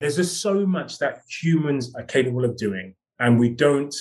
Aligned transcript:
There's 0.00 0.16
just 0.16 0.40
so 0.40 0.64
much 0.64 0.98
that 0.98 1.22
humans 1.28 1.92
are 1.96 2.04
capable 2.04 2.44
of 2.44 2.56
doing, 2.56 2.94
and 3.18 3.38
we 3.38 3.48
don't 3.48 3.94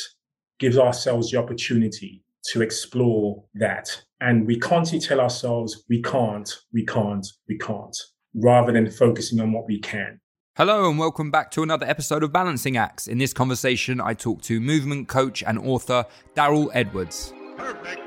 give 0.59 0.77
ourselves 0.77 1.31
the 1.31 1.39
opportunity 1.39 2.23
to 2.51 2.61
explore 2.61 3.43
that. 3.55 4.03
And 4.21 4.45
we 4.45 4.59
constantly 4.59 5.07
tell 5.07 5.19
ourselves, 5.19 5.83
we 5.89 6.01
can't, 6.01 6.49
we 6.71 6.85
can't, 6.85 7.25
we 7.47 7.57
can't, 7.57 7.97
rather 8.35 8.71
than 8.71 8.89
focusing 8.91 9.39
on 9.39 9.51
what 9.53 9.65
we 9.67 9.79
can. 9.79 10.19
Hello, 10.55 10.89
and 10.89 10.97
welcome 10.97 11.29
back 11.29 11.51
to 11.51 11.63
another 11.63 11.85
episode 11.85 12.23
of 12.23 12.31
Balancing 12.31 12.77
Acts. 12.77 13.07
In 13.07 13.17
this 13.17 13.33
conversation, 13.33 13.99
I 13.99 14.13
talk 14.13 14.41
to 14.43 14.59
movement 14.59 15.07
coach 15.07 15.43
and 15.43 15.59
author 15.59 16.05
Darryl 16.35 16.69
Edwards. 16.73 17.33
Perfect. 17.57 18.06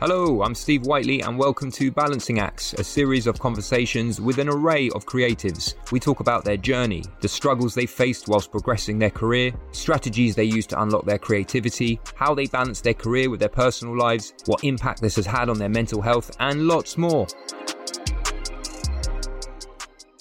Hello, 0.00 0.42
I'm 0.42 0.54
Steve 0.54 0.86
Whiteley, 0.86 1.20
and 1.20 1.36
welcome 1.36 1.70
to 1.72 1.90
Balancing 1.90 2.38
Acts, 2.38 2.72
a 2.72 2.82
series 2.82 3.26
of 3.26 3.38
conversations 3.38 4.18
with 4.18 4.38
an 4.38 4.48
array 4.48 4.88
of 4.94 5.04
creatives. 5.04 5.74
We 5.92 6.00
talk 6.00 6.20
about 6.20 6.42
their 6.42 6.56
journey, 6.56 7.04
the 7.20 7.28
struggles 7.28 7.74
they 7.74 7.84
faced 7.84 8.26
whilst 8.26 8.50
progressing 8.50 8.98
their 8.98 9.10
career, 9.10 9.52
strategies 9.72 10.34
they 10.34 10.44
used 10.44 10.70
to 10.70 10.80
unlock 10.80 11.04
their 11.04 11.18
creativity, 11.18 12.00
how 12.14 12.34
they 12.34 12.46
balance 12.46 12.80
their 12.80 12.94
career 12.94 13.28
with 13.28 13.40
their 13.40 13.50
personal 13.50 13.94
lives, 13.94 14.32
what 14.46 14.64
impact 14.64 15.02
this 15.02 15.16
has 15.16 15.26
had 15.26 15.50
on 15.50 15.58
their 15.58 15.68
mental 15.68 16.00
health, 16.00 16.34
and 16.40 16.66
lots 16.66 16.96
more. 16.96 17.26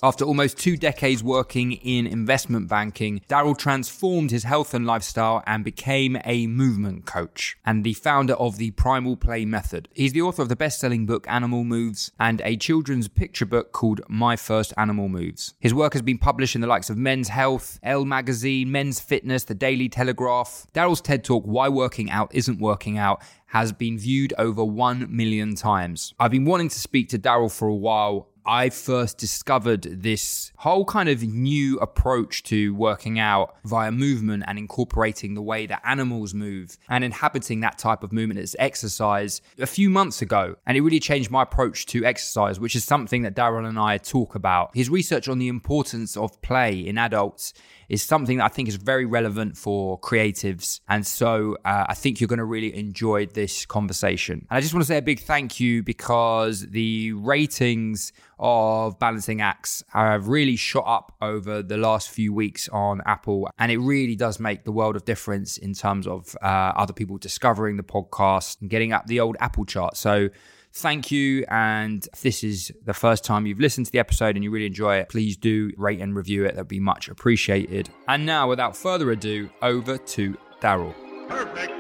After 0.02 0.24
almost 0.24 0.58
two 0.58 0.78
decades 0.78 1.22
working 1.22 1.74
in 1.74 2.08
investment 2.08 2.70
banking, 2.70 3.20
Darryl 3.28 3.58
transformed 3.58 4.32
his 4.32 4.46
health 4.46 4.74
and 4.74 4.86
lifestyle 4.86 5.44
and 5.46 5.62
became 5.66 6.18
a 6.24 6.48
movement 6.48 7.06
coach 7.06 7.58
and 7.66 7.84
the 7.84 7.94
founder 7.94 8.34
of 8.36 8.56
the 8.56 8.72
Primal 8.72 9.18
Play 9.18 9.44
Method. 9.44 9.90
He's 9.94 10.14
the 10.14 10.22
author 10.22 10.42
of 10.42 10.48
the 10.48 10.56
best 10.56 10.80
selling 10.80 11.06
book 11.06 11.26
Animal 11.28 11.66
Moves 11.66 12.14
and 12.18 12.40
a 12.46 12.56
children's 12.56 13.10
picture 13.10 13.46
book 13.46 13.74
called 13.74 14.00
My 14.08 14.38
First 14.38 14.74
Animal 14.78 15.10
Moves. 15.10 15.56
His 15.60 15.74
work 15.74 15.92
has 15.92 16.02
been 16.02 16.18
published 16.18 16.56
in 16.56 16.62
the 16.62 16.68
likes 16.68 16.90
of 16.90 16.98
Men's 16.98 17.28
Health, 17.28 17.78
Elle 17.84 18.06
Magazine, 18.06 18.72
Men's 18.72 19.02
Fitness, 19.02 19.44
The 19.44 19.54
Daily 19.54 19.90
Telegraph. 19.90 20.66
Darryl's 20.74 21.02
TED 21.02 21.26
Talk, 21.26 21.44
Why 21.44 21.68
Working 21.68 22.10
Out 22.10 22.34
Isn't 22.34 22.62
Working 22.62 22.98
Out, 22.98 23.22
has 23.48 23.74
been 23.74 23.98
viewed 23.98 24.34
over 24.38 24.64
1 24.64 25.08
million 25.10 25.56
times. 25.56 26.14
I've 26.20 26.32
been 26.32 26.46
wanting 26.46 26.70
to 26.70 26.80
speak 26.80 27.10
to 27.10 27.20
Darryl 27.20 27.52
for 27.52 27.68
a 27.68 27.76
while 27.76 28.30
I 28.50 28.72
first 28.72 29.20
discovered 29.20 29.84
this 29.84 30.52
whole 30.58 30.84
kind 30.84 31.08
of 31.08 31.22
new 31.22 31.78
approach 31.78 32.42
to 32.46 32.74
working 32.74 33.20
out 33.20 33.56
via 33.64 33.92
movement 33.92 34.44
and 34.48 34.58
incorporating 34.58 35.36
the 35.36 35.42
way 35.44 35.68
that 35.68 35.84
animals 35.86 36.34
move 36.34 36.76
and 36.90 37.04
inhabiting 37.04 37.60
that 37.60 37.78
type 37.78 38.02
of 38.02 38.12
movement 38.12 38.40
as 38.40 38.56
exercise 38.58 39.44
a 39.60 39.68
few 39.68 39.92
months 39.92 40.24
ago. 40.24 40.56
And 40.66 40.76
it 40.76 40.82
really 40.82 41.00
changed 41.00 41.30
my 41.30 41.44
approach 41.44 41.86
to 41.88 42.04
exercise, 42.04 42.60
which 42.60 42.76
is 42.76 42.84
something 42.84 43.22
that 43.22 43.36
Darryl 43.36 43.70
and 43.70 43.78
I 43.78 44.00
talk 44.00 44.34
about. 44.34 44.72
His 44.74 44.90
research 44.90 45.30
on 45.30 45.38
the 45.38 45.48
importance 45.48 46.18
of 46.18 46.42
play 46.42 46.80
in 46.80 46.98
adults 46.98 47.54
is 47.90 48.04
something 48.04 48.38
that 48.38 48.46
I 48.46 48.48
think 48.50 48.70
is 48.70 48.76
very 48.76 49.06
relevant 49.06 49.58
for 49.58 50.00
creatives. 50.00 50.80
And 50.88 51.06
so 51.06 51.58
uh, 51.66 51.86
I 51.90 51.96
think 51.96 52.22
you're 52.22 52.28
going 52.28 52.38
to 52.38 52.46
really 52.46 52.76
enjoy 52.76 53.26
this 53.26 53.66
conversation. 53.66 54.46
And 54.50 54.58
I 54.58 54.62
just 54.62 54.74
want 54.74 54.84
to 54.84 54.88
say 54.88 54.98
a 54.98 55.02
big 55.02 55.20
thank 55.22 55.60
you 55.60 55.84
because 55.84 56.68
the 56.68 57.14
ratings 57.14 58.14
of 58.38 58.98
Balancing 59.00 59.42
Acts 59.42 59.84
have 59.90 60.28
really 60.28 60.56
shot 60.56 60.86
up 60.88 61.16
over 61.22 61.62
the 61.62 61.78
last 61.78 62.10
few 62.10 62.32
weeks 62.32 62.70
on 62.70 63.02
Apple. 63.06 63.50
And 63.58 63.72
it 63.72 63.80
really 63.80 64.16
does 64.16 64.40
make 64.40 64.64
the 64.64 64.72
world 64.72 64.96
of 64.96 65.04
difference 65.04 65.58
in 65.58 65.74
terms 65.74 66.08
of 66.08 66.36
uh, 66.42 66.46
other 66.46 66.94
people 66.94 67.18
discovering 67.18 67.78
the 67.78 67.84
podcast 67.84 68.62
and 68.62 68.70
getting 68.70 68.94
up 68.94 69.08
the 69.08 69.20
old 69.20 69.36
Apple 69.40 69.66
chart. 69.66 69.98
So 69.98 70.30
thank 70.74 71.12
you. 71.12 71.46
And 71.50 72.08
if 72.14 72.22
this 72.22 72.44
is 72.44 72.72
the 72.86 72.94
first 72.94 73.24
time 73.24 73.46
you've 73.46 73.60
listened 73.60 73.88
to 73.88 73.92
the 73.92 74.00
episode 74.00 74.36
and 74.36 74.44
you 74.44 74.52
really 74.52 74.68
enjoy 74.68 74.98
it, 74.98 75.10
please 75.10 75.38
do 75.38 75.72
rate 75.78 76.00
and 76.00 76.16
review 76.16 76.46
it. 76.46 76.56
That'd 76.56 76.68
be 76.68 76.80
much 76.80 77.10
appreciated. 77.10 77.90
And 78.08 78.26
now, 78.26 78.48
without 78.48 78.76
further 78.76 79.12
ado, 79.12 79.50
over 79.62 79.98
to 79.98 80.38
Darryl. 80.62 80.94
Perfect. 81.28 81.74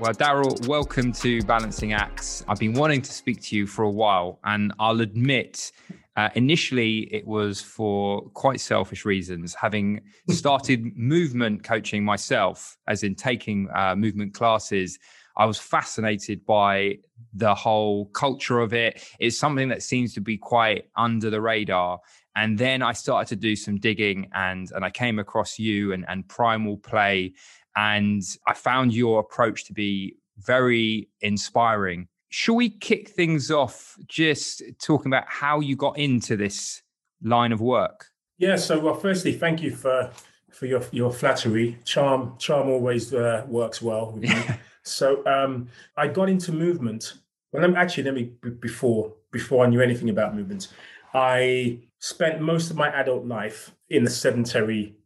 Well, 0.00 0.12
Darryl, 0.12 0.66
welcome 0.66 1.12
to 1.12 1.40
Balancing 1.44 1.92
Acts. 1.92 2.44
I've 2.48 2.58
been 2.58 2.74
wanting 2.74 3.00
to 3.00 3.12
speak 3.12 3.40
to 3.42 3.56
you 3.56 3.66
for 3.66 3.84
a 3.84 3.90
while, 3.90 4.38
and 4.44 4.72
I'll 4.78 5.00
admit, 5.00 5.72
uh, 6.16 6.28
initially 6.34 7.12
it 7.12 7.26
was 7.26 7.60
for 7.60 8.22
quite 8.30 8.60
selfish 8.60 9.04
reasons. 9.04 9.54
Having 9.54 10.00
started 10.30 10.96
movement 10.96 11.64
coaching 11.64 12.04
myself, 12.04 12.76
as 12.86 13.02
in 13.02 13.14
taking 13.14 13.68
uh, 13.74 13.96
movement 13.96 14.34
classes, 14.34 14.98
I 15.36 15.46
was 15.46 15.58
fascinated 15.58 16.46
by 16.46 16.98
the 17.32 17.54
whole 17.54 18.06
culture 18.06 18.60
of 18.60 18.72
it. 18.72 19.04
It's 19.18 19.38
something 19.38 19.68
that 19.68 19.82
seems 19.82 20.14
to 20.14 20.20
be 20.20 20.38
quite 20.38 20.84
under 20.96 21.30
the 21.30 21.40
radar. 21.40 21.98
And 22.36 22.56
then 22.58 22.82
I 22.82 22.92
started 22.92 23.28
to 23.28 23.36
do 23.36 23.56
some 23.56 23.78
digging 23.78 24.28
and 24.32 24.70
and 24.72 24.84
I 24.84 24.90
came 24.90 25.18
across 25.18 25.58
you 25.58 25.92
and, 25.92 26.04
and 26.08 26.28
primal 26.28 26.76
play 26.76 27.34
and 27.76 28.22
I 28.46 28.54
found 28.54 28.94
your 28.94 29.20
approach 29.20 29.64
to 29.66 29.72
be 29.72 30.16
very 30.38 31.08
inspiring. 31.20 32.08
Shall 32.36 32.56
we 32.56 32.68
kick 32.68 33.10
things 33.10 33.52
off 33.52 33.96
just 34.08 34.60
talking 34.82 35.06
about 35.06 35.22
how 35.28 35.60
you 35.60 35.76
got 35.76 35.96
into 35.96 36.36
this 36.36 36.82
line 37.22 37.52
of 37.52 37.60
work? 37.60 38.06
Yeah. 38.38 38.56
So, 38.56 38.80
well, 38.80 38.96
firstly, 38.96 39.34
thank 39.34 39.62
you 39.62 39.70
for 39.70 40.10
for 40.50 40.66
your 40.66 40.82
your 40.90 41.12
flattery. 41.12 41.78
Charm 41.84 42.34
charm 42.38 42.68
always 42.68 43.14
uh, 43.14 43.44
works 43.46 43.80
well 43.80 44.20
so, 44.82 45.24
um, 45.26 45.68
I 45.96 46.08
got 46.08 46.28
into 46.28 46.50
movement. 46.50 47.12
Well, 47.52 47.68
me, 47.68 47.76
actually 47.76 48.02
let 48.02 48.14
me 48.14 48.32
before 48.58 49.14
before 49.30 49.64
I 49.64 49.68
knew 49.68 49.80
anything 49.80 50.10
about 50.10 50.34
movement. 50.34 50.74
I 51.14 51.78
spent 52.00 52.40
most 52.40 52.68
of 52.68 52.76
my 52.76 52.88
adult 52.88 53.26
life 53.26 53.70
in 53.90 54.04
a 54.04 54.10
sedentary 54.10 54.96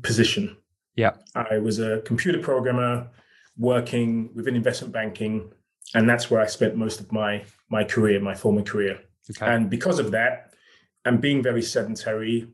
position. 0.00 0.56
Yeah. 0.94 1.16
I 1.34 1.58
was 1.58 1.80
a 1.80 2.00
computer 2.06 2.38
programmer 2.38 3.08
working 3.58 4.30
within 4.34 4.56
investment 4.56 4.94
banking, 4.94 5.52
and 5.96 6.08
that's 6.08 6.30
where 6.30 6.42
I 6.42 6.46
spent 6.46 6.76
most 6.76 7.00
of 7.00 7.10
my 7.10 7.44
my 7.70 7.82
career, 7.82 8.20
my 8.20 8.34
former 8.34 8.62
career. 8.62 9.00
Okay. 9.30 9.46
And 9.46 9.70
because 9.70 9.98
of 9.98 10.10
that, 10.10 10.52
and 11.04 11.20
being 11.20 11.42
very 11.42 11.62
sedentary, 11.62 12.48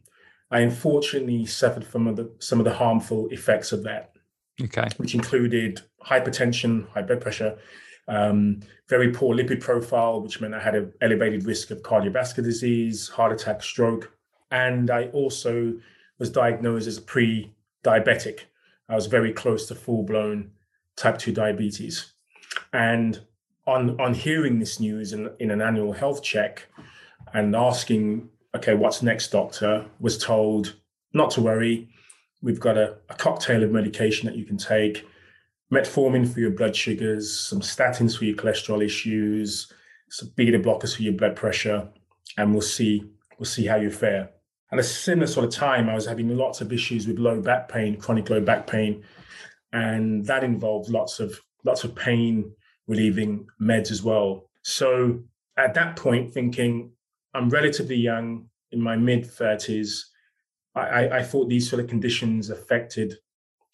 I 0.50 0.60
unfortunately 0.60 1.44
suffered 1.46 1.84
from 1.84 2.14
the, 2.14 2.32
some 2.38 2.60
of 2.60 2.64
the 2.64 2.72
harmful 2.72 3.28
effects 3.30 3.72
of 3.72 3.82
that. 3.82 4.12
Okay. 4.62 4.88
Which 4.96 5.14
included 5.14 5.82
hypertension, 6.06 6.88
high 6.90 7.02
blood 7.02 7.20
pressure, 7.20 7.58
um, 8.06 8.60
very 8.88 9.10
poor 9.10 9.34
lipid 9.36 9.60
profile, 9.60 10.20
which 10.20 10.40
meant 10.40 10.54
I 10.54 10.60
had 10.60 10.76
an 10.76 10.92
elevated 11.00 11.44
risk 11.44 11.70
of 11.72 11.82
cardiovascular 11.82 12.44
disease, 12.44 13.08
heart 13.08 13.32
attack, 13.32 13.62
stroke. 13.62 14.12
And 14.50 14.88
I 14.90 15.06
also 15.06 15.74
was 16.18 16.30
diagnosed 16.30 16.86
as 16.86 17.00
pre 17.00 17.52
diabetic. 17.82 18.40
I 18.88 18.94
was 18.94 19.06
very 19.06 19.32
close 19.32 19.66
to 19.66 19.74
full 19.74 20.04
blown 20.04 20.52
type 20.96 21.18
2 21.18 21.32
diabetes. 21.32 22.12
And 22.72 23.20
on, 23.66 24.00
on 24.00 24.14
hearing 24.14 24.58
this 24.58 24.80
news 24.80 25.12
in, 25.12 25.30
in 25.38 25.50
an 25.50 25.62
annual 25.62 25.92
health 25.92 26.22
check 26.22 26.66
and 27.32 27.54
asking, 27.54 28.28
okay, 28.56 28.74
what's 28.74 29.02
next, 29.02 29.30
doctor, 29.30 29.86
was 30.00 30.18
told 30.18 30.76
not 31.12 31.30
to 31.32 31.40
worry. 31.40 31.88
We've 32.42 32.60
got 32.60 32.76
a, 32.76 32.96
a 33.08 33.14
cocktail 33.14 33.62
of 33.62 33.70
medication 33.70 34.26
that 34.26 34.36
you 34.36 34.44
can 34.44 34.56
take 34.56 35.06
metformin 35.72 36.30
for 36.30 36.40
your 36.40 36.50
blood 36.50 36.76
sugars, 36.76 37.38
some 37.38 37.60
statins 37.60 38.18
for 38.18 38.24
your 38.24 38.36
cholesterol 38.36 38.84
issues, 38.84 39.72
some 40.10 40.30
beta 40.36 40.58
blockers 40.58 40.94
for 40.94 41.02
your 41.02 41.14
blood 41.14 41.36
pressure, 41.36 41.88
and 42.36 42.52
we'll 42.52 42.60
see 42.60 43.02
we'll 43.38 43.46
see 43.46 43.66
how 43.66 43.76
you 43.76 43.90
fare. 43.90 44.30
At 44.70 44.78
a 44.78 44.82
similar 44.82 45.26
sort 45.26 45.46
of 45.46 45.52
time, 45.52 45.88
I 45.88 45.94
was 45.94 46.06
having 46.06 46.36
lots 46.36 46.60
of 46.60 46.72
issues 46.72 47.06
with 47.06 47.18
low 47.18 47.40
back 47.40 47.68
pain, 47.68 47.98
chronic 47.98 48.28
low 48.28 48.40
back 48.40 48.66
pain, 48.66 49.04
and 49.72 50.24
that 50.26 50.44
involved 50.44 50.90
lots 50.90 51.20
of 51.20 51.40
lots 51.64 51.84
of 51.84 51.94
pain 51.94 52.52
relieving 52.86 53.46
meds 53.60 53.90
as 53.90 54.02
well. 54.02 54.48
So 54.62 55.20
at 55.56 55.74
that 55.74 55.96
point, 55.96 56.32
thinking 56.32 56.92
I'm 57.34 57.48
relatively 57.48 57.96
young, 57.96 58.46
in 58.72 58.80
my 58.80 58.96
mid 58.96 59.24
30s, 59.24 60.00
I, 60.74 61.08
I 61.08 61.22
thought 61.22 61.48
these 61.48 61.68
sort 61.68 61.82
of 61.82 61.88
conditions 61.88 62.48
affected 62.48 63.14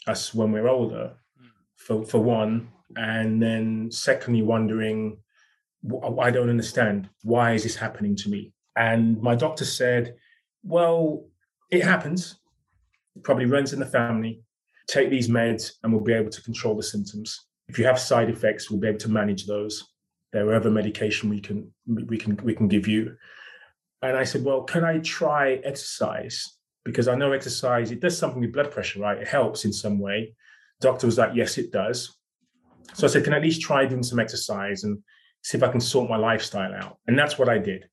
us 0.07 0.35
when 0.35 0.51
we're 0.51 0.69
older 0.69 1.15
hmm. 1.39 1.47
for, 1.77 2.05
for 2.05 2.19
one. 2.19 2.69
And 2.97 3.41
then 3.41 3.91
secondly, 3.93 4.43
wondering, 4.43 5.19
I 6.19 6.31
don't 6.31 6.51
understand. 6.51 7.09
Why 7.23 7.53
is 7.53 7.63
this 7.63 7.77
happening 7.77 8.17
to 8.17 8.29
me? 8.29 8.53
And 8.77 9.21
my 9.23 9.35
doctor 9.35 9.65
said, 9.65 10.17
well, 10.63 11.25
it 11.71 11.85
happens. 11.85 12.37
It 13.15 13.23
probably 13.23 13.47
runs 13.47 13.73
in 13.73 13.79
the 13.79 13.87
family. 13.87 14.43
Take 14.89 15.11
these 15.11 15.29
meds 15.29 15.73
and 15.83 15.93
we'll 15.93 16.03
be 16.03 16.15
able 16.15 16.31
to 16.31 16.43
control 16.43 16.75
the 16.75 16.83
symptoms. 16.83 17.48
If 17.69 17.79
you 17.79 17.85
have 17.87 17.99
side 17.99 18.31
effects, 18.31 18.71
we'll 18.71 18.81
be 18.81 18.89
able 18.89 18.99
to 18.99 19.11
manage 19.11 19.47
those. 19.47 19.85
There 20.33 20.49
are 20.49 20.55
other 20.55 20.71
medication 20.71 21.31
we 21.31 21.41
can 21.41 21.73
we 21.87 22.19
can 22.19 22.37
we 22.43 22.55
can 22.55 22.69
give 22.69 22.87
you. 22.87 23.17
And 24.03 24.17
I 24.17 24.25
said, 24.25 24.45
well, 24.45 24.63
can 24.63 24.85
I 24.85 24.99
try 24.99 25.55
exercise? 25.65 26.57
Because 26.85 27.09
I 27.09 27.17
know 27.17 27.33
exercise, 27.33 27.91
it 27.91 28.01
does 28.01 28.17
something 28.17 28.41
with 28.41 28.53
blood 28.53 28.71
pressure, 28.71 29.01
right? 29.01 29.19
It 29.19 29.29
helps 29.29 29.65
in 29.65 29.73
some 29.73 29.99
way. 29.99 30.35
Doctor 30.81 31.07
was 31.07 31.19
like, 31.19 31.33
yes, 31.35 31.59
it 31.59 31.73
does. 31.73 32.17
So 32.95 33.07
I 33.07 33.11
said, 33.11 33.25
can 33.25 33.35
I 33.35 33.39
at 33.39 33.43
least 33.43 33.61
try 33.61 33.85
doing 33.85 34.03
some 34.03 34.21
exercise 34.21 34.85
and 34.85 34.99
see 35.43 35.59
if 35.59 35.65
I 35.65 35.69
can 35.69 35.81
sort 35.81 36.09
my 36.09 36.17
lifestyle 36.17 36.73
out? 36.73 36.99
And 37.07 37.19
that's 37.19 37.39
what 37.39 37.49
I 37.49 37.59
did. 37.59 37.89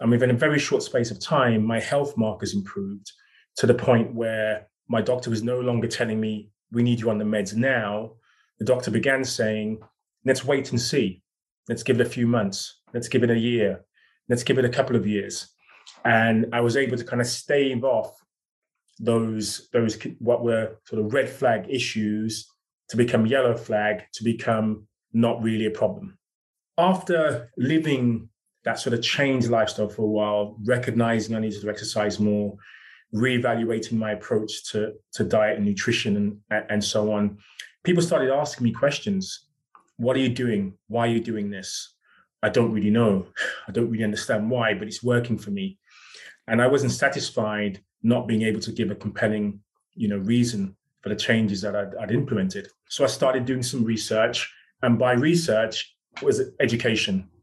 And 0.00 0.10
within 0.10 0.30
a 0.30 0.34
very 0.34 0.58
short 0.58 0.82
space 0.82 1.10
of 1.10 1.20
time, 1.20 1.64
my 1.64 1.78
health 1.78 2.16
markers 2.16 2.54
improved 2.54 3.12
to 3.56 3.66
the 3.66 3.74
point 3.74 4.14
where 4.14 4.66
my 4.88 5.00
doctor 5.00 5.30
was 5.30 5.42
no 5.42 5.60
longer 5.60 5.86
telling 5.86 6.20
me, 6.20 6.50
we 6.72 6.82
need 6.82 7.00
you 7.00 7.10
on 7.10 7.18
the 7.18 7.24
meds 7.24 7.54
now. 7.54 8.12
The 8.62 8.74
doctor 8.74 8.92
began 8.92 9.24
saying, 9.24 9.80
let's 10.24 10.44
wait 10.44 10.70
and 10.70 10.80
see. 10.80 11.20
Let's 11.68 11.82
give 11.82 11.98
it 11.98 12.06
a 12.06 12.08
few 12.08 12.28
months. 12.28 12.80
Let's 12.94 13.08
give 13.08 13.24
it 13.24 13.30
a 13.30 13.36
year. 13.36 13.84
Let's 14.28 14.44
give 14.44 14.56
it 14.56 14.64
a 14.64 14.68
couple 14.68 14.94
of 14.94 15.04
years. 15.04 15.48
And 16.04 16.46
I 16.52 16.60
was 16.60 16.76
able 16.76 16.96
to 16.96 17.02
kind 17.02 17.20
of 17.20 17.26
stave 17.26 17.82
off 17.82 18.14
those 19.00 19.68
those 19.72 19.98
what 20.20 20.44
were 20.44 20.76
sort 20.86 21.04
of 21.04 21.12
red 21.12 21.28
flag 21.28 21.66
issues 21.68 22.46
to 22.90 22.96
become 22.96 23.26
yellow 23.26 23.56
flag 23.56 24.04
to 24.12 24.22
become 24.22 24.86
not 25.12 25.42
really 25.42 25.66
a 25.66 25.70
problem. 25.72 26.16
After 26.78 27.50
living 27.58 28.28
that 28.62 28.78
sort 28.78 28.94
of 28.94 29.02
changed 29.02 29.48
lifestyle 29.48 29.88
for 29.88 30.02
a 30.02 30.14
while, 30.18 30.56
recognizing 30.64 31.34
I 31.34 31.40
needed 31.40 31.62
to 31.62 31.68
exercise 31.68 32.20
more, 32.20 32.54
reevaluating 33.12 33.94
my 33.94 34.12
approach 34.12 34.70
to, 34.70 34.92
to 35.14 35.24
diet 35.24 35.56
and 35.56 35.66
nutrition 35.66 36.16
and, 36.48 36.64
and 36.70 36.84
so 36.84 37.12
on, 37.12 37.38
people 37.84 38.02
started 38.02 38.30
asking 38.30 38.64
me 38.64 38.72
questions. 38.72 39.46
What 39.96 40.16
are 40.16 40.20
you 40.20 40.28
doing? 40.28 40.74
Why 40.88 41.06
are 41.06 41.10
you 41.10 41.20
doing 41.20 41.50
this? 41.50 41.94
I 42.42 42.48
don't 42.48 42.72
really 42.72 42.90
know. 42.90 43.26
I 43.68 43.72
don't 43.72 43.90
really 43.90 44.04
understand 44.04 44.50
why, 44.50 44.74
but 44.74 44.88
it's 44.88 45.02
working 45.02 45.38
for 45.38 45.50
me. 45.50 45.78
And 46.48 46.60
I 46.60 46.66
wasn't 46.66 46.92
satisfied 46.92 47.80
not 48.02 48.26
being 48.26 48.42
able 48.42 48.60
to 48.60 48.72
give 48.72 48.90
a 48.90 48.96
compelling, 48.96 49.60
you 49.94 50.08
know, 50.08 50.18
reason 50.18 50.76
for 51.00 51.08
the 51.08 51.16
changes 51.16 51.60
that 51.62 51.76
I'd, 51.76 51.94
I'd 52.00 52.10
implemented. 52.10 52.68
So 52.88 53.04
I 53.04 53.06
started 53.06 53.44
doing 53.44 53.62
some 53.62 53.84
research, 53.84 54.52
and 54.82 54.98
by 54.98 55.12
research 55.12 55.94
was 56.22 56.40
education. 56.60 57.28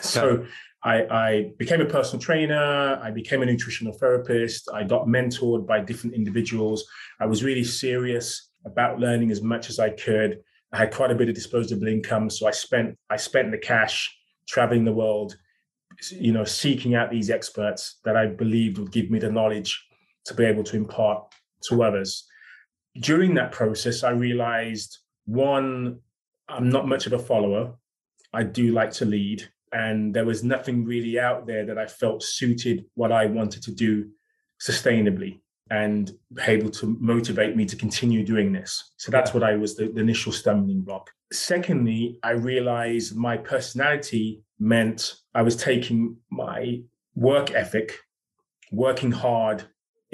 So 0.00 0.46
I, 0.84 1.02
I, 1.10 1.52
became 1.58 1.80
a 1.80 1.84
personal 1.84 2.22
trainer. 2.22 2.98
I 3.02 3.10
became 3.10 3.42
a 3.42 3.46
nutritional 3.46 3.92
therapist. 3.92 4.70
I 4.72 4.84
got 4.84 5.06
mentored 5.08 5.66
by 5.66 5.80
different 5.80 6.14
individuals. 6.14 6.86
I 7.20 7.26
was 7.26 7.42
really 7.42 7.64
serious 7.64 8.50
about 8.64 8.98
learning 8.98 9.30
as 9.30 9.42
much 9.42 9.68
as 9.68 9.78
I 9.78 9.90
could. 9.90 10.40
I 10.72 10.78
had 10.78 10.92
quite 10.92 11.10
a 11.10 11.14
bit 11.14 11.28
of 11.28 11.34
disposable 11.34 11.86
income, 11.86 12.30
so 12.30 12.46
I 12.46 12.50
spent 12.50 12.96
I 13.10 13.16
spent 13.16 13.50
the 13.50 13.58
cash 13.58 14.16
traveling 14.48 14.84
the 14.84 14.92
world, 14.92 15.36
you 16.10 16.32
know, 16.32 16.44
seeking 16.44 16.94
out 16.94 17.10
these 17.10 17.30
experts 17.30 17.98
that 18.04 18.16
I 18.16 18.26
believed 18.26 18.78
would 18.78 18.92
give 18.92 19.10
me 19.10 19.18
the 19.18 19.30
knowledge 19.30 19.86
to 20.26 20.34
be 20.34 20.44
able 20.44 20.64
to 20.64 20.76
impart 20.76 21.32
to 21.68 21.82
others. 21.82 22.26
During 23.00 23.34
that 23.34 23.52
process, 23.52 24.02
I 24.02 24.10
realized 24.10 24.98
one, 25.26 26.00
I'm 26.48 26.68
not 26.68 26.88
much 26.88 27.06
of 27.06 27.12
a 27.12 27.18
follower. 27.18 27.74
I 28.32 28.42
do 28.42 28.72
like 28.72 28.92
to 28.92 29.04
lead. 29.04 29.48
And 29.72 30.14
there 30.14 30.24
was 30.24 30.44
nothing 30.44 30.84
really 30.84 31.18
out 31.18 31.46
there 31.46 31.66
that 31.66 31.78
I 31.78 31.86
felt 31.86 32.22
suited 32.22 32.84
what 32.94 33.10
I 33.10 33.26
wanted 33.26 33.62
to 33.64 33.72
do 33.72 34.10
sustainably 34.60 35.40
and 35.70 36.12
able 36.46 36.70
to 36.70 36.96
motivate 37.00 37.56
me 37.56 37.64
to 37.64 37.76
continue 37.76 38.24
doing 38.24 38.52
this. 38.52 38.92
So 38.96 39.10
that's 39.10 39.32
what 39.32 39.42
I 39.42 39.56
was 39.56 39.76
the, 39.76 39.88
the 39.88 40.00
initial 40.00 40.32
stumbling 40.32 40.82
block. 40.82 41.10
Secondly, 41.32 42.18
I 42.22 42.32
realized 42.32 43.16
my 43.16 43.36
personality 43.36 44.42
meant 44.58 45.14
I 45.34 45.42
was 45.42 45.56
taking 45.56 46.16
my 46.30 46.82
work 47.14 47.50
ethic, 47.52 47.98
working 48.70 49.10
hard, 49.10 49.64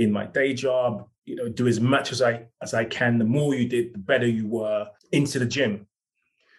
in 0.00 0.10
my 0.10 0.24
day 0.24 0.54
job, 0.54 1.06
you 1.26 1.36
know, 1.36 1.48
do 1.48 1.68
as 1.68 1.78
much 1.78 2.10
as 2.10 2.22
I 2.22 2.46
as 2.62 2.72
I 2.72 2.84
can. 2.86 3.18
The 3.18 3.26
more 3.26 3.54
you 3.54 3.68
did, 3.68 3.92
the 3.94 3.98
better 3.98 4.26
you 4.26 4.48
were 4.48 4.86
into 5.12 5.38
the 5.38 5.44
gym. 5.44 5.86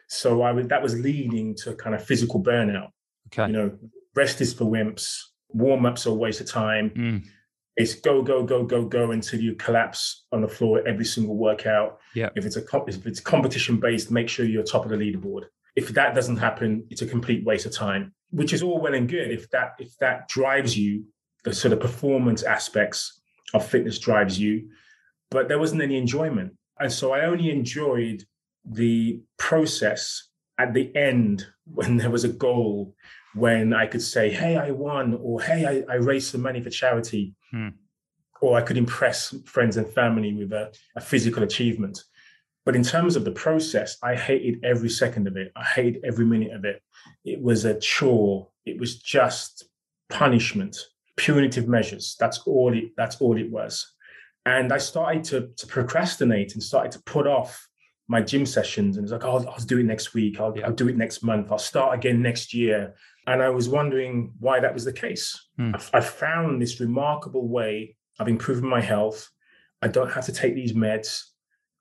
So 0.07 0.43
I 0.43 0.51
was 0.51 0.67
that 0.67 0.81
was 0.81 0.97
leading 0.99 1.55
to 1.63 1.75
kind 1.75 1.95
of 1.95 2.05
physical 2.05 2.41
burnout. 2.41 2.89
Okay. 3.27 3.47
You 3.47 3.53
know, 3.57 3.77
rest 4.15 4.41
is 4.41 4.53
for 4.53 4.65
wimps, 4.65 5.17
warm 5.49 5.87
ups 5.87 6.05
are 6.05 6.11
a 6.11 6.13
waste 6.13 6.39
of 6.39 6.47
time. 6.47 6.91
Mm. 6.91 7.25
It's 7.81 7.95
go, 7.95 8.21
go, 8.21 8.43
go, 8.43 8.63
go, 8.63 8.85
go 8.85 9.11
until 9.11 9.41
you 9.41 9.55
collapse 9.55 10.25
on 10.31 10.41
the 10.41 10.47
floor 10.47 10.87
every 10.87 11.05
single 11.05 11.35
workout. 11.35 11.99
Yeah. 12.13 12.29
If 12.35 12.45
it's 12.45 12.57
a 12.57 12.63
if 12.87 13.05
it's 13.07 13.19
competition 13.19 13.79
based, 13.79 14.11
make 14.11 14.29
sure 14.29 14.45
you're 14.45 14.63
top 14.63 14.85
of 14.85 14.91
the 14.91 14.97
leaderboard. 14.97 15.45
If 15.75 15.89
that 15.89 16.13
doesn't 16.13 16.37
happen, 16.37 16.85
it's 16.91 17.01
a 17.01 17.07
complete 17.07 17.43
waste 17.43 17.65
of 17.65 17.73
time. 17.73 18.13
Which 18.29 18.53
is 18.53 18.61
all 18.61 18.79
well 18.79 18.93
and 18.93 19.09
good 19.09 19.31
if 19.31 19.49
that 19.49 19.73
if 19.79 19.97
that 19.97 20.27
drives 20.27 20.77
you, 20.77 21.05
the 21.43 21.53
sort 21.53 21.73
of 21.73 21.79
performance 21.79 22.43
aspects 22.43 23.21
of 23.53 23.67
fitness 23.67 23.97
drives 23.97 24.39
you, 24.39 24.69
but 25.31 25.47
there 25.47 25.59
wasn't 25.59 25.81
any 25.81 25.97
enjoyment. 25.97 26.53
And 26.79 26.91
so 26.91 27.13
I 27.13 27.25
only 27.25 27.49
enjoyed 27.49 28.23
the 28.63 29.21
process 29.37 30.29
at 30.59 30.73
the 30.73 30.95
end 30.95 31.47
when 31.65 31.97
there 31.97 32.11
was 32.11 32.23
a 32.23 32.29
goal, 32.29 32.95
when 33.33 33.73
I 33.73 33.87
could 33.87 34.01
say, 34.01 34.29
hey, 34.29 34.57
I 34.57 34.71
won, 34.71 35.17
or 35.21 35.41
hey, 35.41 35.83
I, 35.89 35.93
I 35.93 35.95
raised 35.97 36.31
some 36.31 36.41
money 36.41 36.61
for 36.61 36.69
charity, 36.69 37.33
hmm. 37.51 37.69
or 38.41 38.57
I 38.57 38.61
could 38.61 38.77
impress 38.77 39.33
friends 39.45 39.77
and 39.77 39.87
family 39.87 40.33
with 40.33 40.51
a, 40.51 40.71
a 40.95 41.01
physical 41.01 41.43
achievement. 41.43 42.03
But 42.65 42.75
in 42.75 42.83
terms 42.83 43.15
of 43.15 43.25
the 43.25 43.31
process, 43.31 43.97
I 44.03 44.15
hated 44.15 44.63
every 44.63 44.89
second 44.89 45.27
of 45.27 45.35
it. 45.35 45.51
I 45.55 45.63
hated 45.63 46.03
every 46.05 46.25
minute 46.25 46.53
of 46.53 46.65
it. 46.65 46.81
It 47.25 47.41
was 47.41 47.65
a 47.65 47.79
chore. 47.79 48.49
It 48.65 48.79
was 48.79 49.01
just 49.01 49.65
punishment 50.09 50.77
punitive 51.21 51.67
measures. 51.67 52.15
That's 52.19 52.39
all 52.39 52.73
it, 52.73 52.91
that's 52.97 53.21
all 53.21 53.37
it 53.37 53.51
was. 53.51 53.93
And 54.45 54.73
I 54.73 54.79
started 54.79 55.23
to, 55.25 55.49
to 55.55 55.67
procrastinate 55.67 56.53
and 56.53 56.63
started 56.63 56.91
to 56.93 57.03
put 57.03 57.27
off 57.27 57.67
my 58.07 58.21
gym 58.21 58.45
sessions. 58.45 58.97
And 58.97 59.05
it's 59.05 59.11
like, 59.11 59.23
oh, 59.23 59.37
I'll, 59.37 59.49
I'll 59.49 59.65
do 59.65 59.77
it 59.77 59.85
next 59.85 60.13
week. 60.13 60.39
I'll, 60.39 60.57
yeah. 60.57 60.65
I'll, 60.65 60.73
do 60.73 60.87
it 60.87 60.97
next 60.97 61.23
month. 61.23 61.51
I'll 61.51 61.59
start 61.59 61.93
again 61.93 62.21
next 62.21 62.53
year. 62.53 62.95
And 63.27 63.41
I 63.41 63.49
was 63.49 63.69
wondering 63.69 64.33
why 64.39 64.59
that 64.59 64.73
was 64.73 64.85
the 64.85 64.93
case. 64.93 65.49
Hmm. 65.57 65.75
I, 65.75 65.97
I 65.97 66.01
found 66.01 66.61
this 66.61 66.79
remarkable 66.79 67.47
way 67.47 67.95
of 68.19 68.27
improving 68.27 68.69
my 68.69 68.81
health. 68.81 69.29
I 69.81 69.87
don't 69.87 70.11
have 70.11 70.25
to 70.25 70.33
take 70.33 70.55
these 70.55 70.73
meds. 70.73 71.23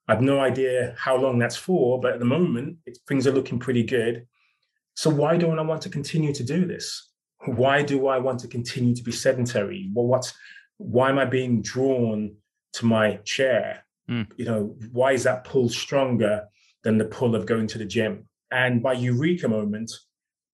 I've 0.09 0.23
no 0.23 0.41
idea 0.41 0.95
how 0.99 1.17
long 1.17 1.39
that's 1.39 1.57
for, 1.57 2.01
but 2.01 2.13
at 2.13 2.19
the 2.19 2.25
moment, 2.25 2.79
it, 2.87 2.99
things 3.07 3.27
are 3.27 3.33
looking 3.33 3.59
pretty 3.59 3.85
good. 3.85 4.27
So 4.95 5.09
why 5.09 5.37
don't 5.37 5.59
I 5.59 5.63
want 5.63 5.83
to 5.83 5.89
continue 5.89 6.35
to 6.35 6.43
do 6.43 6.67
this? 6.67 7.11
why 7.47 7.83
do 7.83 8.07
I 8.07 8.19
want 8.19 8.41
to 8.41 8.49
continue 8.49 8.95
to 8.95 9.03
be 9.03 9.13
sedentary? 9.13 9.91
Well, 9.95 10.07
what's 10.07 10.35
why 10.77 11.11
am 11.11 11.19
I 11.19 11.25
being 11.25 11.63
drawn 11.63 12.35
to 12.75 12.87
my 12.87 13.17
chair? 13.25 13.85
Mm. 14.09 14.31
You 14.37 14.45
know, 14.45 14.77
why 14.93 15.13
is 15.13 15.25
that 15.25 15.45
pull 15.45 15.69
stronger 15.69 16.45
than 16.83 16.99
the 16.99 17.05
pull 17.05 17.35
of 17.35 17.47
going 17.47 17.67
to 17.69 17.79
the 17.79 17.85
gym? 17.85 18.29
And 18.51 18.83
my 18.83 18.93
eureka 18.93 19.49
moment 19.49 19.93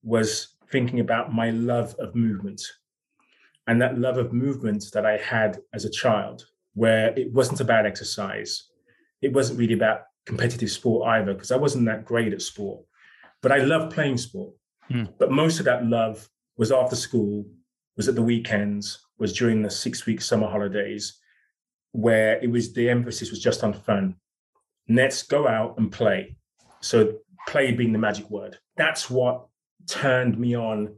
was 0.02 0.55
thinking 0.70 1.00
about 1.00 1.32
my 1.32 1.50
love 1.50 1.94
of 1.99 2.14
movement 2.14 2.62
and 3.66 3.80
that 3.80 3.99
love 3.99 4.16
of 4.16 4.32
movement 4.32 4.85
that 4.92 5.04
I 5.04 5.16
had 5.16 5.58
as 5.73 5.85
a 5.85 5.90
child, 5.90 6.46
where 6.75 7.08
it 7.18 7.32
wasn't 7.32 7.61
about 7.61 7.87
exercise. 7.87 8.68
It 9.23 9.32
wasn't 9.32 9.58
really 9.58 9.75
about 9.75 10.02
competitive 10.25 10.70
sport 10.70 11.08
either, 11.08 11.35
because 11.35 11.50
I 11.50 11.56
wasn't 11.56 11.87
that 11.87 12.04
great 12.04 12.32
at 12.32 12.42
sport. 12.42 12.85
But 13.42 13.52
I 13.52 13.58
loved 13.58 13.94
playing 13.94 14.18
sport. 14.18 14.54
Hmm. 14.88 15.04
But 15.18 15.32
most 15.32 15.58
of 15.58 15.64
that 15.64 15.87
love 15.87 16.28
was 16.56 16.70
after 16.70 16.96
school, 16.96 17.44
was 17.96 18.08
at 18.08 18.14
the 18.14 18.23
weekends, 18.23 18.99
was 19.18 19.32
during 19.32 19.62
the 19.62 19.70
six 19.70 20.06
week 20.06 20.20
summer 20.20 20.49
holidays, 20.49 21.18
where 21.92 22.38
it 22.42 22.50
was 22.50 22.73
the 22.73 22.88
emphasis 22.88 23.30
was 23.30 23.40
just 23.42 23.64
on 23.64 23.73
fun. 23.73 24.14
Let's 24.88 25.23
go 25.23 25.49
out 25.49 25.78
and 25.78 25.90
play. 25.90 26.37
So 26.80 27.16
play 27.49 27.73
being 27.73 27.92
the 27.92 27.99
magic 27.99 28.30
word. 28.30 28.58
That's 28.76 29.11
what 29.11 29.46
turned 29.88 30.38
me 30.38 30.55
on 30.57 30.95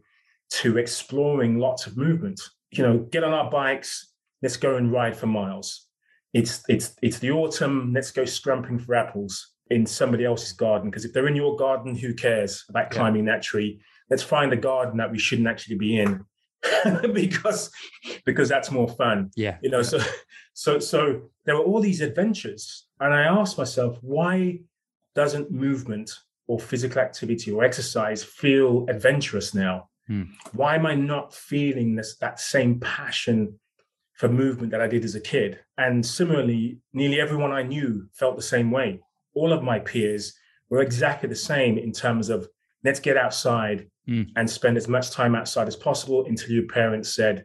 to 0.51 0.79
exploring 0.79 1.59
lots 1.59 1.87
of 1.87 1.97
movement. 1.97 2.41
You 2.71 2.83
know, 2.83 2.99
get 2.99 3.25
on 3.25 3.33
our 3.33 3.51
bikes, 3.51 4.13
let's 4.43 4.57
go 4.57 4.77
and 4.77 4.93
ride 4.93 5.17
for 5.17 5.27
miles. 5.27 5.87
It's 6.35 6.63
it's 6.69 6.95
it's 7.03 7.19
the 7.19 7.31
autumn, 7.31 7.93
let's 7.95 8.11
go 8.11 8.23
scrumping 8.25 8.79
for 8.85 8.95
apples 8.95 9.55
in 9.71 9.87
somebody 9.87 10.25
else's 10.25 10.53
garden. 10.53 10.91
Because 10.91 11.05
if 11.05 11.13
they're 11.13 11.29
in 11.29 11.37
your 11.37 11.57
garden, 11.57 11.95
who 11.95 12.15
cares 12.15 12.65
about 12.69 12.85
Yeah. 12.93 12.99
climbing 12.99 13.25
that 13.27 13.43
tree? 13.43 13.81
Let's 14.11 14.23
find 14.23 14.53
a 14.53 14.57
garden 14.57 14.97
that 14.99 15.11
we 15.11 15.19
shouldn't 15.19 15.49
actually 15.49 15.77
be 15.77 15.99
in. 15.99 16.25
because 17.13 17.71
because 18.25 18.49
that's 18.49 18.73
more 18.73 18.89
fun 18.89 19.31
Yeah. 19.37 19.59
you 19.63 19.71
know 19.71 19.81
so 19.83 20.01
so 20.55 20.81
so 20.81 21.31
there 21.45 21.55
were 21.57 21.63
all 21.63 21.81
these 21.81 22.01
adventures 22.01 22.87
and 22.99 23.15
i 23.15 23.23
asked 23.23 23.57
myself 23.57 23.97
why 24.03 24.59
doesn't 25.15 25.53
movement 25.53 26.11
or 26.49 26.59
physical 26.59 27.01
activity 27.01 27.53
or 27.53 27.63
exercise 27.63 28.25
feel 28.25 28.85
adventurous 28.89 29.55
now 29.55 29.89
Hmm. 30.09 30.23
why 30.53 30.75
am 30.75 30.87
i 30.87 30.95
not 30.95 31.35
feeling 31.35 31.95
this 31.95 32.17
that 32.17 32.41
same 32.41 32.81
passion 32.81 33.59
for 34.15 34.27
movement 34.29 34.71
that 34.73 34.81
i 34.81 34.89
did 34.89 35.05
as 35.05 35.15
a 35.15 35.21
kid 35.21 35.61
and 35.77 36.05
similarly 36.05 36.79
nearly 36.95 37.21
everyone 37.21 37.53
i 37.53 37.63
knew 37.63 38.09
felt 38.15 38.35
the 38.37 38.43
same 38.55 38.71
way 38.71 39.01
all 39.35 39.53
of 39.53 39.63
my 39.63 39.79
peers 39.79 40.33
were 40.71 40.81
exactly 40.81 41.29
the 41.29 41.35
same 41.53 41.77
in 41.77 41.93
terms 41.93 42.31
of 42.31 42.49
let's 42.85 43.01
get 43.01 43.17
outside 43.19 43.89
Hmm. 44.07 44.23
and 44.37 44.49
spend 44.49 44.79
as 44.79 44.89
much 44.89 45.11
time 45.11 45.35
outside 45.35 45.69
as 45.69 45.77
possible 45.77 46.25
until 46.25 46.51
your 46.53 46.67
parents 46.67 47.15
said 47.15 47.45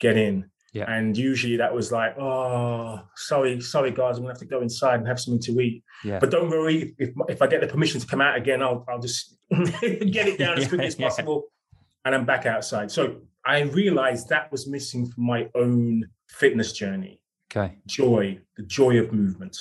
get 0.00 0.16
in 0.16 0.49
Yeah. 0.72 0.84
and 0.92 1.16
usually 1.16 1.56
that 1.56 1.74
was 1.74 1.90
like, 1.90 2.16
oh, 2.18 3.00
sorry, 3.16 3.60
sorry, 3.60 3.90
guys, 3.90 4.16
I'm 4.16 4.22
gonna 4.22 4.34
have 4.34 4.38
to 4.38 4.44
go 4.46 4.60
inside 4.60 5.00
and 5.00 5.08
have 5.08 5.18
something 5.18 5.42
to 5.54 5.60
eat. 5.60 5.82
Yeah. 6.04 6.18
But 6.20 6.30
don't 6.30 6.48
worry, 6.48 6.94
if 6.98 7.10
if 7.28 7.42
I 7.42 7.46
get 7.48 7.60
the 7.60 7.66
permission 7.66 8.00
to 8.00 8.06
come 8.06 8.20
out 8.20 8.36
again, 8.36 8.62
I'll 8.62 8.84
I'll 8.88 9.00
just 9.00 9.36
get 9.50 10.28
it 10.28 10.38
down 10.38 10.58
as 10.58 10.68
quickly 10.68 10.86
as 10.86 10.94
possible, 10.94 11.44
and 12.04 12.14
I'm 12.14 12.24
back 12.24 12.46
outside. 12.46 12.90
So 12.90 13.16
I 13.44 13.62
realized 13.62 14.28
that 14.28 14.50
was 14.52 14.68
missing 14.68 15.06
from 15.06 15.24
my 15.26 15.48
own 15.54 16.04
fitness 16.28 16.72
journey. 16.72 17.20
Okay. 17.50 17.78
Joy, 17.86 18.38
the 18.56 18.62
joy 18.62 18.98
of 18.98 19.12
movement, 19.12 19.56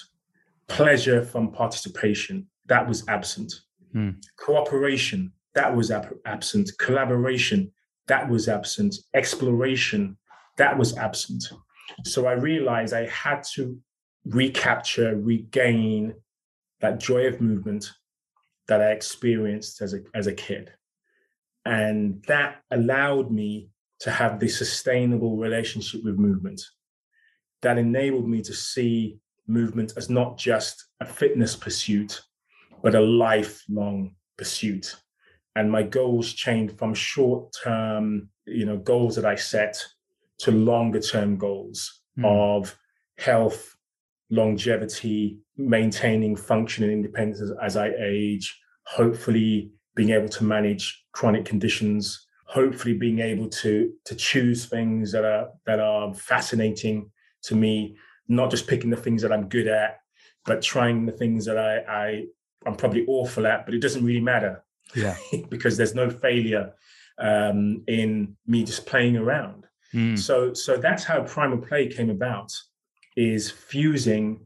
pleasure 0.67 1.23
from 1.25 1.51
participation, 1.51 2.45
that 2.67 2.87
was 2.87 3.07
absent. 3.07 3.51
Hmm. 3.93 4.11
Cooperation, 4.37 5.31
that 5.55 5.75
was 5.75 5.89
ab- 5.89 6.15
absent. 6.25 6.69
Collaboration, 6.77 7.71
that 8.07 8.29
was 8.29 8.47
absent. 8.47 8.95
Exploration, 9.15 10.17
that 10.59 10.77
was 10.77 10.97
absent. 10.97 11.45
So 12.03 12.27
I 12.27 12.33
realized 12.33 12.93
I 12.93 13.07
had 13.07 13.43
to 13.55 13.79
recapture, 14.25 15.15
regain 15.15 16.13
that 16.81 16.99
joy 16.99 17.27
of 17.27 17.41
movement 17.41 17.91
that 18.67 18.81
I 18.81 18.91
experienced 18.91 19.81
as 19.81 19.93
a, 19.93 20.01
as 20.13 20.27
a 20.27 20.33
kid. 20.33 20.71
And 21.65 22.23
that 22.27 22.57
allowed 22.71 23.31
me 23.31 23.69
to 24.01 24.11
have 24.11 24.39
the 24.39 24.49
sustainable 24.49 25.37
relationship 25.37 26.03
with 26.03 26.17
movement 26.17 26.61
that 27.61 27.77
enabled 27.77 28.27
me 28.27 28.41
to 28.41 28.53
see 28.53 29.17
movement 29.47 29.93
as 29.97 30.09
not 30.09 30.37
just 30.37 30.85
a 30.99 31.05
fitness 31.05 31.55
pursuit, 31.55 32.21
but 32.83 32.95
a 32.95 33.01
lifelong 33.01 34.15
pursuit. 34.37 34.95
And 35.55 35.71
my 35.71 35.83
goals 35.83 36.33
changed 36.33 36.77
from 36.77 36.93
short 36.93 37.53
term, 37.63 38.29
you 38.45 38.65
know, 38.65 38.77
goals 38.77 39.15
that 39.15 39.25
I 39.25 39.35
set 39.35 39.83
to 40.39 40.51
longer 40.51 40.99
term 40.99 41.37
goals 41.37 42.01
Hmm. 42.15 42.25
of 42.25 42.77
health, 43.17 43.75
longevity, 44.29 45.39
maintaining 45.57 46.35
function 46.35 46.83
and 46.83 46.93
independence 46.93 47.41
as, 47.41 47.51
as 47.61 47.77
I 47.77 47.91
age, 47.99 48.57
hopefully 48.85 49.71
being 49.95 50.11
able 50.11 50.29
to 50.29 50.43
manage 50.43 51.03
chronic 51.11 51.45
conditions, 51.45 52.25
hopefully 52.45 52.93
being 52.93 53.19
able 53.19 53.49
to 53.49 53.91
to 54.05 54.15
choose 54.15 54.65
things 54.65 55.11
that 55.11 55.25
are 55.25 55.49
that 55.65 55.79
are 55.79 56.13
fascinating 56.13 57.11
to 57.43 57.55
me, 57.55 57.97
not 58.27 58.51
just 58.51 58.67
picking 58.67 58.89
the 58.89 58.97
things 58.97 59.21
that 59.21 59.31
I'm 59.31 59.47
good 59.49 59.67
at, 59.67 59.99
but 60.45 60.61
trying 60.61 61.05
the 61.05 61.11
things 61.11 61.45
that 61.45 61.57
I, 61.57 61.77
I 62.03 62.25
I'm 62.65 62.75
probably 62.75 63.05
awful 63.07 63.47
at, 63.47 63.65
but 63.65 63.73
it 63.75 63.79
doesn't 63.81 64.03
really 64.05 64.19
matter 64.21 64.63
Yeah. 64.95 65.15
because 65.49 65.77
there's 65.77 65.95
no 65.95 66.09
failure 66.09 66.73
um, 67.17 67.83
in 67.87 68.35
me 68.47 68.63
just 68.63 68.85
playing 68.85 69.15
around. 69.17 69.65
Mm. 69.93 70.17
So 70.17 70.53
so 70.53 70.77
that's 70.77 71.03
how 71.03 71.23
primal 71.23 71.57
play 71.57 71.87
came 71.87 72.09
about, 72.09 72.51
is 73.15 73.49
fusing 73.49 74.45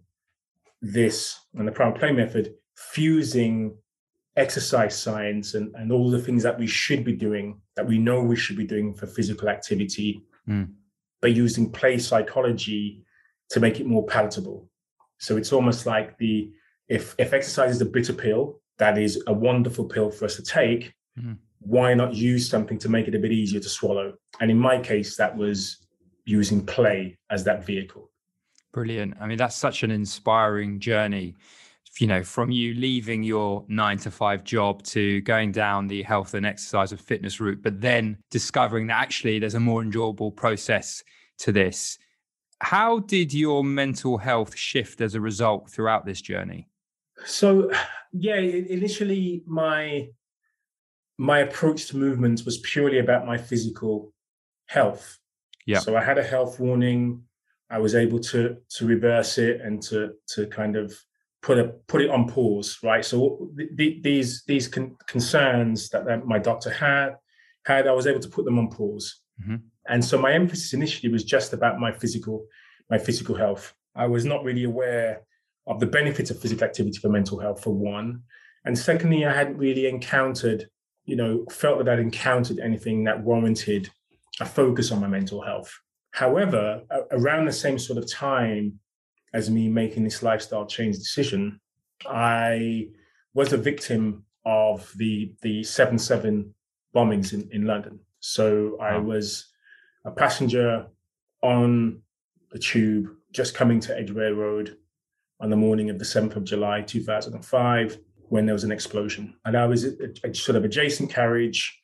this 0.81 1.39
and 1.55 1.67
the 1.67 1.71
primal 1.71 1.97
play 1.97 2.11
method, 2.11 2.53
fusing 2.75 3.77
exercise 4.35 4.97
science 4.97 5.53
and, 5.53 5.73
and 5.75 5.91
all 5.91 6.09
the 6.09 6.19
things 6.19 6.43
that 6.43 6.57
we 6.57 6.65
should 6.67 7.03
be 7.03 7.13
doing, 7.13 7.61
that 7.75 7.85
we 7.85 7.97
know 7.97 8.21
we 8.21 8.35
should 8.35 8.57
be 8.57 8.65
doing 8.65 8.93
for 8.93 9.07
physical 9.07 9.49
activity, 9.49 10.23
Mm. 10.47 10.73
but 11.21 11.31
using 11.33 11.71
play 11.71 11.97
psychology 11.97 13.01
to 13.49 13.61
make 13.61 13.79
it 13.79 13.85
more 13.85 14.05
palatable. 14.05 14.69
So 15.19 15.37
it's 15.37 15.53
almost 15.53 15.85
like 15.85 16.17
the 16.17 16.51
if 16.89 17.15
if 17.17 17.31
exercise 17.31 17.71
is 17.75 17.81
a 17.81 17.85
bitter 17.85 18.11
pill, 18.13 18.59
that 18.77 18.97
is 18.97 19.23
a 19.27 19.33
wonderful 19.33 19.85
pill 19.85 20.11
for 20.11 20.25
us 20.25 20.35
to 20.35 20.43
take. 20.43 20.93
Mhm. 21.17 21.37
Why 21.65 21.93
not 21.93 22.13
use 22.13 22.49
something 22.49 22.77
to 22.79 22.89
make 22.89 23.07
it 23.07 23.15
a 23.15 23.19
bit 23.19 23.31
easier 23.31 23.59
to 23.59 23.69
swallow? 23.69 24.13
And 24.39 24.51
in 24.51 24.57
my 24.57 24.79
case, 24.79 25.15
that 25.17 25.35
was 25.35 25.87
using 26.25 26.65
play 26.65 27.17
as 27.29 27.43
that 27.45 27.65
vehicle. 27.65 28.09
Brilliant. 28.71 29.15
I 29.19 29.27
mean, 29.27 29.37
that's 29.37 29.55
such 29.55 29.83
an 29.83 29.91
inspiring 29.91 30.79
journey. 30.79 31.35
You 31.99 32.07
know, 32.07 32.23
from 32.23 32.49
you 32.49 32.73
leaving 32.73 33.21
your 33.21 33.65
nine 33.67 33.99
to 33.99 34.09
five 34.09 34.43
job 34.43 34.81
to 34.83 35.21
going 35.21 35.51
down 35.51 35.87
the 35.87 36.01
health 36.01 36.33
and 36.33 36.43
exercise 36.43 36.91
and 36.91 36.99
fitness 36.99 37.39
route, 37.39 37.61
but 37.61 37.79
then 37.81 38.17
discovering 38.31 38.87
that 38.87 38.99
actually 38.99 39.37
there's 39.37 39.53
a 39.53 39.59
more 39.59 39.83
enjoyable 39.83 40.31
process 40.31 41.03
to 41.39 41.51
this. 41.51 41.99
How 42.61 42.99
did 42.99 43.31
your 43.31 43.63
mental 43.63 44.17
health 44.17 44.57
shift 44.57 45.01
as 45.01 45.13
a 45.13 45.21
result 45.21 45.69
throughout 45.69 46.05
this 46.05 46.19
journey? 46.19 46.67
So, 47.25 47.71
yeah, 48.11 48.37
initially 48.37 49.43
my 49.45 50.09
my 51.17 51.39
approach 51.39 51.87
to 51.87 51.97
movement 51.97 52.43
was 52.45 52.57
purely 52.59 52.99
about 52.99 53.25
my 53.25 53.37
physical 53.37 54.13
health. 54.67 55.19
Yeah. 55.65 55.79
So 55.79 55.95
I 55.95 56.03
had 56.03 56.17
a 56.17 56.23
health 56.23 56.59
warning. 56.59 57.23
I 57.69 57.79
was 57.79 57.95
able 57.95 58.19
to 58.19 58.57
to 58.77 58.85
reverse 58.85 59.37
it 59.37 59.61
and 59.61 59.81
to 59.83 60.13
to 60.33 60.47
kind 60.47 60.75
of 60.75 60.93
put 61.41 61.57
a 61.57 61.65
put 61.87 62.01
it 62.01 62.09
on 62.09 62.27
pause, 62.27 62.77
right? 62.83 63.03
So 63.05 63.49
th- 63.57 63.69
th- 63.77 64.03
these 64.03 64.43
these 64.45 64.67
con- 64.67 64.95
concerns 65.07 65.89
that, 65.89 66.05
that 66.05 66.25
my 66.25 66.39
doctor 66.39 66.69
had 66.69 67.15
had, 67.65 67.87
I 67.87 67.93
was 67.93 68.07
able 68.07 68.19
to 68.19 68.29
put 68.29 68.45
them 68.45 68.59
on 68.59 68.69
pause. 68.69 69.21
Mhm. 69.41 69.61
And 69.87 70.03
so 70.03 70.17
my 70.17 70.33
emphasis 70.33 70.73
initially 70.73 71.11
was 71.11 71.23
just 71.23 71.53
about 71.53 71.79
my 71.79 71.91
physical 71.91 72.45
my 72.89 72.97
physical 72.97 73.35
health. 73.35 73.73
I 73.95 74.07
was 74.07 74.25
not 74.25 74.43
really 74.43 74.65
aware 74.65 75.21
of 75.67 75.79
the 75.79 75.85
benefits 75.85 76.29
of 76.31 76.39
physical 76.39 76.65
activity 76.65 76.97
for 76.99 77.09
mental 77.09 77.39
health, 77.39 77.63
for 77.63 77.73
one. 77.73 78.23
And 78.65 78.77
secondly, 78.77 79.25
I 79.25 79.33
hadn't 79.33 79.57
really 79.57 79.87
encountered, 79.87 80.67
you 81.05 81.15
know, 81.15 81.45
felt 81.51 81.79
that 81.79 81.89
I'd 81.89 81.99
encountered 81.99 82.59
anything 82.59 83.03
that 83.03 83.21
warranted 83.23 83.89
a 84.39 84.45
focus 84.45 84.91
on 84.91 84.99
my 85.01 85.07
mental 85.07 85.41
health. 85.41 85.71
However, 86.11 86.83
around 87.11 87.45
the 87.45 87.51
same 87.51 87.77
sort 87.79 87.97
of 87.97 88.09
time 88.11 88.79
as 89.33 89.49
me 89.49 89.67
making 89.67 90.03
this 90.03 90.21
lifestyle 90.23 90.65
change 90.65 90.97
decision, 90.97 91.59
I 92.07 92.87
was 93.33 93.51
a 93.53 93.57
victim 93.57 94.25
of 94.45 94.91
the 94.97 95.33
the 95.41 95.63
seven 95.63 95.97
seven 95.97 96.53
bombings 96.95 97.33
in, 97.33 97.49
in 97.51 97.65
London. 97.65 97.99
So 98.19 98.77
I 98.79 98.97
Wow. 98.97 99.01
was 99.01 99.47
a 100.05 100.11
passenger 100.11 100.87
on 101.41 102.01
the 102.51 102.59
tube 102.59 103.07
just 103.31 103.55
coming 103.55 103.79
to 103.81 103.97
Edgware 103.97 104.35
Road 104.35 104.77
on 105.39 105.49
the 105.49 105.55
morning 105.55 105.89
of 105.89 105.97
the 105.97 106.05
7th 106.05 106.35
of 106.35 106.43
July 106.43 106.81
2005 106.81 107.97
when 108.33 108.47
there 108.47 108.55
was 108.55 108.63
an 108.63 108.71
explosion. 108.71 109.31
And 109.45 109.55
I 109.55 109.67
was 109.67 109.85
a, 109.85 109.91
a- 110.23 110.33
sort 110.33 110.55
of 110.55 110.65
adjacent 110.65 111.11
carriage, 111.11 111.79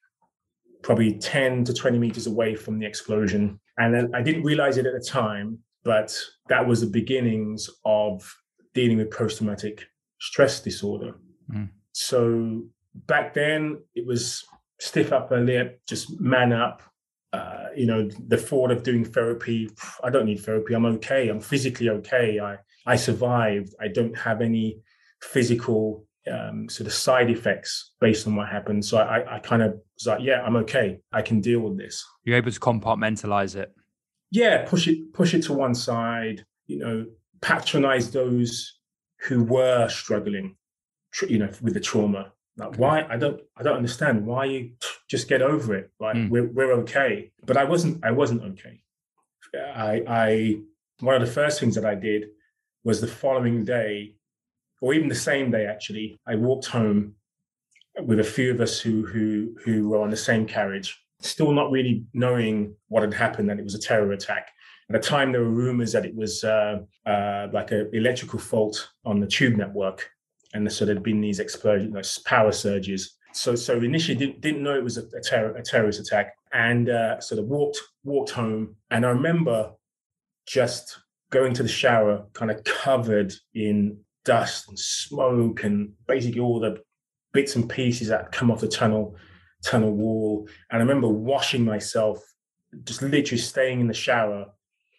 probably 0.82 1.14
10 1.14 1.64
to 1.66 1.74
20 1.76 2.00
meters 2.00 2.26
away 2.26 2.56
from 2.56 2.80
the 2.80 2.88
explosion. 2.88 3.60
And 3.78 4.16
I 4.16 4.24
didn't 4.24 4.42
realize 4.42 4.78
it 4.78 4.88
at 4.88 4.94
the 4.94 5.08
time, 5.08 5.60
but 5.84 6.12
that 6.48 6.68
was 6.68 6.82
the 6.82 6.88
beginnings 6.88 7.70
of 7.86 8.36
dealing 8.74 8.98
with 8.98 9.12
post 9.12 9.38
traumatic 9.38 9.86
stress 10.20 10.60
disorder. 10.60 11.14
Mm. 11.54 11.70
So 11.92 12.64
back 12.96 13.36
then, 13.36 13.84
it 13.94 14.08
was 14.08 14.44
stiff 14.80 15.14
upper 15.14 15.40
lip, 15.40 15.82
just 15.88 16.20
man 16.20 16.52
up. 16.52 16.82
Uh, 17.32 17.68
you 17.76 17.86
know, 17.86 18.10
the 18.28 18.38
thought 18.38 18.72
of 18.72 18.82
doing 18.82 19.06
therapy, 19.06 19.70
I 20.04 20.10
don't 20.10 20.26
need 20.26 20.40
therapy. 20.40 20.74
I'm 20.74 20.86
okay. 20.98 21.30
I'm 21.30 21.42
physically 21.42 21.90
okay. 21.90 22.40
I, 22.40 22.58
I 22.88 22.96
survived. 22.96 23.76
I 23.80 23.88
don't 23.88 24.18
have 24.18 24.42
any 24.42 24.80
physical 25.22 26.09
um, 26.30 26.70
sort 26.70 26.88
of 26.88 26.94
side 26.94 27.30
effects 27.30 27.92
based 28.00 28.28
on 28.28 28.36
what 28.36 28.50
happened. 28.50 28.86
So 28.86 28.98
I, 28.98 29.36
I 29.36 29.40
kind 29.40 29.62
of 29.62 29.74
was 29.96 30.08
like, 30.08 30.22
yeah, 30.22 30.42
I'm 30.42 30.56
okay. 30.58 31.00
I 31.12 31.22
can 31.22 31.42
deal 31.42 31.62
with 31.62 31.78
this. 31.78 32.06
You're 32.24 32.38
able 32.38 32.52
to 32.52 32.60
compartmentalize 32.60 33.56
it. 33.56 33.74
Yeah, 34.32 34.66
push 34.68 34.88
it, 34.88 35.14
push 35.14 35.34
it 35.34 35.44
to 35.44 35.54
one 35.54 35.76
side. 35.76 36.46
You 36.68 36.80
know, 36.80 37.06
patronize 37.42 38.12
those 38.12 38.80
who 39.22 39.44
were 39.44 39.90
struggling, 39.90 40.56
you 41.28 41.40
know, 41.40 41.50
with 41.62 41.74
the 41.74 41.80
trauma. 41.80 42.32
Like, 42.58 42.76
why? 42.76 43.06
I 43.10 43.18
don't, 43.18 43.42
I 43.58 43.64
don't 43.64 43.78
understand. 43.78 44.26
Why 44.26 44.46
you 44.46 44.72
just 45.10 45.28
get 45.28 45.42
over 45.42 45.76
it? 45.76 45.92
Like, 46.00 46.16
mm. 46.16 46.30
we're 46.30 46.52
we're 46.52 46.74
okay. 46.82 47.32
But 47.46 47.58
I 47.58 47.64
wasn't, 47.64 48.04
I 48.06 48.12
wasn't 48.12 48.44
okay. 48.44 48.82
I, 49.56 50.04
I, 50.08 50.56
one 51.00 51.16
of 51.16 51.22
the 51.22 51.34
first 51.34 51.60
things 51.60 51.76
that 51.76 51.86
I 51.86 51.96
did 51.96 52.26
was 52.84 53.02
the 53.02 53.08
following 53.08 53.66
day 53.66 54.16
or 54.82 54.94
even 54.94 55.10
the 55.10 55.16
same 55.16 55.52
day 55.52 55.66
actually, 55.66 56.20
I 56.28 56.36
walked 56.36 56.68
home 56.68 57.16
with 58.06 58.20
a 58.20 58.24
few 58.24 58.52
of 58.52 58.62
us 58.62 58.80
who 58.80 59.06
who 59.06 59.56
who 59.64 59.90
were 59.90 60.02
on 60.02 60.10
the 60.10 60.18
same 60.18 60.46
carriage, 60.46 61.02
still 61.22 61.52
not 61.52 61.72
really 61.72 62.06
knowing 62.14 62.76
what 62.88 63.04
had 63.04 63.14
happened, 63.14 63.50
that 63.50 63.60
it 63.60 63.64
was 63.64 63.76
a 63.76 63.80
terror 63.80 64.12
attack. 64.12 64.50
At 64.90 65.02
the 65.02 65.08
time, 65.08 65.32
there 65.32 65.42
were 65.42 65.50
rumors 65.50 65.92
that 65.92 66.06
it 66.06 66.16
was 66.16 66.44
uh, 66.44 66.80
uh, 67.06 67.48
like 67.54 67.72
an 67.72 67.90
electrical 67.94 68.40
fault 68.40 68.90
on 69.06 69.20
the 69.20 69.28
tube 69.28 69.56
network, 69.56 70.10
and 70.54 70.72
so 70.72 70.86
there'd 70.86 71.04
been 71.04 71.22
these 71.22 71.40
explosions, 71.40 71.94
like 71.94 72.26
power 72.26 72.52
surges. 72.52 73.16
So, 73.32 73.56
so 73.56 73.78
initially 73.78 74.18
didn't, 74.18 74.42
didn't 74.42 74.64
know 74.64 74.76
it 74.76 74.84
was 74.84 74.98
a, 74.98 75.04
a, 75.16 75.22
terror, 75.22 75.56
a 75.56 75.62
terrorist 75.62 76.00
attack, 76.00 76.34
and 76.52 76.90
uh, 76.90 77.20
sort 77.20 77.40
of 77.40 77.46
walked 77.46 77.80
walked 78.04 78.32
home. 78.32 78.76
And 78.90 79.06
I 79.06 79.10
remember 79.10 79.72
just 80.48 81.00
going 81.30 81.54
to 81.54 81.64
the 81.64 81.70
shower, 81.70 82.26
kind 82.34 82.50
of 82.50 82.64
covered 82.64 83.34
in 83.54 84.00
dust 84.26 84.68
and 84.70 84.78
smoke 84.78 85.64
and 85.64 85.94
basically 86.08 86.40
all 86.40 86.60
the 86.60 86.82
bits 87.34 87.56
and 87.56 87.70
pieces 87.70 88.08
that 88.08 88.32
come 88.32 88.52
off 88.52 88.62
the 88.62 88.68
tunnel 88.68 89.16
tunnel 89.64 89.92
wall. 89.92 90.48
And 90.72 90.82
I 90.82 90.86
remember 90.86 91.08
washing 91.08 91.66
myself, 91.66 92.20
just 92.84 93.02
literally 93.02 93.42
staying 93.42 93.82
in 93.82 93.88
the 93.88 93.94
shower 93.94 94.46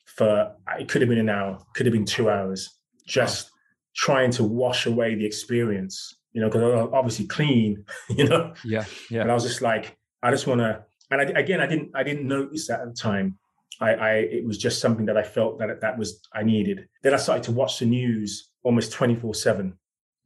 for 0.07 0.55
it 0.79 0.89
could 0.89 1.03
have 1.03 1.09
been 1.09 1.19
an 1.19 1.29
hour, 1.29 1.59
could 1.75 1.87
have 1.87 1.93
been 1.93 2.05
two 2.05 2.29
hours, 2.29 2.79
just 3.07 3.47
wow. 3.47 3.51
trying 3.97 4.31
to 4.33 4.45
wash 4.45 4.87
away 4.87 5.15
the 5.15 5.25
experience. 5.25 6.17
You 6.33 6.41
know, 6.41 6.49
because 6.49 6.63
I 6.63 6.67
was 6.67 6.91
obviously 6.93 7.27
clean. 7.27 7.85
You 8.11 8.29
know. 8.29 8.55
Yeah. 8.65 8.85
Yeah. 9.11 9.23
And 9.23 9.31
I 9.31 9.35
was 9.35 9.45
just 9.45 9.63
like, 9.63 9.97
I 10.23 10.31
just 10.31 10.47
want 10.47 10.61
to. 10.61 10.85
And 11.11 11.21
I, 11.21 11.25
again, 11.41 11.61
I 11.61 11.67
didn't. 11.67 11.91
I 11.95 12.03
didn't 12.03 12.29
notice 12.29 12.69
that 12.69 12.81
at 12.81 12.87
the 12.87 12.95
time. 12.95 13.39
I, 13.81 13.95
I, 13.95 14.13
it 14.17 14.45
was 14.45 14.59
just 14.59 14.81
something 14.81 15.07
that 15.07 15.17
I 15.17 15.23
felt 15.23 15.59
that 15.59 15.81
that 15.81 15.99
was 15.99 16.21
I 16.35 16.43
needed. 16.43 16.87
Then 17.03 17.15
I 17.15 17.17
started 17.17 17.45
to 17.45 17.53
watch 17.53 17.79
the 17.79 17.87
news 17.87 18.50
almost 18.63 18.93
24 18.93 19.35
7. 19.35 19.79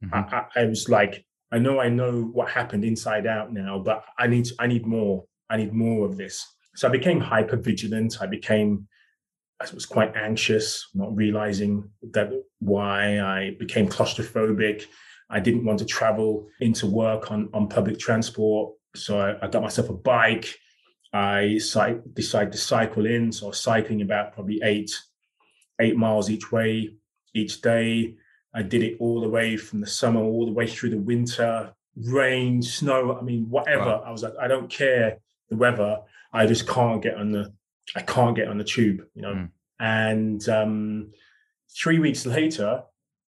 Mm-hmm. 0.03 0.13
I, 0.13 0.45
I, 0.55 0.65
was 0.65 0.89
like, 0.89 1.25
I 1.51 1.57
know 1.59 1.79
I 1.79 1.89
know 1.89 2.23
what 2.33 2.49
happened 2.49 2.83
inside 2.83 3.27
out 3.27 3.53
now, 3.53 3.79
but 3.79 4.03
I 4.17 4.27
need 4.27 4.49
I 4.59 4.67
need 4.67 4.85
more. 4.85 5.25
I 5.49 5.57
need 5.57 5.73
more 5.73 6.05
of 6.05 6.17
this. 6.17 6.45
So 6.75 6.87
I 6.87 6.91
became 6.91 7.19
hyper 7.19 7.57
vigilant. 7.57 8.17
I 8.21 8.25
became 8.25 8.87
I 9.61 9.67
was 9.73 9.85
quite 9.85 10.15
anxious, 10.15 10.89
not 10.93 11.15
realizing 11.15 11.89
that 12.11 12.31
why 12.59 13.19
I 13.19 13.55
became 13.57 13.87
claustrophobic. 13.87 14.85
I 15.29 15.39
didn't 15.39 15.65
want 15.65 15.79
to 15.79 15.85
travel 15.85 16.47
into 16.59 16.87
work 16.87 17.31
on, 17.31 17.49
on 17.53 17.69
public 17.69 17.97
transport. 17.97 18.73
So 18.95 19.19
I, 19.19 19.45
I 19.45 19.49
got 19.49 19.61
myself 19.61 19.89
a 19.89 19.93
bike. 19.93 20.53
I 21.13 21.57
decided 22.13 22.51
to 22.51 22.57
cycle 22.57 23.05
in. 23.05 23.31
So 23.31 23.45
I 23.45 23.49
was 23.49 23.61
cycling 23.61 24.01
about 24.01 24.33
probably 24.33 24.59
eight, 24.61 24.91
eight 25.79 25.95
miles 25.95 26.29
each 26.29 26.51
way 26.51 26.89
each 27.33 27.61
day. 27.61 28.15
I 28.55 28.61
did 28.61 28.83
it 28.83 28.97
all 28.99 29.19
the 29.19 29.29
way 29.29 29.57
from 29.57 29.81
the 29.81 29.87
summer 29.87 30.21
all 30.21 30.45
the 30.45 30.51
way 30.51 30.65
through 30.65 30.91
the 30.91 30.97
winter, 30.97 31.73
rain, 31.97 32.61
snow. 32.61 33.17
I 33.17 33.21
mean, 33.21 33.49
whatever. 33.49 33.85
Wow. 33.85 34.03
I 34.05 34.11
was 34.11 34.23
like, 34.23 34.33
I 34.39 34.47
don't 34.47 34.69
care 34.69 35.17
the 35.49 35.57
weather. 35.57 35.99
I 36.31 36.45
just 36.47 36.67
can't 36.67 37.01
get 37.01 37.15
on 37.15 37.31
the, 37.31 37.53
I 37.95 38.01
can't 38.01 38.35
get 38.35 38.47
on 38.47 38.57
the 38.57 38.63
tube, 38.63 39.05
you 39.13 39.21
know. 39.21 39.33
Mm. 39.33 39.49
And 39.79 40.49
um, 40.49 41.11
three 41.75 41.99
weeks 41.99 42.25
later, 42.25 42.83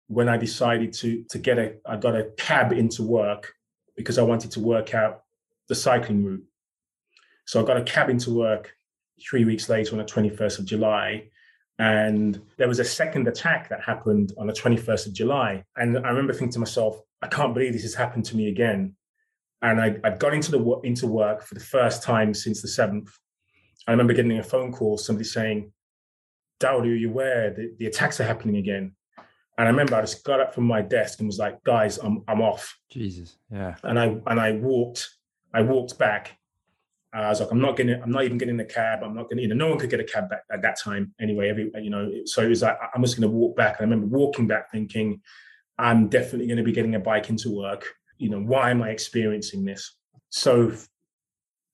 when 0.09 0.29
I 0.29 0.37
decided 0.37 0.93
to 0.95 1.25
to 1.31 1.39
get 1.39 1.59
a, 1.59 1.75
I 1.85 1.97
got 1.97 2.15
a 2.15 2.31
cab 2.37 2.73
into 2.73 3.03
work 3.03 3.55
because 3.97 4.19
I 4.19 4.23
wanted 4.23 4.53
to 4.53 4.61
work 4.61 4.95
out 4.95 5.25
the 5.69 5.75
cycling 5.75 6.25
route. 6.25 6.45
So 7.47 7.61
I 7.61 7.67
got 7.67 7.77
a 7.77 7.83
cab 7.83 8.11
into 8.11 8.33
work 8.33 8.77
three 9.29 9.45
weeks 9.45 9.69
later 9.69 9.93
on 9.93 9.99
the 9.99 10.05
21st 10.05 10.59
of 10.61 10.65
July. 10.67 11.31
And 11.79 12.41
there 12.57 12.69
was 12.69 12.79
a 12.79 12.85
second 12.85 13.29
attack 13.29 13.69
that 13.69 13.83
happened 13.83 14.33
on 14.39 14.47
the 14.47 14.53
21st 14.53 15.07
of 15.07 15.13
July. 15.13 15.63
And 15.77 15.99
I 15.99 16.09
remember 16.09 16.33
thinking 16.33 16.53
to 16.53 16.59
myself, 16.59 17.01
I 17.23 17.29
can't 17.29 17.53
believe 17.53 17.73
this 17.73 17.83
has 17.83 17.95
happened 17.95 18.25
to 18.27 18.37
me 18.37 18.49
again. 18.49 18.95
And 19.63 19.81
I, 19.81 19.97
I 20.05 20.11
got 20.11 20.33
into 20.33 20.51
the 20.51 20.81
into 20.85 21.07
work 21.07 21.43
for 21.43 21.55
the 21.55 21.61
first 21.61 22.03
time 22.03 22.33
since 22.35 22.63
the 22.63 22.69
7th. 22.69 23.11
I 23.87 23.91
remember 23.91 24.13
getting 24.15 24.39
a 24.39 24.43
phone 24.43 24.73
call, 24.73 24.97
somebody 24.97 25.25
saying, 25.25 25.73
Dowd, 26.61 26.87
are 26.87 26.95
you 26.95 27.11
aware 27.11 27.51
the, 27.51 27.75
the 27.79 27.87
attacks 27.87 28.21
are 28.21 28.25
happening 28.25 28.57
again? 28.57 28.95
And 29.59 29.67
I 29.67 29.71
remember 29.71 29.97
I 29.97 30.03
just 30.03 30.25
got 30.25 30.41
up 30.41 30.55
from 30.55 30.65
my 30.65 30.83
desk 30.83 31.19
and 31.19 31.27
was 31.27 31.39
like, 31.39 31.63
guys, 31.65 31.99
I'm 31.99 32.23
I'm 32.29 32.43
off. 32.43 32.79
Jesus. 32.91 33.39
Yeah. 33.51 33.75
And 33.83 33.99
I 33.99 34.21
and 34.27 34.41
I 34.41 34.53
walked, 34.53 35.09
I 35.53 35.63
walked 35.63 35.99
back 35.99 36.39
Uh, 37.17 37.21
I 37.21 37.29
was 37.31 37.41
like, 37.41 37.51
I'm 37.51 37.61
not 37.61 37.77
getting, 37.77 38.01
I'm 38.03 38.11
not 38.11 38.25
even 38.25 38.37
getting 38.37 38.61
a 38.61 38.65
cab. 38.65 39.03
I'm 39.03 39.15
not 39.15 39.31
to, 39.31 39.41
you 39.41 39.49
know, 39.49 39.55
no 39.55 39.69
one 39.69 39.79
could 39.79 39.89
get 39.89 40.01
a 40.01 40.05
cab 40.05 40.29
back 40.29 40.43
at 40.53 40.61
that 40.63 40.79
time 40.79 41.15
anyway. 41.21 41.49
Every, 41.49 41.71
you 41.77 41.89
know, 41.89 42.11
so 42.27 42.43
it 42.43 42.49
was 42.49 42.63
like, 42.63 42.77
I'm 42.95 43.03
just 43.03 43.17
to 43.19 43.29
walk 43.29 43.57
back. 43.57 43.77
And 43.79 43.87
I 43.87 43.91
remember 43.91 44.15
walking 44.15 44.47
back 44.47 44.71
thinking, 44.71 45.23
I'm 45.79 46.09
definitely 46.09 46.47
to 46.59 46.63
be 46.63 46.73
getting 46.73 46.95
a 46.95 47.01
bike 47.01 47.31
into 47.31 47.51
work. 47.51 47.87
You 48.19 48.31
know, 48.31 48.41
why 48.41 48.71
am 48.71 48.83
I 48.83 48.91
experiencing 48.91 49.65
this? 49.65 49.97
So 50.29 50.73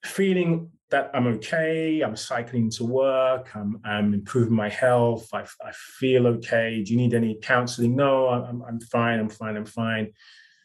feeling 0.05 0.71
that 0.91 1.11
I'm 1.15 1.27
okay, 1.27 2.03
I'm 2.03 2.17
cycling 2.17 2.71
to 2.73 2.85
work, 2.85 3.57
I'm, 3.57 3.81
I'm 3.85 4.15
improving 4.15 4.55
my 4.55 4.69
health, 4.69 5.29
I, 5.33 5.41
I 5.65 5.73
feel 5.73 6.27
okay. 6.27 6.83
Do 6.85 6.93
you 6.93 6.99
need 6.99 7.15
any 7.15 7.39
counseling? 7.43 7.97
No, 7.97 8.29
I'm, 8.29 8.63
I'm 8.63 8.81
fine, 8.81 9.19
I'm 9.19 9.31
fine, 9.31 9.57
I'm 9.57 9.65
fine. 9.65 10.13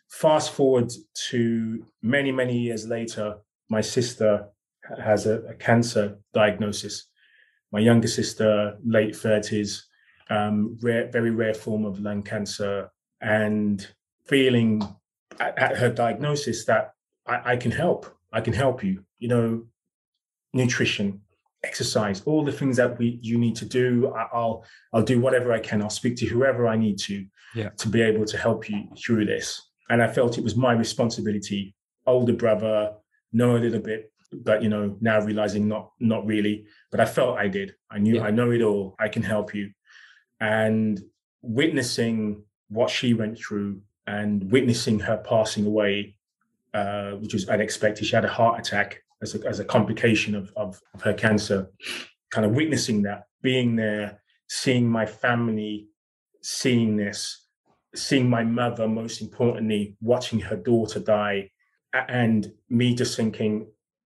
Fast 0.09 0.51
forward 0.51 0.91
to 1.29 1.85
many, 2.01 2.31
many 2.31 2.57
years 2.57 2.85
later, 2.87 3.37
my 3.69 3.81
sister 3.81 4.47
has 5.03 5.25
a, 5.25 5.41
a 5.43 5.53
cancer 5.53 6.17
diagnosis. 6.33 7.07
My 7.71 7.79
younger 7.79 8.07
sister, 8.07 8.77
late 8.85 9.13
30s, 9.13 9.81
um, 10.29 10.77
rare, 10.81 11.09
very 11.11 11.31
rare 11.31 11.53
form 11.53 11.85
of 11.85 11.99
lung 11.99 12.23
cancer, 12.23 12.89
and 13.21 13.87
feeling 14.25 14.81
at, 15.39 15.57
at 15.57 15.77
her 15.77 15.89
diagnosis 15.89 16.65
that 16.65 16.93
I, 17.27 17.53
I, 17.53 17.57
can 17.57 17.71
help. 17.71 18.05
I 18.31 18.41
can 18.41 18.53
help 18.53 18.83
you. 18.83 19.03
You 19.19 19.27
know, 19.27 19.65
nutrition, 20.53 21.21
exercise, 21.63 22.21
all 22.25 22.43
the 22.43 22.51
things 22.51 22.77
that 22.77 22.97
we 22.97 23.19
you 23.21 23.37
need 23.37 23.55
to 23.57 23.65
do. 23.65 24.13
I, 24.15 24.27
will 24.33 24.65
I'll 24.93 25.03
do 25.03 25.19
whatever 25.19 25.51
I 25.51 25.59
can. 25.59 25.81
I'll 25.81 25.89
speak 25.89 26.15
to 26.17 26.25
whoever 26.25 26.67
I 26.67 26.77
need 26.77 26.97
to 26.99 27.25
yeah. 27.55 27.69
to 27.69 27.89
be 27.89 28.01
able 28.01 28.25
to 28.25 28.37
help 28.37 28.69
you 28.69 28.87
through 28.97 29.25
this. 29.25 29.61
And 29.89 30.01
I 30.01 30.07
felt 30.07 30.37
it 30.37 30.43
was 30.43 30.55
my 30.55 30.73
responsibility. 30.73 31.75
Older 32.05 32.33
brother, 32.33 32.93
know 33.33 33.57
a 33.57 33.59
little 33.59 33.81
bit 33.81 34.11
but 34.31 34.61
you 34.61 34.69
know 34.69 34.97
now 34.99 35.19
realizing 35.21 35.67
not 35.67 35.91
not 35.99 36.25
really 36.25 36.65
but 36.91 36.99
i 36.99 37.05
felt 37.05 37.37
i 37.37 37.47
did. 37.47 37.73
I 37.89 37.99
knew 37.99 38.15
yeah. 38.15 38.23
i 38.23 38.31
know 38.31 38.51
it 38.51 38.61
all. 38.61 38.95
I 38.99 39.07
can 39.07 39.23
help 39.23 39.53
you. 39.53 39.71
And 40.39 40.99
witnessing 41.41 42.43
what 42.69 42.89
she 42.89 43.13
went 43.13 43.37
through 43.37 43.81
and 44.05 44.51
witnessing 44.51 44.99
her 44.99 45.17
passing 45.17 45.65
away 45.65 46.15
uh, 46.73 47.11
which 47.11 47.33
was 47.33 47.47
unexpected 47.49 48.05
she 48.05 48.15
had 48.15 48.25
a 48.25 48.29
heart 48.29 48.59
attack 48.59 49.01
as 49.21 49.35
a, 49.35 49.47
as 49.47 49.59
a 49.59 49.65
complication 49.65 50.35
of, 50.35 50.51
of, 50.55 50.79
of 50.93 51.01
her 51.01 51.13
cancer. 51.13 51.71
Kind 52.29 52.45
of 52.45 52.51
witnessing 52.51 53.03
that 53.03 53.23
being 53.41 53.75
there 53.75 54.21
seeing 54.49 54.89
my 54.89 55.05
family 55.05 55.87
seeing 56.41 56.95
this 56.95 57.45
seeing 57.95 58.29
my 58.29 58.43
mother 58.43 58.87
most 58.87 59.21
importantly 59.21 59.95
watching 60.01 60.39
her 60.39 60.55
daughter 60.55 60.99
die 60.99 61.49
and 61.93 62.51
me 62.69 62.93
just 62.93 63.15
thinking 63.15 63.67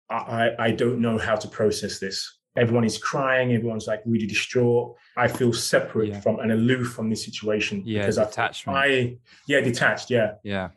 I, 0.10 0.52
I 0.60 0.72
don't 0.72 1.00
know 1.00 1.17
how 1.17 1.36
to 1.36 1.48
process 1.48 2.00
this. 2.00 2.39
Everyone 2.56 2.86
is 2.86 2.98
crying. 2.98 3.54
Everyone's 3.54 3.88
like 3.88 4.02
really 4.06 4.26
distraught. 4.26 4.96
I 5.15 5.28
feel 5.28 5.54
separate 5.54 6.10
yeah. 6.10 6.22
from 6.22 6.39
and 6.39 6.52
aloof 6.52 6.93
from 6.93 7.10
this 7.10 7.24
situation. 7.24 7.84
Yeah, 7.86 8.02
because 8.02 8.15
detachment. 8.17 8.78
I, 8.78 8.86
I, 8.86 9.17
yeah, 9.48 9.62
detached. 9.62 10.10
Yeah, 10.10 10.36
yeah. 10.43 10.70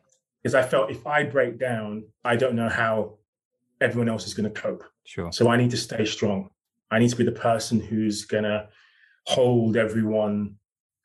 Because 0.43 0.55
I 0.55 0.63
felt 0.63 0.91
if 0.91 1.07
I 1.07 1.25
break 1.25 1.59
down, 1.59 2.05
I 2.25 2.37
don't 2.37 2.55
know 2.55 2.69
how 2.69 3.19
everyone 3.81 4.09
else 4.09 4.27
is 4.27 4.35
going 4.35 4.53
to 4.53 4.61
cope. 4.61 4.85
Sure. 5.05 5.33
So 5.33 5.49
I 5.49 5.57
need 5.57 5.71
to 5.71 5.77
stay 5.77 6.05
strong. 6.05 6.51
I 6.91 6.99
need 6.99 7.11
to 7.11 7.17
be 7.17 7.25
the 7.25 7.33
person 7.33 7.81
who's 7.81 8.25
gonna 8.25 8.69
hold 9.27 9.77
everyone 9.77 10.57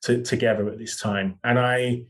to, 0.03 0.23
together 0.23 0.67
at 0.69 0.77
this 0.77 0.99
time. 0.99 1.39
And 1.43 1.59
I 1.59 2.05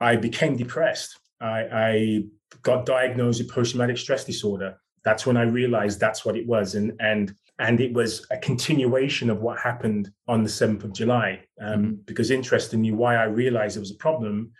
I 0.00 0.16
became 0.16 0.56
depressed. 0.56 1.18
I, 1.40 1.68
I 1.72 2.24
got 2.62 2.86
diagnosed 2.86 3.40
with 3.40 3.50
post-traumatic 3.50 3.98
stress 3.98 4.24
disorder. 4.24 4.78
That's 5.06 5.24
when 5.24 5.36
I 5.36 5.42
realized 5.42 6.00
that's 6.00 6.24
what 6.24 6.36
it 6.36 6.48
was. 6.48 6.74
And 6.74 6.92
and 6.98 7.32
and 7.60 7.80
it 7.80 7.92
was 7.92 8.26
a 8.32 8.38
continuation 8.38 9.30
of 9.30 9.40
what 9.40 9.58
happened 9.60 10.10
on 10.26 10.42
the 10.42 10.50
7th 10.50 10.82
of 10.82 10.92
July. 10.92 11.44
Um, 11.60 11.82
mm-hmm. 11.82 11.94
Because 12.04 12.32
interestingly, 12.32 12.90
why 12.90 13.14
I 13.14 13.24
realized 13.24 13.76
it 13.76 13.86
was 13.86 13.92
a 13.92 14.04
problem 14.08 14.50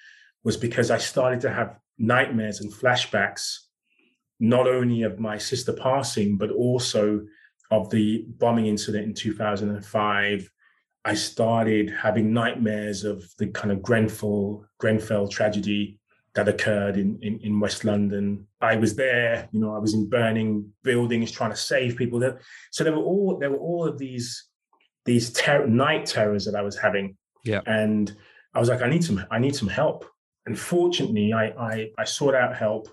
was 0.44 0.56
because 0.56 0.92
I 0.92 0.98
started 0.98 1.40
to 1.40 1.52
have 1.52 1.76
nightmares 1.98 2.60
and 2.60 2.72
flashbacks, 2.72 3.58
not 4.38 4.68
only 4.68 5.02
of 5.02 5.18
my 5.18 5.36
sister 5.36 5.72
passing, 5.72 6.38
but 6.38 6.52
also 6.52 7.26
of 7.72 7.90
the 7.90 8.24
bombing 8.38 8.66
incident 8.66 9.04
in 9.04 9.14
2005. 9.14 10.50
I 11.04 11.14
started 11.14 11.90
having 11.90 12.32
nightmares 12.32 13.02
of 13.02 13.24
the 13.38 13.48
kind 13.48 13.72
of 13.72 13.82
Grenfell, 13.82 14.64
Grenfell 14.78 15.26
tragedy 15.26 15.98
that 16.36 16.48
occurred 16.48 16.98
in, 16.98 17.18
in, 17.22 17.40
in, 17.40 17.58
West 17.58 17.82
London. 17.82 18.46
I 18.60 18.76
was 18.76 18.94
there, 18.94 19.48
you 19.52 19.60
know, 19.60 19.74
I 19.74 19.78
was 19.78 19.94
in 19.94 20.08
burning 20.08 20.70
buildings 20.84 21.30
trying 21.32 21.50
to 21.50 21.56
save 21.56 21.96
people. 21.96 22.20
So 22.70 22.84
there 22.84 22.92
were 22.92 23.02
all 23.02 23.38
there 23.38 23.50
were 23.50 23.56
all 23.56 23.88
of 23.88 23.98
these 23.98 24.44
these 25.06 25.32
ter- 25.32 25.66
night 25.66 26.04
terrors 26.04 26.44
that 26.44 26.54
I 26.54 26.60
was 26.60 26.76
having. 26.76 27.16
Yeah. 27.44 27.62
And 27.64 28.14
I 28.54 28.60
was 28.60 28.68
like, 28.68 28.82
I 28.82 28.88
need 28.88 29.02
some, 29.02 29.24
I 29.30 29.38
need 29.38 29.56
some 29.56 29.68
help. 29.68 30.04
And 30.44 30.58
fortunately, 30.58 31.32
I 31.32 31.46
I, 31.46 31.90
I 31.98 32.04
sought 32.04 32.34
out 32.34 32.54
help. 32.54 32.88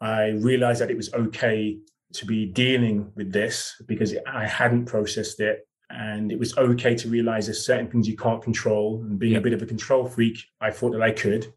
I 0.00 0.28
realized 0.28 0.80
that 0.80 0.90
it 0.90 0.96
was 0.96 1.12
okay 1.12 1.78
to 2.12 2.24
be 2.24 2.46
dealing 2.46 3.10
with 3.16 3.32
this 3.32 3.82
because 3.86 4.14
I 4.26 4.46
hadn't 4.46 4.86
processed 4.86 5.40
it. 5.40 5.66
And 5.90 6.30
it 6.30 6.38
was 6.38 6.56
okay 6.56 6.94
to 6.94 7.08
realize 7.08 7.46
there's 7.46 7.66
certain 7.66 7.90
things 7.90 8.06
you 8.06 8.16
can't 8.16 8.40
control. 8.40 9.02
And 9.02 9.18
being 9.18 9.34
a 9.34 9.40
bit 9.40 9.52
of 9.52 9.60
a 9.60 9.66
control 9.66 10.06
freak, 10.06 10.38
I 10.60 10.70
thought 10.70 10.92
that 10.92 11.02
I 11.02 11.10
could 11.10 11.52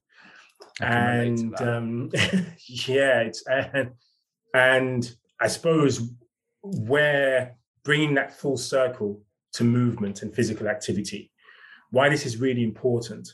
and 0.81 1.59
um, 1.61 2.09
yeah, 2.67 3.21
it's 3.21 3.43
and, 3.47 3.91
and 4.53 5.15
I 5.39 5.47
suppose 5.47 6.11
where 6.61 7.57
bringing 7.83 8.15
that 8.15 8.37
full 8.37 8.57
circle 8.57 9.21
to 9.53 9.63
movement 9.63 10.21
and 10.21 10.33
physical 10.33 10.67
activity, 10.67 11.31
why 11.91 12.09
this 12.09 12.25
is 12.25 12.37
really 12.37 12.63
important 12.63 13.33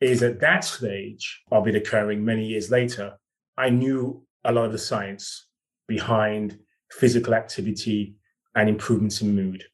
is 0.00 0.22
at 0.22 0.40
that 0.40 0.64
stage 0.64 1.42
of 1.50 1.68
it 1.68 1.74
occurring 1.74 2.24
many 2.24 2.46
years 2.46 2.70
later, 2.70 3.18
I 3.58 3.68
knew 3.68 4.24
a 4.44 4.52
lot 4.52 4.64
of 4.64 4.72
the 4.72 4.78
science 4.78 5.48
behind 5.86 6.58
physical 6.90 7.34
activity 7.34 8.14
and 8.54 8.68
improvements 8.68 9.20
in 9.20 9.34
mood. 9.34 9.64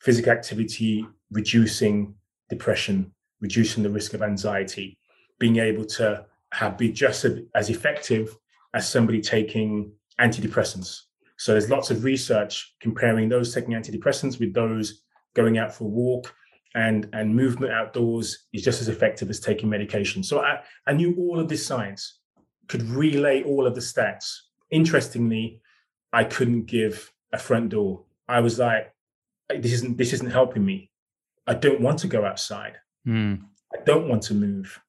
Physical 0.00 0.32
activity 0.32 1.06
reducing 1.30 2.14
depression, 2.50 3.12
reducing 3.40 3.82
the 3.82 3.90
risk 3.90 4.12
of 4.12 4.22
anxiety, 4.22 4.98
being 5.38 5.56
able 5.56 5.84
to 5.84 6.26
have 6.52 6.78
been 6.78 6.94
just 6.94 7.26
as 7.54 7.70
effective 7.70 8.36
as 8.74 8.88
somebody 8.88 9.20
taking 9.20 9.92
antidepressants. 10.20 11.00
So 11.36 11.52
there's 11.52 11.70
lots 11.70 11.90
of 11.90 12.04
research 12.04 12.74
comparing 12.80 13.28
those 13.28 13.52
taking 13.54 13.72
antidepressants 13.72 14.38
with 14.38 14.54
those 14.54 15.02
going 15.34 15.58
out 15.58 15.74
for 15.74 15.84
a 15.84 15.88
walk 15.88 16.32
and, 16.74 17.08
and 17.12 17.34
movement 17.34 17.72
outdoors 17.72 18.46
is 18.52 18.62
just 18.62 18.80
as 18.80 18.88
effective 18.88 19.28
as 19.30 19.40
taking 19.40 19.68
medication. 19.68 20.22
So 20.22 20.40
I, 20.40 20.60
I 20.86 20.92
knew 20.92 21.14
all 21.18 21.40
of 21.40 21.48
this 21.48 21.66
science, 21.66 22.18
could 22.68 22.82
relay 22.82 23.42
all 23.42 23.66
of 23.66 23.74
the 23.74 23.80
stats. 23.80 24.34
Interestingly, 24.70 25.60
I 26.12 26.24
couldn't 26.24 26.66
give 26.66 27.12
a 27.32 27.38
front 27.38 27.70
door. 27.70 28.04
I 28.28 28.40
was 28.40 28.58
like, 28.58 28.94
this 29.50 29.72
isn't 29.72 29.98
this 29.98 30.12
isn't 30.12 30.30
helping 30.30 30.64
me. 30.64 30.90
I 31.46 31.54
don't 31.54 31.80
want 31.80 31.98
to 32.00 32.06
go 32.06 32.24
outside. 32.24 32.78
Mm. 33.06 33.42
I 33.74 33.82
don't 33.84 34.08
want 34.08 34.22
to 34.24 34.34
move. 34.34 34.80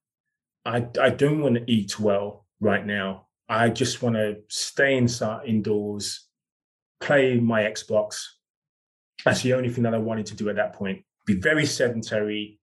I, 0.66 0.88
I 1.02 1.10
don't 1.10 1.42
want 1.42 1.56
to 1.56 1.72
eat 1.72 2.00
well 2.00 2.46
right 2.60 2.86
now. 2.86 3.28
I 3.50 3.70
just 3.70 4.02
want 4.02 4.16
to 4.16 4.38
stay 4.48 4.96
inside 4.96 5.46
indoors, 5.46 6.28
play 7.02 7.40
my 7.40 7.64
Xbox. 7.64 8.24
That's 9.26 9.42
the 9.42 9.54
only 9.54 9.70
thing 9.70 9.84
that 9.84 9.94
I 9.94 10.00
wanted 10.00 10.26
to 10.28 10.36
do 10.36 10.50
at 10.50 10.56
that 10.56 10.74
point. 10.74 11.04
Be 11.26 11.36
very 11.36 11.66
sedentary, 11.66 12.60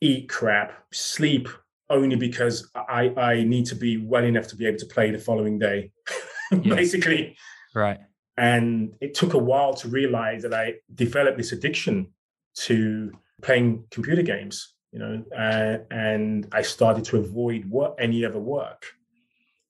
eat 0.00 0.28
crap, 0.28 0.72
sleep 0.92 1.48
only 1.90 2.16
because 2.16 2.70
I, 2.74 3.12
I 3.16 3.44
need 3.44 3.66
to 3.66 3.74
be 3.74 3.96
well 3.96 4.24
enough 4.24 4.48
to 4.48 4.56
be 4.56 4.66
able 4.66 4.78
to 4.78 4.86
play 4.86 5.10
the 5.10 5.18
following 5.18 5.58
day, 5.58 5.92
basically. 6.50 7.36
Right. 7.74 7.98
And 8.36 8.94
it 9.00 9.14
took 9.14 9.34
a 9.34 9.38
while 9.38 9.74
to 9.74 9.88
realize 9.88 10.42
that 10.42 10.54
I 10.54 10.74
developed 10.94 11.38
this 11.38 11.52
addiction 11.52 12.08
to 12.66 13.10
playing 13.42 13.84
computer 13.90 14.22
games 14.22 14.74
you 14.92 14.98
know, 14.98 15.22
uh, 15.36 15.78
and 15.90 16.48
I 16.52 16.62
started 16.62 17.04
to 17.06 17.18
avoid 17.18 17.64
what 17.66 17.96
any 17.98 18.24
other 18.24 18.38
work. 18.38 18.86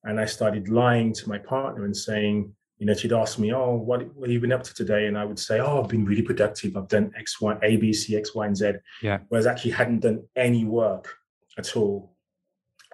And 0.04 0.20
I 0.20 0.26
started 0.26 0.68
lying 0.68 1.12
to 1.14 1.28
my 1.28 1.38
partner 1.38 1.84
and 1.84 1.96
saying, 1.96 2.54
you 2.78 2.86
know, 2.86 2.94
she'd 2.94 3.12
ask 3.12 3.38
me, 3.38 3.52
oh, 3.52 3.74
what, 3.74 4.06
what 4.14 4.28
have 4.28 4.32
you 4.32 4.40
been 4.40 4.52
up 4.52 4.62
to 4.62 4.72
today? 4.72 5.06
And 5.06 5.18
I 5.18 5.24
would 5.24 5.38
say, 5.38 5.58
oh, 5.58 5.82
I've 5.82 5.88
been 5.88 6.04
really 6.04 6.22
productive. 6.22 6.76
I've 6.76 6.88
done 6.88 7.12
X, 7.18 7.40
Y, 7.40 7.58
A, 7.62 7.76
B, 7.76 7.92
C, 7.92 8.16
X, 8.16 8.34
Y, 8.34 8.46
and 8.46 8.56
Z. 8.56 8.72
Yeah. 9.02 9.18
Whereas 9.28 9.46
I 9.46 9.52
actually 9.52 9.72
hadn't 9.72 10.00
done 10.00 10.22
any 10.36 10.64
work 10.64 11.12
at 11.58 11.76
all. 11.76 12.14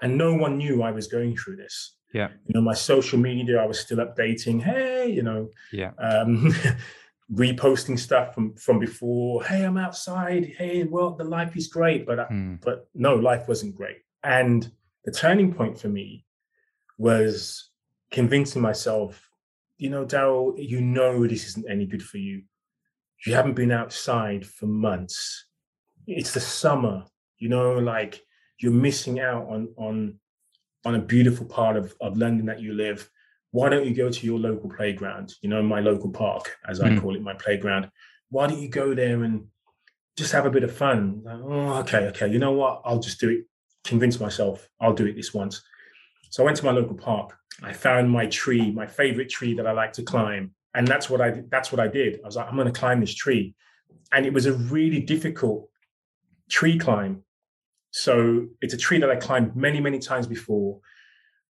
And 0.01 0.17
no 0.17 0.35
one 0.35 0.57
knew 0.57 0.83
I 0.83 0.91
was 0.91 1.07
going 1.07 1.37
through 1.37 1.57
this. 1.57 1.97
Yeah. 2.15 2.29
You 2.47 2.55
know, 2.55 2.63
my 2.63 2.75
social 2.75 3.19
media, 3.19 3.61
I 3.61 3.67
was 3.67 3.79
still 3.79 3.99
updating, 3.99 4.63
hey, 4.63 5.11
you 5.11 5.23
know, 5.23 5.51
yeah. 5.73 5.91
Um, 5.99 6.55
reposting 7.33 7.99
stuff 7.99 8.35
from 8.35 8.55
from 8.57 8.79
before. 8.79 9.45
Hey, 9.45 9.65
I'm 9.65 9.79
outside. 9.79 10.53
Hey, 10.57 10.85
well, 10.85 11.15
the 11.15 11.25
life 11.25 11.57
is 11.57 11.69
great, 11.69 12.07
but 12.07 12.19
mm. 12.31 12.61
but 12.63 12.89
no, 12.95 13.15
life 13.15 13.49
wasn't 13.49 13.77
great. 13.77 13.99
And 14.23 14.71
the 15.05 15.13
turning 15.13 15.53
point 15.53 15.79
for 15.79 15.89
me 15.89 16.25
was 16.99 17.71
convincing 18.11 18.63
myself, 18.63 19.29
you 19.77 19.91
know, 19.91 20.05
Darryl, 20.07 20.55
you 20.57 20.81
know 20.81 21.27
this 21.27 21.47
isn't 21.49 21.71
any 21.71 21.87
good 21.87 22.03
for 22.03 22.19
you. 22.19 22.43
You 23.27 23.35
haven't 23.35 23.55
been 23.55 23.73
outside 23.73 24.47
for 24.47 24.67
months. 24.67 25.47
It's 26.07 26.33
the 26.33 26.41
summer, 26.41 27.05
you 27.39 27.49
know, 27.49 27.79
like 27.79 28.21
you're 28.59 28.73
missing 28.73 29.21
out 29.21 29.49
on 29.49 29.69
on 29.77 30.19
on 30.85 30.95
a 30.95 31.01
beautiful 31.01 31.47
part 31.47 31.77
of, 31.77 31.95
of 32.01 32.19
London 32.19 32.47
that 32.47 32.61
you 32.61 32.75
live 32.75 33.09
why 33.55 33.69
don't 33.69 33.87
you 33.87 33.95
go 33.95 34.11
to 34.11 34.27
your 34.27 34.41
local 34.41 34.69
playground, 34.69 35.33
you 35.41 35.49
know, 35.49 35.63
my 35.63 35.79
local 35.79 36.11
park, 36.11 36.57
as 36.69 36.81
I 36.81 36.89
mm. 36.89 37.01
call 37.01 37.15
it, 37.15 37.23
my 37.23 37.35
playground? 37.35 37.89
Why 38.31 38.49
don't 38.49 38.59
you 38.59 38.69
go 38.69 38.97
there 38.97 39.23
and 39.23 39.47
just 40.17 40.33
have 40.33 40.45
a 40.45 40.51
bit 40.51 40.65
of 40.65 40.75
fun? 40.75 41.23
Like, 41.25 41.39
oh, 41.41 41.75
okay, 41.83 41.99
okay. 42.09 42.27
You 42.27 42.41
know 42.41 42.51
what? 42.51 42.83
I'll 42.85 42.99
just 42.99 43.21
do 43.21 43.31
it. 43.31 43.45
Convince 43.85 44.19
myself 44.19 44.69
I'll 44.81 44.93
do 44.93 45.07
it 45.07 45.15
this 45.15 45.33
once. 45.33 45.63
So 46.31 46.43
I 46.43 46.47
went 46.47 46.57
to 46.57 46.65
my 46.65 46.73
local 46.73 46.97
park. 46.97 47.39
I 47.63 47.73
found 47.73 48.11
my 48.11 48.27
tree, 48.27 48.73
my 48.73 48.89
favorite 48.89 49.29
tree 49.29 49.55
that 49.55 49.69
I 49.69 49.71
like 49.71 49.93
to 49.93 50.03
climb. 50.03 50.53
And 50.75 50.89
that's 50.89 51.09
what 51.09 51.21
I 51.21 51.45
that's 51.49 51.71
what 51.71 51.79
I 51.79 51.87
did. 51.87 52.19
I 52.25 52.27
was 52.27 52.35
like, 52.35 52.49
I'm 52.49 52.57
gonna 52.57 52.73
climb 52.73 52.99
this 52.99 53.15
tree. 53.15 53.55
And 54.11 54.27
it 54.27 54.33
was 54.33 54.47
a 54.47 54.55
really 54.55 54.99
difficult 54.99 55.69
tree 56.51 56.77
climb. 56.77 57.23
So 57.93 58.49
it's 58.61 58.75
a 58.75 58.79
tree 58.79 58.99
that 58.99 59.11
I 59.11 59.15
climbed 59.15 59.55
many, 59.55 59.79
many 59.79 60.01
times 60.01 60.27
before. 60.27 60.81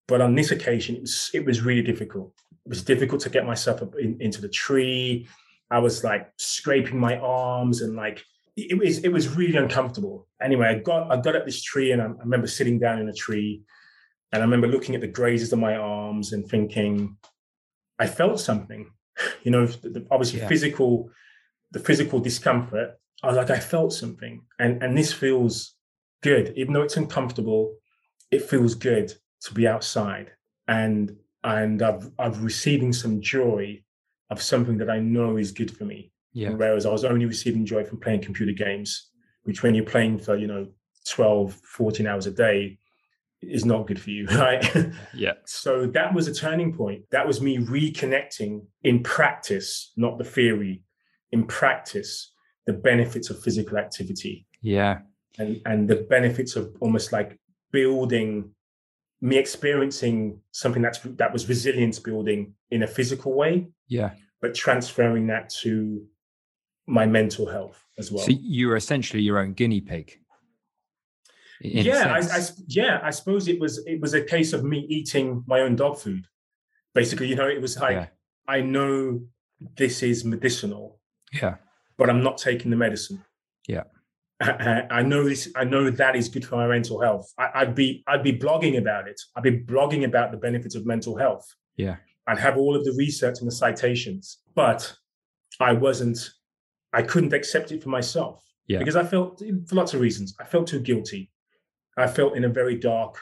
But 0.07 0.21
on 0.21 0.35
this 0.35 0.51
occasion, 0.51 0.97
it 0.97 1.03
was 1.03 1.31
it 1.33 1.45
was 1.45 1.63
really 1.63 1.83
difficult. 1.83 2.33
It 2.65 2.69
was 2.69 2.83
difficult 2.83 3.21
to 3.23 3.31
get 3.31 3.47
myself 3.47 3.83
up 3.83 3.95
in, 3.97 4.17
into 4.21 4.41
the 4.41 4.49
tree. 4.49 5.29
I 5.71 5.79
was 5.79 6.05
like 6.05 6.31
scraping 6.37 6.99
my 6.99 7.17
arms 7.19 7.81
and 7.81 7.97
like 7.97 8.25
it 8.57 8.79
was 8.79 8.99
it 8.99 9.09
was 9.09 9.35
really 9.35 9.57
uncomfortable. 9.57 10.29
Anyway, 10.41 10.69
I 10.69 10.79
got 10.79 11.11
I 11.11 11.21
got 11.21 11.37
up 11.37 11.45
this 11.45 11.63
tree 11.63 11.93
and 11.93 12.03
I, 12.03 12.07
I 12.07 12.23
remember 12.23 12.47
sitting 12.47 12.79
down 12.79 13.01
in 13.01 13.09
a 13.09 13.15
tree, 13.15 13.63
and 14.33 14.43
I 14.43 14.45
remember 14.45 14.69
looking 14.69 14.95
at 14.95 15.01
the 15.01 15.09
grazes 15.09 15.53
on 15.53 15.61
my 15.61 15.77
arms 15.77 16.33
and 16.33 16.47
thinking, 16.47 17.17
I 17.99 18.07
felt 18.07 18.41
something. 18.41 18.91
You 19.45 19.51
know, 19.53 19.67
the, 19.67 20.05
obviously 20.11 20.41
yeah. 20.41 20.49
physical, 20.49 21.11
the 21.71 21.79
physical 21.79 22.19
discomfort. 22.19 22.99
I 23.23 23.27
was 23.29 23.37
like, 23.37 23.51
I 23.51 23.61
felt 23.61 23.93
something, 23.93 24.43
and 24.59 24.83
and 24.83 24.99
this 24.99 25.13
feels 25.13 25.77
good, 26.23 26.53
even 26.57 26.73
though 26.73 26.83
it's 26.83 26.97
uncomfortable. 26.97 27.77
It 28.33 28.43
feels 28.43 28.75
good 28.75 29.15
to 29.45 29.55
be 29.55 29.67
outside 29.67 30.33
and 30.69 31.17
and 31.45 31.83
I've 31.83 32.11
I've 32.19 32.43
receiving 32.43 32.93
some 32.93 33.21
joy 33.21 33.83
of 34.31 34.43
something 34.43 34.79
that 34.79 34.91
I 34.91 34.99
know 34.99 35.37
is 35.37 35.53
good 35.53 35.71
for 35.71 35.85
me. 35.85 36.11
Yeah. 36.33 36.51
Whereas 36.51 36.87
I 36.87 36.91
was 36.91 37.05
only 37.05 37.27
receiving 37.27 37.65
joy 37.67 37.85
from 37.85 38.01
playing 38.01 38.23
computer 38.23 38.53
games, 38.53 39.11
which 39.45 39.63
when 39.63 39.75
you're 39.75 39.85
playing 39.85 40.19
for, 40.19 40.37
you 40.37 40.47
know, 40.47 40.67
12, 41.09 41.53
14 41.53 42.07
hours 42.07 42.27
a 42.27 42.31
day 42.31 42.79
is 43.43 43.65
not 43.65 43.87
good 43.87 44.01
for 44.01 44.11
you, 44.11 44.27
right? 44.35 44.65
Yeah. 45.13 45.35
so 45.45 45.87
that 45.89 46.15
was 46.15 46.27
a 46.27 46.35
turning 46.35 46.75
point. 46.75 47.05
That 47.11 47.27
was 47.27 47.41
me 47.41 47.59
reconnecting 47.59 48.67
in 48.83 49.03
practice, 49.03 49.93
not 49.97 50.19
the 50.19 50.25
theory, 50.25 50.83
in 51.31 51.47
practice, 51.47 52.33
the 52.67 52.73
benefits 52.73 53.29
of 53.29 53.41
physical 53.43 53.77
activity. 53.77 54.47
Yeah. 54.63 55.01
And 55.39 55.61
and 55.67 55.89
the 55.89 55.97
benefits 55.97 56.57
of 56.57 56.75
almost 56.81 57.13
like 57.13 57.39
building 57.71 58.54
me 59.25 59.37
experiencing 59.39 60.39
something 60.53 60.83
that's 60.83 61.01
that 61.23 61.33
was 61.33 61.49
resilience 61.49 61.99
building 61.99 62.55
in 62.71 62.83
a 62.83 62.87
physical 62.87 63.33
way 63.33 63.67
yeah 63.89 64.11
but 64.41 64.55
transferring 64.55 65.27
that 65.27 65.49
to 65.49 66.07
my 66.87 67.07
mental 67.07 67.47
health 67.47 67.83
as 67.99 68.13
well. 68.13 68.25
So 68.25 68.33
you 68.33 68.69
were 68.69 68.77
essentially 68.77 69.23
your 69.23 69.39
own 69.39 69.53
guinea 69.53 69.81
pig. 69.81 70.21
Yeah, 71.61 72.13
I, 72.13 72.19
I, 72.19 72.41
yeah. 72.67 73.01
I 73.03 73.11
suppose 73.11 73.49
it 73.49 73.59
was 73.59 73.79
it 73.87 74.01
was 74.01 74.13
a 74.13 74.23
case 74.23 74.53
of 74.53 74.65
me 74.65 74.81
eating 74.91 75.45
my 75.47 75.61
own 75.61 75.77
dog 75.77 75.99
food. 75.99 76.27
Basically, 76.95 77.29
you 77.29 77.37
know, 77.37 77.49
it 77.49 77.61
was 77.61 77.79
like 77.79 77.95
yeah. 77.95 78.07
I 78.47 78.61
know 78.61 79.23
this 79.77 80.03
is 80.03 80.25
medicinal. 80.25 81.01
Yeah. 81.33 81.57
But 81.97 82.11
I'm 82.11 82.23
not 82.23 82.39
taking 82.39 82.71
the 82.71 82.77
medicine. 82.77 83.25
Yeah. 83.67 83.85
I, 84.41 84.83
I, 84.91 85.03
know 85.03 85.25
this. 85.25 85.51
I 85.57 85.65
know 85.65 85.91
that 85.91 86.17
is 86.17 86.29
good 86.29 86.45
for 86.45 86.57
my 86.57 86.67
mental 86.67 87.01
health. 87.01 87.33
I, 87.39 87.65
would 87.65 87.75
be 87.75 88.03
I'd 88.07 88.23
be 88.23 88.37
blogging 88.37 88.79
about 88.79 89.09
it. 89.09 89.21
I'd 89.37 89.43
be 89.43 89.59
blogging 89.59 90.05
about 90.05 90.31
the 90.31 90.37
benefits 90.37 90.75
of 90.75 90.87
mental 90.87 91.17
health. 91.17 91.47
Yeah. 91.77 91.97
I'd 92.27 92.39
have 92.39 92.57
all 92.57 92.75
of 92.75 92.85
the 92.85 92.95
research 92.97 93.41
and 93.41 93.47
the 93.47 93.55
citations, 93.55 94.39
but 94.55 94.95
I 95.61 95.73
wasn't. 95.73 96.31
I 96.93 97.03
couldn't 97.03 97.33
accept 97.33 97.73
it 97.73 97.83
for 97.83 97.89
myself. 97.89 98.43
Yeah. 98.67 98.79
Because 98.79 98.97
I 98.97 99.05
felt 99.05 99.43
for 99.67 99.75
lots 99.75 99.95
of 99.95 100.01
reasons. 100.01 100.35
I 100.41 100.45
felt 100.45 100.67
too 100.67 100.81
guilty. 100.81 101.31
I 101.97 102.07
felt 102.07 102.37
in 102.37 102.45
a 102.45 102.49
very 102.49 102.77
dark 102.77 103.21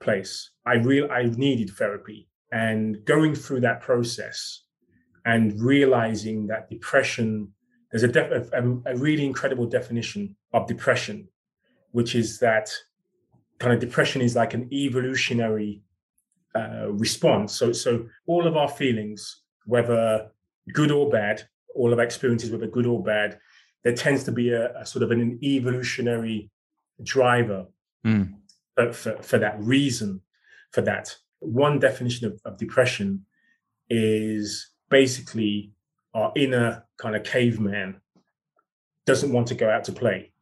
place. 0.00 0.50
I 0.66 0.74
real 0.74 1.10
I 1.10 1.24
needed 1.24 1.70
therapy, 1.70 2.28
and 2.50 3.04
going 3.04 3.34
through 3.34 3.60
that 3.60 3.80
process 3.80 4.64
and 5.24 5.60
realizing 5.60 6.48
that 6.48 6.68
depression 6.68 7.52
there's 7.92 8.02
a, 8.02 8.08
def- 8.08 8.52
a, 8.52 8.78
a, 8.86 8.96
really 8.96 9.24
incredible 9.24 9.66
definition 9.66 10.34
of 10.54 10.66
depression, 10.66 11.28
which 11.92 12.14
is 12.14 12.38
that 12.38 12.72
kind 13.58 13.74
of 13.74 13.80
depression 13.80 14.22
is 14.22 14.34
like 14.34 14.54
an 14.54 14.68
evolutionary 14.72 15.82
uh, 16.56 16.90
response. 16.90 17.54
So, 17.54 17.72
so 17.72 18.06
all 18.26 18.46
of 18.46 18.56
our 18.56 18.68
feelings, 18.68 19.42
whether 19.66 20.30
good 20.72 20.90
or 20.90 21.10
bad, 21.10 21.42
all 21.74 21.92
of 21.92 21.98
our 21.98 22.04
experiences, 22.04 22.50
whether 22.50 22.66
good 22.66 22.86
or 22.86 23.02
bad, 23.02 23.38
there 23.84 23.94
tends 23.94 24.24
to 24.24 24.32
be 24.32 24.50
a, 24.50 24.74
a 24.78 24.86
sort 24.86 25.02
of 25.02 25.10
an 25.10 25.38
evolutionary 25.42 26.50
driver 27.02 27.66
mm. 28.06 28.32
for, 28.74 28.92
for, 28.92 29.22
for, 29.22 29.38
that 29.38 29.60
reason. 29.60 30.20
For 30.70 30.80
that, 30.82 31.14
one 31.40 31.78
definition 31.78 32.26
of, 32.26 32.40
of 32.44 32.56
depression 32.56 33.26
is 33.90 34.70
basically 34.88 35.72
our 36.14 36.32
inner 36.36 36.84
kind 36.98 37.16
of 37.16 37.24
caveman 37.24 38.00
doesn't 39.06 39.32
want 39.32 39.46
to 39.48 39.54
go 39.54 39.68
out 39.68 39.84
to 39.84 39.92
play. 39.92 40.32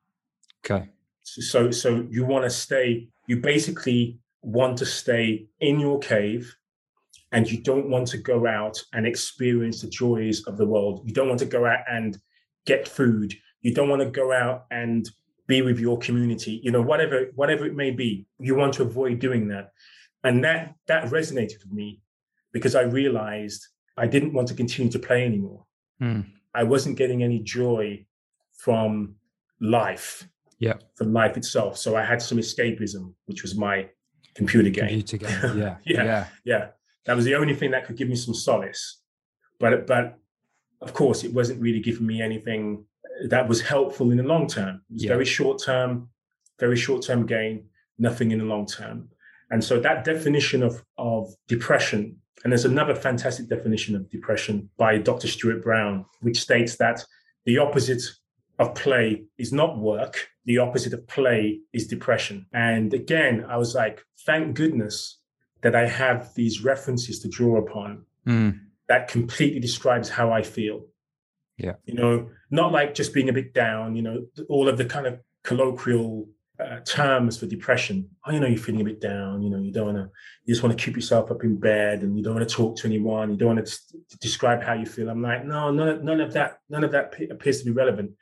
Okay. 0.65 0.89
So 1.23 1.71
so 1.71 2.07
you 2.11 2.25
want 2.25 2.45
to 2.45 2.51
stay, 2.51 3.09
you 3.27 3.37
basically 3.37 4.19
want 4.43 4.79
to 4.79 4.87
stay 4.87 5.47
in 5.61 5.79
your 5.79 5.99
cave 5.99 6.57
and 7.33 7.51
you 7.51 7.63
don't 7.63 7.89
want 7.89 8.09
to 8.09 8.19
go 8.19 8.47
out 8.47 8.83
and 8.93 9.07
experience 9.07 9.83
the 9.83 9.89
joys 9.89 10.45
of 10.47 10.57
the 10.57 10.67
world. 10.67 11.03
You 11.05 11.13
don't 11.13 11.29
want 11.29 11.41
to 11.41 11.47
go 11.47 11.67
out 11.67 11.81
and 11.89 12.19
get 12.67 12.89
food. 12.89 13.35
You 13.63 13.75
don't 13.75 13.89
want 13.89 14.03
to 14.03 14.11
go 14.11 14.33
out 14.33 14.67
and 14.71 15.09
be 15.47 15.63
with 15.63 15.79
your 15.79 15.99
community, 15.99 16.61
you 16.63 16.71
know, 16.71 16.83
whatever, 16.83 17.31
whatever 17.35 17.67
it 17.67 17.75
may 17.75 17.91
be. 17.91 18.27
You 18.39 18.55
want 18.55 18.75
to 18.75 18.83
avoid 18.83 19.19
doing 19.19 19.49
that. 19.49 19.73
And 20.23 20.45
that 20.45 20.75
that 20.87 21.05
resonated 21.05 21.59
with 21.65 21.73
me 21.73 22.01
because 22.53 22.75
I 22.75 22.83
realized 22.83 23.67
I 23.97 24.07
didn't 24.07 24.33
want 24.33 24.49
to 24.49 24.55
continue 24.55 24.91
to 24.93 24.99
play 24.99 25.25
anymore. 25.25 25.65
Mm. 26.01 26.27
I 26.55 26.65
wasn't 26.65 26.97
getting 26.97 27.23
any 27.23 27.41
joy 27.41 28.05
from 28.53 29.17
life. 29.61 30.29
Yeah. 30.59 30.75
From 30.97 31.13
life 31.13 31.37
itself. 31.37 31.79
So 31.79 31.97
I 31.97 32.05
had 32.05 32.21
some 32.21 32.39
escapism, 32.39 33.15
which 33.27 33.43
was 33.43 33.57
my 33.57 33.89
computer 34.35 34.71
game. 34.71 34.89
Computer 34.89 35.17
game. 35.19 35.41
Yeah. 35.59 35.77
yeah. 35.85 36.05
Yeah. 36.05 36.27
Yeah. 36.45 36.67
That 37.07 37.17
was 37.17 37.25
the 37.25 37.35
only 37.35 37.55
thing 37.55 37.71
that 37.71 37.87
could 37.87 37.97
give 37.97 38.09
me 38.09 38.17
some 38.17 38.35
solace. 38.35 39.01
But 39.59 39.87
but 39.87 40.19
of 40.81 40.93
course 40.95 41.25
it 41.25 41.33
wasn't 41.33 41.61
really 41.61 41.81
giving 41.81 42.07
me 42.07 42.23
anything 42.23 42.85
that 43.29 43.49
was 43.49 43.61
helpful 43.61 44.11
in 44.11 44.19
the 44.19 44.23
long 44.23 44.47
term. 44.47 44.83
It 44.91 44.95
was 44.95 45.05
yeah. 45.05 45.09
very 45.09 45.25
short 45.25 45.63
term, 45.63 46.09
very 46.59 46.77
short 46.77 47.03
term 47.03 47.27
gain, 47.27 47.65
nothing 47.99 48.31
in 48.31 48.39
the 48.39 48.45
long 48.45 48.67
term. 48.67 49.09
And 49.51 49.63
so 49.63 49.81
that 49.81 50.05
definition 50.05 50.63
of 50.63 50.83
of 50.97 51.35
depression 51.49 52.17
and 52.43 52.53
there's 52.53 52.65
another 52.65 52.95
fantastic 52.95 53.49
definition 53.49 53.95
of 53.95 54.09
depression 54.11 54.71
by 54.77 54.99
Dr. 54.99 55.29
Stuart 55.29 55.63
Brown, 55.63 56.07
which 56.21 56.41
states 56.41 56.77
that 56.77 57.05
the 57.45 57.59
opposite 57.59 58.03
of 58.59 58.75
play 58.75 59.25
is 59.39 59.53
not 59.53 59.79
work. 59.79 60.29
The 60.45 60.59
opposite 60.59 60.93
of 60.93 61.07
play 61.07 61.61
is 61.73 61.87
depression. 61.87 62.47
And 62.53 62.95
again, 62.95 63.45
I 63.49 63.57
was 63.57 63.75
like, 63.75 64.03
thank 64.27 64.55
goodness 64.55 65.19
that 65.63 65.75
I 65.75 65.87
have 65.87 66.35
these 66.35 66.65
references 66.65 67.21
to 67.21 67.29
draw 67.29 67.59
upon 67.59 68.07
mm. 68.27 68.59
that 68.89 69.09
completely 69.09 69.61
describes 69.61 70.09
how 70.09 70.33
I 70.33 70.43
feel. 70.43 70.87
Yeah. 71.59 71.75
You 71.85 71.95
know, 71.95 72.31
not 72.51 72.73
like 72.73 72.95
just 72.95 73.13
being 73.13 73.29
a 73.29 73.35
bit 73.35 73.53
down, 73.53 73.97
you 73.97 74.03
know, 74.03 74.27
all 74.49 74.69
of 74.69 74.79
the 74.79 74.87
kind 74.87 75.07
of 75.07 75.21
colloquial 75.45 76.29
uh, 76.61 76.81
terms 76.81 77.39
for 77.39 77.47
depression. 77.47 78.09
Oh, 78.27 78.33
you 78.33 78.41
know, 78.41 78.47
you're 78.47 78.59
feeling 78.59 78.83
a 78.83 78.85
bit 78.85 79.01
down. 79.01 79.43
You 79.43 79.51
know, 79.51 79.59
you 79.59 79.73
don't 79.73 79.95
want 79.95 79.99
to. 79.99 80.11
You 80.45 80.55
just 80.55 80.63
want 80.63 80.77
to 80.77 80.85
keep 80.85 80.97
yourself 80.97 81.31
up 81.31 81.45
in 81.45 81.59
bed, 81.59 82.03
and 82.03 82.17
you 82.17 82.23
don't 82.23 82.35
want 82.35 82.49
to 82.49 82.55
talk 82.55 82.77
to 82.77 82.87
anyone. 82.87 83.31
You 83.31 83.37
don't 83.37 83.57
want 83.57 83.67
to, 83.67 83.79
describe 84.21 84.63
how 84.63 84.75
you 84.75 84.87
feel. 84.87 85.09
I'm 85.09 85.23
like, 85.23 85.45
no, 85.45 85.71
none, 85.71 86.05
none 86.05 86.21
of 86.21 86.33
that. 86.35 86.59
None 86.69 86.85
of 86.85 86.93
that 86.93 87.15
appears 87.31 87.61
to 87.61 87.65
be 87.65 87.71
relevant. 87.71 88.13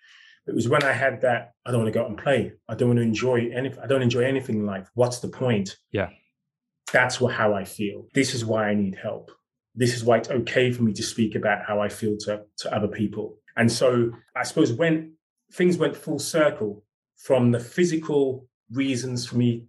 It 0.46 0.54
was 0.54 0.68
when 0.68 0.82
I 0.82 0.92
had 0.92 1.20
that. 1.22 1.52
I 1.66 1.70
don't 1.70 1.82
want 1.82 1.92
to 1.92 1.98
go 1.98 2.04
out 2.04 2.10
and 2.10 2.18
play. 2.18 2.52
I 2.68 2.74
don't 2.74 2.88
want 2.88 2.98
to 2.98 3.04
enjoy 3.04 3.50
anything. 3.54 3.78
I 3.82 3.86
don't 3.86 4.02
enjoy 4.02 4.24
anything 4.24 4.60
in 4.60 4.66
life. 4.66 4.88
What's 4.94 5.18
the 5.18 5.28
point? 5.28 5.76
Yeah, 5.92 6.10
that's 6.92 7.20
what 7.20 7.34
how 7.34 7.54
I 7.54 7.64
feel. 7.64 8.06
This 8.14 8.34
is 8.34 8.44
why 8.44 8.68
I 8.68 8.74
need 8.74 8.96
help. 9.00 9.30
This 9.74 9.94
is 9.94 10.04
why 10.04 10.18
it's 10.18 10.30
okay 10.30 10.72
for 10.72 10.82
me 10.82 10.92
to 10.94 11.02
speak 11.02 11.34
about 11.34 11.64
how 11.66 11.80
I 11.80 11.88
feel 11.88 12.16
to 12.20 12.42
to 12.58 12.74
other 12.74 12.88
people. 12.88 13.36
And 13.56 13.70
so 13.70 14.12
I 14.36 14.44
suppose 14.44 14.72
when 14.72 15.14
things 15.52 15.76
went 15.76 15.96
full 15.96 16.18
circle 16.18 16.84
from 17.18 17.50
the 17.50 17.60
physical 17.60 18.46
reasons 18.70 19.26
for 19.26 19.36
me 19.36 19.66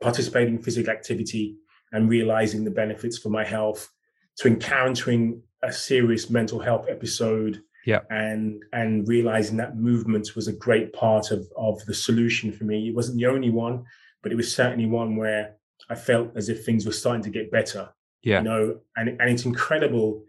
participating 0.00 0.56
in 0.56 0.62
physical 0.62 0.92
activity 0.92 1.56
and 1.92 2.08
realizing 2.08 2.64
the 2.64 2.70
benefits 2.70 3.16
for 3.16 3.30
my 3.30 3.44
health 3.44 3.90
to 4.36 4.48
encountering 4.48 5.40
a 5.62 5.72
serious 5.72 6.28
mental 6.28 6.58
health 6.58 6.86
episode 6.90 7.62
yeah. 7.86 8.00
and 8.10 8.62
and 8.72 9.08
realizing 9.08 9.56
that 9.56 9.76
movement 9.76 10.34
was 10.34 10.48
a 10.48 10.52
great 10.52 10.92
part 10.92 11.30
of 11.30 11.46
of 11.56 11.82
the 11.86 11.94
solution 11.94 12.52
for 12.52 12.64
me. 12.64 12.88
It 12.88 12.94
wasn't 12.94 13.18
the 13.18 13.26
only 13.26 13.50
one 13.50 13.84
but 14.22 14.32
it 14.32 14.36
was 14.36 14.54
certainly 14.54 14.86
one 14.86 15.16
where 15.16 15.54
i 15.90 15.94
felt 15.94 16.34
as 16.34 16.48
if 16.48 16.64
things 16.64 16.86
were 16.86 16.92
starting 16.92 17.22
to 17.22 17.28
get 17.28 17.50
better 17.50 17.90
yeah. 18.24 18.38
you 18.38 18.44
know? 18.44 18.80
And 18.96 19.20
and 19.20 19.30
it's 19.30 19.44
incredible 19.44 20.24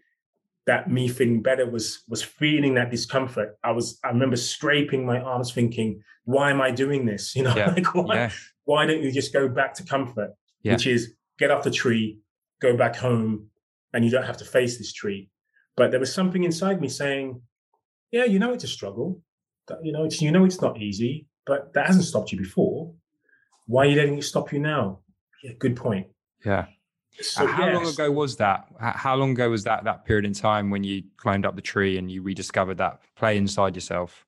that 0.68 0.90
me 0.90 1.08
feeling 1.08 1.42
better 1.42 1.70
was 1.70 2.04
was 2.08 2.22
feeling 2.22 2.76
that 2.76 2.92
discomfort. 2.92 3.58
I 3.64 3.72
was 3.72 4.00
I 4.04 4.10
remember 4.10 4.36
scraping 4.36 5.06
my 5.06 5.20
arms, 5.20 5.54
thinking, 5.54 6.04
"Why 6.26 6.52
am 6.52 6.62
I 6.62 6.72
doing 6.72 7.06
this? 7.06 7.36
You 7.36 7.44
know, 7.44 7.56
yeah. 7.56 7.72
like 7.72 7.94
why 7.94 8.16
yeah. 8.16 8.32
why 8.66 8.86
don't 8.86 9.02
you 9.02 9.12
just 9.12 9.34
go 9.34 9.48
back 9.48 9.74
to 9.76 9.84
comfort, 9.84 10.32
yeah. 10.64 10.74
which 10.74 10.88
is 10.88 11.14
get 11.40 11.52
off 11.52 11.64
the 11.64 11.72
tree, 11.72 12.20
go 12.62 12.76
back 12.76 12.96
home, 12.96 13.50
and 13.94 14.04
you 14.04 14.12
don't 14.12 14.26
have 14.26 14.38
to 14.38 14.46
face 14.46 14.78
this 14.78 14.94
tree." 14.94 15.30
But 15.78 15.92
there 15.92 16.00
was 16.00 16.14
something 16.14 16.44
inside 16.44 16.82
me 16.82 16.90
saying, 16.90 17.42
"Yeah, 18.12 18.26
you 18.26 18.40
know 18.40 18.54
it's 18.54 18.64
a 18.64 18.68
struggle. 18.68 19.22
You 19.82 19.92
know 19.92 20.04
it's 20.04 20.22
you 20.22 20.32
know 20.32 20.46
it's 20.46 20.62
not 20.62 20.82
easy, 20.82 21.28
but 21.46 21.74
that 21.74 21.88
hasn't 21.88 22.06
stopped 22.06 22.32
you 22.32 22.38
before. 22.38 22.94
Why 23.68 23.86
are 23.86 23.90
you 23.90 23.96
letting 23.96 24.18
it 24.18 24.24
stop 24.24 24.52
you 24.52 24.60
now?" 24.60 25.00
Yeah, 25.44 25.54
good 25.60 25.76
point. 25.76 26.08
Yeah. 26.46 26.66
So, 27.22 27.46
uh, 27.46 27.48
how 27.48 27.68
yes. 27.68 27.76
long 27.76 27.88
ago 27.88 28.12
was 28.12 28.36
that? 28.38 28.68
How 28.80 29.16
long 29.16 29.32
ago 29.32 29.50
was 29.50 29.64
that 29.64 29.84
that 29.86 30.06
period 30.06 30.26
in 30.26 30.34
time 30.34 30.70
when 30.70 30.84
you 30.84 31.04
climbed 31.18 31.46
up 31.46 31.56
the 31.56 31.62
tree 31.62 31.98
and 31.98 32.12
you 32.12 32.22
rediscovered 32.22 32.78
that 32.78 33.02
play 33.16 33.38
inside 33.38 33.76
yourself? 33.76 34.25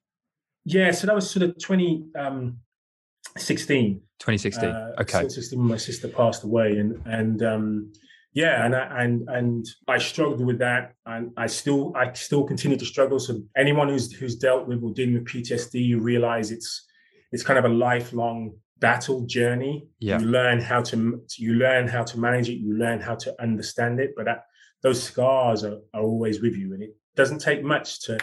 Yeah, 0.64 0.90
so 0.90 1.06
that 1.06 1.14
was 1.14 1.30
sort 1.30 1.44
of 1.44 1.56
2016. 1.58 2.16
Um, 2.18 4.00
2016. 4.18 4.68
Uh, 4.68 4.92
okay. 4.98 5.20
2016 5.20 5.58
when 5.58 5.68
my 5.68 5.76
sister 5.76 6.08
passed 6.08 6.44
away, 6.44 6.78
and 6.78 7.00
and 7.06 7.42
um, 7.42 7.92
yeah, 8.32 8.64
and 8.64 8.74
I, 8.76 9.02
and 9.02 9.28
and 9.28 9.66
I 9.86 9.98
struggled 9.98 10.44
with 10.44 10.58
that, 10.58 10.94
and 11.06 11.32
I 11.36 11.46
still 11.46 11.92
I 11.96 12.12
still 12.12 12.44
continue 12.44 12.76
to 12.76 12.84
struggle. 12.84 13.18
So 13.18 13.40
anyone 13.56 13.88
who's 13.88 14.12
who's 14.12 14.36
dealt 14.36 14.68
with 14.68 14.82
or 14.82 14.92
dealing 14.92 15.14
with 15.14 15.26
PTSD, 15.26 15.84
you 15.84 16.00
realize 16.00 16.50
it's 16.50 16.86
it's 17.32 17.42
kind 17.42 17.58
of 17.58 17.64
a 17.64 17.74
lifelong 17.74 18.54
battle 18.78 19.26
journey. 19.26 19.88
Yeah. 19.98 20.18
You 20.20 20.26
learn 20.26 20.60
how 20.60 20.82
to 20.82 21.20
you 21.36 21.54
learn 21.54 21.88
how 21.88 22.04
to 22.04 22.18
manage 22.18 22.48
it. 22.48 22.58
You 22.58 22.76
learn 22.76 23.00
how 23.00 23.14
to 23.16 23.34
understand 23.42 24.00
it. 24.00 24.12
But 24.16 24.26
that, 24.26 24.44
those 24.82 25.02
scars 25.02 25.64
are, 25.64 25.78
are 25.94 26.02
always 26.02 26.40
with 26.40 26.54
you, 26.54 26.74
and 26.74 26.82
it 26.82 26.96
doesn't 27.16 27.40
take 27.40 27.62
much 27.62 28.00
to 28.02 28.18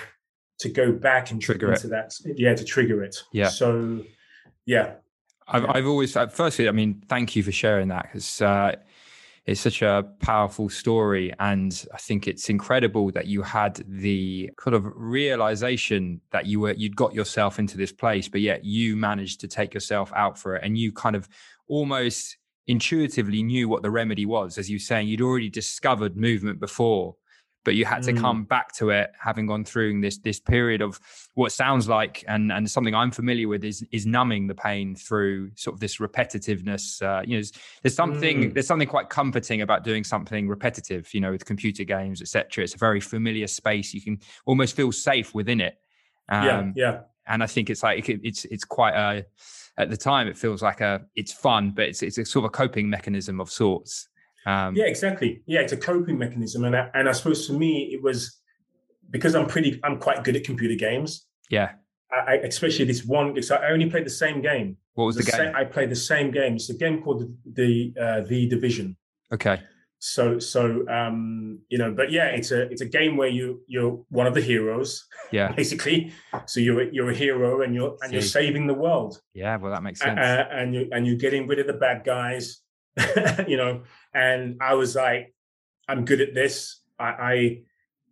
to 0.59 0.69
go 0.69 0.91
back 0.91 1.31
and 1.31 1.41
trigger 1.41 1.71
into 1.71 1.87
it. 1.87 1.89
that. 1.89 2.13
Yeah, 2.23 2.55
to 2.55 2.63
trigger 2.63 3.03
it. 3.03 3.17
Yeah. 3.31 3.49
So, 3.49 4.03
yeah. 4.65 4.95
I've 5.47 5.63
yeah. 5.63 5.71
I've 5.73 5.85
always 5.85 6.13
firstly, 6.13 6.67
I 6.67 6.71
mean, 6.71 7.03
thank 7.07 7.35
you 7.35 7.43
for 7.43 7.51
sharing 7.51 7.89
that 7.89 8.03
because 8.03 8.41
uh, 8.41 8.75
it's 9.45 9.61
such 9.61 9.81
a 9.81 10.03
powerful 10.19 10.69
story 10.69 11.33
and 11.39 11.85
i 11.93 11.97
think 11.97 12.27
it's 12.27 12.49
incredible 12.49 13.11
that 13.11 13.27
you 13.27 13.41
had 13.41 13.83
the 13.87 14.49
kind 14.57 14.75
of 14.75 14.85
realization 14.95 16.19
that 16.31 16.45
you 16.45 16.59
were 16.59 16.73
you'd 16.73 16.95
got 16.95 17.13
yourself 17.13 17.59
into 17.59 17.77
this 17.77 17.91
place 17.91 18.27
but 18.27 18.41
yet 18.41 18.65
you 18.65 18.95
managed 18.95 19.39
to 19.39 19.47
take 19.47 19.73
yourself 19.73 20.11
out 20.15 20.37
for 20.37 20.55
it 20.55 20.63
and 20.63 20.77
you 20.77 20.91
kind 20.91 21.15
of 21.15 21.27
almost 21.67 22.37
intuitively 22.67 23.43
knew 23.43 23.69
what 23.69 23.83
the 23.83 23.91
remedy 23.91 24.25
was 24.25 24.57
as 24.57 24.69
you 24.69 24.75
were 24.75 24.79
saying 24.79 25.07
you'd 25.07 25.21
already 25.21 25.49
discovered 25.49 26.17
movement 26.17 26.59
before 26.59 27.15
but 27.65 27.75
you 27.75 27.83
had 27.83 28.03
to 28.03 28.13
Mm. 28.13 28.21
come 28.21 28.43
back 28.45 28.71
to 28.75 28.91
it 28.91 29.11
having 29.19 29.47
gone 29.47 29.65
through 29.65 29.99
this 29.99 30.17
this 30.19 30.39
period 30.39 30.81
of 30.81 30.99
what 31.33 31.51
sounds 31.51 31.89
like 31.89 32.23
and 32.27 32.51
and 32.51 32.69
something 32.71 32.95
I'm 32.95 33.11
familiar 33.11 33.47
with 33.49 33.63
is 33.65 33.83
is 33.91 34.05
numbing 34.05 34.47
the 34.47 34.55
pain 34.55 34.95
through 34.95 35.51
sort 35.55 35.73
of 35.73 35.79
this 35.81 35.97
repetitiveness. 35.97 37.01
Uh, 37.01 37.21
you 37.23 37.31
know, 37.31 37.37
there's, 37.37 37.51
there's 37.83 37.95
something 37.95 38.37
Mm. 38.51 38.53
there's 38.53 38.67
something 38.67 38.87
quite 38.87 39.09
comforting 39.09 39.61
about 39.61 39.83
doing 39.83 40.03
something 40.03 40.47
repetitive. 40.47 41.13
You 41.13 41.21
know, 41.21 41.31
with 41.31 41.43
computer 41.45 41.83
games, 41.83 42.21
etc. 42.21 42.63
It's 42.63 42.75
a 42.75 42.77
very 42.77 42.99
familiar 43.01 43.47
space. 43.47 43.93
You 43.93 44.01
can 44.01 44.19
almost 44.45 44.75
feel 44.75 44.91
safe 44.91 45.33
within 45.35 45.59
it. 45.59 45.75
yeah, 46.31 46.57
Um, 46.59 46.73
yeah. 46.75 46.99
and 47.27 47.43
I 47.43 47.47
think 47.47 47.69
it's 47.69 47.83
like 47.83 48.07
it, 48.09 48.19
it's 48.23 48.45
it's 48.45 48.63
quite 48.63 48.93
a 48.95 49.25
at 49.77 49.89
the 49.89 49.97
time 49.97 50.27
it 50.27 50.37
feels 50.37 50.61
like 50.61 50.81
a 50.81 51.01
it's 51.15 51.33
fun, 51.33 51.71
but 51.71 51.85
it's 51.89 52.01
it's 52.03 52.17
a 52.17 52.25
sort 52.25 52.45
of 52.45 52.49
a 52.49 52.51
coping 52.51 52.89
mechanism 52.89 53.41
of 53.41 53.49
sorts. 53.49 54.07
Um, 54.45 54.75
Yeah, 54.75 54.85
exactly. 54.85 55.41
Yeah, 55.45 55.61
it's 55.61 55.73
a 55.73 55.77
coping 55.77 56.17
mechanism, 56.17 56.63
and 56.65 56.75
I, 56.75 56.89
and 56.93 57.09
I 57.09 57.11
suppose 57.13 57.47
for 57.47 57.53
me 57.53 57.89
it 57.93 58.01
was 58.03 58.39
because 59.09 59.35
I'm 59.35 59.47
pretty, 59.47 59.79
I'm 59.83 59.97
quite 59.99 60.23
good 60.23 60.35
at 60.35 60.43
computer 60.43 60.75
games. 60.75 61.25
yeah. 61.49 61.71
I, 62.27 62.35
especially 62.37 62.85
this 62.85 63.03
one, 63.03 63.33
because 63.33 63.51
I 63.51 63.67
only 63.71 63.89
played 63.89 64.05
the 64.05 64.09
same 64.11 64.41
game. 64.41 64.77
What 64.93 65.05
was 65.05 65.15
the, 65.17 65.23
sa- 65.23 65.37
game? 65.37 65.53
I 65.55 65.65
played 65.65 65.89
the 65.89 65.95
same 65.97 66.31
game. 66.31 66.55
It's 66.55 66.69
a 66.69 66.73
game 66.77 67.01
called 67.03 67.19
the 67.21 67.29
the, 67.59 68.01
uh, 68.01 68.21
the 68.27 68.47
Division. 68.47 68.95
okay. 69.33 69.59
So 69.99 70.39
so 70.39 70.87
um, 70.87 71.59
you 71.69 71.77
know, 71.77 71.91
but 71.91 72.11
yeah, 72.11 72.27
it's 72.27 72.51
a 72.51 72.61
it's 72.71 72.81
a 72.81 72.85
game 72.85 73.17
where 73.17 73.27
you 73.27 73.61
you're 73.67 74.05
one 74.09 74.27
of 74.27 74.33
the 74.35 74.41
heroes 74.41 75.03
Yeah. 75.31 75.51
basically. 75.61 76.13
So 76.45 76.59
you're 76.59 76.81
a- 76.83 76.89
you're 76.93 77.09
a 77.09 77.15
hero 77.15 77.61
and 77.63 77.73
you're 77.73 77.97
and 78.01 78.13
you're 78.13 78.21
saving 78.21 78.67
the 78.67 78.73
world. 78.75 79.19
Yeah. 79.33 79.57
Well, 79.57 79.71
that 79.71 79.83
makes 79.83 80.01
uh, 80.01 80.05
sense. 80.05 80.47
and 80.51 80.73
you 80.75 80.87
and 80.93 81.07
you're 81.07 81.17
getting 81.17 81.47
rid 81.47 81.59
of 81.59 81.67
the 81.67 81.73
bad 81.73 82.03
guys, 82.05 82.61
you 83.47 83.57
know. 83.57 83.83
And 84.13 84.57
I 84.61 84.73
was 84.75 84.95
like, 84.95 85.33
I'm 85.87 86.05
good 86.05 86.21
at 86.21 86.33
this. 86.33 86.81
I, 86.99 87.05
I 87.05 87.61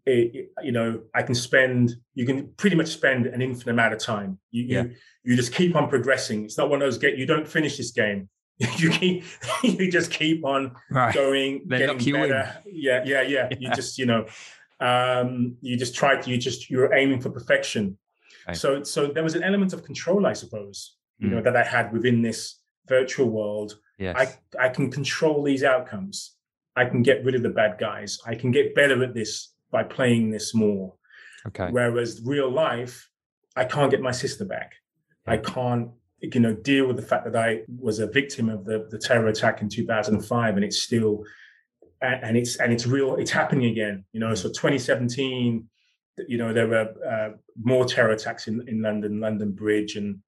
it, 0.06 0.52
you 0.62 0.72
know, 0.74 1.02
I 1.16 1.24
can 1.24 1.36
spend. 1.36 1.92
You 2.14 2.26
can 2.26 2.50
pretty 2.58 2.76
much 2.76 2.88
spend 2.90 3.26
an 3.28 3.42
infinite 3.42 3.72
amount 3.72 3.94
of 3.94 4.00
time. 4.00 4.38
You 4.52 4.64
Yeah. 4.64 4.84
you, 4.84 4.96
you 5.24 5.36
just 5.36 5.54
keep 5.54 5.76
on 5.76 5.90
progressing. 5.90 6.44
It's 6.46 6.58
not 6.58 6.70
one 6.70 6.82
of 6.82 6.86
those 6.86 6.98
get. 6.98 7.18
You 7.18 7.26
don't 7.26 7.48
finish 7.48 7.78
this 7.78 7.92
game. 7.92 8.30
you 8.78 8.90
keep. 8.90 9.24
You 9.64 9.90
just 9.90 10.12
keep 10.12 10.44
on 10.46 10.74
right. 10.92 11.14
going, 11.14 11.64
They 11.68 11.78
getting 11.78 11.98
knock 11.98 12.06
you 12.06 12.16
in. 12.18 12.30
better. 12.30 12.58
Yeah, 12.66 13.02
yeah, 13.06 13.22
yeah. 13.22 13.48
You 13.58 13.72
just, 13.72 13.98
you 13.98 14.06
know, 14.06 14.26
um, 14.82 15.56
you 15.62 15.78
just 15.78 15.96
try 15.96 16.20
to, 16.20 16.30
you 16.30 16.38
just, 16.38 16.70
you're 16.70 16.94
aiming 16.94 17.22
for 17.22 17.30
perfection. 17.30 17.98
Okay. 18.46 18.54
So, 18.56 18.84
so 18.84 19.08
there 19.08 19.24
was 19.24 19.36
an 19.36 19.44
element 19.44 19.72
of 19.72 19.84
control, 19.84 20.26
I 20.26 20.34
suppose, 20.34 20.98
you 21.20 21.30
know, 21.30 21.38
Mm. 21.40 21.44
that 21.46 21.56
I 21.56 21.64
had 21.64 21.94
within 21.94 22.22
this 22.22 22.60
virtual 22.90 23.30
world. 23.30 23.78
Yes. 23.98 24.38
I, 24.58 24.66
I 24.66 24.70
can 24.70 24.92
control 24.92 25.44
these 25.44 25.64
outcomes. 25.64 26.36
I 26.76 26.86
can 26.86 27.04
get 27.04 27.24
rid 27.24 27.36
of 27.36 27.44
the 27.44 27.50
bad 27.50 27.78
guys. 27.80 28.20
I 28.26 28.36
can 28.36 28.52
get 28.52 28.76
better 28.76 29.04
at 29.04 29.14
this 29.14 29.54
by 29.72 29.84
playing 29.84 30.32
this 30.32 30.54
more. 30.54 30.94
okay. 31.48 31.70
Whereas 31.70 32.22
real 32.24 32.50
life, 32.50 33.10
I 33.56 33.66
can't 33.66 33.92
get 33.92 34.02
my 34.02 34.12
sister 34.12 34.46
back. 34.46 34.74
I 35.26 35.38
can't, 35.38 35.90
you 36.20 36.40
know, 36.40 36.54
deal 36.54 36.88
with 36.88 36.98
the 36.98 37.02
fact 37.02 37.26
that 37.26 37.36
I 37.36 37.62
was 37.80 38.00
a 38.00 38.08
victim 38.08 38.50
of 38.50 38.66
the, 38.66 38.88
the 38.90 38.98
terror 38.98 39.28
attack 39.28 39.62
in 39.62 39.70
2005, 39.70 40.56
and 40.56 40.66
it's 40.66 40.82
still, 40.82 41.24
and 42.02 42.24
and 42.24 42.38
it's 42.38 42.58
and 42.58 42.74
it's 42.74 42.86
real. 42.86 43.16
It's 43.16 43.32
happening 43.32 43.72
again. 43.72 44.04
You 44.12 44.20
know, 44.20 44.36
so 44.36 44.50
2017, 44.50 45.66
you 46.28 46.38
know, 46.38 46.52
there 46.52 46.68
were 46.68 46.94
uh, 47.10 47.38
more 47.62 47.86
terror 47.86 48.12
attacks 48.12 48.48
in 48.48 48.68
in 48.68 48.82
London, 48.82 49.22
London 49.22 49.52
Bridge 49.52 49.96
and 49.96 50.20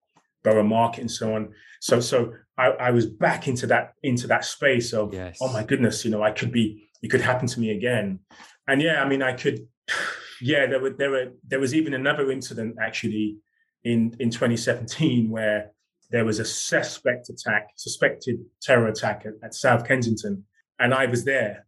Borough 0.46 0.64
Market, 0.64 1.02
and 1.02 1.12
so 1.12 1.36
on. 1.36 1.50
So 1.82 2.00
so 2.00 2.32
I, 2.58 2.68
I 2.68 2.92
was 2.92 3.06
back 3.06 3.48
into 3.48 3.68
that 3.68 3.94
into 4.04 4.28
that 4.28 4.46
space 4.46 4.94
of 4.94 5.14
Yes. 5.14 5.38
oh 5.42 5.52
my 5.52 5.64
goodness, 5.64 6.06
you 6.06 6.12
know, 6.12 6.24
I 6.24 6.32
could 6.32 6.52
be, 6.52 6.88
it 7.02 7.10
could 7.10 7.22
happen 7.22 7.48
to 7.48 7.60
me 7.60 7.72
again. 7.72 8.20
And 8.68 8.82
yeah, 8.82 9.04
I 9.04 9.08
mean, 9.08 9.22
I 9.22 9.34
could, 9.34 9.68
yeah, 10.42 10.66
there 10.66 10.80
were, 10.80 10.92
there 10.92 11.12
were, 11.12 11.32
there 11.48 11.60
was 11.60 11.76
even 11.76 11.94
another 11.94 12.32
incident 12.32 12.78
actually 12.82 13.38
in, 13.84 14.16
in 14.20 14.30
2017 14.30 15.30
where 15.30 15.72
there 16.12 16.26
was 16.26 16.40
a 16.40 16.46
suspect 16.46 17.30
attack, 17.30 17.68
suspected 17.76 18.38
terror 18.62 18.88
attack 18.88 19.26
at, 19.26 19.34
at 19.44 19.54
South 19.54 19.86
Kensington, 19.88 20.46
and 20.80 20.94
I 20.94 21.06
was 21.08 21.26
there. 21.26 21.66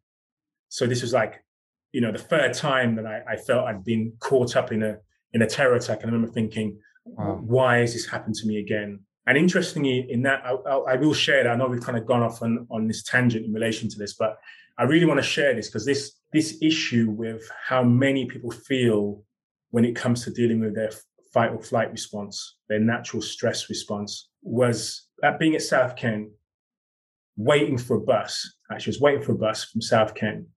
So 0.69 0.85
this 0.85 1.01
was 1.01 1.13
like, 1.13 1.43
you 1.91 2.01
know, 2.01 2.11
the 2.11 2.17
third 2.19 2.53
time 2.53 2.95
that 2.95 3.05
I, 3.05 3.21
I 3.33 3.35
felt 3.37 3.67
I'd 3.67 3.83
been 3.83 4.13
caught 4.19 4.55
up 4.55 4.71
in 4.71 4.83
a, 4.83 4.97
in 5.33 5.41
a 5.41 5.47
terror 5.47 5.75
attack. 5.75 6.01
And 6.01 6.11
I 6.11 6.13
remember 6.13 6.31
thinking, 6.31 6.77
Wow. 7.09 7.39
why 7.41 7.77
has 7.79 7.93
this 7.93 8.05
happened 8.05 8.35
to 8.35 8.47
me 8.47 8.59
again? 8.59 8.99
And 9.25 9.37
interestingly, 9.37 10.05
in 10.09 10.21
that, 10.23 10.41
I, 10.45 10.51
I, 10.51 10.93
I 10.93 10.95
will 10.95 11.13
share 11.13 11.43
that. 11.43 11.49
I 11.51 11.55
know 11.55 11.67
we've 11.67 11.81
kind 11.81 11.97
of 11.97 12.05
gone 12.05 12.23
off 12.23 12.41
on, 12.41 12.65
on 12.71 12.87
this 12.87 13.03
tangent 13.03 13.45
in 13.45 13.53
relation 13.53 13.89
to 13.89 13.97
this, 13.97 14.13
but 14.13 14.37
I 14.77 14.83
really 14.83 15.05
want 15.05 15.19
to 15.19 15.25
share 15.25 15.53
this 15.53 15.67
because 15.67 15.85
this 15.85 16.13
this 16.33 16.57
issue 16.61 17.09
with 17.09 17.49
how 17.65 17.83
many 17.83 18.25
people 18.25 18.51
feel 18.51 19.23
when 19.71 19.85
it 19.85 19.95
comes 19.95 20.23
to 20.23 20.31
dealing 20.31 20.59
with 20.59 20.75
their 20.75 20.91
fight 21.33 21.51
or 21.51 21.61
flight 21.61 21.91
response, 21.91 22.57
their 22.69 22.79
natural 22.79 23.21
stress 23.21 23.69
response, 23.69 24.29
was 24.41 25.07
at 25.23 25.39
being 25.39 25.55
at 25.55 25.61
South 25.61 25.95
Ken, 25.95 26.31
waiting 27.35 27.77
for 27.77 27.97
a 27.97 28.01
bus. 28.01 28.55
Actually, 28.71 28.91
I 28.91 28.95
was 28.95 29.01
waiting 29.01 29.23
for 29.23 29.31
a 29.33 29.37
bus 29.37 29.65
from 29.65 29.81
South 29.81 30.13
Ken 30.15 30.47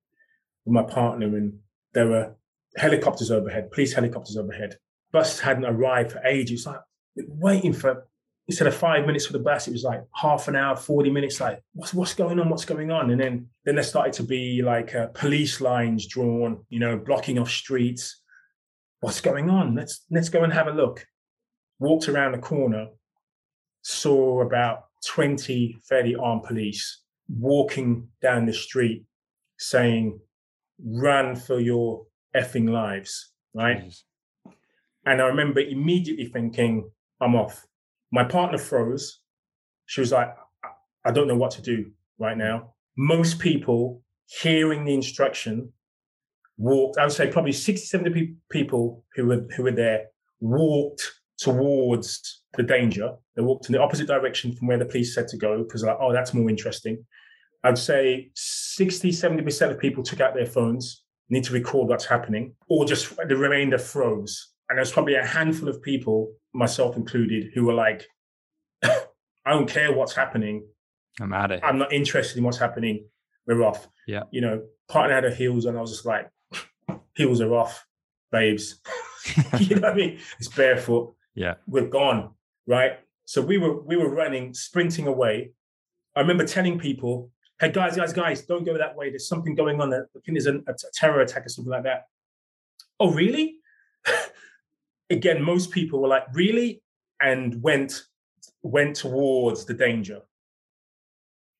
with 0.64 0.74
my 0.74 0.82
partner, 0.82 1.26
and 1.36 1.58
there 1.92 2.08
were 2.08 2.34
helicopters 2.76 3.30
overhead, 3.30 3.70
police 3.70 3.92
helicopters 3.94 4.36
overhead. 4.36 4.76
Bus 5.12 5.40
hadn't 5.40 5.64
arrived 5.64 6.12
for 6.12 6.24
ages. 6.24 6.66
Like 6.66 6.80
waiting 7.16 7.72
for 7.72 8.06
instead 8.48 8.66
of 8.66 8.74
five 8.74 9.06
minutes 9.06 9.26
for 9.26 9.32
the 9.32 9.38
bus, 9.38 9.68
it 9.68 9.72
was 9.72 9.84
like 9.84 10.02
half 10.14 10.48
an 10.48 10.56
hour, 10.56 10.76
forty 10.76 11.10
minutes. 11.10 11.40
Like 11.40 11.62
what's 11.74 11.94
what's 11.94 12.14
going 12.14 12.38
on? 12.38 12.48
What's 12.48 12.64
going 12.64 12.90
on? 12.90 13.10
And 13.10 13.20
then 13.20 13.48
then 13.64 13.74
there 13.74 13.84
started 13.84 14.12
to 14.14 14.22
be 14.22 14.62
like 14.62 14.94
uh, 14.94 15.08
police 15.08 15.60
lines 15.60 16.06
drawn, 16.06 16.64
you 16.68 16.80
know, 16.80 16.96
blocking 16.96 17.38
off 17.38 17.50
streets. 17.50 18.22
What's 19.00 19.20
going 19.20 19.50
on? 19.50 19.74
Let's 19.74 20.04
let's 20.10 20.28
go 20.28 20.44
and 20.44 20.52
have 20.52 20.68
a 20.68 20.72
look. 20.72 21.06
Walked 21.78 22.08
around 22.08 22.32
the 22.32 22.38
corner, 22.38 22.88
saw 23.82 24.42
about 24.42 24.84
20 25.06 25.78
fairly 25.88 26.14
armed 26.14 26.42
police 26.42 27.02
walking 27.38 28.08
down 28.20 28.46
the 28.46 28.52
street 28.52 29.04
saying, 29.58 30.18
run 30.84 31.36
for 31.36 31.60
your 31.60 32.06
effing 32.34 32.68
lives, 32.70 33.32
right? 33.54 33.92
And 35.06 35.20
I 35.20 35.26
remember 35.26 35.60
immediately 35.60 36.26
thinking, 36.26 36.90
I'm 37.20 37.34
off. 37.34 37.66
My 38.12 38.24
partner 38.24 38.58
froze. 38.58 39.20
She 39.86 40.00
was 40.00 40.12
like, 40.12 40.34
"I- 41.04 41.10
don't 41.12 41.28
know 41.28 41.36
what 41.36 41.52
to 41.52 41.62
do 41.62 41.90
right 42.18 42.36
now. 42.36 42.74
Most 42.96 43.38
people 43.38 44.02
hearing 44.26 44.84
the 44.84 44.94
instruction 44.94 45.72
walked, 46.58 46.98
I 46.98 47.04
would 47.04 47.12
say 47.12 47.30
probably 47.30 47.52
60, 47.52 47.86
70 47.86 48.10
pe- 48.10 48.34
people 48.50 49.04
who 49.14 49.26
were, 49.26 49.46
who 49.56 49.62
were 49.64 49.72
there 49.72 50.06
walked 50.40 51.02
towards 51.38 52.42
the 52.56 52.62
danger. 52.62 53.14
They 53.34 53.42
walked 53.42 53.66
in 53.66 53.72
the 53.72 53.80
opposite 53.80 54.06
direction 54.06 54.54
from 54.54 54.68
where 54.68 54.78
the 54.78 54.84
police 54.84 55.14
said 55.14 55.28
to 55.28 55.36
go 55.36 55.62
because 55.62 55.82
like, 55.82 55.96
oh, 56.00 56.12
that's 56.12 56.34
more 56.34 56.50
interesting. 56.50 57.04
I'd 57.64 57.78
say 57.78 58.30
60, 58.34 59.10
70% 59.10 59.70
of 59.70 59.78
people 59.78 60.02
took 60.02 60.20
out 60.20 60.34
their 60.34 60.46
phones, 60.46 61.04
need 61.28 61.44
to 61.44 61.52
record 61.52 61.88
what's 61.88 62.06
happening, 62.06 62.54
or 62.68 62.84
just 62.84 63.16
the 63.28 63.36
remainder 63.36 63.78
froze. 63.78 64.52
And 64.70 64.78
there's 64.78 64.92
probably 64.92 65.16
a 65.16 65.26
handful 65.26 65.68
of 65.68 65.82
people, 65.82 66.32
myself 66.54 66.96
included, 66.96 67.50
who 67.54 67.64
were 67.64 67.74
like, 67.74 68.06
I 68.84 69.00
don't 69.46 69.68
care 69.68 69.92
what's 69.92 70.14
happening. 70.14 70.64
I'm 71.20 71.32
out 71.32 71.50
of 71.50 71.60
I'm 71.64 71.76
not 71.76 71.92
interested 71.92 72.38
in 72.38 72.44
what's 72.44 72.58
happening. 72.58 73.04
We're 73.48 73.64
off. 73.64 73.88
Yeah. 74.06 74.22
You 74.30 74.40
know, 74.40 74.62
partner 74.88 75.16
had 75.16 75.24
her 75.24 75.34
heels 75.34 75.64
and 75.64 75.76
I 75.76 75.80
was 75.80 75.90
just 75.90 76.06
like, 76.06 76.30
heels 77.16 77.40
are 77.40 77.52
off, 77.52 77.84
babes. 78.30 78.80
you 79.58 79.74
know 79.74 79.82
what 79.82 79.92
I 79.92 79.94
mean? 79.94 80.20
It's 80.38 80.46
barefoot. 80.46 81.14
Yeah. 81.34 81.54
We're 81.66 81.88
gone. 81.88 82.30
Right. 82.68 83.00
So 83.24 83.42
we 83.42 83.58
were 83.58 83.82
we 83.82 83.96
were 83.96 84.08
running, 84.08 84.54
sprinting 84.54 85.08
away. 85.08 85.50
I 86.14 86.20
remember 86.20 86.46
telling 86.46 86.78
people, 86.78 87.32
hey 87.58 87.72
guys, 87.72 87.96
guys, 87.96 88.12
guys, 88.12 88.42
don't 88.42 88.64
go 88.64 88.78
that 88.78 88.94
way. 88.94 89.10
There's 89.10 89.26
something 89.26 89.56
going 89.56 89.80
on. 89.80 89.92
I 89.92 89.98
think 90.24 90.38
there's 90.38 90.46
a, 90.46 90.58
a 90.68 90.74
terror 90.94 91.22
attack 91.22 91.46
or 91.46 91.48
something 91.48 91.72
like 91.72 91.82
that. 91.84 92.04
Oh, 93.00 93.10
really? 93.10 93.56
Again, 95.10 95.42
most 95.42 95.70
people 95.70 96.00
were 96.00 96.08
like, 96.08 96.24
really? 96.32 96.82
And 97.20 97.62
went 97.62 98.02
went 98.62 98.96
towards 98.96 99.64
the 99.64 99.74
danger. 99.74 100.20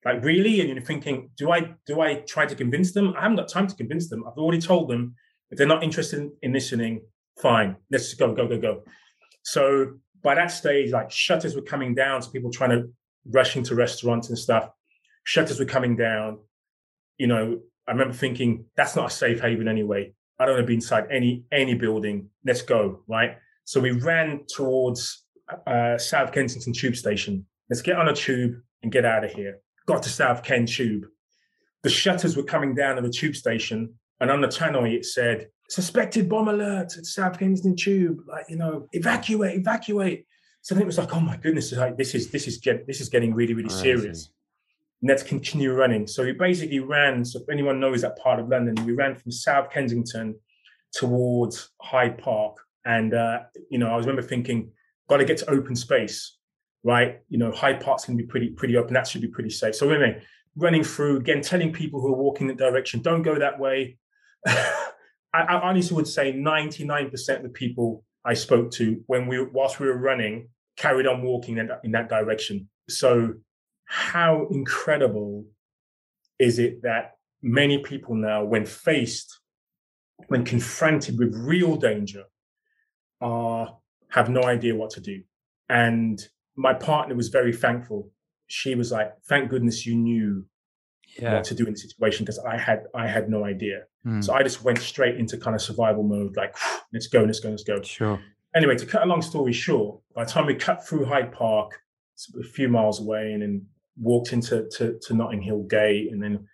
Like, 0.05 0.24
really? 0.24 0.61
And 0.61 0.70
you're 0.70 0.80
thinking, 0.80 1.30
do 1.36 1.51
I 1.51 1.74
do 1.86 2.01
I 2.01 2.14
try 2.26 2.46
to 2.46 2.55
convince 2.55 2.92
them? 2.92 3.14
I 3.16 3.22
haven't 3.22 3.36
got 3.36 3.48
time 3.48 3.66
to 3.66 3.74
convince 3.74 4.09
them. 4.09 4.24
I've 4.26 4.38
already 4.38 4.61
told 4.61 4.88
them 4.88 5.14
if 5.51 5.59
they're 5.59 5.66
not 5.66 5.82
interested 5.82 6.20
in, 6.20 6.32
in 6.42 6.53
listening, 6.53 7.03
fine. 7.40 7.76
Let's 7.90 8.05
just 8.05 8.18
go, 8.18 8.34
go, 8.34 8.46
go, 8.46 8.59
go. 8.59 8.82
So 9.42 9.94
by 10.22 10.34
that 10.36 10.48
stage, 10.48 10.90
like 10.90 11.11
shutters 11.11 11.55
were 11.55 11.62
coming 11.62 11.94
down, 11.94 12.22
so 12.22 12.30
people 12.30 12.51
trying 12.51 12.70
to 12.70 12.88
rush 13.26 13.57
into 13.57 13.74
restaurants 13.74 14.28
and 14.28 14.38
stuff. 14.38 14.70
Shutters 15.24 15.59
were 15.59 15.66
coming 15.66 15.96
down. 15.96 16.38
You 17.18 17.26
know, 17.26 17.61
I 17.86 17.92
remember 17.92 18.14
thinking, 18.14 18.64
that's 18.76 18.96
not 18.96 19.11
a 19.11 19.14
safe 19.14 19.40
haven 19.40 19.68
anyway. 19.68 20.14
I 20.41 20.47
don't 20.47 20.55
want 20.55 20.64
to 20.64 20.66
be 20.66 20.74
inside 20.74 21.05
any 21.11 21.45
any 21.53 21.74
building. 21.74 22.30
Let's 22.47 22.62
go, 22.62 23.03
right? 23.07 23.36
So 23.64 23.78
we 23.78 23.91
ran 23.91 24.47
towards 24.53 25.24
uh, 25.66 25.99
South 25.99 26.32
Kensington 26.32 26.72
Tube 26.72 26.97
Station. 26.97 27.45
Let's 27.68 27.82
get 27.82 27.97
on 27.97 28.09
a 28.09 28.14
tube 28.14 28.55
and 28.82 28.91
get 28.91 29.05
out 29.05 29.22
of 29.22 29.32
here. 29.32 29.59
Got 29.86 30.03
to 30.05 30.09
South 30.09 30.43
Ken 30.43 30.64
Tube. 30.64 31.05
The 31.82 31.91
shutters 31.91 32.36
were 32.36 32.43
coming 32.43 32.74
down 32.74 32.97
of 32.97 33.05
the 33.05 33.11
tube 33.11 33.36
station, 33.36 33.95
and 34.18 34.30
on 34.30 34.41
the 34.41 34.49
tannoy 34.49 34.95
it 34.95 35.05
said 35.05 35.49
suspected 35.68 36.28
bomb 36.28 36.49
alert 36.49 36.97
at 36.97 37.05
South 37.05 37.38
Kensington 37.38 37.76
Tube, 37.76 38.20
like 38.26 38.47
you 38.49 38.57
know, 38.57 38.88
evacuate, 38.93 39.59
evacuate. 39.59 40.26
So 40.62 40.74
then 40.74 40.82
it 40.82 40.86
was 40.86 40.99
like, 40.99 41.14
oh 41.14 41.20
my 41.20 41.36
goodness, 41.36 41.70
like 41.72 41.99
this 41.99 42.14
is 42.14 42.30
this 42.30 42.49
is 42.49 42.59
get 42.59 42.86
this 42.86 43.03
is 43.03 43.11
getting 43.11 43.34
really 43.34 43.53
really 43.53 43.68
serious. 43.68 44.30
And 45.01 45.09
let's 45.09 45.22
continue 45.22 45.72
running. 45.72 46.07
So 46.07 46.24
we 46.24 46.32
basically 46.32 46.80
ran. 46.80 47.24
So 47.24 47.40
if 47.40 47.48
anyone 47.51 47.80
knows 47.80 48.03
that 48.03 48.18
part 48.18 48.38
of 48.38 48.48
London, 48.48 48.84
we 48.84 48.92
ran 48.92 49.16
from 49.16 49.32
South 49.32 49.70
Kensington 49.70 50.34
towards 50.92 51.70
Hyde 51.80 52.18
Park, 52.18 52.57
and 52.84 53.14
uh, 53.14 53.40
you 53.70 53.78
know, 53.78 53.88
I 53.88 53.96
remember 53.98 54.22
thinking, 54.22 54.70
got 55.09 55.18
to 55.18 55.24
get 55.24 55.38
to 55.38 55.51
open 55.51 55.76
space, 55.76 56.36
right? 56.82 57.20
You 57.28 57.38
know, 57.38 57.53
Hyde 57.53 57.80
Park's 57.80 58.05
going 58.05 58.18
to 58.18 58.24
be 58.24 58.28
pretty 58.28 58.51
pretty 58.51 58.76
open. 58.76 58.94
That 58.94 59.07
should 59.07 59.22
be 59.22 59.28
pretty 59.28 59.51
safe. 59.51 59.74
So 59.74 59.88
anyway, 59.90 60.22
running 60.57 60.84
through 60.84 61.18
again, 61.18 61.42
telling 61.42 61.72
people 61.72 62.01
who 62.01 62.09
are 62.09 62.16
walking 62.16 62.46
that 62.48 62.59
direction, 62.59 63.03
don't 63.03 63.22
go 63.22 63.38
that 63.38 63.59
way. 63.59 63.98
I, 64.46 65.42
I 65.42 65.61
honestly 65.61 65.94
would 65.94 66.09
say 66.09 66.32
99% 66.32 67.36
of 67.36 67.42
the 67.42 67.48
people 67.51 68.05
I 68.24 68.34
spoke 68.34 68.70
to 68.72 69.03
when 69.07 69.26
we 69.26 69.42
whilst 69.42 69.80
we 69.80 69.86
were 69.86 69.96
running 69.96 70.48
carried 70.76 71.07
on 71.07 71.22
walking 71.22 71.59
in 71.59 71.66
that, 71.68 71.80
in 71.84 71.92
that 71.92 72.09
direction. 72.09 72.68
So 72.88 73.34
how 73.93 74.47
incredible 74.53 75.45
is 76.38 76.61
it 76.61 76.82
that 76.82 77.16
many 77.43 77.78
people 77.78 78.14
now, 78.14 78.45
when 78.45 78.64
faced, 78.64 79.41
when 80.28 80.45
confronted 80.45 81.18
with 81.18 81.34
real 81.34 81.74
danger, 81.74 82.24
are 83.20 83.76
have 84.11 84.30
no 84.30 84.45
idea 84.45 84.76
what 84.76 84.91
to 84.91 85.01
do. 85.01 85.22
And 85.68 86.22
my 86.55 86.72
partner 86.72 87.16
was 87.16 87.30
very 87.30 87.53
thankful. 87.53 88.11
She 88.47 88.76
was 88.76 88.93
like, 88.93 89.12
"Thank 89.28 89.51
goodness 89.51 89.84
you 89.84 89.97
knew 89.97 90.47
yeah. 91.18 91.34
what 91.34 91.45
to 91.45 91.55
do 91.55 91.66
in 91.66 91.72
the 91.72 91.78
situation 91.78 92.24
because 92.24 92.38
I 92.38 92.57
had 92.57 92.84
I 92.95 93.09
had 93.09 93.28
no 93.28 93.45
idea. 93.45 93.86
Mm. 94.07 94.22
So 94.22 94.32
I 94.32 94.45
just 94.45 94.62
went 94.62 94.78
straight 94.78 95.16
into 95.16 95.36
kind 95.36 95.57
of 95.57 95.62
survival 95.62 96.05
mode, 96.05 96.36
like 96.36 96.57
let's 96.93 97.09
go, 97.09 97.24
let's 97.24 97.41
go, 97.41 97.51
let's 97.51 97.64
go. 97.64 97.82
Sure. 97.82 98.20
Anyway, 98.55 98.76
to 98.76 98.86
cut 98.86 99.03
a 99.03 99.07
long 99.07 99.22
story 99.22 99.53
short, 99.53 100.01
by 100.14 100.24
the 100.24 100.30
time 100.30 100.47
we 100.47 100.55
cut 100.55 100.86
through 100.86 101.07
Hyde 101.07 101.32
Park, 101.32 101.80
a 102.38 102.45
few 102.45 102.68
miles 102.68 103.01
away, 103.01 103.32
and 103.32 103.43
then 103.43 103.66
walked 104.01 104.32
into 104.32 104.68
to, 104.76 104.98
to 105.03 105.14
Notting 105.14 105.42
Hill 105.42 105.62
Gate, 105.64 106.11
and 106.11 106.22
then 106.22 106.48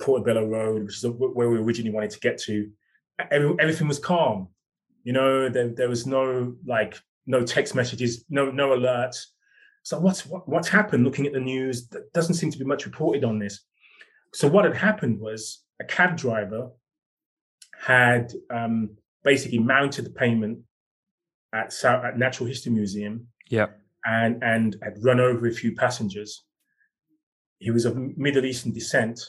Portobello 0.00 0.46
Road, 0.46 0.84
which 0.84 0.96
is 0.96 1.06
where 1.06 1.48
we 1.48 1.58
originally 1.58 1.94
wanted 1.94 2.10
to 2.10 2.20
get 2.20 2.38
to, 2.42 2.70
every, 3.30 3.54
everything 3.58 3.88
was 3.88 3.98
calm. 3.98 4.48
You 5.02 5.12
know, 5.12 5.48
there, 5.48 5.68
there 5.68 5.88
was 5.88 6.06
no 6.06 6.54
like 6.66 6.98
no 7.26 7.44
text 7.44 7.74
messages, 7.74 8.24
no 8.28 8.50
no 8.50 8.70
alerts. 8.70 9.26
So 9.82 9.98
what's 9.98 10.26
what, 10.26 10.48
what's 10.48 10.68
happened? 10.68 11.04
Looking 11.04 11.26
at 11.26 11.32
the 11.32 11.40
news, 11.40 11.88
there 11.88 12.04
doesn't 12.14 12.36
seem 12.36 12.50
to 12.50 12.58
be 12.58 12.64
much 12.64 12.86
reported 12.86 13.24
on 13.24 13.38
this. 13.38 13.60
So 14.32 14.48
what 14.48 14.64
had 14.64 14.76
happened 14.76 15.20
was 15.20 15.62
a 15.80 15.84
cab 15.84 16.16
driver 16.16 16.70
had 17.78 18.32
um, 18.50 18.96
basically 19.22 19.58
mounted 19.58 20.06
the 20.06 20.10
payment 20.10 20.60
at, 21.52 21.72
South, 21.72 22.04
at 22.04 22.18
Natural 22.18 22.48
History 22.48 22.72
Museum. 22.72 23.28
Yeah. 23.48 23.66
And 24.06 24.42
and 24.42 24.76
had 24.82 24.98
run 25.02 25.20
over 25.20 25.46
a 25.46 25.52
few 25.52 25.74
passengers. 25.74 26.44
He 27.58 27.70
was 27.70 27.84
of 27.84 27.96
Middle 27.96 28.44
Eastern 28.44 28.72
descent, 28.72 29.20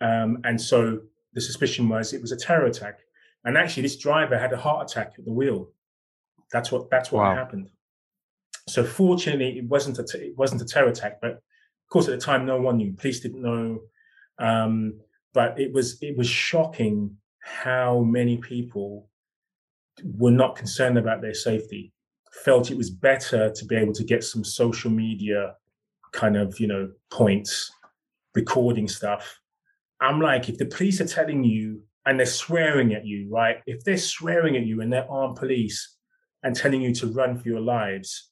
um, 0.00 0.38
and 0.44 0.60
so 0.60 1.00
the 1.34 1.40
suspicion 1.40 1.88
was 1.88 2.12
it 2.12 2.20
was 2.20 2.32
a 2.32 2.36
terror 2.36 2.66
attack. 2.66 3.00
And 3.44 3.58
actually, 3.58 3.82
this 3.82 3.96
driver 3.96 4.38
had 4.38 4.52
a 4.52 4.56
heart 4.56 4.90
attack 4.90 5.14
at 5.18 5.24
the 5.24 5.32
wheel. 5.32 5.70
That's 6.50 6.72
what 6.72 6.90
that's 6.90 7.12
what 7.12 7.22
wow. 7.22 7.34
happened. 7.34 7.70
So 8.68 8.84
fortunately, 8.84 9.58
it 9.58 9.68
wasn't 9.68 9.98
a 9.98 10.04
t- 10.04 10.18
it 10.18 10.38
wasn't 10.38 10.62
a 10.62 10.64
terror 10.64 10.88
attack, 10.88 11.20
but 11.20 11.32
of 11.32 11.90
course 11.90 12.08
at 12.08 12.18
the 12.18 12.24
time 12.24 12.46
no 12.46 12.60
one 12.60 12.78
knew. 12.78 12.92
Police 12.92 13.20
didn't 13.20 13.42
know. 13.42 13.80
Um, 14.38 15.00
but 15.34 15.58
it 15.60 15.72
was 15.72 15.98
it 16.00 16.16
was 16.16 16.28
shocking 16.28 17.16
how 17.40 18.00
many 18.00 18.38
people 18.38 19.10
were 20.02 20.30
not 20.30 20.56
concerned 20.56 20.96
about 20.96 21.20
their 21.20 21.34
safety, 21.34 21.92
felt 22.32 22.70
it 22.70 22.76
was 22.76 22.90
better 22.90 23.50
to 23.50 23.64
be 23.66 23.76
able 23.76 23.92
to 23.92 24.04
get 24.04 24.24
some 24.24 24.42
social 24.42 24.90
media 24.90 25.54
kind 26.14 26.36
of 26.36 26.58
you 26.58 26.66
know 26.66 26.90
points, 27.10 27.70
recording 28.34 28.88
stuff. 28.88 29.38
I'm 30.00 30.20
like, 30.20 30.48
if 30.48 30.58
the 30.58 30.66
police 30.66 31.00
are 31.00 31.06
telling 31.06 31.44
you 31.44 31.82
and 32.06 32.18
they're 32.18 32.26
swearing 32.26 32.94
at 32.94 33.06
you, 33.06 33.28
right? 33.30 33.58
If 33.66 33.84
they're 33.84 33.96
swearing 33.96 34.56
at 34.56 34.64
you 34.64 34.80
and 34.80 34.92
they're 34.92 35.10
armed 35.10 35.36
police 35.36 35.96
and 36.42 36.54
telling 36.54 36.82
you 36.82 36.94
to 36.96 37.06
run 37.06 37.38
for 37.38 37.48
your 37.48 37.60
lives, 37.60 38.30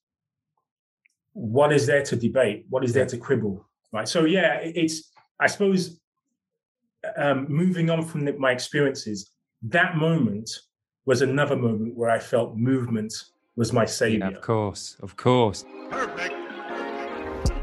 what 1.33 1.72
is 1.72 1.87
there 1.87 2.03
to 2.03 2.16
debate? 2.16 2.66
What 2.68 2.85
is 2.85 2.93
there 2.93 3.07
to 3.07 3.16
quibble? 3.16 3.66
Right. 3.93 4.09
So 4.09 4.24
yeah, 4.24 4.59
it's 4.62 5.12
I 5.41 5.47
suppose 5.47 6.01
um, 7.16 7.47
moving 7.49 7.91
on 7.91 8.03
from 8.03 8.24
the, 8.24 8.33
my 8.35 8.53
experiences, 8.53 9.30
that 9.62 9.97
moment 9.97 10.51
was 11.05 11.22
another 11.22 11.57
moment 11.57 11.97
where 11.97 12.11
I 12.11 12.18
felt 12.18 12.57
movement 12.57 13.12
was 13.57 13.72
my 13.72 13.85
savior. 13.85 14.30
Yeah, 14.30 14.37
of 14.37 14.41
course, 14.41 14.97
of 15.03 15.16
course. 15.16 15.64
Perfect. 15.91 16.41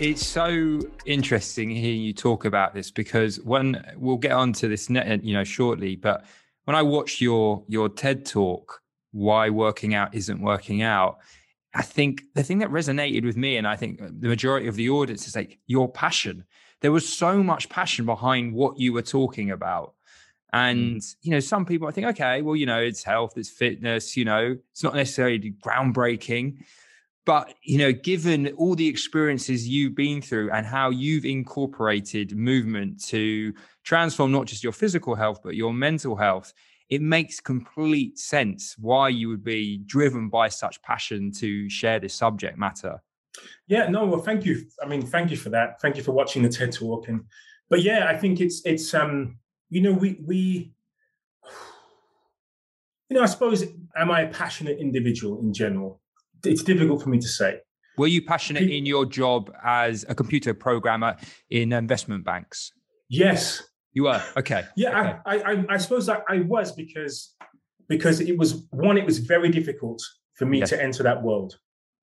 It's 0.00 0.26
so 0.26 0.80
interesting 1.04 1.68
hearing 1.68 2.00
you 2.00 2.14
talk 2.14 2.46
about 2.46 2.72
this 2.72 2.90
because 2.90 3.38
when 3.40 3.84
we'll 3.96 4.16
get 4.16 4.32
onto 4.32 4.66
this, 4.66 4.88
net, 4.88 5.22
you 5.22 5.34
know, 5.34 5.44
shortly. 5.44 5.94
But 5.94 6.24
when 6.64 6.74
I 6.74 6.80
watched 6.80 7.20
your 7.20 7.62
your 7.68 7.90
TED 7.90 8.24
talk, 8.24 8.80
why 9.12 9.50
working 9.50 9.94
out 9.94 10.14
isn't 10.14 10.40
working 10.40 10.80
out, 10.80 11.18
I 11.74 11.82
think 11.82 12.22
the 12.34 12.42
thing 12.42 12.60
that 12.60 12.70
resonated 12.70 13.26
with 13.26 13.36
me, 13.36 13.58
and 13.58 13.68
I 13.68 13.76
think 13.76 13.98
the 14.00 14.28
majority 14.28 14.68
of 14.68 14.76
the 14.76 14.88
audience, 14.88 15.28
is 15.28 15.36
like 15.36 15.58
your 15.66 15.86
passion. 15.86 16.44
There 16.80 16.92
was 16.92 17.06
so 17.06 17.42
much 17.42 17.68
passion 17.68 18.06
behind 18.06 18.54
what 18.54 18.78
you 18.78 18.94
were 18.94 19.02
talking 19.02 19.50
about. 19.50 19.92
And, 20.54 21.02
mm. 21.02 21.16
you 21.20 21.30
know, 21.32 21.40
some 21.40 21.66
people 21.66 21.86
I 21.88 21.90
think, 21.90 22.06
okay, 22.06 22.40
well, 22.40 22.56
you 22.56 22.64
know, 22.64 22.80
it's 22.80 23.04
health, 23.04 23.34
it's 23.36 23.50
fitness, 23.50 24.16
you 24.16 24.24
know, 24.24 24.56
it's 24.72 24.82
not 24.82 24.94
necessarily 24.94 25.52
groundbreaking. 25.62 26.56
But, 27.30 27.54
you 27.62 27.78
know, 27.78 27.92
given 27.92 28.48
all 28.56 28.74
the 28.74 28.88
experiences 28.88 29.68
you've 29.68 29.94
been 29.94 30.20
through 30.20 30.50
and 30.50 30.66
how 30.66 30.90
you've 30.90 31.24
incorporated 31.24 32.36
movement 32.36 33.00
to 33.04 33.54
transform 33.84 34.32
not 34.32 34.46
just 34.46 34.64
your 34.64 34.72
physical 34.72 35.14
health, 35.14 35.38
but 35.44 35.54
your 35.54 35.72
mental 35.72 36.16
health, 36.16 36.52
it 36.88 37.00
makes 37.00 37.38
complete 37.38 38.18
sense 38.18 38.74
why 38.80 39.10
you 39.10 39.28
would 39.28 39.44
be 39.44 39.78
driven 39.86 40.28
by 40.28 40.48
such 40.48 40.82
passion 40.82 41.30
to 41.34 41.70
share 41.70 42.00
this 42.00 42.14
subject 42.14 42.58
matter. 42.58 43.00
Yeah, 43.68 43.86
no, 43.86 44.06
well, 44.06 44.22
thank 44.22 44.44
you. 44.44 44.66
I 44.82 44.88
mean, 44.88 45.02
thank 45.06 45.30
you 45.30 45.36
for 45.36 45.50
that. 45.50 45.80
Thank 45.80 45.96
you 45.96 46.02
for 46.02 46.10
watching 46.10 46.42
the 46.42 46.48
TED 46.48 46.72
Talk. 46.72 47.06
And, 47.06 47.22
but 47.68 47.80
yeah, 47.80 48.08
I 48.08 48.16
think 48.16 48.40
it's, 48.40 48.60
it's, 48.64 48.92
um, 48.92 49.38
you 49.68 49.82
know, 49.82 49.92
we, 49.92 50.20
we, 50.26 50.72
you 53.08 53.16
know, 53.16 53.22
I 53.22 53.26
suppose, 53.26 53.64
am 53.94 54.10
I 54.10 54.22
a 54.22 54.28
passionate 54.32 54.78
individual 54.80 55.38
in 55.38 55.54
general? 55.54 55.99
It's 56.44 56.62
difficult 56.62 57.02
for 57.02 57.08
me 57.08 57.18
to 57.18 57.28
say. 57.28 57.60
Were 58.00 58.06
you 58.06 58.22
passionate 58.22 58.70
in 58.70 58.86
your 58.86 59.04
job 59.04 59.52
as 59.62 60.06
a 60.08 60.14
computer 60.14 60.54
programmer 60.54 61.16
in 61.50 61.72
um, 61.72 61.80
investment 61.80 62.24
banks? 62.24 62.72
Yes. 63.08 63.62
You 63.92 64.04
were 64.04 64.22
okay. 64.36 64.64
Yeah, 64.76 65.00
okay. 65.00 65.18
I, 65.26 65.52
I, 65.52 65.64
I 65.70 65.76
suppose 65.76 66.08
I, 66.08 66.20
I, 66.28 66.38
was 66.40 66.72
because 66.72 67.34
because 67.88 68.20
it 68.20 68.38
was 68.38 68.66
one. 68.70 68.96
It 68.96 69.04
was 69.04 69.18
very 69.18 69.50
difficult 69.50 70.00
for 70.34 70.46
me 70.46 70.60
yes. 70.60 70.70
to 70.70 70.82
enter 70.82 71.02
that 71.02 71.22
world. 71.22 71.58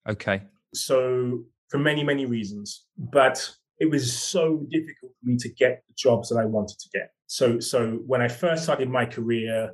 Okay. 0.09 0.43
So 0.75 1.45
for 1.71 1.79
many 1.79 2.03
many 2.03 2.27
reasons, 2.27 2.85
but 2.99 3.51
it 3.79 3.89
was 3.91 4.13
so 4.13 4.67
difficult 4.69 5.13
for 5.21 5.31
me 5.31 5.37
to 5.39 5.49
get 5.49 5.83
the 5.89 5.95
jobs 5.97 6.29
that 6.29 6.37
I 6.39 6.45
wanted 6.45 6.79
to 6.79 6.89
get. 6.93 7.13
So 7.27 7.61
so 7.61 8.01
when 8.07 8.21
I 8.21 8.29
first 8.29 8.65
started 8.65 8.91
my 8.91 9.07
career, 9.07 9.71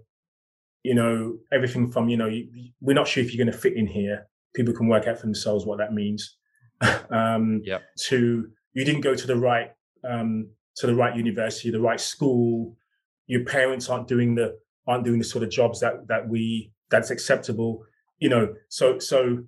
you 0.82 0.94
know 0.94 1.38
everything 1.50 1.90
from 1.90 2.08
you 2.08 2.16
know 2.16 2.30
we're 2.80 2.94
not 2.94 3.08
sure 3.08 3.24
if 3.24 3.34
you're 3.34 3.44
going 3.44 3.52
to 3.52 3.58
fit 3.58 3.76
in 3.76 3.86
here 3.86 4.28
people 4.54 4.74
can 4.74 4.88
work 4.88 5.06
out 5.06 5.18
for 5.18 5.26
themselves 5.26 5.64
what 5.66 5.78
that 5.78 5.92
means. 5.92 6.36
um, 7.10 7.60
yep. 7.64 7.82
To 8.08 8.48
you 8.72 8.84
didn't 8.84 9.02
go 9.02 9.14
to 9.14 9.26
the 9.26 9.36
right 9.36 9.72
um, 10.08 10.48
to 10.76 10.86
the 10.86 10.94
right 10.94 11.14
university, 11.16 11.70
the 11.70 11.80
right 11.80 12.00
school. 12.00 12.76
Your 13.26 13.44
parents 13.44 13.88
aren't 13.88 14.08
doing 14.08 14.34
the 14.34 14.58
aren't 14.86 15.04
doing 15.04 15.18
the 15.18 15.24
sort 15.24 15.44
of 15.44 15.50
jobs 15.50 15.80
that 15.80 16.08
that 16.08 16.28
we 16.28 16.72
that's 16.90 17.10
acceptable. 17.10 17.84
You 18.18 18.28
know, 18.28 18.54
so 18.68 18.98
so 18.98 19.44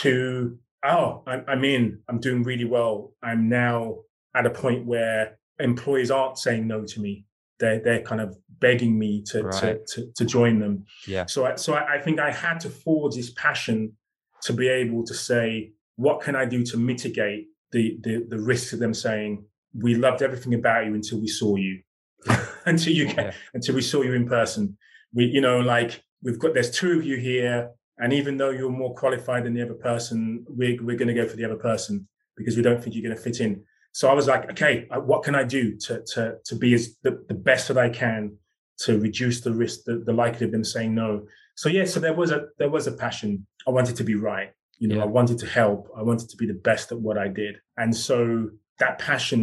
to 0.00 0.58
oh, 0.84 1.22
I'm, 1.26 1.44
I'm 1.48 1.64
in. 1.64 2.00
I'm 2.08 2.20
doing 2.20 2.42
really 2.42 2.64
well. 2.64 3.14
I'm 3.22 3.48
now 3.48 3.98
at 4.34 4.46
a 4.46 4.50
point 4.50 4.86
where 4.86 5.38
employees 5.58 6.10
aren't 6.10 6.38
saying 6.38 6.66
no 6.66 6.84
to 6.84 7.00
me. 7.00 7.24
they're 7.58 7.80
they're 7.80 8.02
kind 8.02 8.20
of 8.20 8.36
begging 8.60 8.98
me 8.98 9.22
to 9.22 9.42
Right. 9.42 9.60
to, 9.60 9.78
to 9.94 10.12
to 10.14 10.24
join 10.24 10.58
them. 10.60 10.84
Yeah. 11.06 11.26
So 11.26 11.46
I, 11.46 11.56
so 11.56 11.74
I, 11.74 11.94
I 11.94 11.98
think 12.00 12.20
I 12.20 12.30
had 12.30 12.60
to 12.60 12.70
forge 12.70 13.14
this 13.16 13.30
passion 13.30 13.96
to 14.42 14.52
be 14.52 14.68
able 14.68 15.04
to 15.04 15.14
say, 15.14 15.72
what 15.96 16.20
can 16.20 16.36
I 16.36 16.44
do 16.44 16.64
to 16.66 16.76
mitigate 16.76 17.48
the 17.72 17.98
the, 18.02 18.24
the 18.28 18.38
risks 18.38 18.72
of 18.72 18.78
them 18.78 18.94
saying, 18.94 19.44
we 19.74 19.94
loved 19.94 20.22
everything 20.22 20.54
about 20.54 20.86
you 20.86 20.94
until 20.94 21.20
we 21.20 21.28
saw 21.28 21.56
you, 21.56 21.80
until 22.66 22.92
you 22.92 23.06
Yeah. 23.06 23.32
until 23.54 23.74
we 23.74 23.82
saw 23.82 24.02
you 24.02 24.14
in 24.14 24.26
person. 24.28 24.76
We, 25.14 25.24
you 25.24 25.40
know, 25.40 25.60
like 25.60 26.02
we've 26.22 26.38
got 26.38 26.54
there's 26.54 26.70
two 26.70 26.92
of 26.98 27.04
you 27.04 27.16
here, 27.16 27.70
and 27.98 28.12
even 28.12 28.36
though 28.36 28.50
you're 28.50 28.70
more 28.70 28.94
qualified 28.94 29.44
than 29.44 29.54
the 29.54 29.62
other 29.62 29.74
person, 29.74 30.44
we're 30.48 30.82
we're 30.82 30.96
going 30.96 31.08
to 31.08 31.14
go 31.14 31.26
for 31.26 31.36
the 31.36 31.44
other 31.44 31.56
person 31.56 32.08
because 32.36 32.56
we 32.56 32.62
don't 32.62 32.82
think 32.82 32.94
you're 32.94 33.02
going 33.02 33.16
to 33.16 33.22
fit 33.22 33.40
in. 33.40 33.62
So 33.92 34.08
I 34.08 34.12
was 34.14 34.28
like, 34.28 34.50
okay, 34.52 34.86
what 34.90 35.24
can 35.24 35.34
I 35.34 35.44
do 35.44 35.76
to 35.78 36.02
to 36.12 36.36
to 36.44 36.54
be 36.56 36.74
as 36.74 36.96
the, 37.02 37.24
the 37.28 37.34
best 37.34 37.68
that 37.68 37.78
I 37.78 37.88
can 37.88 38.36
to 38.80 38.98
reduce 39.00 39.40
the 39.40 39.52
risk, 39.52 39.84
the, 39.84 40.02
the 40.06 40.12
likelihood 40.12 40.48
of 40.48 40.52
them 40.52 40.64
saying 40.64 40.94
no. 40.94 41.26
So 41.58 41.68
yeah, 41.68 41.86
so 41.86 41.98
there 41.98 42.14
was 42.14 42.30
a 42.30 42.40
there 42.60 42.70
was 42.70 42.86
a 42.86 42.92
passion. 42.92 43.44
I 43.66 43.70
wanted 43.72 43.96
to 43.96 44.04
be 44.04 44.14
right. 44.14 44.50
You 44.78 44.86
know, 44.88 44.98
Yeah. 44.98 45.02
I 45.02 45.06
wanted 45.06 45.38
to 45.38 45.46
help. 45.60 45.80
I 46.00 46.02
wanted 46.10 46.28
to 46.32 46.36
be 46.36 46.46
the 46.46 46.60
best 46.68 46.92
at 46.92 47.00
what 47.06 47.18
I 47.18 47.26
did. 47.26 47.54
And 47.76 47.90
so 48.08 48.50
that 48.78 49.00
passion, 49.00 49.42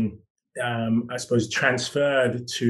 um, 0.64 1.10
I 1.14 1.18
suppose, 1.18 1.50
transferred 1.50 2.48
to 2.60 2.68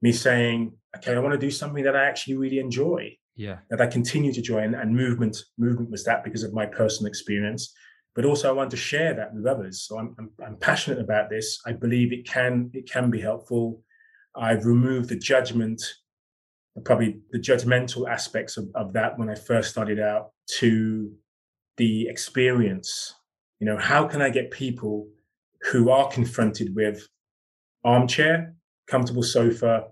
me 0.00 0.12
saying, 0.12 0.72
okay, 0.96 1.14
I 1.14 1.18
want 1.18 1.34
to 1.38 1.46
do 1.46 1.50
something 1.50 1.84
that 1.84 1.94
I 1.94 2.04
actually 2.10 2.36
really 2.44 2.58
enjoy 2.58 3.00
Yeah. 3.36 3.58
that 3.68 3.82
I 3.82 3.86
continue 3.98 4.32
to 4.32 4.40
join. 4.52 4.74
And 4.74 4.96
movement, 4.96 5.36
movement 5.58 5.90
was 5.90 6.02
that 6.04 6.24
because 6.24 6.42
of 6.42 6.54
my 6.60 6.64
personal 6.64 7.08
experience. 7.12 7.62
But 8.16 8.24
also, 8.24 8.48
I 8.48 8.52
want 8.60 8.70
to 8.70 8.78
share 8.78 9.12
that 9.18 9.34
with 9.34 9.44
others. 9.44 9.74
So 9.86 9.98
I'm, 9.98 10.14
I'm, 10.18 10.30
I'm 10.46 10.56
passionate 10.56 11.00
about 11.08 11.28
this. 11.28 11.46
I 11.66 11.72
believe 11.84 12.08
it 12.14 12.24
can 12.26 12.70
it 12.72 12.86
can 12.94 13.10
be 13.10 13.20
helpful. 13.20 13.64
I've 14.34 14.64
removed 14.74 15.10
the 15.10 15.18
judgment, 15.32 15.80
probably 16.82 17.20
the 17.30 17.38
judgmental 17.38 18.08
aspects 18.08 18.56
of, 18.56 18.68
of 18.74 18.92
that 18.94 19.18
when 19.18 19.28
I 19.28 19.34
first 19.34 19.70
started 19.70 20.00
out 20.00 20.30
to 20.58 21.12
the 21.76 22.08
experience. 22.08 23.14
You 23.60 23.66
know, 23.66 23.78
how 23.78 24.06
can 24.06 24.20
I 24.20 24.30
get 24.30 24.50
people 24.50 25.08
who 25.70 25.90
are 25.90 26.08
confronted 26.08 26.74
with 26.74 27.06
armchair, 27.84 28.54
comfortable 28.86 29.22
sofa, 29.22 29.86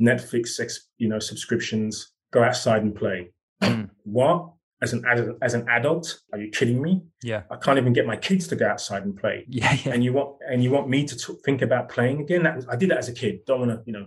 Netflix, 0.00 0.58
you 0.98 1.08
know, 1.08 1.18
subscriptions, 1.18 2.12
go 2.32 2.42
outside 2.42 2.82
and 2.82 2.94
play. 2.94 3.30
Mm. 3.62 3.90
What? 4.04 4.52
As 4.82 4.92
an 4.92 5.04
adult, 5.06 5.38
as 5.40 5.54
an 5.54 5.66
adult, 5.70 6.20
are 6.32 6.38
you 6.38 6.50
kidding 6.50 6.82
me? 6.82 7.02
Yeah. 7.22 7.44
I 7.50 7.56
can't 7.56 7.78
even 7.78 7.94
get 7.94 8.06
my 8.06 8.16
kids 8.16 8.46
to 8.48 8.56
go 8.56 8.68
outside 8.68 9.04
and 9.04 9.16
play. 9.16 9.46
Yeah. 9.48 9.74
Yeah. 9.84 9.94
And 9.94 10.04
you 10.04 10.12
want 10.12 10.36
and 10.46 10.62
you 10.62 10.70
want 10.70 10.88
me 10.90 11.06
to 11.06 11.16
t- 11.16 11.34
think 11.46 11.62
about 11.62 11.88
playing 11.88 12.20
again? 12.20 12.42
That 12.42 12.56
was, 12.56 12.68
I 12.68 12.76
did 12.76 12.90
that 12.90 12.98
as 12.98 13.08
a 13.08 13.14
kid. 13.14 13.40
Don't 13.46 13.60
want 13.60 13.70
to, 13.70 13.82
you 13.86 13.94
know. 13.94 14.06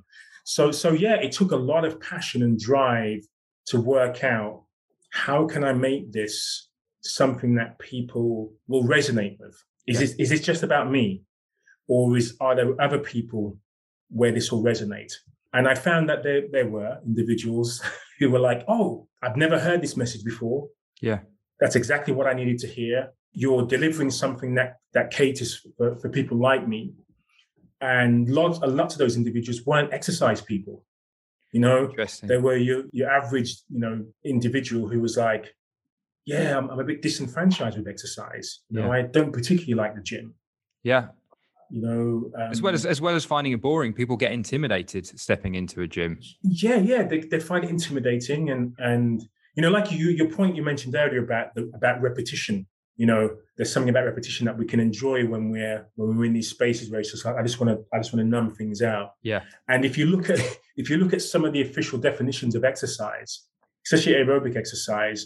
So 0.56 0.72
so 0.72 0.93
yeah, 0.93 1.14
it 1.26 1.32
took 1.32 1.52
a 1.52 1.56
lot 1.72 1.86
of 1.86 2.00
passion 2.00 2.41
and 2.41 2.58
drive 2.58 3.22
to 3.68 3.80
work 3.80 4.24
out 4.24 4.64
how 5.12 5.45
can 5.45 5.64
I 5.64 5.74
make 5.74 6.12
this 6.12 6.70
something 7.02 7.54
that 7.56 7.78
people 7.78 8.52
will 8.68 8.84
resonate 8.84 9.38
with. 9.39 9.56
Is 9.86 9.95
Yeah. 9.95 10.00
this 10.00 10.12
is 10.24 10.30
this 10.32 10.41
just 10.41 10.64
about 10.64 10.89
me, 10.89 11.22
or 11.88 12.18
is 12.18 12.36
are 12.41 12.56
there 12.56 12.82
other 12.82 12.97
people 12.97 13.60
where 14.10 14.32
this 14.32 14.52
will 14.52 14.64
resonate? 14.64 15.14
And 15.54 15.68
I 15.68 15.76
found 15.76 16.10
that 16.10 16.24
there 16.24 16.43
there 16.56 16.70
were 16.76 16.97
individuals 17.06 17.70
who 18.20 18.32
were 18.32 18.43
like, 18.50 18.62
"Oh, 18.68 19.08
I've 19.22 19.38
never 19.38 19.60
heard 19.60 19.82
this 19.84 19.95
message 19.95 20.24
before. 20.24 20.68
Yeah. 21.00 21.20
That's 21.60 21.76
exactly 21.76 22.14
what 22.18 22.26
I 22.26 22.34
needed 22.34 22.58
to 22.64 22.68
hear. 22.68 22.97
You're 23.34 23.68
delivering 23.76 24.12
something 24.24 24.56
that 24.56 24.72
that 24.95 25.12
caters 25.12 25.52
for, 25.78 25.95
for 26.00 26.10
people 26.10 26.38
like 26.50 26.68
me." 26.68 26.82
And 27.82 28.30
lots, 28.30 28.59
a 28.59 28.67
lot 28.67 28.91
of 28.91 28.97
those 28.97 29.15
individuals 29.15 29.65
weren't 29.65 29.93
exercise 29.93 30.41
people. 30.41 30.86
You 31.51 31.61
know, 31.61 31.91
they 32.23 32.38
were 32.38 32.57
your 32.57 32.84
your 32.91 33.09
average, 33.09 33.55
you 33.69 33.80
know, 33.80 34.05
individual 34.23 34.88
who 34.88 34.99
was 34.99 35.17
like, 35.17 35.55
"Yeah, 36.25 36.57
I'm, 36.57 36.69
I'm 36.69 36.80
a 36.80 36.84
bit 36.84 37.01
disenfranchised 37.01 37.77
with 37.77 37.88
exercise. 37.88 38.59
You 38.69 38.82
know, 38.82 38.91
I 38.91 39.01
don't 39.01 39.32
particularly 39.34 39.73
like 39.73 39.95
the 39.95 40.01
gym. 40.01 40.36
Yeah. 40.84 41.07
You 41.71 41.82
know, 41.82 42.32
um, 42.36 42.51
As 42.51 42.61
well 42.61 42.73
as 42.73 42.86
as 42.86 42.99
well 43.01 43.15
as 43.15 43.25
finding 43.25 43.53
it 43.53 43.61
boring, 43.61 43.93
people 43.93 44.17
get 44.17 44.32
intimidated 44.32 45.07
stepping 45.19 45.55
into 45.55 45.82
a 45.82 45.88
gym. 45.88 46.19
yeah, 46.43 46.77
yeah, 46.77 47.03
they, 47.03 47.19
they 47.19 47.39
find 47.39 47.63
it 47.63 47.69
intimidating, 47.69 48.49
and 48.49 48.75
and 48.77 49.23
you 49.55 49.61
know, 49.61 49.69
like 49.69 49.91
you 49.91 50.09
your 50.09 50.30
point 50.30 50.55
you 50.55 50.63
mentioned 50.63 50.95
earlier 50.95 51.23
about 51.23 51.55
the, 51.55 51.71
about 51.73 52.01
repetition. 52.01 52.67
You 53.02 53.08
know, 53.12 53.24
there's 53.56 53.72
something 53.72 53.89
about 53.89 54.06
repetition 54.06 54.45
that 54.47 54.58
we 54.58 54.66
can 54.66 54.80
enjoy 54.80 55.26
when 55.26 55.43
we're 55.54 55.80
when 55.95 56.18
we're 56.18 56.26
in 56.26 56.34
these 56.34 56.50
spaces 56.50 56.86
where 56.89 57.00
it's 57.00 57.12
just 57.12 57.24
like 57.26 57.38
I 57.39 57.43
just 57.50 57.58
want 57.60 57.70
to 57.72 57.78
I 57.93 57.97
just 58.02 58.12
want 58.14 58.22
to 58.26 58.30
numb 58.36 58.50
things 58.60 58.82
out. 58.82 59.08
Yeah. 59.24 59.41
And 59.68 59.86
if 59.89 59.97
you 59.97 60.06
look 60.14 60.30
at 60.30 60.39
if 60.82 60.89
you 60.89 60.97
look 60.97 61.14
at 61.14 61.22
some 61.22 61.45
of 61.45 61.52
the 61.54 61.62
official 61.62 61.97
definitions 61.97 62.54
of 62.56 62.64
exercise, 62.72 63.32
especially 63.86 64.14
aerobic 64.14 64.56
exercise, 64.58 65.20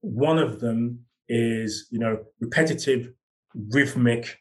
one 0.00 0.38
of 0.38 0.60
them 0.60 1.00
is 1.28 1.86
you 1.90 1.98
know 1.98 2.14
repetitive, 2.40 3.12
rhythmic, 3.76 4.38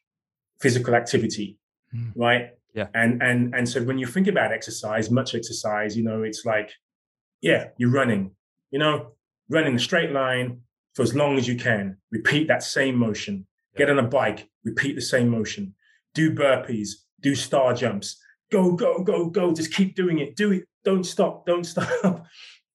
physical 0.62 0.96
activity, 0.96 1.58
Hmm. 1.92 2.10
right? 2.16 2.44
Yeah. 2.74 2.88
And 2.94 3.22
and 3.22 3.54
and 3.56 3.68
so 3.68 3.84
when 3.84 3.98
you 3.98 4.08
think 4.08 4.28
about 4.28 4.52
exercise, 4.54 5.12
much 5.12 5.36
exercise, 5.36 5.98
you 5.98 6.04
know, 6.04 6.24
it's 6.24 6.44
like, 6.46 6.70
yeah, 7.42 7.62
you're 7.78 7.92
running, 7.92 8.32
you 8.72 8.80
know, 8.80 8.96
running 9.50 9.72
in 9.72 9.76
a 9.76 9.80
straight 9.80 10.12
line 10.12 10.62
for 10.98 11.04
as 11.04 11.14
long 11.14 11.38
as 11.38 11.48
you 11.48 11.56
can. 11.56 11.96
Repeat 12.12 12.48
that 12.48 12.64
same 12.64 12.96
motion. 12.96 13.46
Get 13.78 13.92
on 13.92 14.00
a 14.00 14.04
bike, 14.04 14.50
repeat 14.66 14.96
the 14.96 15.02
same 15.02 15.30
motion. 15.30 15.76
Do 16.16 16.34
burpees, 16.34 16.90
do 17.22 17.36
star 17.36 17.76
jumps. 17.76 18.18
Go, 18.52 18.72
go, 18.72 19.04
go, 19.04 19.30
go. 19.30 19.54
Just 19.54 19.72
keep 19.72 19.96
doing 19.96 20.18
it. 20.18 20.36
Do 20.36 20.54
it. 20.54 20.64
Don't 20.84 21.04
stop. 21.04 21.46
Don't 21.46 21.64
stop. 21.74 22.26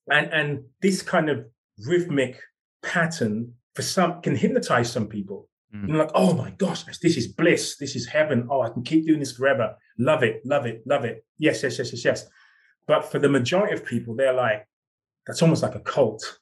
And 0.08 0.32
and 0.32 0.60
this 0.80 1.02
kind 1.02 1.28
of 1.30 1.46
rhythmic 1.84 2.40
pattern 2.84 3.54
for 3.74 3.82
some 3.82 4.22
can 4.22 4.36
hypnotize 4.36 4.92
some 4.92 5.08
people. 5.08 5.48
Mm. 5.74 5.88
Know, 5.88 5.98
like, 5.98 6.10
oh 6.14 6.32
my 6.34 6.50
gosh, 6.50 6.84
this 6.84 7.16
is 7.16 7.26
bliss. 7.26 7.76
This 7.78 7.96
is 7.96 8.06
heaven. 8.06 8.46
Oh, 8.48 8.60
I 8.60 8.70
can 8.70 8.84
keep 8.84 9.04
doing 9.04 9.18
this 9.18 9.32
forever. 9.32 9.74
Love 9.98 10.22
it, 10.22 10.42
love 10.44 10.66
it, 10.66 10.82
love 10.86 11.04
it. 11.04 11.24
Yes, 11.38 11.64
yes, 11.64 11.76
yes, 11.78 11.92
yes, 11.92 12.04
yes. 12.04 12.26
But 12.86 13.10
for 13.10 13.18
the 13.18 13.28
majority 13.28 13.74
of 13.74 13.84
people, 13.84 14.14
they're 14.14 14.32
like, 14.32 14.68
that's 15.26 15.42
almost 15.42 15.64
like 15.64 15.74
a 15.74 15.80
cult. 15.80 16.38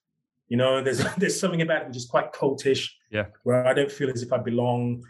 You 0.51 0.59
know, 0.59 0.83
there's 0.83 1.03
there's 1.17 1.41
something 1.41 1.63
about 1.63 1.83
it 1.83 1.89
which 1.89 1.97
is 1.97 2.07
quite 2.07 2.35
cultish. 2.35 2.91
Yeah. 3.11 3.27
Where 3.45 3.67
I 3.67 3.73
don't 3.73 3.91
feel 3.91 4.11
as 4.11 4.23
if 4.23 4.33
I 4.33 4.39
belong. 4.39 5.03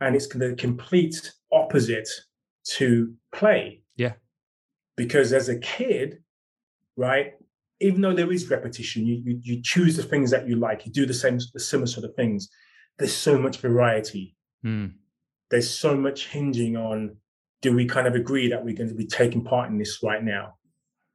And 0.00 0.14
it's 0.14 0.28
the 0.28 0.54
complete 0.56 1.32
opposite 1.50 2.08
to 2.76 3.14
play. 3.32 3.82
Yeah. 3.96 4.12
Because 4.96 5.32
as 5.32 5.48
a 5.48 5.58
kid, 5.58 6.18
right, 6.96 7.32
even 7.80 8.00
though 8.00 8.14
there 8.14 8.30
is 8.30 8.50
repetition, 8.50 9.06
you, 9.06 9.22
you 9.24 9.40
you 9.42 9.62
choose 9.62 9.96
the 9.96 10.02
things 10.02 10.30
that 10.32 10.46
you 10.46 10.56
like, 10.56 10.84
you 10.84 10.92
do 10.92 11.06
the 11.06 11.14
same 11.14 11.38
the 11.54 11.60
similar 11.60 11.86
sort 11.86 12.04
of 12.04 12.14
things. 12.14 12.48
There's 12.98 13.14
so 13.14 13.38
much 13.38 13.58
variety. 13.58 14.36
Mm. 14.64 14.94
There's 15.50 15.70
so 15.70 15.96
much 15.96 16.28
hinging 16.28 16.76
on 16.76 17.16
do 17.60 17.74
we 17.74 17.86
kind 17.86 18.06
of 18.06 18.14
agree 18.14 18.48
that 18.48 18.64
we're 18.64 18.76
going 18.76 18.88
to 18.88 18.94
be 18.94 19.06
taking 19.06 19.42
part 19.42 19.68
in 19.68 19.78
this 19.78 20.00
right 20.02 20.22
now? 20.22 20.54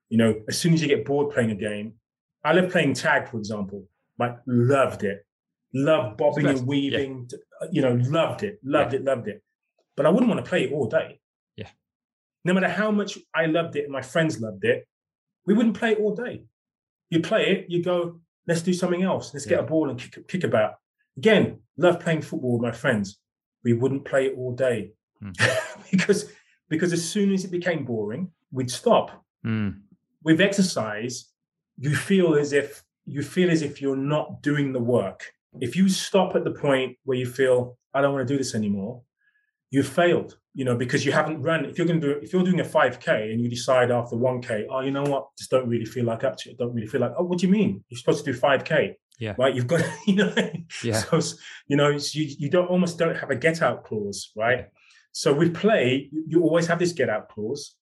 You 0.09 0.17
know, 0.17 0.41
as 0.49 0.57
soon 0.57 0.73
as 0.73 0.81
you 0.81 0.87
get 0.87 1.05
bored 1.05 1.33
playing 1.33 1.51
a 1.51 1.55
game, 1.55 1.93
I 2.43 2.53
love 2.53 2.71
playing 2.71 2.93
tag, 2.93 3.27
for 3.29 3.37
example. 3.37 3.87
Like 4.19 4.37
loved 4.45 5.03
it. 5.03 5.25
Loved 5.73 6.17
bobbing 6.17 6.45
and 6.45 6.67
weaving, 6.67 7.29
you 7.71 7.81
know, 7.81 7.93
loved 7.93 8.43
it, 8.43 8.59
loved 8.63 8.93
it, 8.93 9.03
loved 9.03 9.27
it. 9.27 9.41
But 9.95 10.05
I 10.05 10.09
wouldn't 10.09 10.29
want 10.29 10.43
to 10.43 10.47
play 10.47 10.65
it 10.65 10.71
all 10.71 10.87
day. 10.87 11.19
Yeah. 11.55 11.69
No 12.45 12.53
matter 12.53 12.69
how 12.69 12.91
much 12.91 13.17
I 13.33 13.47
loved 13.47 13.75
it 13.75 13.85
and 13.85 13.91
my 13.91 14.03
friends 14.03 14.39
loved 14.39 14.65
it, 14.65 14.87
we 15.47 15.55
wouldn't 15.55 15.75
play 15.75 15.93
it 15.93 15.99
all 15.99 16.13
day. 16.15 16.43
You 17.09 17.21
play 17.21 17.47
it, 17.47 17.65
you 17.69 17.83
go, 17.83 18.19
let's 18.47 18.61
do 18.61 18.73
something 18.73 19.01
else. 19.01 19.33
Let's 19.33 19.47
get 19.47 19.59
a 19.59 19.63
ball 19.63 19.89
and 19.89 19.99
kick, 19.99 20.27
kick 20.27 20.43
about. 20.43 20.75
Again, 21.17 21.59
love 21.77 21.99
playing 21.99 22.21
football 22.21 22.53
with 22.53 22.61
my 22.61 22.71
friends. 22.71 23.17
We 23.63 23.73
wouldn't 23.73 24.05
play 24.05 24.27
it 24.27 24.35
all 24.37 24.51
day 24.51 24.93
Hmm. 25.23 25.31
because 25.91 26.29
because 26.69 26.93
as 26.93 27.07
soon 27.07 27.33
as 27.33 27.45
it 27.45 27.51
became 27.51 27.85
boring, 27.85 28.31
we'd 28.51 28.71
stop. 28.71 29.23
Mm. 29.45 29.81
With 30.23 30.41
exercise, 30.41 31.29
you 31.77 31.95
feel 31.95 32.35
as 32.35 32.53
if 32.53 32.83
you 33.05 33.21
feel 33.21 33.49
as 33.49 33.61
if 33.61 33.81
you're 33.81 33.95
not 33.95 34.41
doing 34.41 34.71
the 34.73 34.79
work. 34.79 35.31
If 35.59 35.75
you 35.75 35.89
stop 35.89 36.35
at 36.35 36.43
the 36.43 36.51
point 36.51 36.97
where 37.03 37.17
you 37.17 37.25
feel 37.25 37.77
I 37.93 38.01
don't 38.01 38.13
want 38.13 38.27
to 38.27 38.33
do 38.33 38.37
this 38.37 38.55
anymore, 38.55 39.01
you've 39.69 39.87
failed. 39.87 40.37
You 40.55 40.65
know 40.65 40.75
because 40.75 41.03
you 41.03 41.11
haven't 41.11 41.41
run. 41.41 41.65
If 41.65 41.79
you're 41.79 41.87
going 41.87 41.99
to 41.99 42.13
do 42.13 42.19
if 42.19 42.31
you're 42.31 42.43
doing 42.43 42.59
a 42.59 42.63
5k 42.63 43.31
and 43.31 43.41
you 43.41 43.49
decide 43.49 43.89
after 43.89 44.15
1k, 44.15 44.67
oh, 44.69 44.81
you 44.81 44.91
know 44.91 45.01
what, 45.01 45.29
just 45.35 45.49
don't 45.49 45.67
really 45.67 45.85
feel 45.85 46.05
like 46.05 46.23
up 46.23 46.37
to 46.37 46.51
it. 46.51 46.59
Don't 46.59 46.75
really 46.75 46.87
feel 46.87 47.01
like. 47.01 47.13
Oh, 47.17 47.23
what 47.23 47.39
do 47.39 47.47
you 47.47 47.51
mean? 47.51 47.83
You're 47.89 47.97
supposed 47.97 48.23
to 48.23 48.31
do 48.31 48.39
5k. 48.39 48.93
Yeah. 49.17 49.33
Right. 49.37 49.55
You've 49.55 49.65
got 49.65 49.81
you 50.07 50.15
know. 50.15 50.35
Yeah. 50.83 50.99
So 50.99 51.19
you 51.67 51.75
know 51.75 51.89
you 51.89 52.35
you 52.37 52.49
don't 52.49 52.67
almost 52.67 52.99
don't 52.99 53.15
have 53.15 53.31
a 53.31 53.35
get 53.35 53.63
out 53.63 53.83
clause, 53.83 54.31
right? 54.35 54.67
So 55.11 55.33
with 55.33 55.55
play, 55.55 56.09
you 56.27 56.43
always 56.43 56.67
have 56.67 56.79
this 56.79 56.91
get 56.91 57.09
out 57.09 57.29
clause. 57.29 57.75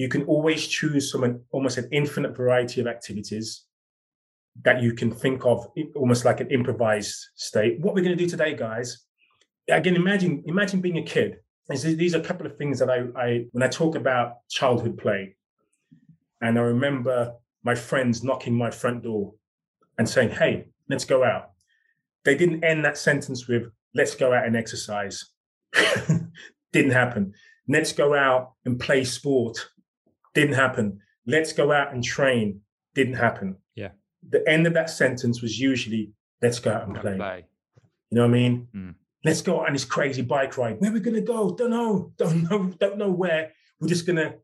You 0.00 0.08
can 0.08 0.24
always 0.24 0.66
choose 0.66 1.12
from 1.12 1.24
an 1.24 1.44
almost 1.50 1.76
an 1.76 1.86
infinite 1.92 2.34
variety 2.34 2.80
of 2.80 2.86
activities 2.86 3.66
that 4.62 4.82
you 4.82 4.94
can 4.94 5.10
think 5.10 5.44
of, 5.44 5.68
almost 5.94 6.24
like 6.24 6.40
an 6.40 6.50
improvised 6.50 7.14
state. 7.34 7.78
What 7.80 7.94
we're 7.94 8.02
going 8.02 8.16
to 8.16 8.24
do 8.24 8.30
today, 8.30 8.54
guys? 8.54 9.04
Again, 9.68 9.96
imagine 9.96 10.42
imagine 10.46 10.80
being 10.80 10.96
a 10.96 11.02
kid. 11.02 11.40
These 11.68 12.14
are 12.14 12.20
a 12.20 12.24
couple 12.24 12.46
of 12.46 12.56
things 12.56 12.78
that 12.78 12.88
I, 12.88 12.98
I 13.14 13.44
when 13.52 13.62
I 13.62 13.68
talk 13.68 13.94
about 13.94 14.48
childhood 14.48 14.96
play. 14.96 15.36
And 16.40 16.58
I 16.58 16.62
remember 16.62 17.34
my 17.62 17.74
friends 17.74 18.24
knocking 18.24 18.54
my 18.54 18.70
front 18.70 19.02
door 19.02 19.34
and 19.98 20.08
saying, 20.08 20.30
Hey, 20.30 20.68
let's 20.88 21.04
go 21.04 21.24
out. 21.24 21.50
They 22.24 22.36
didn't 22.36 22.64
end 22.64 22.86
that 22.86 22.96
sentence 22.96 23.46
with, 23.46 23.64
Let's 23.94 24.14
go 24.14 24.32
out 24.32 24.46
and 24.46 24.56
exercise. 24.56 25.26
didn't 26.72 26.92
happen. 26.92 27.34
Let's 27.68 27.92
go 27.92 28.14
out 28.14 28.52
and 28.64 28.80
play 28.80 29.04
sport. 29.04 29.68
Didn't 30.40 30.54
happen. 30.56 31.00
Let's 31.26 31.52
go 31.52 31.70
out 31.72 31.92
and 31.92 32.02
train. 32.02 32.60
Didn't 32.94 33.14
happen. 33.14 33.56
Yeah. 33.74 33.90
The 34.28 34.42
end 34.48 34.66
of 34.66 34.74
that 34.74 34.88
sentence 34.90 35.42
was 35.42 35.58
usually, 35.60 36.12
Let's 36.42 36.58
go 36.58 36.72
out 36.72 36.86
and 36.86 36.96
play. 36.96 37.16
play. 37.16 37.44
You 38.10 38.16
know 38.16 38.22
what 38.22 38.30
I 38.30 38.32
mean? 38.32 38.68
Mm. 38.74 38.94
Let's 39.24 39.42
go 39.42 39.60
out 39.60 39.66
on 39.66 39.74
this 39.74 39.84
crazy 39.84 40.22
bike 40.22 40.56
ride. 40.56 40.80
Where 40.80 40.90
are 40.90 40.94
we 40.94 41.00
gonna 41.00 41.20
go? 41.20 41.54
Don't 41.54 41.70
know. 41.70 42.12
Don't 42.16 42.50
know. 42.50 42.72
Don't 42.80 42.96
know 42.96 43.10
where. 43.10 43.52
We're 43.78 43.88
just 43.88 44.06
gonna 44.06 44.34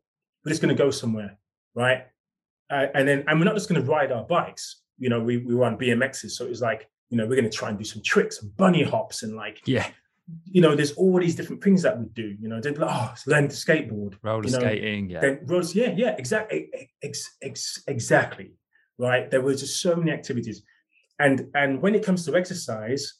we're 0.45 0.51
just 0.51 0.61
gonna 0.61 0.75
go 0.75 0.91
somewhere, 0.91 1.37
right? 1.73 2.05
Uh, 2.69 2.85
and 2.93 3.07
then 3.07 3.23
and 3.27 3.39
we're 3.39 3.45
not 3.45 3.55
just 3.55 3.67
gonna 3.69 3.81
ride 3.81 4.11
our 4.11 4.23
bikes. 4.23 4.81
You 4.99 5.09
know, 5.09 5.19
we 5.19 5.37
we 5.37 5.55
were 5.55 5.65
on 5.65 5.77
BMXs, 5.77 6.31
so 6.31 6.45
it 6.45 6.49
was 6.49 6.61
like 6.61 6.87
you 7.09 7.17
know 7.17 7.25
we're 7.25 7.35
gonna 7.35 7.49
try 7.49 7.69
and 7.69 7.77
do 7.77 7.83
some 7.83 8.03
tricks 8.03 8.41
and 8.43 8.55
bunny 8.55 8.83
hops 8.83 9.23
and 9.23 9.35
like 9.35 9.61
Yeah. 9.65 9.87
You 10.45 10.61
know 10.61 10.75
there's 10.75 10.91
all 10.93 11.19
these 11.19 11.35
different 11.35 11.63
things 11.63 11.81
that 11.83 11.99
we 11.99 12.05
do. 12.13 12.35
You 12.39 12.49
know, 12.49 12.59
they'd, 12.59 12.77
oh, 12.79 13.13
learn 13.25 13.47
to 13.47 13.55
skateboard, 13.55 14.15
Roller 14.21 14.45
you 14.45 14.51
know, 14.51 14.59
skating. 14.59 15.09
Yeah. 15.09 15.21
then 15.21 15.39
roads, 15.45 15.75
yeah, 15.75 15.93
yeah, 15.95 16.15
exactly, 16.17 16.69
ex, 17.01 17.29
ex, 17.41 17.81
exactly, 17.87 18.53
right. 18.97 19.29
There 19.29 19.41
were 19.41 19.55
just 19.55 19.81
so 19.81 19.95
many 19.95 20.11
activities, 20.11 20.63
and 21.19 21.47
and 21.53 21.81
when 21.81 21.95
it 21.95 22.03
comes 22.03 22.25
to 22.25 22.35
exercise, 22.35 23.13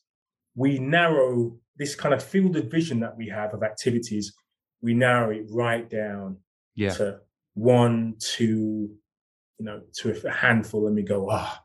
we 0.56 0.80
narrow 0.80 1.58
this 1.78 1.96
kind 1.96 2.14
of 2.14 2.24
field 2.24 2.56
of 2.58 2.70
vision 2.72 3.00
that 3.02 3.16
we 3.16 3.30
have 3.30 3.54
of 3.54 3.64
activities. 3.64 4.34
We 4.82 4.94
narrow 4.94 5.32
it 5.32 5.46
right 5.50 5.90
down 5.90 6.38
yeah. 6.76 6.94
to 6.94 7.20
one, 7.54 8.16
two, 8.20 8.90
you 9.60 9.66
know, 9.66 9.82
to 10.00 10.22
a 10.28 10.32
handful, 10.32 10.88
and 10.88 10.96
we 10.96 11.04
go, 11.04 11.30
ah, 11.30 11.64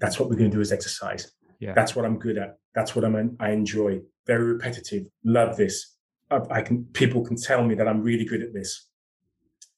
that's 0.00 0.18
what 0.18 0.28
we're 0.28 0.36
going 0.36 0.50
to 0.50 0.56
do 0.56 0.60
is 0.60 0.72
exercise. 0.72 1.30
Yeah. 1.60 1.74
That's 1.74 1.94
what 1.94 2.04
I'm 2.04 2.18
good 2.18 2.38
at. 2.38 2.58
That's 2.74 2.96
what 2.96 3.04
I'm. 3.04 3.36
I 3.38 3.50
enjoy. 3.50 4.00
Very 4.26 4.44
repetitive. 4.44 5.04
Love 5.24 5.56
this. 5.56 5.96
I, 6.30 6.40
I 6.50 6.62
can. 6.62 6.84
People 6.92 7.24
can 7.24 7.36
tell 7.36 7.64
me 7.64 7.74
that 7.74 7.88
I'm 7.88 8.02
really 8.02 8.24
good 8.24 8.42
at 8.42 8.52
this. 8.52 8.88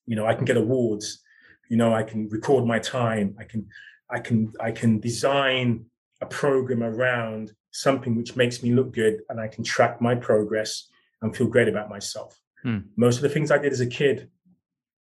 You 0.06 0.16
know, 0.16 0.26
I 0.26 0.34
can 0.34 0.44
get 0.44 0.56
awards. 0.56 1.22
You 1.70 1.76
know, 1.76 1.94
I 1.94 2.02
can 2.02 2.28
record 2.28 2.64
my 2.66 2.78
time. 2.78 3.34
I 3.38 3.44
can. 3.44 3.66
I 4.10 4.20
can. 4.20 4.52
I 4.60 4.70
can 4.70 5.00
design 5.00 5.86
a 6.20 6.26
program 6.26 6.82
around 6.82 7.52
something 7.70 8.14
which 8.16 8.36
makes 8.36 8.62
me 8.62 8.72
look 8.72 8.92
good, 8.92 9.22
and 9.28 9.40
I 9.40 9.48
can 9.48 9.64
track 9.64 10.00
my 10.00 10.14
progress 10.14 10.88
and 11.22 11.34
feel 11.34 11.46
great 11.46 11.68
about 11.68 11.88
myself. 11.88 12.38
Hmm. 12.62 12.78
Most 12.96 13.16
of 13.16 13.22
the 13.22 13.28
things 13.30 13.50
I 13.50 13.58
did 13.58 13.72
as 13.72 13.80
a 13.80 13.86
kid, 13.86 14.28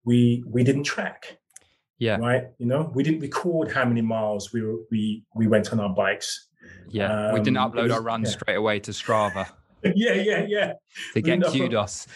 we 0.05 0.43
we 0.47 0.63
didn't 0.63 0.83
track 0.83 1.37
Yeah. 1.97 2.17
right? 2.17 2.45
You 2.59 2.67
know, 2.67 2.91
we 2.93 3.03
didn't 3.03 3.21
record 3.21 3.71
how 3.71 3.85
many 3.85 4.01
miles 4.01 4.53
we 4.53 4.61
were, 4.61 4.77
we 4.91 5.25
we 5.35 5.47
went 5.47 5.73
on 5.73 5.79
our 5.79 5.93
bikes. 5.93 6.47
Yeah. 6.89 7.33
we 7.33 7.39
didn't 7.39 7.57
Um, 7.57 7.71
upload 7.71 7.83
was- 7.83 7.91
our 7.93 8.01
run 8.01 8.23
yeah. 8.23 8.29
straight 8.29 8.55
away 8.55 8.79
to 8.81 8.91
Strava 8.91 9.47
yeah, 9.95 10.13
yeah, 10.13 10.45
yeah. 10.47 10.73
to 11.13 11.21
get 11.21 11.41
kudos. 11.43 12.07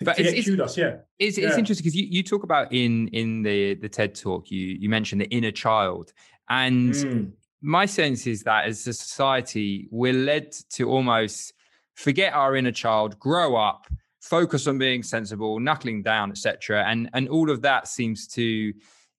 But 0.00 0.14
to 0.16 0.20
it's, 0.22 0.30
get 0.30 0.38
it's, 0.38 0.48
kudos, 0.48 0.78
yeah. 0.78 0.96
it's, 1.18 1.38
it's 1.38 1.58
interesting 1.58 1.82
because 1.82 1.96
you, 1.96 2.06
you 2.08 2.22
talk 2.22 2.44
about 2.44 2.72
in 2.72 3.08
in 3.08 3.42
the 3.42 3.74
the 3.74 3.88
TED 3.88 4.14
talk 4.14 4.50
you 4.50 4.60
you 4.82 4.88
mentioned 4.88 5.20
the 5.20 5.26
inner 5.28 5.50
child 5.50 6.12
and 6.48 6.92
Mm, 6.94 7.32
my 7.60 7.86
sense 7.86 8.26
is 8.28 8.44
that 8.44 8.66
as 8.66 8.86
a 8.86 8.92
society 8.92 9.88
we're 9.90 10.12
led 10.12 10.52
to 10.76 10.88
almost 10.88 11.52
forget 11.94 12.32
our 12.32 12.54
inner 12.54 12.70
child 12.70 13.18
grow 13.18 13.56
up 13.56 13.88
focus 14.20 14.68
on 14.68 14.78
being 14.78 15.02
sensible 15.02 15.58
knuckling 15.58 16.02
down 16.04 16.30
etc 16.30 16.84
and 16.86 17.10
and 17.14 17.28
all 17.28 17.50
of 17.50 17.62
that 17.62 17.88
seems 17.88 18.28
to 18.28 18.72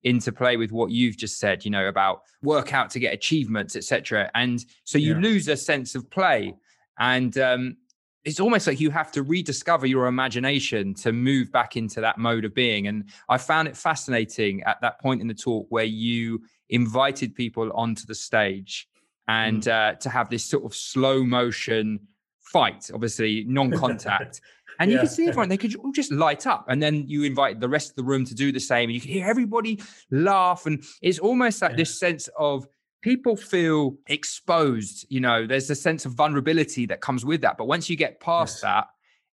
interplay 0.03 0.55
with 0.55 0.71
what 0.71 0.91
you've 0.91 1.17
just 1.17 1.39
said 1.39 1.65
you 1.65 1.71
know 1.71 1.87
about 1.87 2.21
work 2.41 2.73
out 2.73 2.89
to 2.89 2.99
get 2.99 3.13
achievements 3.13 3.75
etc 3.75 4.29
and 4.35 4.65
so 4.83 4.97
you 4.97 5.13
Yeah. 5.13 5.21
lose 5.21 5.47
a 5.47 5.57
sense 5.57 5.95
of 5.95 6.09
play 6.09 6.55
and 6.99 7.37
um 7.37 7.77
it's 8.25 8.39
almost 8.39 8.67
like 8.67 8.79
you 8.79 8.91
have 8.91 9.11
to 9.13 9.23
rediscover 9.23 9.85
your 9.87 10.07
imagination 10.07 10.93
to 10.93 11.11
move 11.13 11.51
back 11.51 11.77
into 11.77 12.01
that 12.01 12.17
mode 12.17 12.45
of 12.45 12.53
being 12.53 12.87
and 12.87 13.09
i 13.27 13.37
found 13.37 13.67
it 13.67 13.75
fascinating 13.75 14.63
at 14.63 14.79
that 14.81 14.99
point 15.01 15.21
in 15.21 15.27
the 15.27 15.33
talk 15.33 15.65
where 15.69 15.85
you 15.85 16.41
invited 16.69 17.35
people 17.35 17.71
onto 17.73 18.05
the 18.05 18.15
stage 18.15 18.87
and 19.27 19.67
uh, 19.67 19.93
to 19.95 20.09
have 20.09 20.27
this 20.29 20.43
sort 20.43 20.65
of 20.65 20.73
slow 20.73 21.23
motion 21.23 21.99
fight, 22.41 22.89
obviously 22.93 23.45
non-contact. 23.47 24.41
And 24.79 24.89
you 24.89 24.95
Yeah. 24.97 25.01
could 25.03 25.11
see 25.11 25.27
everyone, 25.27 25.49
they 25.49 25.57
could 25.57 25.75
all 25.75 25.91
just 25.91 26.11
light 26.11 26.47
up. 26.47 26.65
And 26.69 26.81
then 26.81 27.05
you 27.07 27.23
invite 27.23 27.59
the 27.59 27.67
rest 27.69 27.89
of 27.91 27.95
the 27.97 28.03
room 28.03 28.23
to 28.25 28.33
do 28.33 28.51
the 28.51 28.59
same. 28.59 28.89
And 28.89 28.93
you 28.93 29.01
can 29.01 29.11
hear 29.11 29.27
everybody 29.27 29.81
laugh. 30.09 30.65
And 30.65 30.83
it's 31.01 31.19
almost 31.19 31.61
like 31.61 31.71
Yeah. 31.71 31.77
this 31.77 31.99
sense 31.99 32.29
of 32.37 32.65
people 33.01 33.35
feel 33.35 33.97
exposed. 34.07 35.05
You 35.09 35.19
know, 35.19 35.45
there's 35.45 35.69
a 35.69 35.75
sense 35.75 36.05
of 36.05 36.13
vulnerability 36.13 36.85
that 36.87 37.01
comes 37.01 37.25
with 37.25 37.41
that. 37.41 37.57
But 37.57 37.65
once 37.65 37.89
you 37.89 37.95
get 37.95 38.19
past 38.19 38.55
Yes. 38.57 38.61
that, 38.61 38.85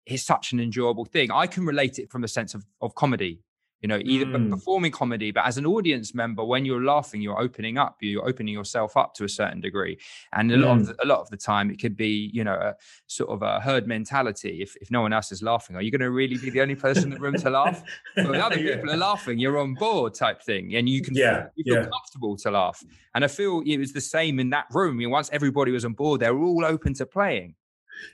it's 0.05 0.23
such 0.25 0.53
an 0.53 0.61
enjoyable 0.61 1.05
thing. 1.05 1.31
I 1.31 1.47
can 1.47 1.65
relate 1.65 1.99
it 1.99 2.11
from 2.11 2.23
the 2.23 2.29
sense 2.29 2.55
of, 2.55 2.65
of 2.81 2.95
comedy 2.95 3.41
you 3.87 3.89
know 3.89 4.01
either 4.05 4.27
Mm. 4.27 4.51
performing 4.51 4.91
comedy 4.91 5.31
but 5.31 5.47
as 5.47 5.59
an 5.59 5.65
audience 5.65 6.13
member 6.13 6.45
when 6.45 6.65
you're 6.65 6.83
laughing 6.83 7.21
you're 7.21 7.41
opening 7.41 7.79
up 7.79 7.97
you're 8.01 8.29
opening 8.29 8.53
yourself 8.53 8.97
up 8.97 9.15
to 9.15 9.23
a 9.23 9.29
certain 9.29 9.61
degree 9.61 9.97
and 10.33 10.51
a 10.51 10.57
lot 10.57 10.73
of 10.75 10.83
Mm. 10.83 10.87
the, 10.89 11.05
a 11.05 11.07
lot 11.07 11.21
of 11.21 11.31
the 11.31 11.37
time 11.37 11.71
it 11.71 11.81
could 11.81 11.97
be 11.97 12.29
you 12.35 12.43
know 12.43 12.55
a 12.55 12.75
sort 13.07 13.31
of 13.31 13.43
a 13.43 13.61
herd 13.61 13.87
mentality 13.87 14.61
if, 14.61 14.75
if 14.81 14.91
no 14.91 15.03
one 15.03 15.13
else 15.13 15.31
is 15.31 15.41
laughing 15.41 15.77
are 15.77 15.83
you 15.83 15.93
going 15.93 16.01
to 16.01 16.11
really 16.11 16.37
be 16.37 16.51
the 16.51 16.61
only 16.61 16.75
person 16.75 17.05
in 17.05 17.11
the 17.11 17.21
room 17.21 17.37
to 17.37 17.49
laugh 17.49 17.81
well, 18.17 18.33
when 18.33 18.41
other 18.41 18.59
Yeah. 18.67 18.75
people 18.75 18.91
are 18.91 18.97
laughing 18.97 19.39
you're 19.39 19.59
on 19.59 19.77
board 19.77 20.15
type 20.15 20.43
thing 20.43 20.75
and 20.75 20.89
you 20.89 21.01
can 21.01 21.15
Yeah, 21.15 21.35
feel, 21.37 21.51
you 21.55 21.65
feel 21.65 21.77
yeah. 21.85 21.89
comfortable 21.89 22.37
to 22.39 22.51
laugh 22.51 22.83
and 23.15 23.25
i 23.25 23.29
feel 23.29 23.63
it 23.65 23.79
was 23.79 23.93
the 23.93 24.01
same 24.01 24.41
in 24.41 24.51
that 24.51 24.67
room 24.73 25.01
you 25.01 25.07
know, 25.07 25.13
once 25.13 25.31
everybody 25.33 25.71
was 25.71 25.85
on 25.85 25.93
board 25.93 26.21
they 26.23 26.31
were 26.33 26.45
all 26.45 26.65
open 26.65 26.93
to 26.95 27.07
playing 27.07 27.55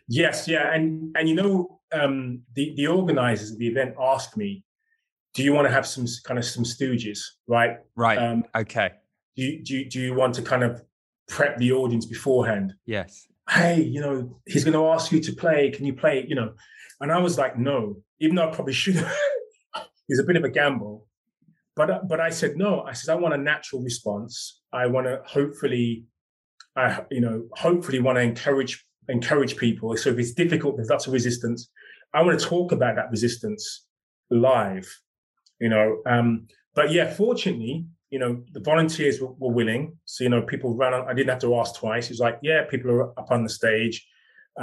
Yes, 0.06 0.46
yeah, 0.46 0.74
and 0.74 1.16
and 1.16 1.28
you 1.28 1.34
know, 1.34 1.80
um, 1.92 2.42
the 2.54 2.72
the 2.76 2.86
organizers 2.86 3.50
of 3.52 3.58
the 3.58 3.66
event 3.66 3.94
asked 3.98 4.36
me, 4.36 4.62
"Do 5.34 5.42
you 5.42 5.52
want 5.52 5.66
to 5.66 5.72
have 5.72 5.86
some 5.86 6.06
kind 6.24 6.38
of 6.38 6.44
some 6.44 6.64
stooges, 6.64 7.18
right? 7.46 7.78
right 7.96 8.18
Um, 8.18 8.44
okay 8.54 8.92
do 9.36 9.42
you, 9.42 9.64
do 9.64 9.74
you, 9.78 9.88
do 9.88 10.00
you 10.00 10.14
want 10.14 10.34
to 10.34 10.42
kind 10.42 10.62
of 10.62 10.82
prep 11.28 11.56
the 11.58 11.72
audience 11.72 12.06
beforehand? 12.06 12.74
yes 12.86 13.26
Hey, 13.50 13.82
you 13.82 14.00
know, 14.00 14.40
he's 14.46 14.62
going 14.62 14.72
to 14.72 14.86
ask 14.86 15.10
you 15.10 15.20
to 15.20 15.32
play. 15.32 15.70
Can 15.72 15.84
you 15.84 15.94
play? 15.94 16.24
You 16.26 16.36
know, 16.36 16.52
and 17.00 17.10
I 17.10 17.18
was 17.18 17.38
like, 17.38 17.58
no, 17.58 17.96
even 18.20 18.36
though 18.36 18.48
I 18.48 18.54
probably 18.54 18.72
should 18.72 18.94
have. 18.94 19.16
it's 20.08 20.20
a 20.20 20.22
bit 20.22 20.36
of 20.36 20.44
a 20.44 20.48
gamble, 20.48 21.08
but 21.74 21.90
uh, 21.90 22.00
but 22.08 22.20
I 22.20 22.30
said 22.30 22.56
no. 22.56 22.82
I 22.82 22.92
said 22.92 23.12
I 23.12 23.16
want 23.16 23.34
a 23.34 23.38
natural 23.38 23.82
response. 23.82 24.60
I 24.72 24.86
want 24.86 25.08
to 25.08 25.20
hopefully, 25.26 26.04
I 26.76 27.04
you 27.10 27.20
know, 27.20 27.48
hopefully 27.54 27.98
want 27.98 28.16
to 28.16 28.22
encourage 28.22 28.86
encourage 29.08 29.56
people. 29.56 29.96
So 29.96 30.10
if 30.10 30.18
it's 30.20 30.32
difficult, 30.32 30.76
there's 30.76 30.88
lots 30.88 31.08
of 31.08 31.12
resistance. 31.12 31.68
I 32.14 32.22
want 32.22 32.38
to 32.38 32.46
talk 32.46 32.70
about 32.70 32.94
that 32.94 33.10
resistance 33.10 33.86
live, 34.30 34.88
you 35.62 35.68
know. 35.74 35.86
Um, 36.12 36.46
but 36.74 36.86
yeah, 36.96 37.06
fortunately, 37.22 37.74
you 38.10 38.18
know, 38.18 38.32
the 38.56 38.60
volunteers 38.60 39.20
were, 39.20 39.32
were 39.42 39.52
willing. 39.60 39.82
So 40.04 40.18
you 40.24 40.30
know, 40.30 40.42
people 40.52 40.70
ran. 40.74 40.92
On, 40.94 41.02
I 41.10 41.14
didn't 41.14 41.30
have 41.34 41.44
to 41.46 41.56
ask 41.60 41.70
twice. 41.82 42.04
It 42.06 42.14
was 42.16 42.20
like, 42.20 42.38
yeah, 42.42 42.60
people 42.72 42.90
are 42.90 43.10
up 43.20 43.30
on 43.30 43.42
the 43.46 43.48
stage, 43.60 43.96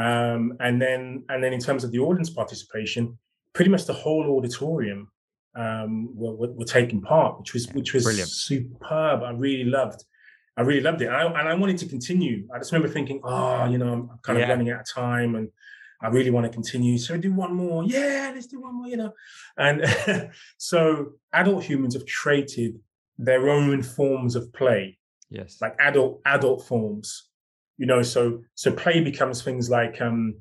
um, 0.06 0.42
and 0.60 0.76
then 0.82 1.24
and 1.30 1.44
then 1.44 1.54
in 1.54 1.60
terms 1.68 1.84
of 1.84 1.92
the 1.92 2.00
audience 2.00 2.30
participation, 2.42 3.18
pretty 3.54 3.72
much 3.72 3.86
the 3.86 3.94
whole 4.04 4.26
auditorium 4.38 5.02
um, 5.56 5.92
were, 6.16 6.36
were, 6.40 6.52
were 6.60 6.66
taking 6.66 7.02
part, 7.02 7.40
which 7.40 7.54
was 7.54 7.64
which 7.78 7.94
was 7.94 8.04
Brilliant. 8.04 8.30
superb. 8.30 9.24
I 9.24 9.32
really 9.32 9.70
loved. 9.80 10.04
I 10.58 10.62
really 10.62 10.82
loved 10.82 11.02
it, 11.02 11.08
and 11.08 11.16
I, 11.16 11.24
and 11.40 11.48
I 11.50 11.54
wanted 11.56 11.78
to 11.84 11.88
continue. 11.88 12.46
I 12.54 12.58
just 12.58 12.72
remember 12.74 12.92
thinking, 12.94 13.22
oh, 13.24 13.66
you 13.72 13.78
know, 13.78 13.92
I'm 13.94 14.10
kind 14.24 14.38
of 14.38 14.42
Yeah. 14.42 14.50
running 14.50 14.70
out 14.72 14.82
of 14.82 14.88
time, 14.94 15.36
and 15.36 15.48
I 16.02 16.08
really 16.08 16.32
want 16.32 16.46
to 16.46 16.52
continue. 16.52 16.98
So 16.98 17.18
do 17.18 17.34
one 17.34 17.54
more. 17.54 17.84
Yeah, 17.84 18.32
let's 18.34 18.48
do 18.48 18.62
one 18.62 18.76
more. 18.76 18.88
You 18.88 18.98
know, 18.98 19.14
and 19.58 20.32
so 20.58 21.14
adult 21.34 21.64
humans 21.64 21.94
have 21.94 22.06
created 22.06 22.80
their 23.18 23.50
own 23.50 23.84
forms 23.84 24.36
of 24.36 24.52
play 24.54 24.98
yes 25.30 25.58
like 25.62 25.76
adult 25.80 26.22
adult 26.26 26.66
forms 26.66 27.30
you 27.78 27.86
know 27.86 28.02
so 28.02 28.42
so 28.56 28.72
play 28.72 29.02
becomes 29.02 29.42
things 29.42 29.70
like 29.70 30.02
um 30.02 30.36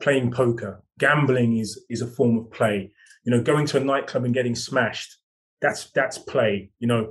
playing 0.00 0.30
poker 0.30 0.82
gambling 0.98 1.56
is 1.56 1.84
is 1.88 2.02
a 2.02 2.06
form 2.06 2.38
of 2.38 2.50
play 2.50 2.90
you 3.24 3.32
know 3.32 3.42
going 3.42 3.66
to 3.66 3.78
a 3.78 3.80
nightclub 3.80 4.24
and 4.24 4.34
getting 4.34 4.54
smashed 4.54 5.16
that's 5.60 5.90
that's 5.90 6.18
play 6.18 6.70
you 6.78 6.86
know 6.86 7.10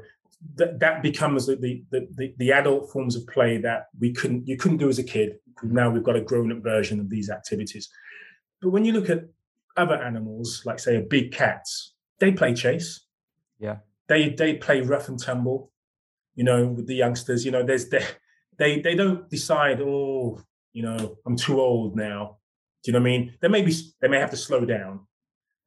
that 0.56 0.80
that 0.80 1.02
becomes 1.02 1.48
the 1.48 1.56
the, 1.56 2.08
the 2.16 2.34
the 2.38 2.52
adult 2.52 2.92
forms 2.92 3.16
of 3.16 3.26
play 3.28 3.58
that 3.58 3.88
we 4.00 4.14
couldn't 4.14 4.48
you 4.48 4.58
couldn't 4.58 4.78
do 4.78 4.90
as 4.90 5.00
a 5.00 5.04
kid 5.04 5.38
now 5.64 5.90
we've 5.90 6.04
got 6.04 6.16
a 6.16 6.22
grown-up 6.22 6.62
version 6.62 7.00
of 7.00 7.10
these 7.10 7.30
activities 7.30 7.90
but 8.62 8.70
when 8.70 8.86
you 8.86 8.94
look 8.94 9.10
at 9.10 9.26
other 9.76 9.96
animals 9.96 10.62
like 10.66 10.80
say 10.80 10.96
a 10.96 11.02
big 11.02 11.32
cats 11.32 11.94
they 12.20 12.32
play 12.32 12.54
chase 12.54 13.06
yeah 13.60 13.78
they 14.08 14.30
they 14.30 14.56
play 14.56 14.82
rough 14.82 15.10
and 15.10 15.20
tumble, 15.20 15.72
you 16.36 16.44
know, 16.44 16.68
with 16.68 16.88
the 16.88 16.96
youngsters. 16.96 17.46
You 17.46 17.52
know, 17.52 17.64
there's 17.64 17.90
they 17.90 18.04
they 18.58 18.80
they 18.82 18.96
don't 18.96 19.30
decide, 19.30 19.82
oh, 19.82 20.42
you 20.74 20.84
know, 20.84 21.18
I'm 21.26 21.36
too 21.36 21.60
old 21.60 21.96
now. 21.96 22.38
Do 22.84 22.92
you 22.92 22.94
know 22.94 23.00
what 23.00 23.10
I 23.10 23.12
mean? 23.12 23.34
They 23.42 23.48
may 23.48 23.62
be 23.62 23.76
they 24.02 24.08
may 24.08 24.20
have 24.20 24.32
to 24.32 24.38
slow 24.38 24.66
down. 24.66 25.02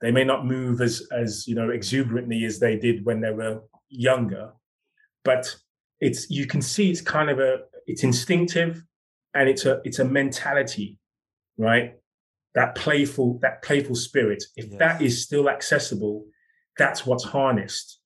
They 0.00 0.10
may 0.10 0.24
not 0.24 0.46
move 0.46 0.80
as 0.80 1.06
as 1.12 1.46
you 1.46 1.54
know 1.54 1.70
exuberantly 1.70 2.44
as 2.44 2.58
they 2.58 2.76
did 2.76 3.04
when 3.04 3.20
they 3.20 3.32
were 3.32 3.62
younger, 3.88 4.52
but 5.24 5.54
it's 6.00 6.30
you 6.30 6.46
can 6.46 6.62
see 6.62 6.90
it's 6.90 7.00
kind 7.00 7.30
of 7.30 7.38
a 7.38 7.60
it's 7.86 8.04
instinctive 8.04 8.82
and 9.34 9.48
it's 9.48 9.64
a 9.66 9.80
it's 9.84 9.98
a 9.98 10.04
mentality, 10.04 10.98
right? 11.58 11.94
That 12.54 12.74
playful 12.74 13.38
that 13.42 13.62
playful 13.62 13.94
spirit. 13.94 14.42
If 14.56 14.66
yes. 14.66 14.78
that 14.78 15.02
is 15.02 15.22
still 15.22 15.48
accessible, 15.48 16.24
that's 16.78 17.06
what's 17.06 17.24
harnessed, 17.24 18.00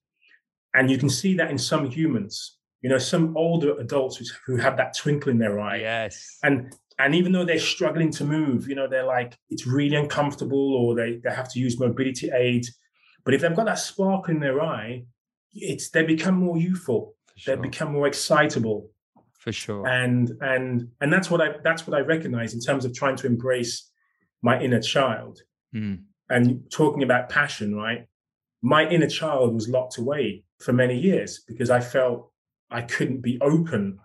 and 0.74 0.90
you 0.90 0.98
can 0.98 1.08
see 1.08 1.34
that 1.36 1.50
in 1.50 1.58
some 1.58 1.88
humans. 1.88 2.58
You 2.82 2.90
know, 2.90 2.98
some 2.98 3.34
older 3.34 3.78
adults 3.78 4.20
who 4.46 4.56
have 4.56 4.76
that 4.76 4.94
twinkle 4.94 5.30
in 5.30 5.38
their 5.38 5.58
eye. 5.58 5.78
Yes. 5.78 6.38
And 6.42 6.74
and 6.98 7.14
even 7.14 7.32
though 7.32 7.44
they're 7.44 7.58
struggling 7.58 8.10
to 8.12 8.24
move, 8.24 8.68
you 8.68 8.74
know, 8.74 8.86
they're 8.86 9.06
like 9.06 9.38
it's 9.48 9.66
really 9.66 9.96
uncomfortable, 9.96 10.74
or 10.74 10.94
they 10.94 11.20
they 11.24 11.34
have 11.34 11.50
to 11.52 11.58
use 11.58 11.80
mobility 11.80 12.30
aids. 12.30 12.76
But 13.24 13.32
if 13.32 13.40
they've 13.40 13.56
got 13.56 13.64
that 13.66 13.78
spark 13.78 14.28
in 14.28 14.38
their 14.38 14.60
eye, 14.60 15.04
it's 15.54 15.90
they 15.90 16.02
become 16.02 16.36
more 16.36 16.56
youthful. 16.56 17.14
Sure. 17.36 17.56
They 17.56 17.62
become 17.62 17.92
more 17.92 18.06
excitable 18.06 18.90
for 19.44 19.52
sure 19.52 19.86
and 19.86 20.32
and 20.40 20.88
and 21.02 21.12
that's 21.12 21.30
what 21.30 21.40
i 21.42 21.50
that's 21.62 21.86
what 21.86 21.94
i 21.94 22.00
recognize 22.00 22.54
in 22.54 22.60
terms 22.60 22.86
of 22.86 22.94
trying 22.94 23.14
to 23.14 23.26
embrace 23.26 23.90
my 24.40 24.58
inner 24.58 24.80
child 24.80 25.42
mm. 25.74 25.98
and 26.30 26.62
talking 26.72 27.02
about 27.02 27.28
passion 27.28 27.74
right 27.74 28.06
my 28.62 28.88
inner 28.88 29.06
child 29.06 29.52
was 29.52 29.68
locked 29.68 29.98
away 29.98 30.42
for 30.60 30.72
many 30.72 30.98
years 30.98 31.42
because 31.46 31.68
i 31.68 31.78
felt 31.78 32.32
i 32.70 32.80
couldn't 32.80 33.20
be 33.20 33.38
open 33.42 33.98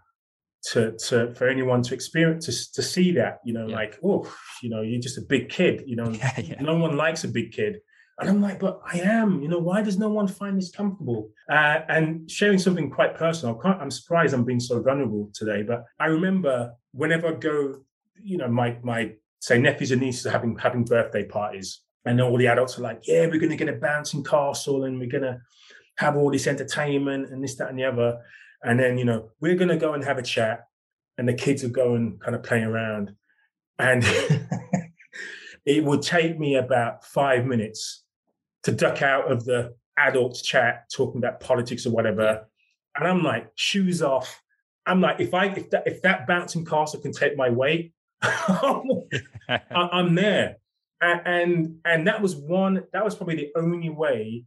to 0.62 0.92
to 0.98 1.34
for 1.36 1.48
anyone 1.48 1.82
to 1.82 1.94
experience 1.94 2.46
to, 2.46 2.74
to 2.74 2.86
see 2.86 3.14
that 3.14 3.40
you 3.46 3.54
know 3.54 3.66
yeah. 3.66 3.76
like 3.78 3.98
oh 4.04 4.30
you 4.62 4.70
know 4.70 4.82
you're 4.82 5.00
just 5.00 5.18
a 5.18 5.22
big 5.22 5.48
kid 5.48 5.84
you 5.86 5.96
know 5.96 6.10
yeah, 6.22 6.38
yeah. 6.38 6.62
no 6.62 6.76
one 6.76 6.98
likes 6.98 7.24
a 7.24 7.30
big 7.30 7.54
kid 7.54 7.78
and 8.20 8.30
I'm 8.30 8.42
like, 8.42 8.60
but 8.60 8.82
I 8.86 9.00
am, 9.00 9.42
you 9.42 9.48
know, 9.48 9.60
why 9.60 9.82
does 9.82 9.98
no 9.98 10.10
one 10.10 10.28
find 10.28 10.58
this 10.58 10.72
comfortable? 10.72 11.30
Uh, 11.50 11.80
and 11.88 12.30
sharing 12.30 12.58
something 12.58 12.90
quite 12.90 13.16
personal, 13.16 13.60
I'm 13.64 13.90
surprised 13.90 14.34
I'm 14.34 14.44
being 14.44 14.60
so 14.60 14.82
vulnerable 14.82 15.30
today, 15.34 15.64
but 15.64 15.86
I 16.00 16.08
remember 16.08 16.74
whenever 16.92 17.28
I 17.28 17.34
go, 17.34 17.76
you 18.22 18.38
know, 18.38 18.50
my, 18.50 18.78
my, 18.84 19.14
say 19.40 19.58
nephews 19.58 19.92
and 19.92 20.02
nieces 20.02 20.28
are 20.28 20.32
having, 20.32 20.58
having 20.58 20.84
birthday 20.84 21.24
parties 21.24 21.80
and 22.06 22.20
all 22.20 22.38
the 22.38 22.48
adults 22.48 22.78
are 22.78 22.82
like, 22.82 23.08
yeah, 23.08 23.26
we're 23.26 23.40
going 23.40 23.52
to 23.52 23.56
get 23.56 23.70
a 23.70 23.74
bouncing 23.74 24.24
castle 24.24 24.84
and 24.84 25.00
we're 25.00 25.10
going 25.10 25.24
to 25.24 25.40
have 25.96 26.18
all 26.18 26.30
this 26.30 26.48
entertainment 26.48 27.30
and 27.30 27.42
this, 27.42 27.56
that, 27.56 27.70
and 27.70 27.80
the 27.80 27.86
other. 27.86 28.20
And 28.64 28.78
then, 28.78 28.98
you 28.98 29.06
know, 29.06 29.30
we're 29.40 29.56
going 29.56 29.70
to 29.70 29.78
go 29.78 29.94
and 29.94 30.04
have 30.04 30.18
a 30.18 30.24
chat 30.24 30.66
and 31.18 31.28
the 31.28 31.34
kids 31.34 31.64
are 31.64 31.70
going 31.70 32.20
kind 32.22 32.36
of 32.36 32.44
playing 32.44 32.66
around. 32.66 33.12
And 33.78 34.04
it 35.66 35.86
would 35.86 36.02
take 36.02 36.38
me 36.38 36.56
about 36.56 37.06
five 37.06 37.46
minutes 37.46 38.04
to 38.64 38.72
duck 38.72 39.02
out 39.02 39.32
of 39.32 39.46
the 39.46 39.76
adults 39.98 40.42
chat 40.42 40.90
talking 40.94 41.20
about 41.20 41.40
politics 41.40 41.86
or 41.86 41.92
whatever. 41.92 42.48
And 42.96 43.08
I'm 43.08 43.24
like, 43.24 43.52
shoes 43.56 44.02
off. 44.02 44.42
I'm 44.86 45.02
like, 45.02 45.20
if 45.20 45.34
I 45.34 45.48
if 45.48 45.70
that 45.70 45.84
if 45.86 46.02
that 46.02 46.26
bouncing 46.28 46.66
castle 46.66 47.00
can 47.00 47.12
take 47.12 47.38
my 47.38 47.50
weight, 47.50 47.94
I'm 48.22 50.16
there. 50.16 50.58
And 51.02 51.78
and 51.86 52.08
that 52.08 52.22
was 52.22 52.36
one, 52.36 52.84
that 52.92 53.06
was 53.06 53.16
probably 53.16 53.36
the 53.36 53.52
only 53.56 53.90
way 53.90 54.46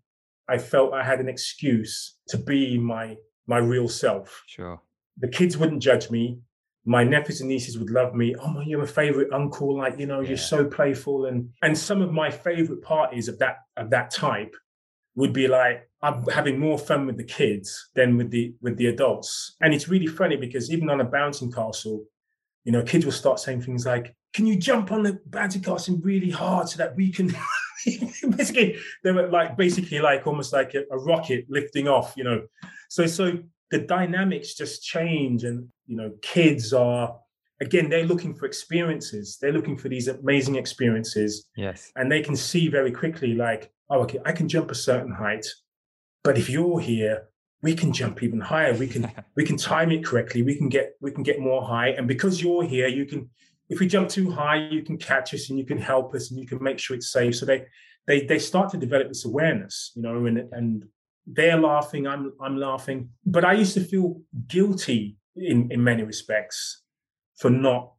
I 0.49 0.59
felt 0.59 0.93
I 0.93 1.05
had 1.05 1.21
an 1.21 1.29
excuse 1.29 2.17
to 2.29 2.39
be 2.39 2.79
my 2.79 3.17
my 3.47 3.59
real 3.59 3.89
self. 3.89 4.43
Sure. 4.47 4.81
The 5.19 5.29
kids 5.29 5.57
wouldn't 5.57 5.83
judge 5.83 6.11
me 6.11 6.41
my 6.85 7.05
nephews 7.05 7.41
and 7.41 7.49
nieces 7.49 7.78
would 7.78 7.91
love 7.91 8.14
me. 8.14 8.35
Oh 8.37 8.49
my, 8.49 8.64
you're 8.64 8.83
a 8.83 8.87
favorite 8.87 9.33
uncle. 9.33 9.78
Like, 9.78 9.99
you 9.99 10.07
know, 10.07 10.20
yeah. 10.20 10.30
you're 10.30 10.37
so 10.37 10.64
playful. 10.64 11.26
And 11.26 11.51
and 11.62 11.76
some 11.76 12.03
of 12.03 12.12
my 12.12 12.30
favorite 12.30 12.83
parties 12.83 13.28
of 13.28 13.39
that 13.39 13.59
of 13.76 13.91
that 13.91 14.11
type 14.11 14.55
would 15.14 15.33
be 15.33 15.47
like 15.47 15.89
I'm 16.03 16.24
having 16.26 16.59
more 16.59 16.78
fun 16.78 17.07
with 17.07 17.16
the 17.16 17.24
kids 17.24 17.91
than 17.95 18.16
with 18.16 18.30
the 18.30 18.55
with 18.61 18.76
the 18.76 18.87
adults. 18.87 19.55
And 19.61 19.72
it's 19.72 19.89
really 19.89 20.09
funny 20.09 20.37
because 20.37 20.72
even 20.72 20.91
on 20.91 21.01
a 21.01 21.05
bouncing 21.05 21.53
castle, 21.53 22.05
you 22.64 22.72
know, 22.72 22.83
kids 22.83 23.05
will 23.05 23.12
start 23.12 23.39
saying 23.39 23.62
things 23.62 23.87
like, 23.87 24.14
Can 24.33 24.47
you 24.47 24.57
jump 24.57 24.91
on 24.91 25.05
the 25.05 25.20
bouncing 25.26 25.62
castle 25.62 26.01
really 26.03 26.30
hard 26.30 26.68
so 26.68 26.78
that 26.78 26.97
we 26.97 27.12
can 27.12 27.33
basically 28.37 28.76
they 29.05 29.12
were 29.12 29.28
like 29.28 29.57
basically 29.57 30.01
like 30.01 30.26
almost 30.26 30.53
like 30.53 30.74
a, 30.74 30.83
a 30.91 30.99
rocket 30.99 31.47
lifting 31.49 31.87
off, 31.87 32.14
you 32.16 32.24
know. 32.24 32.43
So 32.89 33.07
so 33.07 33.39
the 33.73 33.79
dynamics 33.79 34.55
just 34.55 34.85
change 34.85 35.43
and 35.43 35.66
you 35.87 35.97
know 35.97 36.12
kids 36.20 36.73
are 36.73 37.18
again 37.61 37.89
they're 37.89 38.07
looking 38.07 38.35
for 38.35 38.47
experiences. 38.47 39.39
They're 39.41 39.53
looking 39.53 39.79
for 39.79 39.89
these 39.89 40.07
amazing 40.07 40.57
experiences. 40.57 41.49
Yes. 41.57 41.91
And 41.97 42.12
they 42.12 42.23
can 42.23 42.37
see 42.37 42.68
very 42.68 42.93
quickly 42.93 43.35
like 43.35 43.73
oh 43.91 44.03
okay 44.03 44.20
i 44.25 44.33
can 44.33 44.49
jump 44.49 44.70
a 44.70 44.75
certain 44.75 45.12
height 45.12 45.47
but 46.23 46.39
if 46.39 46.49
you're 46.49 46.81
here 46.81 47.29
we 47.62 47.75
can 47.75 47.93
jump 47.93 48.23
even 48.25 48.41
higher. 48.41 48.75
We 48.75 48.89
can 48.89 49.11
we 49.37 49.45
can 49.45 49.57
time 49.57 49.91
it 49.91 50.05
correctly. 50.05 50.43
We 50.43 50.57
can 50.57 50.68
get 50.68 50.93
we 51.01 51.11
can 51.11 51.23
get 51.23 51.41
more 51.41 51.62
high. 51.62 51.89
And 51.89 52.07
because 52.07 52.43
you're 52.43 52.64
here 52.64 52.89
you 52.89 53.07
can 53.07 53.31
if 53.70 53.81
we 53.81 53.87
jump 53.87 54.11
too 54.11 54.31
high 54.31 54.68
you 54.70 54.83
can 54.83 54.99
catch 54.99 55.33
us 55.33 55.49
and 55.49 55.59
you 55.59 55.64
can 55.64 55.79
help 55.79 56.14
us 56.14 56.31
and 56.31 56.39
you 56.39 56.47
can 56.47 56.62
make 56.62 56.79
sure 56.79 56.95
it's 56.97 57.11
safe. 57.11 57.37
So 57.37 57.47
they 57.47 57.64
they 58.07 58.27
they 58.27 58.39
start 58.39 58.70
to 58.70 58.77
develop 58.77 59.09
this 59.09 59.25
awareness 59.25 59.93
you 59.95 60.03
know 60.03 60.27
and 60.27 60.39
and 60.53 60.85
they're 61.27 61.59
laughing, 61.59 62.07
I'm 62.07 62.33
I'm 62.41 62.57
laughing. 62.57 63.11
But 63.25 63.45
I 63.45 63.53
used 63.53 63.75
to 63.75 63.85
feel 63.85 64.20
guilty 64.49 65.16
in, 65.37 65.70
in 65.70 65.83
many 65.83 66.03
respects 66.03 66.83
for 67.39 67.51
not 67.51 67.93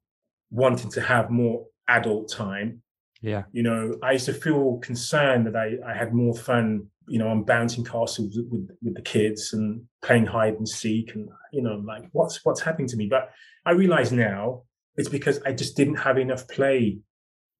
wanting 0.52 0.92
to 0.92 1.02
have 1.02 1.30
more 1.30 1.66
adult 1.88 2.32
time. 2.32 2.82
Yeah. 3.22 3.44
You 3.52 3.64
know, 3.64 3.98
I 4.04 4.14
used 4.14 4.26
to 4.26 4.34
feel 4.34 4.78
concerned 4.80 5.48
that 5.48 5.56
I, 5.56 5.78
I 5.90 5.94
had 5.98 6.14
more 6.14 6.36
fun, 6.36 6.88
you 7.08 7.18
know, 7.18 7.30
on 7.30 7.44
bouncing 7.44 7.86
castles 7.86 8.38
with, 8.52 8.70
with 8.82 8.96
the 8.96 9.02
kids 9.02 9.54
and 9.54 9.84
playing 10.04 10.26
hide 10.26 10.56
and 10.56 10.68
seek 10.68 11.16
and, 11.16 11.30
you 11.52 11.62
know, 11.62 11.82
like 11.86 12.04
what's 12.12 12.44
what's 12.44 12.62
happening 12.62 12.88
to 12.90 12.98
me. 12.98 13.08
But 13.10 13.30
I 13.66 13.72
realize 13.72 14.12
now 14.12 14.64
it's 14.96 15.10
because 15.10 15.42
I 15.46 15.54
just 15.54 15.78
didn't 15.78 15.96
have 15.96 16.18
enough 16.18 16.48
play 16.48 17.00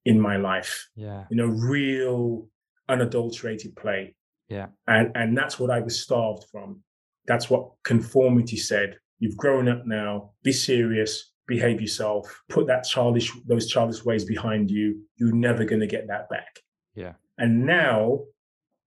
in 0.04 0.20
my 0.20 0.36
life. 0.36 0.88
Yeah. 0.94 1.24
You 1.30 1.36
know, 1.36 1.46
real 1.46 2.48
unadulterated 2.88 3.74
play. 3.74 4.14
Yeah. 4.48 4.66
And 4.86 5.10
and 5.14 5.36
that's 5.36 5.58
what 5.58 5.70
I 5.70 5.80
was 5.80 6.00
starved 6.00 6.44
from. 6.50 6.82
That's 7.26 7.48
what 7.48 7.70
conformity 7.84 8.56
said. 8.56 8.98
You've 9.18 9.36
grown 9.36 9.68
up 9.68 9.86
now. 9.86 10.32
Be 10.42 10.52
serious. 10.52 11.32
Behave 11.46 11.80
yourself. 11.80 12.42
Put 12.48 12.66
that 12.66 12.84
childish 12.84 13.32
those 13.46 13.66
childish 13.66 14.04
ways 14.04 14.24
behind 14.24 14.70
you. 14.70 15.02
You're 15.16 15.34
never 15.34 15.64
going 15.64 15.80
to 15.80 15.86
get 15.86 16.08
that 16.08 16.28
back. 16.28 16.60
Yeah. 16.94 17.14
And 17.38 17.66
now, 17.66 18.20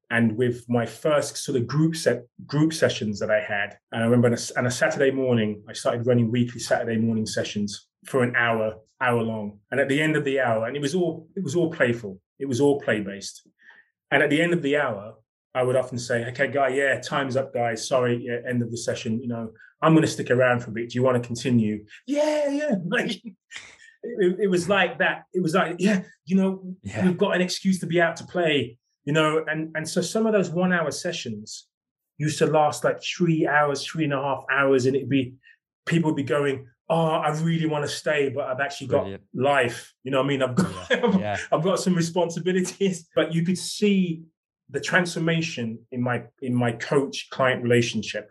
and 0.10 0.38
with 0.38 0.66
my 0.70 0.86
first 0.86 1.38
sort 1.38 1.60
of 1.60 1.68
group 1.68 1.96
set 1.96 2.24
group 2.46 2.74
sessions 2.74 3.20
that 3.20 3.30
I 3.30 3.42
had, 3.42 3.78
and 3.92 4.04
I 4.04 4.06
remember 4.06 4.28
on 4.28 4.34
a, 4.34 4.60
on 4.60 4.66
a 4.66 4.72
Saturday 4.72 5.12
morning, 5.12 5.64
I 5.68 5.74
started 5.74 6.08
running 6.08 6.32
weekly 6.32 6.60
Saturday 6.60 6.98
morning 6.98 7.26
sessions 7.26 7.88
for 8.06 8.24
an 8.24 8.36
hour, 8.36 8.76
hour 9.02 9.22
long. 9.22 9.60
And 9.72 9.80
at 9.80 9.90
the 9.90 10.02
end 10.02 10.16
of 10.16 10.24
the 10.24 10.40
hour, 10.40 10.66
and 10.66 10.76
it 10.76 10.82
was 10.82 10.96
all 10.96 11.28
it 11.36 11.44
was 11.44 11.56
all 11.56 11.72
playful. 11.72 12.20
It 12.40 12.48
was 12.48 12.62
all 12.62 12.80
play 12.80 13.02
based. 13.02 13.48
And 14.12 14.24
at 14.24 14.30
the 14.30 14.42
end 14.42 14.54
of 14.54 14.62
the 14.62 14.78
hour, 14.78 15.16
I 15.58 15.64
would 15.64 15.76
often 15.76 15.98
say, 15.98 16.24
okay, 16.26 16.48
guy, 16.50 16.68
yeah, 16.68 17.00
time's 17.00 17.36
up, 17.36 17.52
guys. 17.52 17.88
Sorry, 17.88 18.24
yeah, 18.24 18.48
end 18.48 18.62
of 18.62 18.70
the 18.70 18.78
session. 18.78 19.20
You 19.20 19.28
know, 19.28 19.52
I'm 19.82 19.94
going 19.94 20.04
to 20.04 20.08
stick 20.08 20.30
around 20.30 20.60
for 20.60 20.70
a 20.70 20.74
bit. 20.74 20.90
Do 20.90 20.96
you 20.96 21.04
want 21.04 21.22
to 21.22 21.26
continue? 21.26 21.84
Yeah, 22.06 22.48
yeah. 22.50 22.76
Like, 22.88 23.12
it, 24.04 24.40
it, 24.40 24.52
was 24.52 24.70
like 24.70 25.00
that. 25.00 25.24
It 25.34 25.42
was 25.42 25.56
like, 25.56 25.78
yeah, 25.80 26.04
you 26.26 26.36
know, 26.36 26.76
yeah. 26.84 27.04
we've 27.04 27.18
got 27.18 27.36
an 27.36 27.42
excuse 27.42 27.80
to 27.80 27.88
be 27.88 28.00
out 28.00 28.18
to 28.18 28.24
play, 28.26 28.78
you 29.04 29.14
know, 29.14 29.44
and 29.48 29.76
and 29.76 29.90
so 29.90 30.02
some 30.02 30.28
of 30.28 30.34
those 30.34 30.52
one 30.52 30.72
hour 30.72 30.92
sessions 30.92 31.68
used 32.20 32.38
to 32.38 32.46
last 32.46 32.84
like 32.84 33.02
three 33.02 33.48
hours, 33.48 33.84
three 33.84 34.04
and 34.04 34.14
a 34.14 34.22
half 34.22 34.44
hours, 34.52 34.86
and 34.86 34.96
it'd 34.96 35.10
be 35.10 35.34
people 35.88 36.12
would 36.12 36.16
be 36.16 36.24
going, 36.24 36.68
oh, 36.88 37.08
I 37.08 37.30
really 37.40 37.66
want 37.66 37.84
to 37.84 37.90
stay, 37.90 38.30
but 38.30 38.46
I've 38.46 38.60
actually 38.60 38.88
got 38.88 39.00
Brilliant. 39.00 39.24
life. 39.34 39.94
You 40.04 40.12
know, 40.12 40.22
I 40.22 40.28
mean, 40.28 40.44
I've 40.44 40.56
got 40.56 41.20
yeah. 41.20 41.38
I've 41.52 41.64
got 41.64 41.80
some 41.80 41.96
responsibilities, 41.96 43.08
but 43.16 43.34
you 43.34 43.44
could 43.44 43.58
see 43.58 44.22
the 44.70 44.80
transformation 44.80 45.80
in 45.92 46.02
my 46.02 46.24
in 46.42 46.54
my 46.54 46.72
coach 46.74 47.30
client 47.32 47.64
relationship. 47.64 48.30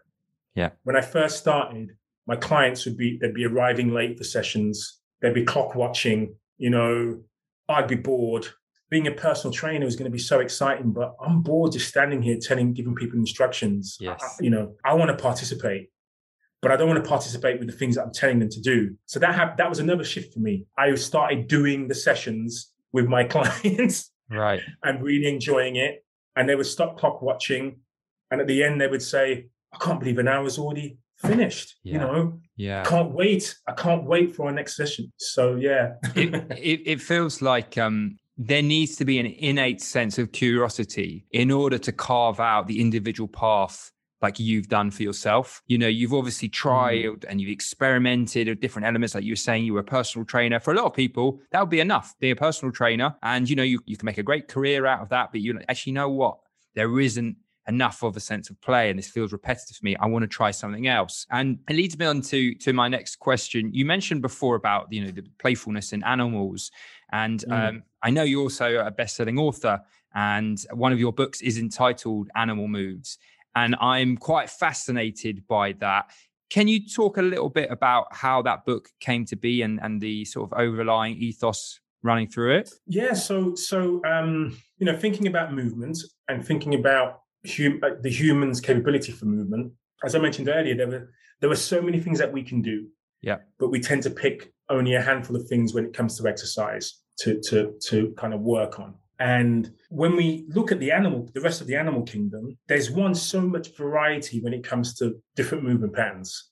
Yeah. 0.55 0.71
When 0.85 0.97
I 0.97 1.01
first 1.01 1.39
started, 1.39 1.97
my 2.27 2.37
clients 2.37 2.85
would 2.85 2.97
be 2.97 3.19
they'd 3.21 3.35
be 3.35 3.45
arriving 3.45 3.93
late 3.93 4.19
for 4.19 4.25
sessions. 4.25 5.01
They'd 5.21 5.35
be 5.35 5.45
clock 5.45 5.75
watching. 5.75 6.35
You 6.59 6.71
know, 6.71 7.21
I'd 7.69 7.89
be 7.89 7.97
bored. 7.97 8.47
Being 8.89 9.07
a 9.09 9.13
personal 9.13 9.53
trainer 9.53 9.85
was 9.85 9.97
going 9.97 10.11
to 10.11 10.15
be 10.15 10.19
so 10.19 10.39
exciting, 10.41 10.93
but 10.93 11.17
I'm 11.21 11.43
bored 11.43 11.73
just 11.73 11.89
standing 11.89 12.23
here 12.23 12.39
telling, 12.41 12.73
giving 12.73 12.95
people 12.95 13.19
instructions. 13.19 13.97
Yes. 13.99 14.23
I, 14.23 14.45
you 14.45 14.51
know, 14.51 14.75
I 14.85 14.95
want 14.95 15.11
to 15.11 15.21
participate, 15.21 15.91
but 16.63 16.71
I 16.71 16.77
don't 16.77 16.89
want 16.89 17.03
to 17.03 17.09
participate 17.09 17.59
with 17.59 17.69
the 17.69 17.77
things 17.77 17.97
that 17.97 18.05
I'm 18.05 18.13
telling 18.13 18.39
them 18.39 18.49
to 18.51 18.61
do. 18.61 18.97
So 19.07 19.19
that 19.19 19.35
ha- 19.35 19.55
that 19.59 19.69
was 19.69 19.81
another 19.81 20.05
shift 20.05 20.35
for 20.35 20.41
me. 20.41 20.67
I 20.79 20.95
started 20.95 21.49
doing 21.49 21.89
the 21.89 21.97
sessions 21.97 22.73
with 22.93 23.07
my 23.07 23.25
clients, 23.35 24.13
right, 24.31 24.61
and 24.85 25.03
really 25.03 25.27
enjoying 25.27 25.77
it 25.77 26.06
and 26.37 26.49
they 26.49 26.55
would 26.55 26.67
stop 26.67 26.99
clock 26.99 27.23
watching. 27.23 27.81
And 28.31 28.41
at 28.41 28.47
the 28.47 28.63
end, 28.63 28.81
they 28.81 28.89
would 28.89 29.03
say, 29.03 29.47
I 29.73 29.79
can't 29.79 29.99
believe 29.99 30.19
an 30.19 30.29
hour's 30.29 30.59
already 30.59 30.99
finished. 31.17 31.77
Yeah. 31.83 31.93
You 31.93 31.99
know, 31.99 32.41
yeah, 32.57 32.85
can't 32.85 33.13
wait. 33.13 33.57
I 33.67 33.73
can't 33.73 34.05
wait 34.05 34.35
for 34.35 34.47
our 34.47 34.53
next 34.53 34.77
session. 34.77 35.13
So 35.17 35.57
yeah, 35.57 35.95
it, 36.15 36.35
it, 36.59 36.83
it 36.87 37.01
feels 37.01 37.43
like 37.43 37.79
um, 37.79 38.17
there 38.37 38.63
needs 38.63 38.97
to 38.97 39.05
be 39.05 39.19
an 39.19 39.27
innate 39.27 39.81
sense 39.81 40.19
of 40.19 40.33
curiosity 40.33 41.27
in 41.31 41.51
order 41.51 41.79
to 41.79 41.93
carve 41.93 42.41
out 42.41 42.67
the 42.67 42.81
individual 42.81 43.29
path 43.29 43.93
like 44.27 44.39
you've 44.49 44.69
done 44.79 44.89
for 44.97 45.03
yourself. 45.09 45.47
You 45.73 45.79
know, 45.83 45.89
you've 45.99 46.13
obviously 46.21 46.49
Mm. 46.49 46.53
tried 46.65 47.25
and 47.29 47.35
you've 47.41 47.51
experimented 47.61 48.49
with 48.49 48.61
different 48.65 48.87
elements. 48.91 49.15
Like 49.15 49.25
you 49.25 49.33
were 49.33 49.45
saying, 49.49 49.65
you 49.65 49.75
were 49.75 49.81
a 49.89 49.93
personal 49.99 50.25
trainer. 50.35 50.59
For 50.61 50.73
a 50.75 50.77
lot 50.81 50.87
of 50.91 50.95
people, 50.95 51.27
that 51.53 51.61
would 51.61 51.71
be 51.79 51.81
enough. 51.81 52.09
Be 52.19 52.31
a 52.31 52.37
personal 52.47 52.73
trainer. 52.81 53.09
And, 53.23 53.43
you 53.51 53.57
know, 53.59 53.63
you, 53.73 53.79
you 53.91 53.97
can 53.97 54.07
make 54.07 54.19
a 54.19 54.23
great 54.31 54.49
career 54.55 54.81
out 54.93 55.01
of 55.05 55.09
that. 55.11 55.27
But 55.33 55.41
you 55.45 55.51
actually 55.69 55.93
know 56.01 56.11
what? 56.11 56.39
There 56.75 56.99
isn't 57.09 57.37
enough 57.69 58.03
of 58.05 58.17
a 58.17 58.21
sense 58.21 58.49
of 58.51 58.61
play 58.61 58.91
and 58.91 58.97
this 58.99 59.09
feels 59.17 59.33
repetitive 59.33 59.77
for 59.77 59.85
me 59.85 59.97
i 59.97 60.07
want 60.07 60.23
to 60.23 60.29
try 60.29 60.53
something 60.53 60.87
else 60.87 61.27
and 61.33 61.59
it 61.69 61.75
leads 61.75 61.99
me 61.99 62.07
on 62.07 62.21
to 62.21 62.55
to 62.65 62.73
my 62.73 62.87
next 62.97 63.17
question 63.29 63.63
you 63.79 63.85
mentioned 63.85 64.23
before 64.23 64.55
about 64.55 64.83
you 64.95 65.01
know 65.05 65.11
the 65.11 65.25
playfulness 65.43 65.93
in 65.93 66.01
animals 66.05 66.71
and 67.11 67.39
Mm. 67.49 67.69
um, 67.69 67.83
i 68.07 68.11
know 68.15 68.23
you're 68.23 68.45
also 68.49 68.69
a 68.91 68.93
best-selling 69.01 69.37
author 69.47 69.75
and 70.15 70.57
one 70.87 70.93
of 70.93 71.01
your 71.05 71.13
books 71.21 71.39
is 71.49 71.59
entitled 71.59 72.27
animal 72.37 72.69
moves 72.69 73.19
and 73.57 73.75
i'm 73.81 74.17
quite 74.17 74.49
fascinated 74.49 75.43
by 75.49 75.73
that 75.73 76.05
can 76.49 76.69
you 76.69 76.87
talk 76.89 77.17
a 77.17 77.23
little 77.23 77.49
bit 77.49 77.71
about 77.73 78.07
how 78.13 78.41
that 78.41 78.65
book 78.65 78.89
came 79.01 79.25
to 79.25 79.35
be 79.35 79.63
and 79.63 79.81
and 79.83 80.01
the 80.01 80.25
sort 80.25 80.53
of 80.53 80.59
overlying 80.59 81.17
ethos 81.17 81.81
running 82.07 82.29
through 82.29 82.57
it 82.57 82.71
Yeah, 82.87 83.13
so 83.13 83.55
so 83.55 84.01
um, 84.05 84.57
you 84.79 84.87
know, 84.87 84.97
thinking 84.97 85.27
about 85.27 85.53
movement 85.53 85.99
and 86.29 86.47
thinking 86.47 86.75
about 86.75 87.21
hum- 87.47 87.81
uh, 87.83 87.91
the 88.01 88.11
human's 88.11 88.61
capability 88.61 89.13
for 89.13 89.27
movement. 89.27 89.73
As 90.05 90.15
I 90.15 90.19
mentioned 90.19 90.49
earlier, 90.49 90.75
there 90.75 90.89
were 90.89 91.11
there 91.41 91.51
were 91.51 91.57
so 91.57 91.83
many 91.83 92.01
things 92.01 92.19
that 92.19 92.33
we 92.33 92.43
can 92.43 92.63
do. 92.63 92.87
Yeah. 93.23 93.39
But 93.59 93.71
we 93.71 93.81
tend 93.81 94.03
to 94.05 94.11
pick 94.11 94.53
only 94.69 94.95
a 94.95 95.03
handful 95.03 95.37
of 95.37 95.47
things 95.49 95.75
when 95.75 95.85
it 95.85 95.93
comes 95.93 96.17
to 96.19 96.29
exercise 96.29 97.01
to 97.21 97.41
to 97.49 97.75
to 97.89 98.15
kind 98.17 98.33
of 98.33 98.41
work 98.41 98.79
on. 98.79 98.95
And 99.19 99.73
when 99.89 100.15
we 100.15 100.47
look 100.49 100.73
at 100.73 100.79
the 100.79 100.93
animal, 100.93 101.29
the 101.33 101.41
rest 101.41 101.61
of 101.61 101.67
the 101.67 101.77
animal 101.77 102.03
kingdom, 102.03 102.59
there's 102.69 102.91
one 102.91 103.15
so 103.15 103.41
much 103.41 103.75
variety 103.77 104.41
when 104.41 104.53
it 104.53 104.63
comes 104.63 104.95
to 104.95 105.23
different 105.35 105.65
movement 105.65 105.95
patterns, 105.95 106.51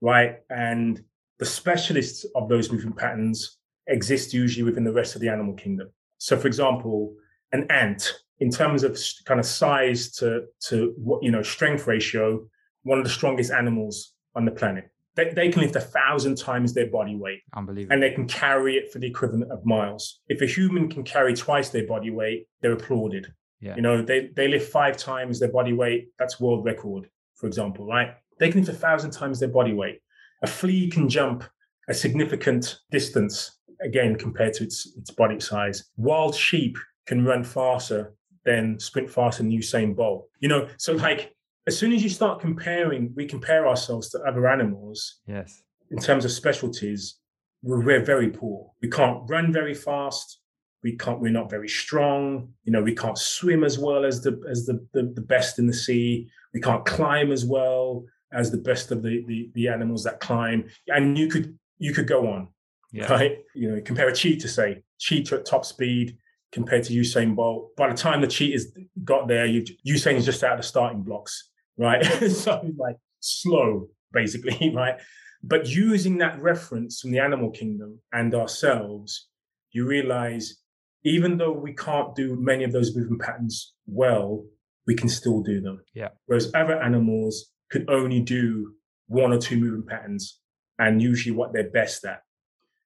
right? 0.00 0.36
And 0.50 1.02
the 1.38 1.46
specialists 1.46 2.24
of 2.36 2.48
those 2.48 2.70
movement 2.70 2.96
patterns 2.96 3.58
exist 3.88 4.32
usually 4.32 4.62
within 4.62 4.84
the 4.84 4.92
rest 4.92 5.16
of 5.16 5.20
the 5.20 5.28
animal 5.28 5.54
kingdom. 5.54 5.90
So, 6.18 6.36
for 6.36 6.46
example, 6.46 7.14
an 7.52 7.66
ant, 7.70 8.12
in 8.38 8.50
terms 8.50 8.84
of 8.84 8.98
kind 9.24 9.40
of 9.40 9.46
size 9.46 10.10
to 10.12 10.44
to 10.68 10.94
you 11.22 11.30
know 11.30 11.42
strength 11.42 11.86
ratio, 11.86 12.46
one 12.82 12.98
of 12.98 13.04
the 13.04 13.10
strongest 13.10 13.50
animals 13.50 14.14
on 14.34 14.44
the 14.44 14.50
planet. 14.50 14.90
They, 15.24 15.32
they 15.32 15.48
can 15.50 15.62
lift 15.62 15.76
a 15.76 15.80
thousand 15.80 16.36
times 16.36 16.72
their 16.72 16.90
body 16.90 17.16
weight, 17.16 17.40
unbelievable 17.54 17.92
and 17.92 18.02
they 18.02 18.10
can 18.10 18.26
carry 18.26 18.76
it 18.76 18.92
for 18.92 18.98
the 18.98 19.06
equivalent 19.06 19.50
of 19.50 19.64
miles. 19.64 20.20
If 20.28 20.40
a 20.40 20.46
human 20.46 20.88
can 20.88 21.02
carry 21.04 21.34
twice 21.34 21.68
their 21.70 21.86
body 21.86 22.10
weight, 22.10 22.46
they're 22.60 22.72
applauded. 22.72 23.32
Yeah. 23.60 23.76
You 23.76 23.82
know, 23.82 24.02
they 24.02 24.30
they 24.34 24.48
lift 24.48 24.72
five 24.72 24.96
times 24.96 25.38
their 25.38 25.52
body 25.52 25.72
weight. 25.72 26.08
That's 26.18 26.40
world 26.40 26.64
record, 26.64 27.08
for 27.34 27.46
example, 27.46 27.86
right? 27.86 28.14
They 28.38 28.50
can 28.50 28.60
lift 28.60 28.72
a 28.72 28.78
thousand 28.78 29.10
times 29.10 29.38
their 29.40 29.50
body 29.50 29.74
weight. 29.74 30.00
A 30.42 30.46
flea 30.46 30.88
can 30.88 31.08
jump 31.08 31.44
a 31.88 31.94
significant 31.94 32.78
distance 32.90 33.58
again 33.82 34.16
compared 34.16 34.54
to 34.54 34.64
its 34.64 34.94
its 34.96 35.10
body 35.10 35.38
size. 35.40 35.90
Wild 35.96 36.34
sheep 36.34 36.78
can 37.06 37.24
run 37.24 37.44
faster 37.44 38.14
than 38.44 38.78
sprint 38.80 39.10
faster 39.10 39.42
than 39.42 39.52
Usain 39.52 39.94
Bolt. 39.94 40.28
You 40.40 40.48
know, 40.48 40.68
so 40.78 40.94
like 40.94 41.34
as 41.70 41.78
soon 41.78 41.92
as 41.92 42.02
you 42.02 42.08
start 42.08 42.40
comparing, 42.40 43.12
we 43.16 43.24
compare 43.26 43.66
ourselves 43.66 44.08
to 44.10 44.16
other 44.28 44.44
animals 44.48 45.20
yes 45.26 45.62
in 45.90 45.98
terms 45.98 46.24
of 46.24 46.30
specialties, 46.30 47.16
we're, 47.62 47.84
we're 47.84 48.04
very 48.04 48.30
poor. 48.30 48.70
We 48.80 48.88
can't 48.88 49.28
run 49.28 49.52
very 49.52 49.74
fast. 49.74 50.38
We 50.82 50.96
can't. 50.96 51.20
We're 51.20 51.32
not 51.32 51.50
very 51.50 51.68
strong. 51.68 52.54
You 52.64 52.72
know, 52.72 52.82
we 52.82 52.94
can't 52.94 53.18
swim 53.18 53.64
as 53.64 53.78
well 53.78 54.04
as 54.04 54.22
the 54.22 54.40
as 54.48 54.64
the 54.64 54.86
the, 54.94 55.12
the 55.14 55.20
best 55.20 55.58
in 55.58 55.66
the 55.66 55.74
sea. 55.74 56.30
We 56.54 56.60
can't 56.60 56.84
climb 56.86 57.32
as 57.32 57.44
well 57.44 58.04
as 58.32 58.50
the 58.50 58.58
best 58.58 58.90
of 58.90 59.02
the, 59.02 59.22
the 59.26 59.50
the 59.54 59.68
animals 59.68 60.04
that 60.04 60.20
climb. 60.20 60.68
And 60.88 61.18
you 61.18 61.28
could 61.28 61.58
you 61.78 61.92
could 61.92 62.06
go 62.06 62.28
on, 62.28 62.48
yeah 62.92 63.12
right? 63.12 63.38
You 63.54 63.72
know, 63.72 63.82
compare 63.82 64.08
a 64.08 64.14
cheetah, 64.14 64.48
say 64.48 64.82
cheetah 64.98 65.36
at 65.36 65.44
top 65.44 65.66
speed 65.66 66.16
compared 66.50 66.84
to 66.84 66.94
Usain 66.94 67.36
Bolt. 67.36 67.76
By 67.76 67.90
the 67.90 67.96
time 67.96 68.22
the 68.22 68.26
cheetah's 68.26 68.72
got 69.04 69.28
there, 69.28 69.44
you 69.44 69.62
Usain's 69.86 70.24
just 70.24 70.42
out 70.42 70.52
of 70.52 70.60
the 70.60 70.66
starting 70.66 71.02
blocks, 71.02 71.49
right? 71.80 72.04
so 72.30 72.60
like 72.76 72.96
slow, 73.20 73.88
basically, 74.12 74.72
right? 74.74 74.96
But 75.42 75.66
using 75.68 76.18
that 76.18 76.40
reference 76.40 77.00
from 77.00 77.12
the 77.12 77.18
animal 77.18 77.50
kingdom 77.50 77.98
and 78.12 78.34
ourselves, 78.34 79.28
you 79.72 79.86
realize 79.86 80.58
even 81.02 81.38
though 81.38 81.52
we 81.52 81.72
can't 81.72 82.14
do 82.14 82.36
many 82.36 82.62
of 82.62 82.72
those 82.72 82.94
movement 82.94 83.22
patterns 83.22 83.74
well, 83.86 84.44
we 84.86 84.94
can 84.94 85.08
still 85.08 85.40
do 85.40 85.60
them. 85.60 85.80
Yeah. 85.94 86.08
Whereas 86.26 86.50
other 86.54 86.80
animals 86.80 87.50
could 87.70 87.88
only 87.88 88.20
do 88.20 88.74
one 89.06 89.32
or 89.32 89.38
two 89.38 89.56
movement 89.56 89.88
patterns 89.88 90.38
and 90.78 91.00
usually 91.00 91.34
what 91.34 91.52
they're 91.52 91.70
best 91.70 92.04
at. 92.04 92.20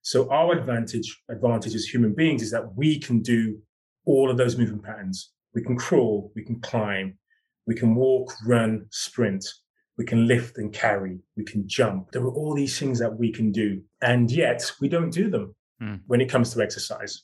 So 0.03 0.31
our 0.31 0.53
advantage, 0.53 1.23
advantage 1.29 1.75
as 1.75 1.87
human 1.87 2.15
beings 2.15 2.43
is 2.43 2.51
that 2.53 2.77
we 2.77 3.01
can 3.01 3.21
do 3.21 3.59
all 4.07 4.31
of 4.31 4.37
those 4.37 4.57
movement 4.57 4.85
patterns. 4.85 5.33
We 5.55 5.63
can 5.63 5.77
crawl, 5.77 6.31
we 6.37 6.45
can 6.45 6.61
climb, 6.61 7.19
we 7.67 7.75
can 7.75 7.95
walk, 7.95 8.33
run, 8.47 8.87
sprint, 8.91 9.45
we 9.97 10.05
can 10.05 10.27
lift 10.27 10.59
and 10.59 10.73
carry, 10.73 11.19
we 11.37 11.45
can 11.45 11.67
jump. 11.69 12.11
There 12.13 12.23
are 12.23 12.33
all 12.33 12.55
these 12.55 12.79
things 12.79 12.99
that 12.99 13.17
we 13.17 13.33
can 13.33 13.53
do, 13.53 13.83
and 14.03 14.31
yet 14.31 14.71
we 14.81 14.89
don't 14.89 15.11
do 15.11 15.31
them 15.31 15.55
Hmm. 15.81 15.97
when 16.07 16.21
it 16.21 16.31
comes 16.31 16.55
to 16.55 16.63
exercise. 16.63 17.23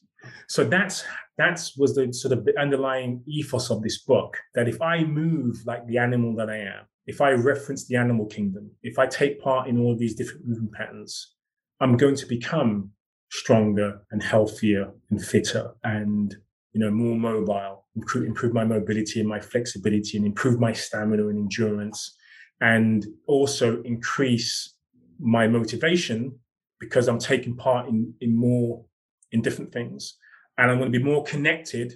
So 0.48 0.64
that's 0.64 1.04
that's 1.38 1.76
was 1.76 1.94
the 1.94 2.12
sort 2.12 2.32
of 2.36 2.44
the 2.44 2.58
underlying 2.58 3.22
ethos 3.26 3.70
of 3.70 3.80
this 3.82 4.02
book. 4.02 4.36
That 4.54 4.68
if 4.68 4.82
I 4.82 5.04
move 5.04 5.56
like 5.66 5.86
the 5.86 5.98
animal 5.98 6.34
that 6.36 6.50
I 6.50 6.58
am, 6.58 6.84
if 7.06 7.20
I 7.20 7.30
reference 7.30 7.86
the 7.86 7.96
animal 7.96 8.26
kingdom, 8.26 8.70
if 8.82 8.98
I 8.98 9.06
take 9.06 9.40
part 9.40 9.68
in 9.68 9.78
all 9.78 9.92
of 9.92 9.98
these 9.98 10.14
different 10.14 10.46
movement 10.46 10.72
patterns, 10.72 11.34
I'm 11.80 11.96
going 11.96 12.16
to 12.16 12.26
become 12.26 12.90
stronger 13.30 14.00
and 14.10 14.22
healthier 14.22 14.90
and 15.10 15.24
fitter 15.24 15.72
and 15.84 16.36
you 16.72 16.80
know 16.80 16.90
more 16.90 17.16
mobile 17.16 17.86
improve, 17.96 18.24
improve 18.26 18.52
my 18.54 18.64
mobility 18.64 19.20
and 19.20 19.28
my 19.28 19.40
flexibility 19.40 20.16
and 20.16 20.26
improve 20.26 20.60
my 20.60 20.72
stamina 20.72 21.26
and 21.28 21.38
endurance 21.38 22.16
and 22.60 23.06
also 23.26 23.82
increase 23.82 24.74
my 25.18 25.46
motivation 25.48 26.38
because 26.78 27.08
i'm 27.08 27.18
taking 27.18 27.56
part 27.56 27.88
in 27.88 28.12
in 28.20 28.36
more 28.36 28.84
in 29.32 29.42
different 29.42 29.72
things 29.72 30.16
and 30.58 30.70
i'm 30.70 30.78
going 30.78 30.90
to 30.92 30.98
be 30.98 31.04
more 31.04 31.22
connected 31.24 31.94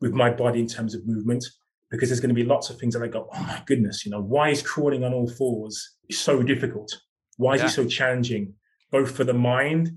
with 0.00 0.12
my 0.12 0.30
body 0.30 0.60
in 0.60 0.66
terms 0.66 0.94
of 0.94 1.06
movement 1.06 1.44
because 1.90 2.08
there's 2.08 2.20
going 2.20 2.28
to 2.28 2.34
be 2.34 2.44
lots 2.44 2.70
of 2.70 2.78
things 2.78 2.94
that 2.94 3.02
i 3.02 3.08
go 3.08 3.28
oh 3.32 3.42
my 3.42 3.62
goodness 3.66 4.04
you 4.04 4.10
know 4.10 4.20
why 4.20 4.48
is 4.50 4.62
crawling 4.62 5.04
on 5.04 5.12
all 5.14 5.28
fours 5.28 5.96
so 6.10 6.42
difficult 6.42 6.90
why 7.36 7.54
is 7.54 7.60
Yeah. 7.60 7.66
it 7.66 7.70
so 7.70 7.84
challenging 7.86 8.54
both 8.90 9.10
for 9.14 9.24
the 9.24 9.34
mind 9.34 9.90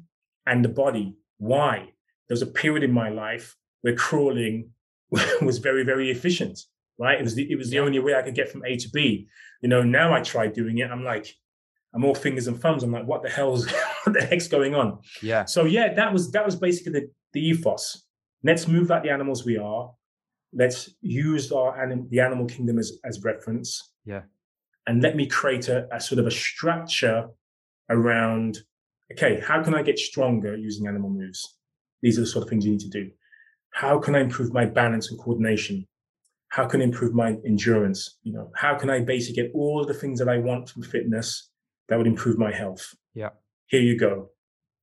and 0.45 0.65
the 0.65 0.69
body. 0.69 1.15
Why? 1.38 1.93
There's 2.28 2.41
a 2.41 2.47
period 2.47 2.84
in 2.84 2.91
my 2.91 3.09
life 3.09 3.55
where 3.82 3.95
crawling 3.95 4.69
was 5.41 5.57
very, 5.57 5.84
very 5.84 6.09
efficient, 6.11 6.59
right? 6.97 7.19
It 7.19 7.23
was 7.23 7.36
the, 7.36 7.51
it 7.51 7.57
was 7.57 7.69
the 7.69 7.79
only 7.79 7.99
way 7.99 8.15
I 8.15 8.21
could 8.21 8.36
get 8.36 8.49
from 8.49 8.63
A 8.65 8.77
to 8.77 8.89
B. 8.89 9.27
You 9.61 9.69
know, 9.69 9.84
now 9.84 10.13
I 10.13 10.21
try 10.21 10.47
doing 10.47 10.79
it. 10.79 10.89
I'm 10.89 11.03
like, 11.03 11.36
I'm 11.93 12.05
all 12.05 12.15
fingers 12.15 12.47
and 12.47 12.59
thumbs. 12.59 12.84
I'm 12.84 12.91
like, 12.91 13.05
what 13.05 13.21
the 13.21 13.29
hell's 13.29 13.69
what 14.03 14.13
the 14.13 14.21
heck's 14.21 14.47
going 14.47 14.75
on? 14.75 14.99
yeah 15.21 15.45
So 15.45 15.65
yeah, 15.65 15.93
that 15.93 16.13
was 16.13 16.32
that 16.32 16.45
was 16.45 16.55
basically 16.55 16.93
the, 16.93 17.09
the 17.34 17.41
ethos. 17.41 18.03
Let's 18.43 18.67
move 18.67 18.89
like 18.89 19.03
the 19.03 19.11
animals 19.11 19.45
we 19.45 19.57
are. 19.57 19.91
Let's 20.53 20.89
use 21.01 21.51
our 21.51 21.82
anim- 21.82 22.07
the 22.09 22.19
animal 22.19 22.45
kingdom 22.45 22.79
as, 22.79 22.99
as 23.05 23.21
reference. 23.23 23.91
Yeah. 24.05 24.21
And 24.88 25.01
let 25.01 25.15
me 25.15 25.27
create 25.27 25.69
a, 25.69 25.88
a 25.93 25.99
sort 25.99 26.19
of 26.19 26.25
a 26.25 26.32
structure 26.32 27.29
around, 27.89 28.59
okay, 29.11 29.39
how 29.39 29.61
can 29.61 29.75
I 29.75 29.84
get 29.84 29.99
stronger 29.99 30.57
using 30.57 30.88
animal 30.88 31.09
moves? 31.09 31.57
These 32.01 32.17
are 32.17 32.21
the 32.21 32.27
sort 32.27 32.43
of 32.43 32.49
things 32.49 32.65
you 32.65 32.71
need 32.71 32.79
to 32.82 32.89
do. 32.89 33.11
How 33.72 33.99
can 33.99 34.15
I 34.15 34.19
improve 34.22 34.53
my 34.53 34.65
balance 34.65 35.09
and 35.09 35.19
coordination? 35.19 35.88
How 36.49 36.65
can 36.67 36.82
I 36.82 36.84
improve 36.84 37.13
my 37.13 37.38
endurance? 37.45 38.17
You 38.24 38.34
know, 38.34 38.51
how 38.55 38.76
can 38.76 38.89
I 38.89 38.99
basically 38.99 39.41
get 39.43 39.51
all 39.55 39.86
the 39.86 39.93
things 39.93 40.19
that 40.19 40.28
I 40.30 40.38
want 40.38 40.69
from 40.69 40.84
fitness 40.84 41.49
that 41.88 41.97
would 41.97 42.07
improve 42.07 42.38
my 42.38 42.51
health? 42.53 42.93
Yeah. 43.13 43.30
Here 43.67 43.82
you 43.82 43.97
go. 43.97 44.30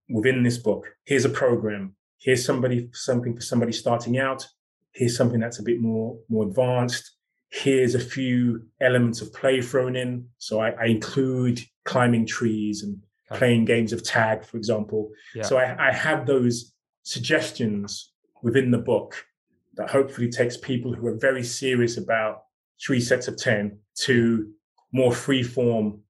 Within 0.08 0.42
this 0.42 0.56
book, 0.56 0.86
here's 1.04 1.26
a 1.26 1.30
program. 1.30 1.94
Here's 2.18 2.44
somebody 2.44 2.88
something 2.92 3.34
for 3.36 3.42
somebody 3.42 3.72
starting 3.72 4.18
out. 4.18 4.46
Here's 4.92 5.16
something 5.16 5.38
that's 5.38 5.58
a 5.58 5.62
bit 5.62 5.80
more 5.80 6.18
more 6.30 6.44
advanced. 6.48 7.12
Here's 7.50 7.94
a 7.94 8.00
few 8.00 8.66
elements 8.80 9.20
of 9.20 9.32
play 9.34 9.60
thrown 9.60 9.96
in. 9.96 10.26
So 10.38 10.60
I, 10.60 10.70
I 10.70 10.84
include 10.86 11.60
climbing 11.84 12.26
trees 12.26 12.82
and 12.82 12.98
Okay. 13.30 13.38
playing 13.40 13.66
games 13.66 13.92
of 13.92 14.02
tag, 14.02 14.42
for 14.42 14.56
example. 14.56 15.10
Yeah. 15.34 15.42
So 15.42 15.58
I, 15.58 15.88
I 15.88 15.92
have 15.92 16.24
those 16.24 16.72
suggestions 17.02 18.10
within 18.42 18.70
the 18.70 18.78
book 18.78 19.26
that 19.74 19.90
hopefully 19.90 20.28
takes 20.28 20.56
people 20.56 20.92
who 20.92 21.06
are 21.06 21.16
very 21.16 21.44
serious 21.44 21.96
about 21.96 22.42
three 22.84 23.00
sets 23.00 23.28
of 23.28 23.36
10 23.36 23.78
to 23.94 24.50
more 24.92 25.12
free 25.12 25.42
form 25.42 26.00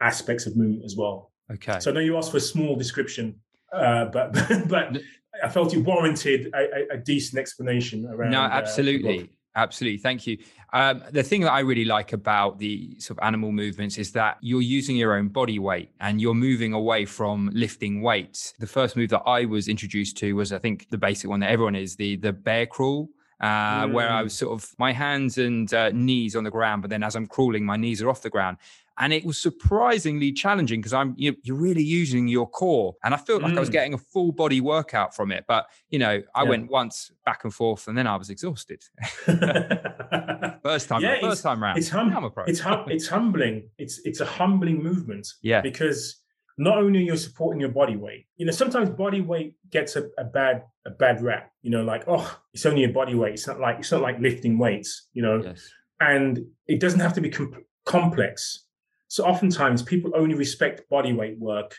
aspects 0.00 0.46
of 0.46 0.56
movement 0.56 0.84
as 0.84 0.96
well. 0.96 1.32
okay 1.52 1.78
So 1.80 1.90
I 1.90 1.94
know 1.94 2.00
you 2.00 2.16
asked 2.16 2.30
for 2.30 2.36
a 2.38 2.48
small 2.54 2.76
description, 2.76 3.40
uh, 3.72 4.06
but 4.06 4.32
but 4.68 4.98
I 5.42 5.48
felt 5.48 5.74
it 5.74 5.78
warranted 5.78 6.50
a, 6.54 6.58
a, 6.58 6.94
a 6.94 6.98
decent 6.98 7.38
explanation 7.38 8.06
around. 8.06 8.30
no 8.30 8.42
uh, 8.42 8.48
the 8.76 8.98
book. 9.18 9.28
Absolutely. 9.54 9.98
Thank 9.98 10.26
you. 10.26 10.38
Um, 10.72 11.02
the 11.12 11.22
thing 11.22 11.40
that 11.42 11.52
I 11.52 11.60
really 11.60 11.84
like 11.84 12.12
about 12.12 12.58
the 12.58 12.98
sort 13.00 13.18
of 13.18 13.24
animal 13.24 13.52
movements 13.52 13.96
is 13.96 14.12
that 14.12 14.36
you're 14.40 14.60
using 14.60 14.96
your 14.96 15.16
own 15.16 15.28
body 15.28 15.58
weight 15.58 15.90
and 16.00 16.20
you're 16.20 16.34
moving 16.34 16.74
away 16.74 17.06
from 17.06 17.50
lifting 17.54 18.02
weights. 18.02 18.52
The 18.58 18.66
first 18.66 18.96
move 18.96 19.08
that 19.10 19.22
I 19.24 19.46
was 19.46 19.68
introduced 19.68 20.18
to 20.18 20.34
was, 20.34 20.52
I 20.52 20.58
think, 20.58 20.88
the 20.90 20.98
basic 20.98 21.30
one 21.30 21.40
that 21.40 21.50
everyone 21.50 21.74
is 21.74 21.96
the 21.96 22.16
the 22.16 22.32
bear 22.32 22.66
crawl. 22.66 23.08
Uh, 23.40 23.86
mm. 23.86 23.92
Where 23.92 24.10
I 24.10 24.20
mm. 24.20 24.24
was 24.24 24.34
sort 24.34 24.52
of 24.52 24.74
my 24.78 24.92
hands 24.92 25.38
and 25.38 25.72
uh, 25.72 25.90
knees 25.90 26.34
on 26.34 26.42
the 26.42 26.50
ground, 26.50 26.82
but 26.82 26.90
then 26.90 27.04
as 27.04 27.14
I'm 27.14 27.26
crawling, 27.26 27.64
my 27.64 27.76
knees 27.76 28.02
are 28.02 28.10
off 28.10 28.20
the 28.20 28.30
ground 28.30 28.56
and 28.98 29.12
it 29.12 29.24
was 29.24 29.38
surprisingly 29.38 30.32
challenging 30.32 30.80
because 30.80 30.92
I'm 30.92 31.14
you 31.16 31.32
are 31.32 31.54
really 31.54 31.82
using 31.82 32.28
your 32.28 32.48
core, 32.48 32.94
and 33.04 33.14
I 33.14 33.16
felt 33.16 33.42
like 33.42 33.52
mm. 33.52 33.56
I 33.56 33.60
was 33.60 33.68
mm. 33.68 33.72
getting 33.72 33.94
a 33.94 33.98
full 33.98 34.32
body 34.32 34.60
workout 34.60 35.14
from 35.14 35.32
it. 35.32 35.44
But 35.46 35.66
you 35.90 35.98
know, 35.98 36.22
I 36.34 36.42
yeah. 36.42 36.48
went 36.48 36.70
once 36.70 37.10
back 37.24 37.44
and 37.44 37.54
forth, 37.54 37.88
and 37.88 37.96
then 37.96 38.06
I 38.06 38.16
was 38.16 38.30
exhausted. 38.30 38.82
first 39.26 40.88
time, 40.88 41.02
yeah, 41.02 41.20
first 41.20 41.42
time 41.42 41.62
round. 41.62 41.78
It's 41.78 41.88
hum- 41.88 42.12
it's 42.46 42.60
hum- 42.60 42.88
it's 42.88 43.08
humbling. 43.08 43.68
It's 43.78 44.00
it's 44.04 44.20
a 44.20 44.26
humbling 44.26 44.82
movement. 44.82 45.28
Yeah, 45.42 45.60
because 45.60 46.20
not 46.56 46.78
only 46.78 47.04
you're 47.04 47.16
supporting 47.16 47.60
your 47.60 47.70
body 47.70 47.96
weight, 47.96 48.26
you 48.36 48.46
know, 48.46 48.52
sometimes 48.52 48.90
body 48.90 49.20
weight 49.20 49.54
gets 49.70 49.94
a, 49.96 50.08
a 50.18 50.24
bad 50.24 50.64
a 50.86 50.90
bad 50.90 51.22
rap. 51.22 51.52
You 51.62 51.70
know, 51.70 51.82
like 51.82 52.04
oh, 52.08 52.38
it's 52.52 52.66
only 52.66 52.84
a 52.84 52.88
body 52.88 53.14
weight. 53.14 53.34
It's 53.34 53.46
not 53.46 53.60
like 53.60 53.78
it's 53.78 53.92
not 53.92 54.02
like 54.02 54.18
lifting 54.18 54.58
weights. 54.58 55.08
You 55.12 55.22
know. 55.22 55.42
Yes. 55.42 55.70
And 56.00 56.46
it 56.68 56.78
doesn't 56.78 57.00
have 57.00 57.12
to 57.14 57.20
be 57.20 57.28
com- 57.28 57.64
complex 57.84 58.67
so 59.08 59.24
oftentimes 59.24 59.82
people 59.82 60.12
only 60.14 60.34
respect 60.34 60.88
body 60.88 61.12
weight 61.12 61.38
work 61.38 61.76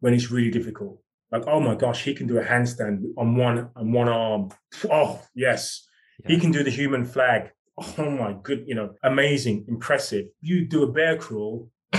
when 0.00 0.14
it's 0.14 0.30
really 0.30 0.50
difficult. 0.50 0.98
Like, 1.30 1.46
oh 1.46 1.60
my 1.60 1.74
gosh, 1.74 2.02
he 2.02 2.14
can 2.14 2.26
do 2.26 2.38
a 2.38 2.44
handstand 2.44 3.04
on 3.16 3.36
one 3.36 3.70
on 3.76 3.92
one 3.92 4.08
arm. 4.08 4.50
Oh 4.90 5.22
yes, 5.34 5.86
yeah. 6.20 6.34
he 6.34 6.40
can 6.40 6.50
do 6.50 6.62
the 6.62 6.70
human 6.70 7.04
flag. 7.04 7.52
Oh 7.98 8.10
my 8.10 8.34
good, 8.42 8.64
you 8.66 8.74
know, 8.74 8.94
amazing, 9.02 9.64
impressive. 9.66 10.26
You 10.40 10.66
do 10.66 10.82
a 10.82 10.92
bear 10.92 11.16
crawl. 11.16 11.70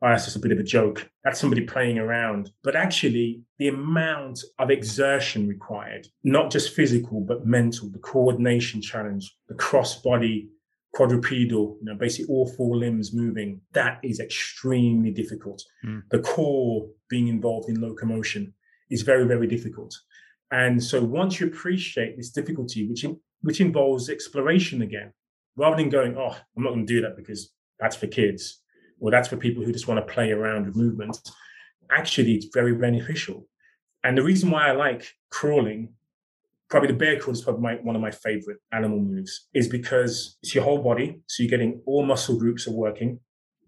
Oh, 0.00 0.10
that's 0.10 0.26
just 0.26 0.36
a 0.36 0.38
bit 0.38 0.52
of 0.52 0.60
a 0.60 0.62
joke. 0.62 1.10
That's 1.24 1.40
somebody 1.40 1.62
playing 1.62 1.98
around. 1.98 2.52
But 2.62 2.76
actually, 2.76 3.42
the 3.58 3.66
amount 3.66 4.44
of 4.60 4.70
exertion 4.70 5.48
required, 5.48 6.06
not 6.22 6.52
just 6.52 6.72
physical, 6.72 7.20
but 7.20 7.44
mental, 7.44 7.90
the 7.90 7.98
coordination 7.98 8.80
challenge, 8.80 9.34
the 9.48 9.56
cross 9.56 10.00
body 10.00 10.50
quadrupedal, 10.94 11.76
you 11.80 11.84
know, 11.84 11.94
basically 11.94 12.32
all 12.32 12.48
four 12.56 12.76
limbs 12.76 13.14
moving, 13.14 13.60
that 13.72 14.00
is 14.02 14.20
extremely 14.20 15.10
difficult. 15.10 15.62
Mm. 15.84 16.02
The 16.10 16.20
core 16.20 16.88
being 17.08 17.28
involved 17.28 17.68
in 17.68 17.80
locomotion 17.80 18.54
is 18.90 19.02
very, 19.02 19.26
very 19.26 19.46
difficult. 19.46 19.94
And 20.50 20.82
so 20.82 21.04
once 21.04 21.40
you 21.40 21.46
appreciate 21.46 22.16
this 22.16 22.30
difficulty, 22.30 22.88
which 22.88 23.04
in, 23.04 23.20
which 23.42 23.60
involves 23.60 24.08
exploration 24.08 24.82
again, 24.82 25.12
rather 25.56 25.76
than 25.76 25.90
going, 25.90 26.16
oh, 26.16 26.36
I'm 26.56 26.62
not 26.62 26.70
going 26.70 26.86
to 26.86 26.92
do 26.92 27.02
that 27.02 27.16
because 27.16 27.50
that's 27.78 27.96
for 27.96 28.06
kids, 28.06 28.62
or 28.98 29.10
that's 29.10 29.28
for 29.28 29.36
people 29.36 29.62
who 29.62 29.72
just 29.72 29.88
want 29.88 30.04
to 30.04 30.12
play 30.12 30.32
around 30.32 30.66
with 30.66 30.76
movement. 30.76 31.18
Actually, 31.90 32.34
it's 32.34 32.48
very 32.52 32.74
beneficial. 32.74 33.46
And 34.02 34.16
the 34.16 34.22
reason 34.22 34.50
why 34.50 34.68
I 34.68 34.72
like 34.72 35.14
crawling 35.30 35.94
probably 36.68 36.88
the 36.88 36.94
bear 36.94 37.18
crawl 37.18 37.32
is 37.32 37.42
probably 37.42 37.62
my, 37.62 37.74
one 37.76 37.96
of 37.96 38.02
my 38.02 38.10
favorite 38.10 38.58
animal 38.72 38.98
moves 38.98 39.48
is 39.54 39.68
because 39.68 40.36
it's 40.42 40.54
your 40.54 40.64
whole 40.64 40.82
body. 40.82 41.20
So 41.26 41.42
you're 41.42 41.50
getting 41.50 41.80
all 41.86 42.04
muscle 42.04 42.38
groups 42.38 42.66
are 42.66 42.72
working. 42.72 43.20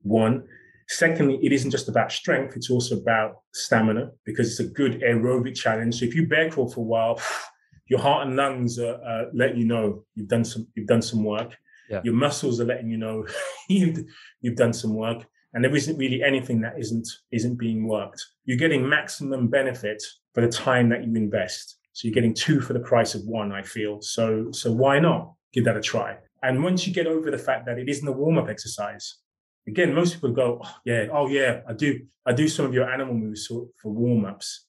One. 0.03 0.45
Secondly, 0.89 1.39
it 1.43 1.53
isn't 1.53 1.71
just 1.71 1.89
about 1.89 2.11
strength. 2.11 2.57
It's 2.57 2.71
also 2.71 2.97
about 2.97 3.43
stamina 3.53 4.11
because 4.25 4.51
it's 4.51 4.61
a 4.61 4.73
good 4.73 5.01
aerobic 5.03 5.55
challenge. 5.55 6.01
So 6.01 6.05
if 6.05 6.15
you 6.15 6.27
bear 6.27 6.51
crawl 6.51 6.71
for 6.71 6.81
a 6.81 6.85
while, 6.85 7.21
your 7.87 8.01
heart 8.01 8.27
and 8.27 8.37
lungs 8.37 8.79
are 8.79 9.01
uh, 9.03 9.25
letting 9.33 9.59
you 9.59 9.67
know 9.67 10.05
you've 10.15 10.29
done 10.29 10.45
some, 10.45 10.67
you've 10.75 10.89
done 10.89 11.03
some 11.03 11.25
work. 11.25 11.57
Yeah. 11.89 12.01
Your 12.05 12.15
muscles 12.15 12.61
are 12.61 12.65
letting 12.65 12.89
you 12.89 12.99
know 12.99 13.27
you've, 13.69 14.05
you've 14.41 14.57
done 14.57 14.73
some 14.73 14.95
work 14.95 15.27
and 15.55 15.65
there 15.65 15.75
isn't 15.75 15.97
really 15.97 16.23
anything 16.23 16.61
that 16.61 16.79
isn't 16.79 17.09
isn't 17.33 17.57
being 17.57 17.87
worked. 17.87 18.25
You're 18.45 18.59
getting 18.59 18.89
maximum 18.89 19.49
benefit 19.49 20.03
for 20.35 20.43
the 20.43 20.53
time 20.53 20.89
that 20.91 21.05
you 21.05 21.15
invest. 21.17 21.77
So 22.01 22.09
you're 22.09 22.15
getting 22.15 22.33
two 22.33 22.63
for 22.63 22.73
the 22.73 22.81
price 22.81 23.15
of 23.15 23.27
one, 23.27 23.53
I 23.53 23.63
feel. 23.63 24.01
So 24.01 24.51
so 24.53 24.73
why 24.73 24.99
not 25.01 25.35
give 25.53 25.67
that 25.67 25.77
a 25.77 25.83
try? 25.83 26.17
And 26.43 26.65
once 26.65 26.87
you 26.87 26.95
get 26.95 27.07
over 27.07 27.31
the 27.31 27.37
fact 27.37 27.67
that 27.67 27.79
it 27.79 27.91
isn't 27.91 28.09
a 28.09 28.13
warm-up 28.13 28.49
exercise, 28.49 29.17
again, 29.69 29.93
most 29.95 30.15
people 30.15 30.33
go, 30.33 30.63
oh, 30.65 30.75
yeah, 30.87 31.09
oh 31.13 31.29
yeah, 31.29 31.61
I 31.69 31.75
do, 31.75 32.01
I 32.25 32.33
do 32.33 32.49
some 32.49 32.65
of 32.65 32.73
your 32.73 32.91
animal 32.91 33.13
moves 33.13 33.47
for, 33.47 33.67
for 33.77 33.93
warm-ups. 33.93 34.65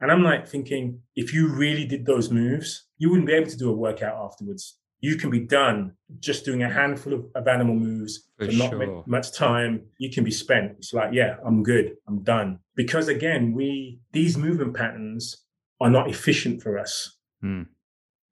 And 0.00 0.10
I'm 0.10 0.24
like 0.24 0.48
thinking, 0.48 0.98
if 1.14 1.32
you 1.32 1.46
really 1.46 1.84
did 1.84 2.04
those 2.04 2.32
moves, 2.32 2.88
you 2.98 3.10
wouldn't 3.10 3.28
be 3.28 3.34
able 3.34 3.50
to 3.50 3.56
do 3.56 3.70
a 3.70 3.76
workout 3.76 4.16
afterwards. 4.16 4.80
You 5.00 5.14
can 5.14 5.30
be 5.30 5.38
done 5.38 5.92
just 6.18 6.44
doing 6.44 6.64
a 6.64 6.68
handful 6.68 7.12
of, 7.12 7.26
of 7.36 7.46
animal 7.46 7.76
moves 7.76 8.28
for, 8.36 8.46
for 8.46 8.52
not 8.54 8.70
sure. 8.70 9.04
much 9.06 9.30
time. 9.32 9.82
You 9.98 10.10
can 10.10 10.24
be 10.24 10.32
spent. 10.32 10.72
It's 10.78 10.92
like, 10.92 11.12
yeah, 11.12 11.36
I'm 11.46 11.62
good. 11.62 11.94
I'm 12.08 12.24
done. 12.24 12.58
Because 12.74 13.06
again, 13.06 13.52
we 13.52 14.00
these 14.10 14.36
movement 14.36 14.74
patterns 14.74 15.44
are 15.82 15.90
not 15.90 16.08
efficient 16.08 16.62
for 16.62 16.78
us. 16.78 17.18
Mm. 17.44 17.66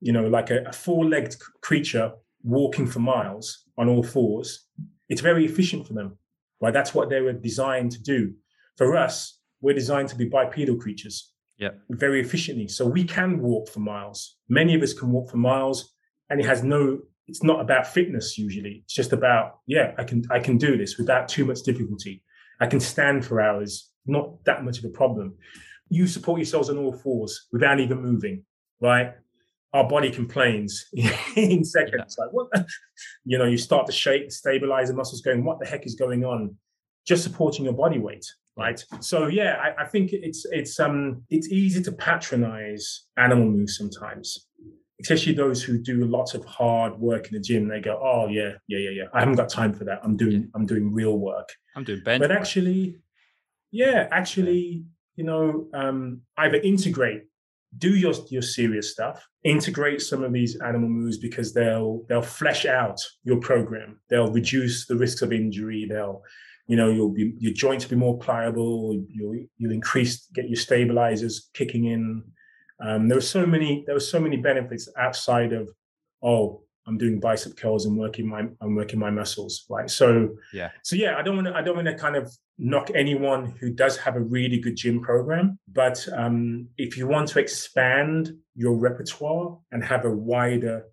You 0.01 0.13
know, 0.13 0.27
like 0.29 0.51
a, 0.51 0.63
a 0.65 0.73
four 0.73 1.05
legged 1.05 1.37
creature 1.63 2.13
walking 2.43 2.87
for 2.87 3.01
miles 3.01 3.65
on 3.77 3.89
all 3.89 4.03
fours, 4.03 4.67
it's 5.09 5.21
very 5.21 5.45
efficient 5.45 5.87
for 5.87 5.95
them, 5.95 6.17
right? 6.61 6.73
That's 6.73 6.95
what 6.95 7.11
they 7.11 7.21
were 7.21 7.33
designed 7.33 7.93
to 7.93 8.03
do. 8.03 8.33
For 8.77 8.97
us, 8.97 9.39
we're 9.61 9.75
designed 9.75 10.09
to 10.11 10.17
be 10.17 10.27
bipedal 10.27 10.77
creatures. 10.77 11.33
Yeah. 11.59 11.71
Very 11.91 12.21
efficiently. 12.21 12.69
So 12.69 12.87
we 12.87 13.05
can 13.05 13.41
walk 13.41 13.69
for 13.69 13.81
miles. 13.81 14.37
Many 14.49 14.75
of 14.75 14.83
us 14.83 14.95
can 14.95 15.11
walk 15.11 15.31
for 15.31 15.37
miles 15.37 15.93
and 16.31 16.41
it 16.41 16.47
has 16.47 16.63
no 16.63 17.01
it's 17.27 17.45
not 17.45 17.61
about 17.61 17.87
fitness 17.87 18.37
usually. 18.37 18.83
It's 18.85 18.95
just 18.95 19.13
about, 19.13 19.61
yeah, 19.67 19.93
I 19.99 20.05
can 20.05 20.25
I 20.31 20.41
can 20.41 20.57
do 20.57 20.77
this 20.77 20.97
without 20.99 21.29
too 21.29 21.45
much 21.45 21.63
difficulty. 21.63 22.25
I 22.61 22.67
can 22.67 22.81
stand 22.81 23.25
for 23.25 23.41
hours, 23.41 23.91
not 24.07 24.45
that 24.47 24.65
much 24.65 24.79
of 24.79 24.85
a 24.85 24.89
problem 24.89 25.37
you 25.91 26.07
support 26.07 26.39
yourselves 26.39 26.71
on 26.71 26.79
all 26.79 26.93
fours 26.93 27.49
without 27.53 27.81
even 27.81 28.01
moving, 28.01 28.45
right? 28.81 29.13
Our 29.73 29.87
body 29.87 30.11
complains 30.11 30.87
in 31.37 31.65
seconds. 31.65 32.17
Yeah. 32.19 32.25
Like, 32.25 32.33
what? 32.33 32.49
you 33.25 33.39
know, 33.39 33.45
you 33.45 33.59
start 33.59 33.87
to 33.87 33.93
shake, 33.93 34.33
stabilize 34.33 34.89
the 34.89 34.95
muscles 34.95 35.21
going, 35.21 35.45
what 35.45 35.61
the 35.61 35.67
heck 35.67 35.85
is 35.85 35.95
going 35.95 36.25
on? 36.25 36.57
Just 37.07 37.23
supporting 37.23 37.65
your 37.65 37.75
body 37.75 37.99
weight, 37.99 38.25
right? 38.57 38.83
So 39.01 39.27
yeah, 39.27 39.57
I, 39.61 39.83
I 39.83 39.87
think 39.87 40.13
it's 40.13 40.47
it's 40.51 40.79
um 40.79 41.23
it's 41.29 41.49
easy 41.49 41.83
to 41.83 41.93
patronize 41.93 43.07
animal 43.17 43.47
moves 43.47 43.77
sometimes 43.77 44.47
especially 45.01 45.33
those 45.33 45.63
who 45.63 45.79
do 45.79 46.05
lots 46.05 46.35
of 46.35 46.45
hard 46.45 46.99
work 46.99 47.29
in 47.29 47.35
the 47.35 47.41
gym. 47.41 47.69
They 47.69 47.81
go, 47.81 47.99
"Oh 48.03 48.29
yeah, 48.29 48.53
yeah, 48.69 48.79
yeah, 48.79 48.91
yeah. 48.91 49.05
I 49.13 49.21
haven't 49.21 49.37
got 49.37 49.49
time 49.49 49.73
for 49.73 49.85
that. 49.85 50.01
I'm 50.03 50.17
doing, 50.17 50.51
I'm 50.55 50.67
doing 50.67 50.93
real 50.93 51.19
work. 51.19 51.49
I'm 51.75 51.85
doing 51.85 52.03
bench." 52.05 52.21
But 52.21 52.31
actually, 52.31 53.01
yeah, 53.71 54.09
actually, 54.11 54.85
you 55.17 55.25
know, 55.25 55.69
um, 55.75 56.23
either 56.39 56.57
integrate, 56.57 57.25
do 57.79 57.95
your 57.95 58.15
your 58.31 58.43
serious 58.43 58.91
stuff, 58.91 59.27
integrate 59.45 60.01
some 60.01 60.23
of 60.23 60.33
these 60.33 60.61
animal 60.61 60.89
moves 60.89 61.19
because 61.19 61.53
they'll 61.53 62.05
they'll 62.09 62.23
flesh 62.23 62.67
out 62.67 63.01
your 63.25 63.39
program. 63.39 64.01
They'll 64.09 64.33
reduce 64.33 64.87
the 64.87 64.97
risks 64.97 65.23
of 65.23 65.33
injury. 65.33 65.87
They'll, 65.89 66.23
you 66.67 66.77
know, 66.77 66.91
you'll 66.91 67.13
be 67.13 67.35
your 67.39 67.53
joints 67.53 67.85
will 67.85 67.91
be 67.91 67.97
more 67.97 68.19
pliable. 68.19 69.01
You'll 69.09 69.45
you'll 69.57 69.73
increase 69.73 70.27
get 70.35 70.49
your 70.49 70.57
stabilizers 70.57 71.49
kicking 71.55 71.87
in. 71.87 72.25
Um, 72.83 73.09
there 73.09 73.17
were 73.17 73.23
so 73.23 73.47
many 73.47 73.85
there 73.87 73.95
were 73.95 74.01
so 74.01 74.21
many 74.21 74.37
benefits 74.37 74.89
outside 74.99 75.53
of 75.53 75.69
oh 76.23 76.63
I'm 76.87 76.99
doing 76.99 77.21
bicep 77.21 77.57
curls 77.57 77.87
and 77.87 77.97
working 77.97 78.27
my 78.27 78.45
I'm 78.61 78.75
working 78.75 78.99
my 78.99 79.11
muscles, 79.11 79.65
right? 79.69 79.91
So 79.91 80.31
yeah, 80.53 80.71
so 80.83 80.97
yeah, 80.97 81.17
I 81.17 81.23
don't 81.23 81.37
want 81.37 81.49
to 81.49 81.55
I 81.55 81.63
don't 81.63 81.77
want 81.77 81.89
to 81.89 81.95
kind 81.95 82.17
of 82.17 82.33
knock 82.59 82.91
anyone 82.95 83.55
who 83.61 83.71
does 83.71 83.97
have 83.99 84.17
a 84.17 84.21
really 84.21 84.59
good 84.59 84.77
gym 84.77 85.01
program, 85.01 85.59
but 85.69 86.07
um, 86.15 86.69
if 86.77 86.97
you 86.97 87.07
want 87.07 87.29
to 87.29 87.39
expand 87.39 88.33
your 88.55 88.77
repertoire 88.77 89.59
and 89.73 89.83
have 89.85 90.05
a 90.05 90.11
wider 90.11 90.85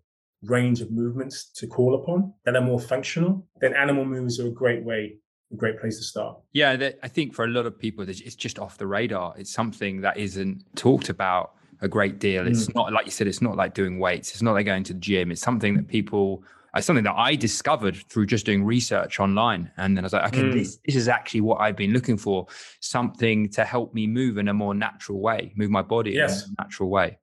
range 0.44 0.82
of 0.82 0.92
movements 0.92 1.52
to 1.56 1.68
call 1.68 1.96
upon 1.96 2.34
that 2.46 2.56
are 2.56 2.62
more 2.62 2.80
functional, 2.80 3.46
then 3.60 3.74
animal 3.74 4.06
moves 4.06 4.40
are 4.40 4.48
a 4.48 4.52
great 4.52 4.84
way 4.84 5.18
a 5.52 5.56
great 5.56 5.80
place 5.80 5.98
to 5.98 6.04
start. 6.04 6.38
Yeah, 6.52 6.92
I 7.02 7.08
think 7.08 7.34
for 7.34 7.46
a 7.46 7.48
lot 7.48 7.66
of 7.66 7.80
people, 7.80 8.08
it's 8.08 8.36
just 8.36 8.60
off 8.60 8.78
the 8.78 8.88
radar. 8.88 9.34
It's 9.38 9.52
something 9.52 10.02
that 10.02 10.18
isn't 10.18 10.64
talked 10.76 11.10
about 11.10 11.54
a 11.82 11.88
great 11.88 12.20
deal. 12.20 12.48
It's 12.48 12.68
mm. 12.68 12.76
not 12.76 12.94
like 12.94 13.06
you 13.06 13.12
said, 13.12 13.28
it's 13.28 13.42
not 13.42 13.56
like 13.56 13.74
doing 13.74 14.00
weights. 14.00 14.32
It's 14.32 14.42
not 14.42 14.54
like 14.54 14.66
going 14.66 14.84
to 14.86 14.94
the 14.94 15.00
gym. 15.00 15.32
It's 15.32 15.42
something 15.42 15.76
that 15.76 15.88
people 15.88 16.44
it's 16.76 16.86
something 16.86 17.04
that 17.06 17.16
I 17.16 17.36
discovered 17.36 17.96
through 18.10 18.28
just 18.28 18.46
doing 18.46 18.64
research 18.64 19.20
online. 19.20 19.72
And 19.78 19.98
then 19.98 20.04
I 20.04 20.06
was 20.06 20.14
like, 20.14 20.34
okay, 20.34 20.44
mm. 20.44 20.54
this, 20.54 20.78
this 20.86 20.96
is 20.96 21.08
actually 21.08 21.42
what 21.42 21.60
I've 21.60 21.76
been 21.76 21.92
looking 21.92 22.18
for. 22.18 22.48
Something 22.82 23.50
to 23.50 23.64
help 23.64 23.94
me 23.94 24.06
move 24.08 24.38
in 24.38 24.48
a 24.48 24.54
more 24.54 24.74
natural 24.76 25.20
way, 25.20 25.54
move 25.56 25.72
my 25.72 25.82
body 25.82 26.12
yes. 26.12 26.46
in 26.46 26.56
a 26.58 26.64
natural 26.64 26.90
way. 26.90 27.18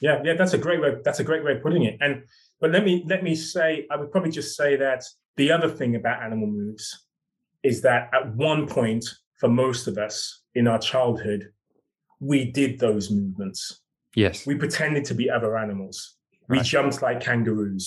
Yeah, 0.00 0.20
yeah, 0.24 0.34
that's 0.34 0.52
a 0.52 0.58
great 0.58 0.80
way. 0.80 0.96
That's 1.04 1.20
a 1.20 1.24
great 1.24 1.44
way 1.44 1.52
of 1.52 1.62
putting 1.62 1.84
it. 1.84 1.98
And 2.00 2.24
but 2.60 2.70
let 2.70 2.84
me 2.84 3.04
let 3.06 3.22
me 3.22 3.34
say, 3.34 3.86
I 3.90 3.96
would 3.96 4.10
probably 4.10 4.30
just 4.30 4.56
say 4.56 4.76
that 4.76 5.04
the 5.36 5.52
other 5.52 5.68
thing 5.68 5.94
about 5.94 6.22
animal 6.22 6.46
moves 6.46 7.06
is 7.62 7.82
that 7.82 8.10
at 8.12 8.34
one 8.34 8.66
point 8.66 9.04
for 9.38 9.48
most 9.48 9.86
of 9.86 9.98
us 9.98 10.42
in 10.54 10.66
our 10.66 10.78
childhood, 10.78 11.52
we 12.20 12.50
did 12.50 12.78
those 12.78 13.10
movements 13.10 13.80
Yes. 14.24 14.46
We 14.50 14.54
pretended 14.64 15.04
to 15.10 15.14
be 15.14 15.26
other 15.36 15.52
animals. 15.64 15.96
We 16.48 16.60
jumped 16.60 17.02
like 17.06 17.20
kangaroos. 17.28 17.86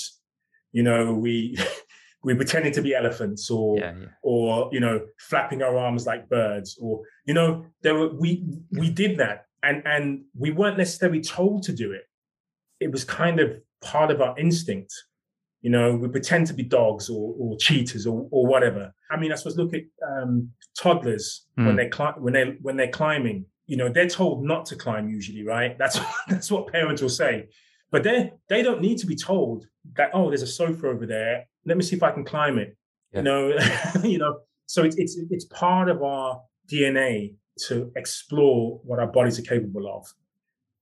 You 0.77 0.83
know, 0.87 1.01
we 1.25 1.57
we 2.27 2.31
pretended 2.41 2.73
to 2.77 2.81
be 2.87 2.91
elephants 3.01 3.49
or 3.57 3.69
Yeah, 3.79 3.93
yeah. 3.99 4.07
or 4.31 4.69
you 4.75 4.79
know 4.85 4.95
flapping 5.29 5.61
our 5.65 5.75
arms 5.85 6.03
like 6.11 6.29
birds 6.29 6.69
or 6.83 6.93
you 7.27 7.33
know 7.37 7.49
there 7.83 7.95
were 7.99 8.09
we 8.23 8.29
we 8.81 8.87
did 9.03 9.13
that 9.23 9.37
and 9.67 9.77
and 9.93 10.05
we 10.43 10.49
weren't 10.59 10.77
necessarily 10.77 11.21
told 11.37 11.63
to 11.67 11.73
do 11.83 11.87
it 11.99 12.05
it 12.85 12.89
was 12.95 13.03
kind 13.21 13.37
of 13.43 13.47
part 13.93 14.09
of 14.13 14.21
our 14.25 14.33
instinct 14.45 14.93
you 15.65 15.71
know 15.75 15.87
we 16.01 16.07
pretend 16.17 16.43
to 16.47 16.53
be 16.53 16.65
dogs 16.79 17.05
or, 17.15 17.23
or 17.41 17.57
cheetahs 17.65 18.05
or, 18.11 18.17
or 18.35 18.43
whatever 18.53 18.83
i 19.13 19.15
mean 19.21 19.31
i 19.31 19.35
suppose 19.35 19.57
look 19.57 19.73
at 19.79 19.85
um, 20.11 20.31
toddlers 20.81 21.25
when 21.55 21.73
Mm. 21.73 21.77
they 21.79 21.89
climb 21.97 22.15
when 22.23 22.33
they 22.37 22.45
when 22.65 22.75
they're 22.77 22.95
climbing 23.01 23.39
you 23.71 23.77
know 23.77 23.87
they're 23.95 24.13
told 24.21 24.43
not 24.53 24.63
to 24.69 24.75
climb 24.75 25.05
usually 25.17 25.43
right? 25.55 25.73
That's 25.81 25.97
that's 26.31 26.51
what 26.53 26.63
parents 26.77 27.01
will 27.01 27.15
say. 27.23 27.33
But 27.93 28.03
they 28.03 28.17
they 28.51 28.61
don't 28.67 28.81
need 28.87 28.97
to 29.03 29.07
be 29.13 29.15
told 29.31 29.65
that 29.97 30.09
oh 30.13 30.25
there's 30.29 30.41
a 30.51 30.53
sofa 30.61 30.83
over 30.93 31.05
there. 31.15 31.35
Let 31.65 31.77
me 31.77 31.83
see 31.87 31.95
if 31.95 32.03
i 32.03 32.11
can 32.11 32.25
climb 32.33 32.55
it 32.63 32.69
Yeah. 33.13 33.19
you 33.19 33.23
know 33.29 33.41
you 34.13 34.17
know? 34.23 34.33
So 34.73 34.79
it's 34.87 34.97
it's 35.03 35.13
it's 35.35 35.45
part 35.45 35.87
of 35.93 35.97
our 36.13 36.27
dna 36.71 37.33
to 37.67 37.75
explore 38.01 38.61
what 38.87 38.99
our 39.03 39.11
bodies 39.17 39.37
are 39.39 39.47
capable 39.55 39.85
of. 39.97 40.03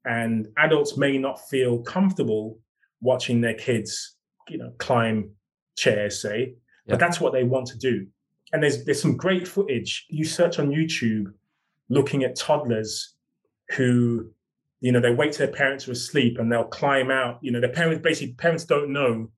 And 0.06 0.48
adults 0.66 0.92
may 0.98 1.18
not 1.18 1.38
feel 1.52 1.74
comfortable 1.96 2.46
watching 3.10 3.38
their 3.42 3.58
kids 3.68 4.16
you 4.52 4.58
know 4.62 4.72
climb 4.88 5.18
chairs 5.84 6.14
say 6.26 6.38
Yeah. 6.40 6.92
but 6.94 7.00
that's 7.04 7.20
what 7.22 7.32
they 7.34 7.44
want 7.54 7.68
to 7.74 7.78
do. 7.78 7.96
And 8.52 8.64
there's 8.64 8.78
there's 8.86 9.02
some 9.08 9.16
great 9.26 9.46
footage. 9.56 9.92
You 10.20 10.26
search 10.40 10.56
on 10.62 10.68
youtube 10.80 11.28
looking 11.90 12.24
at 12.24 12.36
toddlers 12.36 13.16
who 13.76 14.30
you 14.82 14.92
know 14.92 15.00
they 15.02 15.14
wait 15.14 15.34
till 15.34 15.46
their 15.46 15.56
parents 15.56 15.88
are 15.88 15.92
asleep 15.92 16.38
and 16.40 16.52
they'll 16.52 16.64
climb 16.64 17.12
out 17.12 17.40
you 17.42 17.52
know 17.52 17.60
their 17.60 17.72
parents 17.72 18.02
basically 18.02 18.34
parents 18.34 18.66
don't 18.66 18.92
know 18.94 19.30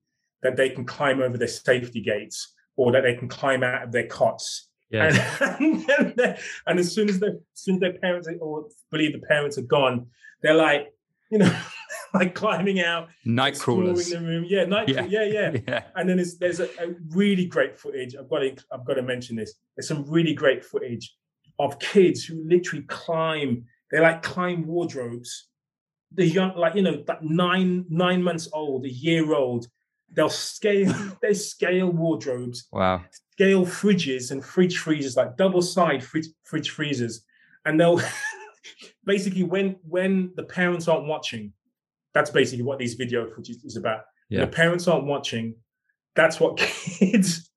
that 0.42 0.56
they 0.56 0.68
can 0.70 0.84
climb 0.84 1.20
over 1.20 1.36
their 1.38 1.48
safety 1.48 2.00
gates 2.00 2.54
or 2.76 2.92
that 2.92 3.02
they 3.02 3.14
can 3.14 3.28
climb 3.28 3.62
out 3.62 3.82
of 3.84 3.92
their 3.92 4.06
cots 4.06 4.68
Yeah. 4.90 5.10
and, 5.60 5.84
and, 6.18 6.38
and 6.66 6.78
as 6.78 6.92
soon 6.92 7.08
as 7.08 7.18
they, 7.20 7.28
as 7.28 7.34
soon 7.54 7.76
as 7.76 7.80
their 7.80 7.92
parents 7.94 8.28
are- 8.28 8.36
or 8.36 8.66
believe 8.90 9.12
the 9.12 9.26
parents 9.26 9.56
are 9.58 9.62
gone, 9.62 10.06
they're 10.42 10.54
like, 10.54 10.92
you 11.30 11.38
know, 11.38 11.60
like 12.14 12.34
climbing 12.34 12.80
out, 12.80 13.08
Night 13.24 13.58
crawlers. 13.58 14.10
the 14.10 14.20
room. 14.20 14.44
Yeah, 14.48 14.64
night. 14.64 14.88
Yeah. 14.88 15.04
Yeah, 15.04 15.24
yeah. 15.24 15.50
yeah. 15.52 15.60
Yeah. 15.68 15.82
And 15.96 16.08
then 16.08 16.16
there's 16.16 16.36
there's 16.38 16.60
a, 16.60 16.64
a 16.84 16.94
really 17.10 17.46
great 17.46 17.78
footage. 17.78 18.16
I've 18.16 18.28
got 18.28 18.40
to 18.40 18.56
I've 18.72 18.84
got 18.84 18.94
to 18.94 19.02
mention 19.02 19.36
this. 19.36 19.54
There's 19.76 19.88
some 19.88 20.04
really 20.10 20.34
great 20.34 20.64
footage 20.64 21.14
of 21.58 21.78
kids 21.78 22.24
who 22.24 22.42
literally 22.46 22.84
climb. 22.84 23.64
They 23.90 24.00
like 24.00 24.22
climb 24.22 24.66
wardrobes. 24.66 25.48
The 26.14 26.26
young, 26.26 26.56
like 26.56 26.74
you 26.74 26.82
know, 26.82 27.02
like 27.06 27.22
nine 27.22 27.84
nine 27.88 28.22
months 28.22 28.48
old, 28.52 28.84
a 28.84 28.90
year 28.92 29.34
old. 29.34 29.66
They'll 30.14 30.28
scale. 30.28 30.92
they 31.22 31.34
scale 31.34 31.90
wardrobes 31.90 32.68
Wow. 32.72 33.04
scale 33.32 33.64
fridges 33.64 34.30
and 34.30 34.44
fridge 34.44 34.78
freezers, 34.78 35.16
like 35.16 35.36
double 35.36 35.62
side 35.62 36.04
fridge, 36.04 36.26
fridge 36.44 36.70
freezers, 36.70 37.24
and 37.64 37.80
they'll 37.80 38.00
basically 39.04 39.42
when 39.42 39.76
when 39.88 40.32
the 40.36 40.42
parents 40.44 40.88
aren't 40.88 41.06
watching, 41.06 41.52
that's 42.14 42.30
basically 42.30 42.64
what 42.64 42.78
these 42.78 42.94
video 42.94 43.26
footage 43.26 43.56
is 43.64 43.76
about. 43.76 44.02
Yeah. 44.28 44.40
the 44.40 44.46
parents 44.46 44.88
aren't 44.88 45.04
watching, 45.06 45.54
that's 46.14 46.40
what 46.40 46.56
kids 46.58 47.50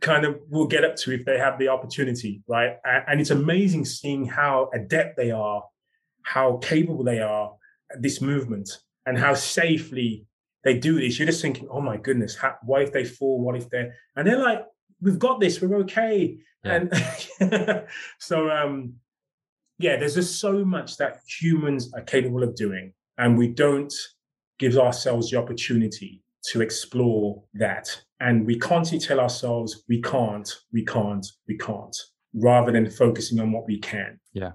kind 0.00 0.24
of 0.24 0.38
will 0.48 0.66
get 0.66 0.84
up 0.84 0.96
to 0.96 1.12
if 1.12 1.24
they 1.24 1.38
have 1.38 1.58
the 1.58 1.68
opportunity, 1.68 2.42
right? 2.46 2.76
And 2.84 3.20
it's 3.20 3.30
amazing 3.30 3.84
seeing 3.84 4.24
how 4.24 4.70
adept 4.74 5.16
they 5.16 5.30
are, 5.30 5.64
how 6.22 6.56
capable 6.58 7.04
they 7.04 7.20
are 7.20 7.52
at 7.92 8.02
this 8.02 8.20
movement, 8.20 8.70
and 9.06 9.18
how 9.18 9.34
safely 9.34 10.26
they 10.64 10.78
do 10.78 11.00
this. 11.00 11.18
You're 11.18 11.26
just 11.26 11.42
thinking, 11.42 11.68
oh 11.70 11.80
my 11.80 11.96
goodness, 11.96 12.36
how, 12.36 12.56
what 12.62 12.82
if 12.82 12.92
they 12.92 13.04
fall? 13.04 13.40
What 13.40 13.56
if 13.56 13.68
they're 13.70 13.94
and 14.16 14.26
they're 14.26 14.38
like, 14.38 14.64
we've 15.00 15.18
got 15.18 15.40
this, 15.40 15.60
we're 15.60 15.76
okay. 15.78 16.38
Yeah. 16.64 16.84
And 17.40 17.84
so 18.18 18.50
um 18.50 18.94
yeah, 19.78 19.96
there's 19.96 20.14
just 20.14 20.40
so 20.40 20.62
much 20.62 20.98
that 20.98 21.20
humans 21.26 21.90
are 21.94 22.02
capable 22.02 22.42
of 22.42 22.54
doing, 22.54 22.92
and 23.16 23.38
we 23.38 23.48
don't 23.48 23.92
give 24.58 24.76
ourselves 24.76 25.30
the 25.30 25.38
opportunity 25.38 26.22
to 26.52 26.60
explore 26.60 27.42
that. 27.54 27.88
And 28.20 28.46
we 28.46 28.58
constantly 28.58 29.06
tell 29.06 29.20
ourselves 29.20 29.84
we 29.88 30.00
can't, 30.02 30.48
we 30.72 30.84
can't, 30.84 31.26
we 31.48 31.56
can't, 31.56 31.96
rather 32.34 32.70
than 32.70 32.90
focusing 32.90 33.40
on 33.40 33.50
what 33.52 33.66
we 33.66 33.78
can. 33.78 34.20
Yeah. 34.32 34.52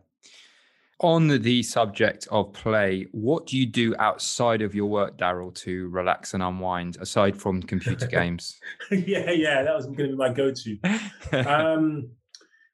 On 1.02 1.28
the 1.28 1.62
subject 1.64 2.28
of 2.32 2.54
play, 2.54 3.06
what 3.12 3.48
do 3.48 3.58
you 3.58 3.66
do 3.66 3.94
outside 4.00 4.62
of 4.62 4.74
your 4.74 4.86
work, 4.86 5.18
Darryl, 5.18 5.54
to 5.56 5.90
relax 5.90 6.34
and 6.34 6.42
unwind, 6.42 6.98
aside 7.02 7.36
from 7.38 7.62
computer 7.62 8.08
games? 8.20 8.58
yeah, 8.92 9.30
yeah, 9.32 9.64
that 9.64 9.76
was 9.76 9.88
going 9.88 9.98
to 9.98 10.08
be 10.10 10.16
my 10.16 10.32
go-to. 10.32 10.78
um, 11.46 12.10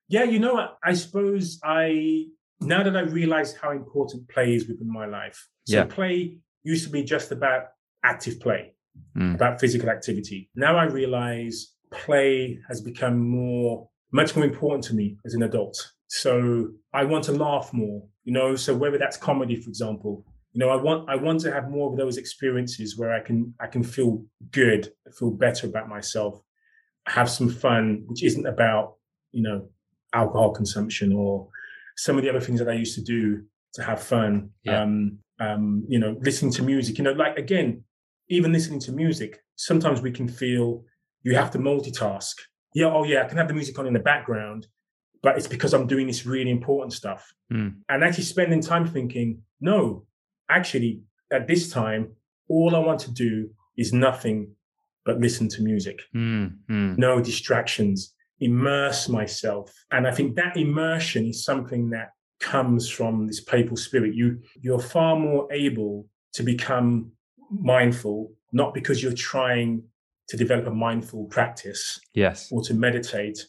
yeah, 0.08 0.24
you 0.24 0.40
know, 0.40 0.54
what? 0.54 0.78
I 0.84 0.94
suppose 0.94 1.60
I 1.64 2.26
now 2.60 2.84
that 2.84 2.96
I 2.96 3.02
realize 3.02 3.56
how 3.56 3.72
important 3.72 4.30
play 4.30 4.54
is 4.54 4.68
within 4.68 4.92
my 4.92 5.08
life. 5.08 5.48
So 5.66 5.78
Yeah. 5.78 5.86
play 5.86 6.38
used 6.64 6.86
to 6.86 6.92
be 6.92 7.04
just 7.04 7.32
about 7.32 7.70
active 8.04 8.40
play, 8.40 8.76
Mm. 9.18 9.36
about 9.36 9.60
physical 9.60 9.90
activity. 9.90 10.50
Now 10.56 10.78
I 10.78 10.86
realize 10.86 11.74
play 11.92 12.58
has 12.70 12.80
become 12.80 13.20
more, 13.20 13.90
much 14.14 14.38
more 14.38 14.46
important 14.46 14.86
to 14.86 14.94
me 14.94 15.18
as 15.26 15.34
an 15.34 15.44
adult. 15.44 15.92
So 16.08 16.70
I 16.94 17.04
want 17.04 17.26
to 17.26 17.34
laugh 17.34 17.74
more, 17.74 18.04
you 18.24 18.32
know. 18.32 18.56
So 18.56 18.74
whether 18.74 18.98
that's 18.98 19.18
comedy, 19.18 19.58
for 19.58 19.70
example, 19.70 20.26
you 20.54 20.60
know, 20.60 20.70
I 20.70 20.78
want 20.78 21.10
I 21.10 21.16
want 21.18 21.42
to 21.42 21.52
have 21.52 21.70
more 21.70 21.92
of 21.92 21.98
those 21.98 22.18
experiences 22.18 22.98
where 22.98 23.14
I 23.14 23.20
can 23.20 23.54
I 23.60 23.68
can 23.68 23.84
feel 23.84 24.24
good, 24.52 24.92
feel 25.18 25.32
better 25.32 25.68
about 25.68 25.90
myself, 25.90 26.42
have 27.06 27.30
some 27.30 27.50
fun, 27.50 28.04
which 28.08 28.24
isn't 28.24 28.46
about 28.46 28.96
you 29.32 29.44
know 29.44 29.68
alcohol 30.14 30.52
consumption 30.52 31.12
or 31.12 31.50
some 31.98 32.18
of 32.18 32.24
the 32.24 32.30
other 32.30 32.42
things 32.42 32.60
that 32.60 32.70
I 32.70 32.74
used 32.74 32.96
to 32.96 33.02
do 33.02 33.44
to 33.74 33.84
have 33.84 34.02
fun. 34.02 34.52
Yeah. 34.64 34.82
Um, 34.82 35.20
um, 35.40 35.84
you 35.88 36.00
know, 36.00 36.16
listening 36.22 36.52
to 36.54 36.64
music. 36.64 36.98
You 36.98 37.04
know, 37.04 37.14
like 37.14 37.38
again, 37.38 37.84
even 38.32 38.54
listening 38.54 38.80
to 38.80 38.92
music, 38.92 39.44
sometimes 39.58 40.02
we 40.02 40.12
can 40.12 40.28
feel 40.28 40.84
you 41.24 41.36
have 41.36 41.52
to 41.52 41.60
multitask. 41.60 42.34
Yeah, 42.74 42.88
oh 42.88 43.04
yeah, 43.04 43.24
I 43.24 43.28
can 43.28 43.38
have 43.38 43.50
the 43.50 43.54
music 43.54 43.78
on 43.78 43.86
in 43.86 43.94
the 43.94 44.00
background, 44.00 44.68
but 45.22 45.38
it's 45.38 45.48
because 45.48 45.74
I'm 45.74 45.86
doing 45.86 46.08
this 46.08 46.26
really 46.26 46.50
important 46.50 46.94
stuff. 46.94 47.32
Mm. 47.52 47.76
And 47.90 48.04
actually 48.04 48.24
spending 48.24 48.62
time 48.62 48.88
thinking, 48.88 49.42
no, 49.60 50.06
actually, 50.50 51.02
at 51.32 51.48
this 51.48 51.70
time, 51.70 52.14
all 52.48 52.76
I 52.76 52.80
want 52.80 53.00
to 53.02 53.12
do 53.12 53.50
is 53.78 53.92
nothing 53.94 54.56
but 55.06 55.20
listen 55.20 55.50
to 55.50 55.64
music 55.64 56.00
Mm, 56.16 56.58
mm. 56.70 56.98
no 56.98 57.20
distractions, 57.22 58.14
immerse 58.40 59.10
myself. 59.10 59.74
And 59.92 60.08
I 60.08 60.12
think 60.12 60.36
that 60.36 60.58
immersion 60.58 61.28
is 61.28 61.44
something 61.44 61.90
that 61.90 62.10
comes 62.40 62.90
from 62.90 63.28
this 63.28 63.42
papal 63.42 63.78
spirit. 63.78 64.16
You 64.16 64.40
you're 64.62 64.80
far 64.80 65.16
more 65.16 65.52
able 65.52 66.08
to 66.34 66.44
become 66.44 67.12
mindful, 67.52 68.32
not 68.52 68.74
because 68.74 69.02
you're 69.04 69.14
trying 69.14 69.84
to 70.30 70.38
develop 70.38 70.66
a 70.68 70.72
mindful 70.72 71.26
practice 71.26 72.00
Yes. 72.14 72.50
or 72.52 72.62
to 72.64 72.74
meditate, 72.74 73.40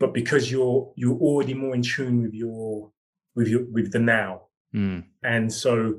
but 0.00 0.12
because 0.14 0.50
you're 0.50 0.92
you're 0.96 1.18
already 1.18 1.54
more 1.54 1.74
in 1.74 1.82
tune 1.82 2.22
with 2.22 2.34
your 2.34 2.90
with 3.36 3.48
your 3.48 3.64
with 3.70 3.92
the 3.92 3.98
now. 3.98 4.42
Mm. 4.74 5.04
And 5.22 5.52
so 5.52 5.94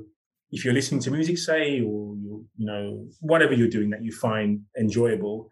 if 0.50 0.64
you're 0.64 0.74
listening 0.74 1.00
to 1.02 1.10
music, 1.10 1.38
say, 1.38 1.80
or 1.80 2.16
you 2.16 2.44
you 2.56 2.66
know, 2.66 3.06
whatever 3.20 3.54
you're 3.54 3.68
doing 3.68 3.90
that 3.90 4.02
you 4.02 4.12
find 4.12 4.60
enjoyable, 4.78 5.48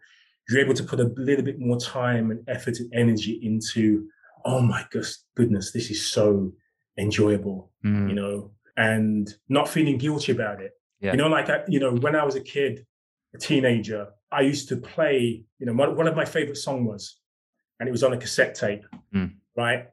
you're 0.49 0.59
able 0.61 0.73
to 0.73 0.83
put 0.83 0.99
a 0.99 1.11
little 1.17 1.45
bit 1.45 1.59
more 1.59 1.79
time 1.79 2.31
and 2.31 2.39
effort 2.47 2.77
and 2.79 2.89
energy 2.93 3.39
into, 3.41 4.05
oh 4.45 4.61
my 4.61 4.85
goodness, 4.91 5.25
goodness, 5.35 5.71
this 5.71 5.89
is 5.89 6.05
so 6.05 6.51
enjoyable, 6.97 7.71
Mm. 7.85 8.09
you 8.09 8.15
know, 8.15 8.51
and 8.77 9.33
not 9.49 9.67
feeling 9.69 9.97
guilty 9.97 10.31
about 10.31 10.61
it. 10.61 10.71
Yeah. 11.03 11.11
You 11.11 11.17
know, 11.17 11.27
like 11.27 11.49
I, 11.49 11.63
you 11.67 11.79
know, 11.79 11.91
when 11.93 12.15
I 12.15 12.23
was 12.23 12.35
a 12.35 12.41
kid, 12.41 12.85
a 13.35 13.37
teenager, 13.37 14.07
I 14.31 14.41
used 14.41 14.69
to 14.69 14.77
play, 14.77 15.43
you 15.59 15.65
know, 15.65 15.73
one, 15.73 15.95
one 15.97 16.07
of 16.07 16.15
my 16.15 16.25
favorite 16.25 16.55
song 16.57 16.85
was, 16.85 17.17
and 17.79 17.89
it 17.89 17.91
was 17.91 18.03
on 18.03 18.13
a 18.13 18.17
cassette 18.17 18.55
tape, 18.55 18.85
Mm. 19.13 19.33
right? 19.57 19.89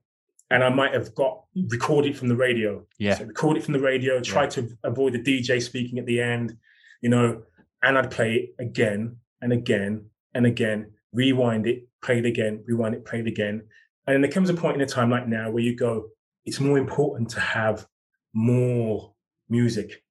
And 0.53 0.63
I 0.65 0.69
might 0.69 0.95
have 0.95 1.15
got 1.15 1.45
recorded 1.69 2.17
from 2.17 2.29
the 2.29 2.37
radio. 2.37 2.87
Yeah. 2.99 3.15
So 3.15 3.25
record 3.25 3.57
it 3.57 3.65
from 3.65 3.75
the 3.75 3.81
radio, 3.81 4.21
try 4.21 4.47
to 4.49 4.69
avoid 4.85 5.13
the 5.15 5.19
DJ 5.23 5.61
speaking 5.61 5.99
at 5.99 6.07
the 6.07 6.21
end, 6.21 6.57
you 7.03 7.09
know, 7.09 7.43
and 7.83 7.99
I'd 7.99 8.11
play 8.11 8.35
it 8.35 8.55
again 8.59 9.17
and 9.43 9.53
again 9.53 10.07
and 10.35 10.47
again, 10.47 10.93
rewind 11.13 11.67
it, 11.67 11.89
play 12.03 12.19
it 12.19 12.27
again, 12.27 12.63
rewind 12.67 12.95
it, 12.95 13.05
play 13.05 13.21
it 13.21 13.27
again. 13.27 13.63
And 14.07 14.15
then 14.15 14.21
there 14.23 14.31
comes 14.31 14.51
a 14.51 14.55
point 14.55 14.77
in 14.77 14.83
a 14.83 14.87
time 14.87 15.11
like 15.11 15.27
now 15.29 15.51
where 15.51 15.63
you 15.63 15.75
go, 15.77 16.09
it's 16.45 16.61
more 16.61 16.79
important 16.79 17.31
to 17.31 17.41
have 17.41 17.87
more 18.33 19.13
music, 19.49 20.03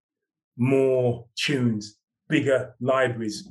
more 0.60 1.26
tunes, 1.36 1.98
bigger 2.28 2.76
libraries. 2.80 3.50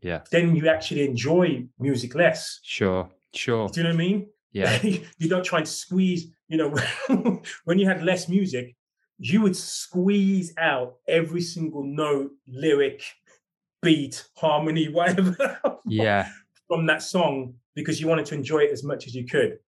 Yeah. 0.00 0.20
Then 0.30 0.54
you 0.56 0.68
actually 0.68 1.04
enjoy 1.06 1.66
music 1.78 2.14
less. 2.14 2.60
Sure. 2.62 3.10
Sure. 3.34 3.68
Do 3.68 3.80
you 3.80 3.84
know 3.84 3.90
what 3.90 3.94
I 3.94 3.98
mean? 3.98 4.28
Yeah. 4.52 4.82
you 5.18 5.28
don't 5.28 5.44
try 5.44 5.58
and 5.58 5.68
squeeze, 5.68 6.28
you 6.48 6.56
know, 6.56 6.74
when 7.64 7.78
you 7.78 7.86
had 7.86 8.02
less 8.02 8.28
music, 8.28 8.74
you 9.18 9.42
would 9.42 9.56
squeeze 9.56 10.54
out 10.58 10.96
every 11.08 11.40
single 11.40 11.82
note, 11.82 12.30
lyric, 12.46 13.02
beat, 13.82 14.26
harmony, 14.36 14.88
whatever. 14.92 15.58
Yeah. 15.84 16.28
from 16.68 16.86
that 16.86 17.02
song 17.02 17.54
because 17.74 18.00
you 18.00 18.08
wanted 18.08 18.26
to 18.26 18.34
enjoy 18.34 18.60
it 18.60 18.70
as 18.72 18.84
much 18.84 19.06
as 19.06 19.14
you 19.14 19.26
could. 19.26 19.58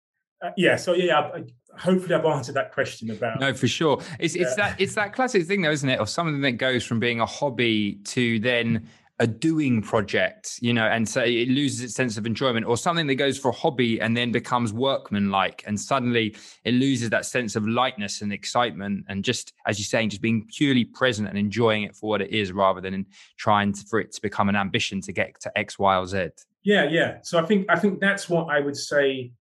Uh, 0.43 0.51
yeah. 0.57 0.77
So 0.77 0.95
yeah, 0.95 1.19
I, 1.19 1.45
hopefully 1.79 2.15
I've 2.15 2.25
answered 2.25 2.55
that 2.55 2.73
question 2.73 3.11
about. 3.11 3.41
No, 3.41 3.53
for 3.55 3.69
sure. 3.69 4.01
It's 4.19 4.35
it's 4.35 4.57
yeah. 4.57 4.69
that 4.69 4.81
it's 4.81 4.95
that 4.95 5.13
classic 5.13 5.47
thing 5.47 5.63
though, 5.63 5.71
isn't 5.71 5.89
it? 5.89 5.99
Of 5.99 6.09
something 6.09 6.41
that 6.43 6.53
goes 6.53 6.85
from 6.85 7.01
being 7.01 7.21
a 7.21 7.27
hobby 7.27 7.99
to 8.05 8.39
then 8.41 8.89
a 9.21 9.27
doing 9.27 9.83
project, 9.83 10.61
you 10.63 10.73
know, 10.73 10.87
and 10.87 11.09
so 11.09 11.21
it 11.21 11.49
loses 11.49 11.81
its 11.81 11.95
sense 11.95 12.17
of 12.17 12.25
enjoyment, 12.25 12.65
or 12.65 12.77
something 12.77 13.09
that 13.09 13.17
goes 13.17 13.37
for 13.37 13.49
a 13.49 13.53
hobby 13.53 14.01
and 14.01 14.17
then 14.17 14.31
becomes 14.31 14.73
workmanlike, 14.73 15.65
and 15.67 15.81
suddenly 15.81 16.37
it 16.65 16.75
loses 16.75 17.11
that 17.11 17.27
sense 17.27 17.57
of 17.57 17.67
lightness 17.67 18.23
and 18.23 18.33
excitement, 18.33 19.05
and 19.09 19.25
just 19.25 19.55
as 19.67 19.77
you're 19.77 19.87
saying, 19.87 20.11
just 20.11 20.23
being 20.23 20.47
purely 20.57 20.85
present 20.85 21.27
and 21.29 21.37
enjoying 21.37 21.83
it 21.83 21.97
for 21.97 22.09
what 22.09 22.23
it 22.23 22.31
is, 22.31 22.53
rather 22.53 22.81
than 22.81 23.05
trying 23.37 23.73
to, 23.73 23.85
for 23.87 23.99
it 23.99 24.13
to 24.13 24.23
become 24.23 24.49
an 24.49 24.55
ambition 24.55 25.01
to 25.01 25.13
get 25.13 25.41
to 25.41 25.59
X, 25.59 25.81
Y, 25.81 25.97
or 25.97 26.07
Z. 26.07 26.29
Yeah, 26.63 26.85
yeah. 26.89 27.19
So 27.23 27.41
I 27.41 27.45
think 27.45 27.67
I 27.69 27.77
think 27.77 27.99
that's 27.99 28.29
what 28.29 28.55
I 28.55 28.61
would 28.61 28.77
say. 28.77 29.33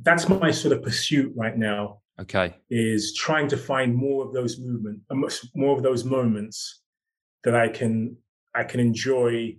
That's 0.00 0.28
my 0.28 0.50
sort 0.50 0.76
of 0.76 0.82
pursuit 0.82 1.32
right 1.36 1.56
now. 1.56 2.00
Okay, 2.18 2.54
is 2.70 3.14
trying 3.14 3.48
to 3.48 3.56
find 3.56 3.94
more 3.94 4.24
of 4.26 4.32
those 4.32 4.58
movement, 4.58 5.00
more 5.54 5.76
of 5.76 5.82
those 5.82 6.04
moments 6.04 6.80
that 7.44 7.54
I 7.54 7.68
can 7.68 8.16
I 8.54 8.64
can 8.64 8.80
enjoy 8.80 9.56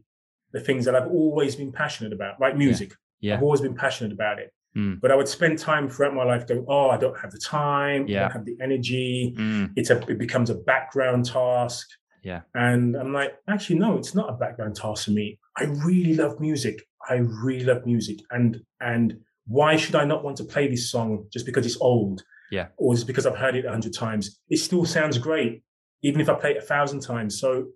the 0.54 0.60
things 0.60 0.86
that 0.86 0.96
I've 0.96 1.08
always 1.08 1.56
been 1.56 1.72
passionate 1.72 2.14
about, 2.14 2.40
like 2.40 2.58
music. 2.58 2.90
Yeah. 3.20 3.32
yeah. 3.32 3.38
I've 3.38 3.44
always 3.44 3.62
been 3.62 3.76
passionate 3.76 4.12
about 4.12 4.40
it. 4.40 4.52
Mm. 4.76 5.00
But 5.02 5.12
I 5.12 5.16
would 5.16 5.28
spend 5.28 5.58
time 5.58 5.90
throughout 5.90 6.14
my 6.14 6.24
life 6.24 6.48
going, 6.48 6.66
oh, 6.68 6.90
I 6.90 6.98
don't 6.98 7.18
have 7.20 7.32
the 7.32 7.40
time, 7.40 8.08
yeah. 8.08 8.18
I 8.18 8.22
don't 8.24 8.32
have 8.32 8.46
the 8.46 8.58
energy. 8.62 9.36
Mm. 9.38 9.72
It's 9.76 9.90
a 9.90 9.98
it 10.08 10.20
becomes 10.20 10.50
a 10.50 10.56
background 10.56 11.26
task. 11.26 11.88
Yeah. 12.24 12.42
And 12.56 12.96
I'm 12.96 13.14
like, 13.14 13.34
actually, 13.48 13.80
no, 13.80 13.98
it's 13.98 14.14
not 14.14 14.30
a 14.30 14.34
background 14.34 14.76
task 14.76 15.06
for 15.06 15.12
me. 15.12 15.40
I 15.58 15.66
really 15.86 16.16
love 16.16 16.40
music. 16.40 16.84
I 17.10 17.16
really 17.16 17.66
love 17.66 17.86
music. 17.86 18.20
And 18.32 18.62
and 18.82 19.18
why 19.48 19.78
should 19.78 19.96
I 19.96 20.06
not 20.06 20.24
want 20.24 20.38
to 20.38 20.44
play 20.44 20.68
this 20.68 20.92
song 20.92 21.26
just 21.32 21.46
because 21.46 21.66
it's 21.66 21.78
old? 21.80 22.24
Yeah. 22.52 22.68
Or 22.78 22.94
just 22.94 23.08
because 23.08 23.26
I've 23.26 23.38
heard 23.38 23.56
it 23.56 23.66
a 23.66 23.72
hundred 23.72 23.94
times? 23.94 24.40
It 24.50 24.58
still 24.58 24.86
sounds 24.86 25.18
great, 25.18 25.64
even 26.02 26.22
if 26.22 26.30
I 26.30 26.34
play 26.36 26.52
it 26.52 26.58
a 26.58 26.62
thousand 26.62 27.02
times. 27.02 27.40
So 27.40 27.68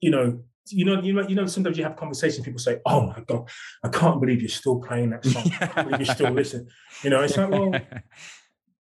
you 0.00 0.10
know, 0.10 0.40
you 0.68 0.84
know, 0.84 1.00
you 1.02 1.12
know, 1.12 1.26
you 1.26 1.34
know. 1.34 1.46
Sometimes 1.46 1.76
you 1.76 1.84
have 1.84 1.96
conversations. 1.96 2.44
People 2.44 2.60
say, 2.60 2.80
"Oh 2.86 3.06
my 3.06 3.20
god, 3.26 3.48
I 3.82 3.88
can't 3.88 4.20
believe 4.20 4.40
you're 4.40 4.48
still 4.48 4.80
playing 4.80 5.10
that 5.10 5.24
song. 5.24 5.44
I 5.60 5.66
can't 5.66 5.88
believe 5.88 6.06
you're 6.06 6.14
still 6.14 6.30
listening." 6.40 6.68
You 7.02 7.10
know, 7.10 7.22
it's 7.22 7.36
like, 7.36 7.50
well, 7.50 7.72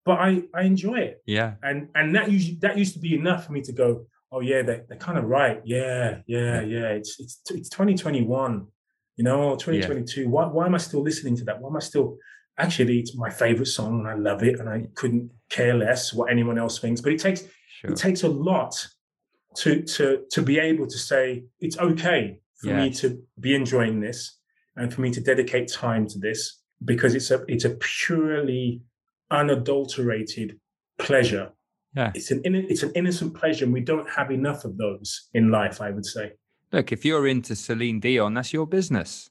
but 0.04 0.18
I 0.18 0.42
I 0.54 0.62
enjoy 0.62 0.98
it. 0.98 1.22
Yeah. 1.26 1.54
And 1.62 1.88
and 1.94 2.14
that 2.14 2.30
usually 2.30 2.58
that 2.62 2.76
used 2.76 2.94
to 2.94 3.00
be 3.00 3.14
enough 3.14 3.46
for 3.46 3.52
me 3.52 3.62
to 3.62 3.72
go, 3.72 4.06
oh 4.32 4.40
yeah, 4.40 4.62
they 4.62 4.82
they're 4.88 4.98
kind 4.98 5.18
of 5.18 5.24
right. 5.24 5.60
Yeah, 5.64 6.20
yeah, 6.26 6.60
yeah. 6.62 6.88
It's 6.88 7.18
it's 7.20 7.40
it's 7.50 7.68
2021. 7.68 8.66
You 9.18 9.24
know, 9.24 9.56
2022. 9.56 10.22
Yeah. 10.22 10.28
Why 10.28 10.46
why 10.46 10.64
am 10.66 10.74
I 10.76 10.78
still 10.78 11.02
listening 11.02 11.36
to 11.36 11.44
that? 11.44 11.60
Why 11.60 11.68
am 11.68 11.76
I 11.76 11.80
still? 11.80 12.16
Actually, 12.56 13.00
it's 13.00 13.16
my 13.16 13.30
favorite 13.30 13.66
song, 13.66 14.00
and 14.00 14.08
I 14.08 14.14
love 14.14 14.42
it, 14.42 14.58
and 14.60 14.68
I 14.68 14.86
couldn't 14.94 15.30
care 15.50 15.74
less 15.74 16.14
what 16.14 16.30
anyone 16.30 16.56
else 16.56 16.78
thinks. 16.78 17.00
But 17.00 17.12
it 17.12 17.20
takes 17.20 17.42
sure. 17.80 17.90
it 17.90 17.96
takes 17.96 18.22
a 18.22 18.28
lot 18.28 18.74
to 19.56 19.82
to 19.82 20.24
to 20.30 20.42
be 20.42 20.58
able 20.58 20.86
to 20.86 20.98
say 20.98 21.44
it's 21.60 21.78
okay 21.78 22.40
for 22.60 22.68
yeah. 22.68 22.76
me 22.76 22.90
to 22.90 23.20
be 23.40 23.54
enjoying 23.54 24.00
this 24.00 24.38
and 24.76 24.94
for 24.94 25.00
me 25.00 25.10
to 25.10 25.20
dedicate 25.20 25.68
time 25.68 26.06
to 26.06 26.18
this 26.18 26.60
because 26.84 27.14
it's 27.16 27.32
a 27.32 27.44
it's 27.48 27.64
a 27.64 27.70
purely 27.70 28.82
unadulterated 29.32 30.58
pleasure. 30.98 31.50
Yeah, 31.96 32.12
it's 32.14 32.30
an 32.30 32.42
it's 32.44 32.84
an 32.84 32.92
innocent 32.94 33.34
pleasure, 33.34 33.64
and 33.64 33.74
we 33.74 33.80
don't 33.80 34.08
have 34.08 34.30
enough 34.30 34.64
of 34.64 34.78
those 34.78 35.28
in 35.34 35.50
life. 35.50 35.80
I 35.80 35.90
would 35.90 36.06
say. 36.06 36.34
Look, 36.72 36.92
if 36.92 37.04
you're 37.04 37.26
into 37.26 37.56
Celine 37.56 38.00
Dion, 38.00 38.34
that's 38.34 38.52
your 38.52 38.66
business. 38.66 39.30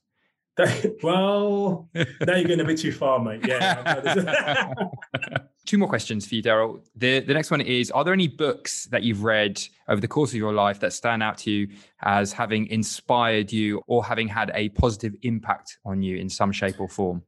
well, 1.04 1.88
now 1.94 2.36
you're 2.36 2.48
going 2.48 2.60
a 2.60 2.66
bit 2.66 2.80
too 2.80 2.92
far, 2.92 3.20
mate. 3.20 3.46
Yeah. 3.46 4.74
Two 5.68 5.78
more 5.78 5.88
questions 5.88 6.26
for 6.26 6.34
you, 6.34 6.42
Darryl. 6.42 6.82
The 6.96 7.20
the 7.20 7.34
next 7.34 7.52
one 7.52 7.62
is: 7.62 7.92
Are 7.92 8.04
there 8.04 8.14
any 8.14 8.28
books 8.28 8.86
that 8.86 9.04
you've 9.04 9.24
read 9.24 9.62
over 9.88 10.02
the 10.02 10.08
course 10.08 10.32
of 10.32 10.38
your 10.38 10.54
life 10.54 10.80
that 10.80 10.94
stand 10.94 11.22
out 11.22 11.38
to 11.40 11.52
you 11.52 11.68
as 12.02 12.32
having 12.32 12.68
inspired 12.68 13.52
you 13.52 13.82
or 13.88 14.04
having 14.04 14.28
had 14.28 14.52
a 14.56 14.70
positive 14.70 15.14
impact 15.22 15.78
on 15.86 16.02
you 16.02 16.18
in 16.18 16.30
some 16.30 16.52
shape 16.52 16.80
or 16.80 16.90
form? 16.90 17.22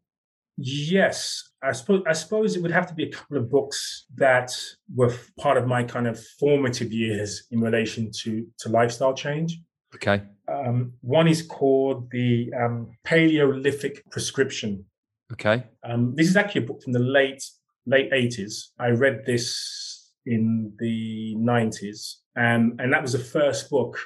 Yes, 0.57 1.51
I 1.61 1.71
suppose 1.73 2.03
I 2.07 2.13
suppose 2.13 2.55
it 2.55 2.63
would 2.63 2.71
have 2.71 2.87
to 2.87 2.95
be 2.95 3.03
a 3.03 3.11
couple 3.11 3.37
of 3.37 3.51
books 3.51 4.05
that 4.15 4.51
were 4.95 5.13
part 5.37 5.57
of 5.57 5.67
my 5.67 5.83
kind 5.83 6.07
of 6.07 6.19
formative 6.39 6.91
years 6.91 7.43
in 7.51 7.61
relation 7.61 8.09
to 8.23 8.47
to 8.59 8.69
lifestyle 8.69 9.13
change. 9.13 9.59
Okay. 9.95 10.23
Um, 10.47 10.93
one 11.01 11.27
is 11.27 11.41
called 11.41 12.09
the 12.11 12.51
um, 12.53 12.91
Paleolithic 13.03 14.09
Prescription. 14.11 14.85
Okay. 15.33 15.63
Um, 15.83 16.15
this 16.15 16.27
is 16.27 16.35
actually 16.35 16.63
a 16.63 16.67
book 16.67 16.81
from 16.81 16.93
the 16.93 16.99
late 16.99 17.43
late 17.85 18.09
eighties. 18.13 18.71
I 18.79 18.89
read 18.89 19.23
this 19.25 20.11
in 20.25 20.73
the 20.79 21.35
nineties, 21.35 22.19
um, 22.35 22.75
and 22.79 22.91
that 22.93 23.01
was 23.01 23.13
the 23.13 23.19
first 23.19 23.69
book 23.69 23.99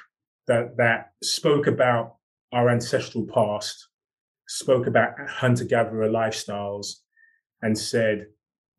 that 0.46 0.76
that 0.76 1.12
spoke 1.22 1.66
about 1.66 2.16
our 2.52 2.70
ancestral 2.70 3.26
past, 3.26 3.88
spoke 4.48 4.86
about 4.86 5.12
hunter 5.28 5.64
gatherer 5.64 6.08
lifestyles, 6.08 6.96
and 7.62 7.76
said 7.76 8.26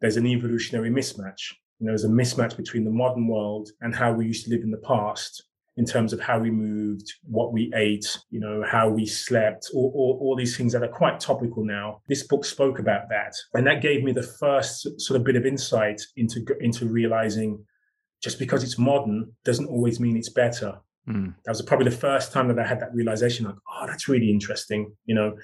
there's 0.02 0.18
an 0.18 0.28
evolutionary 0.28 0.90
mismatch. 0.90 1.54
You 1.80 1.88
know, 1.88 1.92
there's 1.92 2.06
a 2.06 2.10
mismatch 2.10 2.56
between 2.56 2.86
the 2.86 2.92
modern 2.92 3.28
world 3.28 3.70
and 3.82 3.94
how 3.94 4.14
we 4.14 4.26
used 4.26 4.46
to 4.46 4.52
live 4.52 4.64
in 4.64 4.72
the 4.72 4.78
past 4.78 5.44
in 5.78 5.86
terms 5.86 6.14
of 6.14 6.22
how 6.22 6.40
we 6.40 6.50
moved, 6.50 7.12
what 7.24 7.52
we 7.52 7.72
ate, 7.76 8.18
you 8.30 8.40
know, 8.40 8.64
how 8.66 8.88
we 8.88 9.06
slept, 9.06 9.70
all, 9.74 9.92
all, 9.94 10.18
all, 10.22 10.36
these 10.36 10.56
things 10.56 10.72
that 10.72 10.84
are 10.84 10.88
quite 10.88 11.20
topical 11.20 11.66
now. 11.66 12.02
This 12.08 12.24
book 12.24 12.46
spoke 12.46 12.80
about 12.80 13.10
that. 13.10 13.34
And 13.54 13.68
that 13.68 13.82
gave 13.82 14.04
me 14.04 14.14
the 14.14 14.24
first 14.24 15.00
sort 15.02 15.20
of 15.20 15.26
bit 15.26 15.36
of 15.36 15.46
insight 15.46 16.02
into, 16.16 16.46
into 16.62 16.86
realizing 16.86 17.64
just 18.24 18.40
because 18.40 18.64
it's 18.64 18.78
modern 18.78 19.34
doesn't 19.44 19.68
always 19.68 20.00
mean 20.00 20.16
it's 20.16 20.30
better. 20.30 20.80
Mm. 21.10 21.36
That 21.44 21.52
was 21.52 21.62
probably 21.62 21.90
the 21.90 21.98
first 21.98 22.32
time 22.32 22.48
that 22.48 22.58
I 22.58 22.66
had 22.66 22.80
that 22.80 22.94
realization 22.94 23.46
like, 23.46 23.56
oh, 23.70 23.86
that's 23.86 24.08
really 24.08 24.30
interesting, 24.30 24.94
you 25.06 25.14
know. 25.14 25.36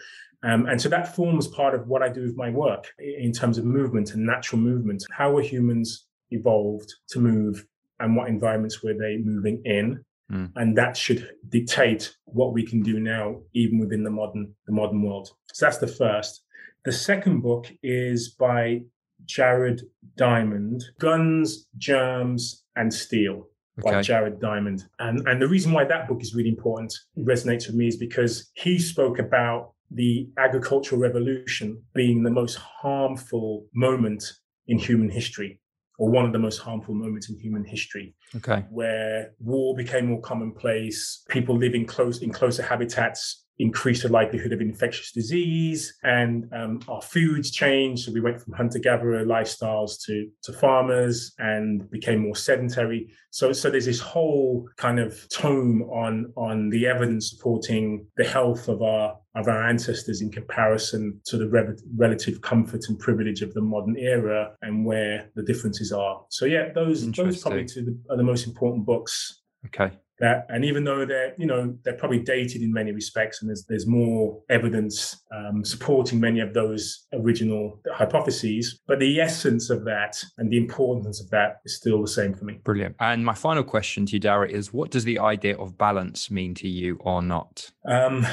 Um, 0.43 0.65
and 0.65 0.81
so 0.81 0.89
that 0.89 1.15
forms 1.15 1.47
part 1.47 1.75
of 1.75 1.87
what 1.87 2.01
I 2.01 2.09
do 2.09 2.23
with 2.23 2.35
my 2.35 2.49
work 2.49 2.87
in 2.99 3.31
terms 3.31 3.57
of 3.57 3.65
movement 3.65 4.13
and 4.13 4.25
natural 4.25 4.59
movement. 4.59 5.03
How 5.11 5.31
were 5.31 5.41
humans 5.41 6.07
evolved 6.31 6.91
to 7.09 7.19
move 7.19 7.65
and 7.99 8.15
what 8.15 8.29
environments 8.29 8.81
were 8.81 8.93
they 8.93 9.17
moving 9.17 9.61
in? 9.65 10.03
Mm. 10.31 10.51
And 10.55 10.77
that 10.77 10.95
should 10.95 11.29
dictate 11.49 12.15
what 12.25 12.53
we 12.53 12.65
can 12.65 12.81
do 12.81 12.99
now, 12.99 13.41
even 13.53 13.79
within 13.79 14.03
the 14.03 14.09
modern 14.09 14.53
the 14.65 14.73
modern 14.73 15.01
world. 15.01 15.29
So 15.53 15.65
that's 15.65 15.77
the 15.77 15.87
first. 15.87 16.43
The 16.85 16.91
second 16.91 17.41
book 17.41 17.71
is 17.83 18.29
by 18.29 18.81
Jared 19.25 19.83
Diamond, 20.15 20.83
Guns, 20.99 21.67
Germs, 21.77 22.63
and 22.75 22.93
Steel 22.93 23.47
by 23.83 23.91
okay. 23.91 24.01
Jared 24.01 24.39
Diamond. 24.39 24.85
And 24.99 25.27
and 25.27 25.41
the 25.41 25.47
reason 25.47 25.73
why 25.73 25.85
that 25.85 26.07
book 26.07 26.21
is 26.21 26.33
really 26.33 26.49
important, 26.49 26.93
resonates 27.17 27.67
with 27.67 27.75
me, 27.75 27.87
is 27.87 27.97
because 27.97 28.51
he 28.53 28.79
spoke 28.79 29.19
about 29.19 29.73
the 29.91 30.29
agricultural 30.37 31.01
revolution 31.01 31.81
being 31.93 32.23
the 32.23 32.31
most 32.31 32.55
harmful 32.55 33.65
moment 33.73 34.23
in 34.67 34.77
human 34.77 35.09
history 35.09 35.60
or 36.01 36.09
one 36.09 36.25
of 36.25 36.33
the 36.33 36.39
most 36.39 36.57
harmful 36.57 36.95
moments 36.95 37.29
in 37.29 37.37
human 37.37 37.63
history. 37.63 38.15
Okay. 38.35 38.65
Where 38.71 39.33
war 39.39 39.75
became 39.75 40.07
more 40.07 40.19
commonplace, 40.21 41.23
people 41.29 41.55
living 41.55 41.85
close 41.85 42.23
in 42.23 42.31
closer 42.31 42.63
habitats 42.63 43.45
increased 43.61 44.03
the 44.03 44.09
likelihood 44.09 44.51
of 44.51 44.61
infectious 44.61 45.11
disease 45.11 45.93
and 46.03 46.49
um, 46.53 46.81
our 46.87 47.01
foods 47.01 47.51
changed. 47.51 48.05
So 48.05 48.11
we 48.11 48.19
went 48.19 48.41
from 48.41 48.53
hunter 48.53 48.79
gatherer 48.79 49.25
lifestyles 49.25 50.03
to, 50.05 50.27
to 50.43 50.53
farmers 50.53 51.33
and 51.37 51.89
became 51.91 52.19
more 52.19 52.35
sedentary. 52.35 53.11
So, 53.29 53.53
so 53.53 53.69
there's 53.69 53.85
this 53.85 53.99
whole 53.99 54.67
kind 54.77 54.99
of 54.99 55.27
tome 55.29 55.83
on, 55.83 56.33
on 56.35 56.69
the 56.69 56.87
evidence 56.87 57.29
supporting 57.29 58.07
the 58.17 58.25
health 58.25 58.67
of 58.67 58.81
our, 58.81 59.17
of 59.35 59.47
our 59.47 59.67
ancestors 59.67 60.21
in 60.21 60.31
comparison 60.31 61.21
to 61.25 61.37
the 61.37 61.47
re- 61.47 61.77
relative 61.95 62.41
comfort 62.41 62.81
and 62.89 62.99
privilege 62.99 63.41
of 63.41 63.53
the 63.53 63.61
modern 63.61 63.95
era 63.97 64.53
and 64.61 64.85
where 64.85 65.29
the 65.35 65.43
differences 65.43 65.91
are. 65.91 66.25
So 66.29 66.45
yeah, 66.45 66.71
those, 66.73 67.09
those 67.11 67.41
probably 67.41 67.65
two 67.65 67.85
the, 67.85 68.13
are 68.13 68.17
the 68.17 68.23
most 68.23 68.47
important 68.47 68.85
books 68.85 69.41
Okay 69.67 69.91
that 70.21 70.45
and 70.49 70.63
even 70.63 70.83
though 70.83 71.05
they're 71.05 71.33
you 71.37 71.45
know 71.45 71.75
they're 71.83 71.97
probably 71.97 72.19
dated 72.19 72.61
in 72.61 72.71
many 72.71 72.91
respects 72.91 73.41
and 73.41 73.49
there's 73.49 73.65
there's 73.67 73.87
more 73.87 74.39
evidence 74.49 75.21
um, 75.35 75.65
supporting 75.65 76.19
many 76.19 76.39
of 76.39 76.53
those 76.53 77.07
original 77.13 77.81
hypotheses 77.93 78.79
but 78.87 78.99
the 78.99 79.19
essence 79.19 79.69
of 79.69 79.83
that 79.83 80.23
and 80.37 80.49
the 80.51 80.57
importance 80.57 81.21
of 81.21 81.29
that 81.31 81.57
is 81.65 81.75
still 81.75 82.01
the 82.01 82.07
same 82.07 82.33
for 82.33 82.45
me. 82.45 82.59
Brilliant. 82.63 82.95
And 82.99 83.25
my 83.25 83.33
final 83.33 83.63
question 83.63 84.05
to 84.07 84.13
you 84.13 84.19
Darryl 84.19 84.49
is 84.49 84.71
what 84.71 84.91
does 84.91 85.03
the 85.03 85.19
idea 85.19 85.57
of 85.57 85.77
balance 85.77 86.31
mean 86.31 86.53
to 86.55 86.69
you 86.69 86.97
or 87.01 87.21
not? 87.21 87.71
Um, 87.85 88.25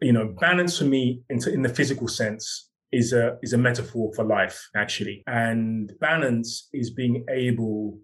you 0.00 0.12
know 0.12 0.34
balance 0.40 0.78
for 0.78 0.84
me 0.84 1.22
in, 1.28 1.38
in 1.48 1.62
the 1.62 1.68
physical 1.68 2.08
sense 2.08 2.70
is 2.94 3.12
a 3.12 3.36
is 3.42 3.52
a 3.52 3.58
metaphor 3.58 4.12
for 4.14 4.24
life 4.24 4.68
actually. 4.76 5.22
And 5.26 5.92
balance 6.00 6.68
is 6.72 6.90
being 6.90 7.24
able 7.28 7.98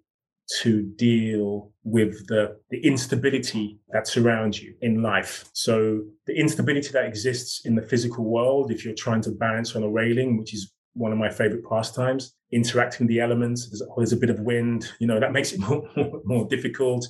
to 0.58 0.82
deal 0.96 1.72
with 1.84 2.26
the, 2.26 2.56
the 2.70 2.84
instability 2.84 3.78
that 3.90 4.08
surrounds 4.08 4.60
you 4.60 4.74
in 4.80 5.02
life. 5.02 5.48
So 5.52 6.02
the 6.26 6.38
instability 6.38 6.88
that 6.88 7.04
exists 7.04 7.64
in 7.64 7.74
the 7.74 7.82
physical 7.82 8.24
world, 8.24 8.70
if 8.70 8.84
you're 8.84 8.94
trying 8.94 9.22
to 9.22 9.30
balance 9.30 9.76
on 9.76 9.82
a 9.82 9.88
railing, 9.88 10.36
which 10.36 10.52
is 10.52 10.72
one 10.94 11.12
of 11.12 11.18
my 11.18 11.30
favorite 11.30 11.64
pastimes, 11.68 12.34
interacting 12.52 13.06
with 13.06 13.14
the 13.14 13.20
elements, 13.20 13.68
there's, 13.70 13.82
there's 13.96 14.12
a 14.12 14.16
bit 14.16 14.30
of 14.30 14.40
wind, 14.40 14.90
you 14.98 15.06
know, 15.06 15.20
that 15.20 15.32
makes 15.32 15.52
it 15.52 15.60
more, 15.68 15.88
more, 15.96 16.20
more 16.24 16.48
difficult. 16.48 17.06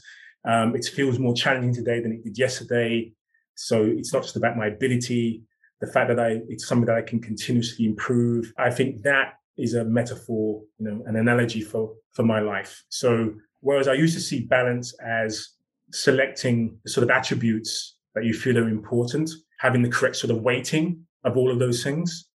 Um, 0.47 0.75
it 0.75 0.85
feels 0.85 1.19
more 1.19 1.35
challenging 1.35 1.75
today 1.75 2.01
than 2.01 2.13
it 2.13 2.25
did 2.25 2.39
yesterday. 2.39 3.13
So 3.55 3.85
it's 3.85 4.13
not 4.13 4.23
just 4.23 4.37
about 4.37 4.57
my 4.57 4.67
ability, 4.67 5.43
the 5.81 5.87
fact 5.87 6.09
that 6.09 6.21
I, 6.21 6.41
it's 6.49 6.67
something 6.67 6.87
that 6.87 6.97
I 6.97 7.03
can 7.03 7.21
continuously 7.21 7.87
improve. 7.87 8.53
I 8.59 8.71
think 8.71 9.03
that 9.03 9.35
is 9.57 9.75
a 9.75 9.85
metaphor, 9.85 10.63
you 10.79 10.91
know, 10.91 11.03
an 11.07 11.17
analogy 11.17 11.63
for 11.63 11.95
for 12.13 12.23
my 12.23 12.41
life. 12.41 12.83
So 12.89 13.35
whereas 13.61 13.89
I 13.89 13.95
used 13.95 14.15
to 14.15 14.21
see 14.21 14.45
balance 14.47 14.95
as 15.05 15.51
selecting 15.93 16.79
the 16.85 16.91
sort 16.91 17.05
of 17.05 17.11
attributes 17.11 17.97
that 18.15 18.25
you 18.25 18.33
feel 18.33 18.59
are 18.59 18.69
important, 18.69 19.31
having 19.59 19.83
the 19.83 19.89
correct 19.89 20.17
sort 20.17 20.31
of 20.31 20.43
weighting 20.43 21.07
of 21.25 21.37
all 21.37 21.51
of 21.51 21.59
those 21.59 21.83
things, 21.85 22.29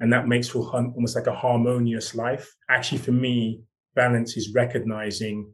and 0.00 0.12
that 0.12 0.26
makes 0.26 0.48
for 0.48 0.70
almost 0.72 1.14
like 1.14 1.26
a 1.26 1.34
harmonious 1.34 2.14
life. 2.14 2.54
Actually, 2.70 2.98
for 2.98 3.12
me, 3.12 3.62
balance 3.94 4.36
is 4.36 4.54
recognizing 4.54 5.52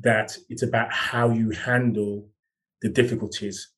that 0.00 0.36
it's 0.50 0.62
about 0.62 0.92
how 0.92 1.30
you 1.30 1.50
handle 1.50 2.28
the 2.82 2.90
difficulties. 2.90 3.72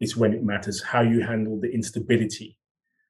It's 0.00 0.16
when 0.16 0.32
it 0.32 0.42
matters 0.42 0.82
how 0.82 1.02
you 1.02 1.20
handle 1.20 1.60
the 1.60 1.70
instability, 1.70 2.58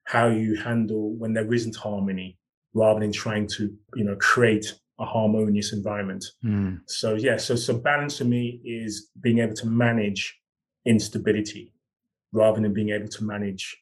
how 0.05 0.29
you 0.29 0.57
handle 0.57 1.15
when 1.15 1.33
there 1.33 1.53
isn't 1.55 1.77
harmony, 1.77 2.39
rather 2.75 3.01
than 3.01 3.13
trying 3.13 3.47
to, 3.47 3.73
you 3.95 4.05
know, 4.05 4.17
create 4.17 4.75
a 5.01 5.05
harmonious 5.05 5.73
environment. 5.73 6.25
Mm. 6.45 6.81
So 6.87 7.15
yeah, 7.15 7.37
so 7.37 7.57
so 7.57 7.79
balance 7.79 8.19
for 8.19 8.25
me 8.25 8.61
is 8.65 9.11
being 9.21 9.39
able 9.39 9.55
to 9.55 9.67
manage 9.67 10.39
instability 10.87 11.73
rather 12.33 12.61
than 12.61 12.73
being 12.73 12.91
able 12.91 13.09
to 13.09 13.25
manage 13.25 13.77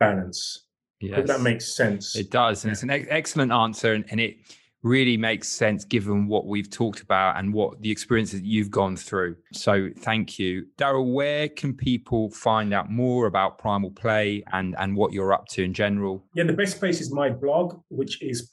balance. 0.00 0.66
Yes. 1.00 1.26
that 1.26 1.42
makes 1.42 1.76
sense. 1.76 2.16
It 2.16 2.30
does, 2.30 2.64
and 2.64 2.70
yeah. 2.70 2.72
it's 2.72 2.82
an 2.82 2.90
ex- 2.90 3.06
excellent 3.10 3.52
answer, 3.52 3.92
and, 3.92 4.06
and 4.08 4.20
it 4.20 4.38
really 4.84 5.16
makes 5.16 5.48
sense 5.48 5.84
given 5.84 6.28
what 6.28 6.46
we've 6.46 6.70
talked 6.70 7.00
about 7.00 7.38
and 7.38 7.52
what 7.52 7.80
the 7.80 7.90
experiences 7.90 8.42
you've 8.42 8.70
gone 8.70 8.96
through. 8.96 9.34
So 9.52 9.88
thank 9.98 10.38
you. 10.38 10.66
Darryl, 10.78 11.12
where 11.12 11.48
can 11.48 11.74
people 11.74 12.30
find 12.30 12.72
out 12.72 12.90
more 12.90 13.26
about 13.26 13.58
Primal 13.58 13.90
Play 13.90 14.44
and, 14.52 14.76
and 14.78 14.94
what 14.94 15.12
you're 15.12 15.32
up 15.32 15.46
to 15.48 15.64
in 15.64 15.72
general? 15.72 16.22
Yeah, 16.34 16.44
the 16.44 16.52
best 16.52 16.78
place 16.78 17.00
is 17.00 17.12
my 17.12 17.30
blog, 17.30 17.80
which 17.88 18.22
is 18.22 18.48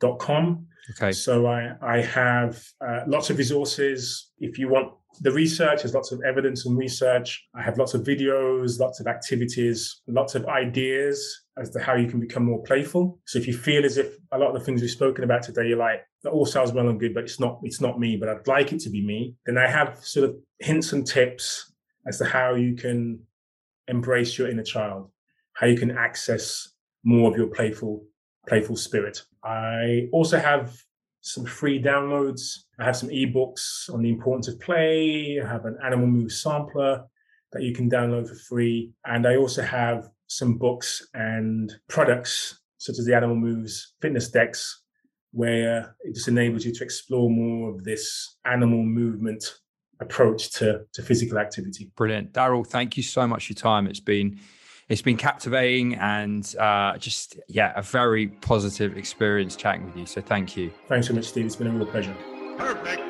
primalplay.com. 0.00 0.66
Okay. 0.90 1.12
So 1.12 1.46
I, 1.46 1.72
I 1.82 2.00
have 2.02 2.62
uh, 2.86 3.00
lots 3.06 3.30
of 3.30 3.38
resources. 3.38 4.30
If 4.38 4.58
you 4.58 4.68
want 4.68 4.92
the 5.20 5.30
research, 5.30 5.82
there's 5.82 5.94
lots 5.94 6.10
of 6.12 6.20
evidence 6.26 6.66
and 6.66 6.76
research. 6.76 7.46
I 7.54 7.62
have 7.62 7.78
lots 7.78 7.94
of 7.94 8.02
videos, 8.02 8.80
lots 8.80 9.00
of 9.00 9.06
activities, 9.06 10.00
lots 10.08 10.34
of 10.34 10.46
ideas 10.46 11.44
as 11.58 11.70
to 11.70 11.80
how 11.80 11.94
you 11.94 12.08
can 12.08 12.18
become 12.20 12.44
more 12.44 12.62
playful. 12.62 13.20
So 13.26 13.38
if 13.38 13.46
you 13.46 13.52
feel 13.56 13.84
as 13.84 13.98
if 13.98 14.16
a 14.32 14.38
lot 14.38 14.48
of 14.48 14.54
the 14.54 14.60
things 14.60 14.80
we've 14.80 14.90
spoken 14.90 15.24
about 15.24 15.42
today, 15.42 15.68
you're 15.68 15.78
like, 15.78 16.00
that 16.22 16.30
all 16.30 16.46
sounds 16.46 16.72
well 16.72 16.88
and 16.88 16.98
good, 16.98 17.14
but 17.14 17.24
it's 17.24 17.38
not, 17.38 17.60
it's 17.62 17.80
not 17.80 18.00
me, 18.00 18.16
but 18.16 18.28
I'd 18.28 18.46
like 18.46 18.72
it 18.72 18.80
to 18.80 18.90
be 18.90 19.04
me. 19.04 19.34
Then 19.46 19.58
I 19.58 19.68
have 19.68 19.98
sort 20.02 20.28
of 20.28 20.36
hints 20.58 20.92
and 20.92 21.06
tips 21.06 21.72
as 22.06 22.18
to 22.18 22.24
how 22.24 22.54
you 22.54 22.74
can 22.74 23.20
embrace 23.88 24.38
your 24.38 24.48
inner 24.48 24.62
child, 24.62 25.10
how 25.54 25.66
you 25.66 25.76
can 25.76 25.90
access 25.90 26.68
more 27.04 27.30
of 27.30 27.36
your 27.36 27.48
playful, 27.48 28.04
playful 28.48 28.76
spirit. 28.76 29.22
I 29.44 30.08
also 30.12 30.38
have 30.38 30.76
some 31.20 31.44
free 31.44 31.82
downloads. 31.82 32.60
I 32.78 32.84
have 32.84 32.96
some 32.96 33.10
ebooks 33.10 33.92
on 33.92 34.02
the 34.02 34.08
importance 34.08 34.48
of 34.48 34.58
play. 34.60 35.40
I 35.42 35.46
have 35.46 35.66
an 35.66 35.76
animal 35.84 36.06
move 36.06 36.32
sampler 36.32 37.04
that 37.52 37.62
you 37.62 37.74
can 37.74 37.90
download 37.90 38.28
for 38.28 38.34
free. 38.34 38.92
And 39.04 39.26
I 39.26 39.36
also 39.36 39.62
have 39.62 40.08
some 40.28 40.56
books 40.56 41.06
and 41.14 41.72
products 41.88 42.60
such 42.78 42.98
as 42.98 43.04
the 43.04 43.14
Animal 43.14 43.36
Moves 43.36 43.94
Fitness 44.00 44.30
Decks, 44.30 44.84
where 45.32 45.94
it 46.00 46.14
just 46.14 46.28
enables 46.28 46.64
you 46.64 46.72
to 46.72 46.84
explore 46.84 47.28
more 47.28 47.70
of 47.70 47.84
this 47.84 48.38
animal 48.46 48.82
movement 48.82 49.44
approach 50.00 50.50
to, 50.52 50.82
to 50.94 51.02
physical 51.02 51.38
activity. 51.38 51.90
Brilliant. 51.96 52.32
Darryl, 52.32 52.66
thank 52.66 52.96
you 52.96 53.02
so 53.02 53.26
much 53.26 53.46
for 53.46 53.52
your 53.52 53.58
time. 53.58 53.86
It's 53.86 54.00
been 54.00 54.40
it's 54.90 55.00
been 55.00 55.16
captivating 55.16 55.94
and 55.94 56.54
uh, 56.58 56.98
just 56.98 57.38
yeah, 57.48 57.72
a 57.76 57.82
very 57.82 58.26
positive 58.26 58.98
experience 58.98 59.56
chatting 59.56 59.86
with 59.86 59.96
you. 59.96 60.04
So 60.04 60.20
thank 60.20 60.56
you. 60.56 60.70
Thanks 60.88 61.06
so 61.06 61.14
much, 61.14 61.26
Steve. 61.26 61.46
It's 61.46 61.56
been 61.56 61.68
a 61.68 61.70
real 61.70 61.86
pleasure. 61.86 62.14
Perfect. 62.58 63.09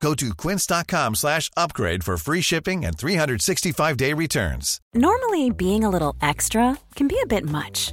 Go 0.00 0.14
to 0.14 0.34
quince.com 0.34 1.14
slash 1.14 1.50
upgrade 1.56 2.02
for 2.02 2.16
free 2.16 2.40
shipping 2.40 2.84
and 2.84 2.96
365-day 2.96 4.14
returns. 4.14 4.80
Normally, 4.94 5.50
being 5.50 5.84
a 5.84 5.90
little 5.90 6.16
extra 6.22 6.78
can 6.94 7.06
be 7.06 7.18
a 7.22 7.26
bit 7.26 7.44
much. 7.44 7.92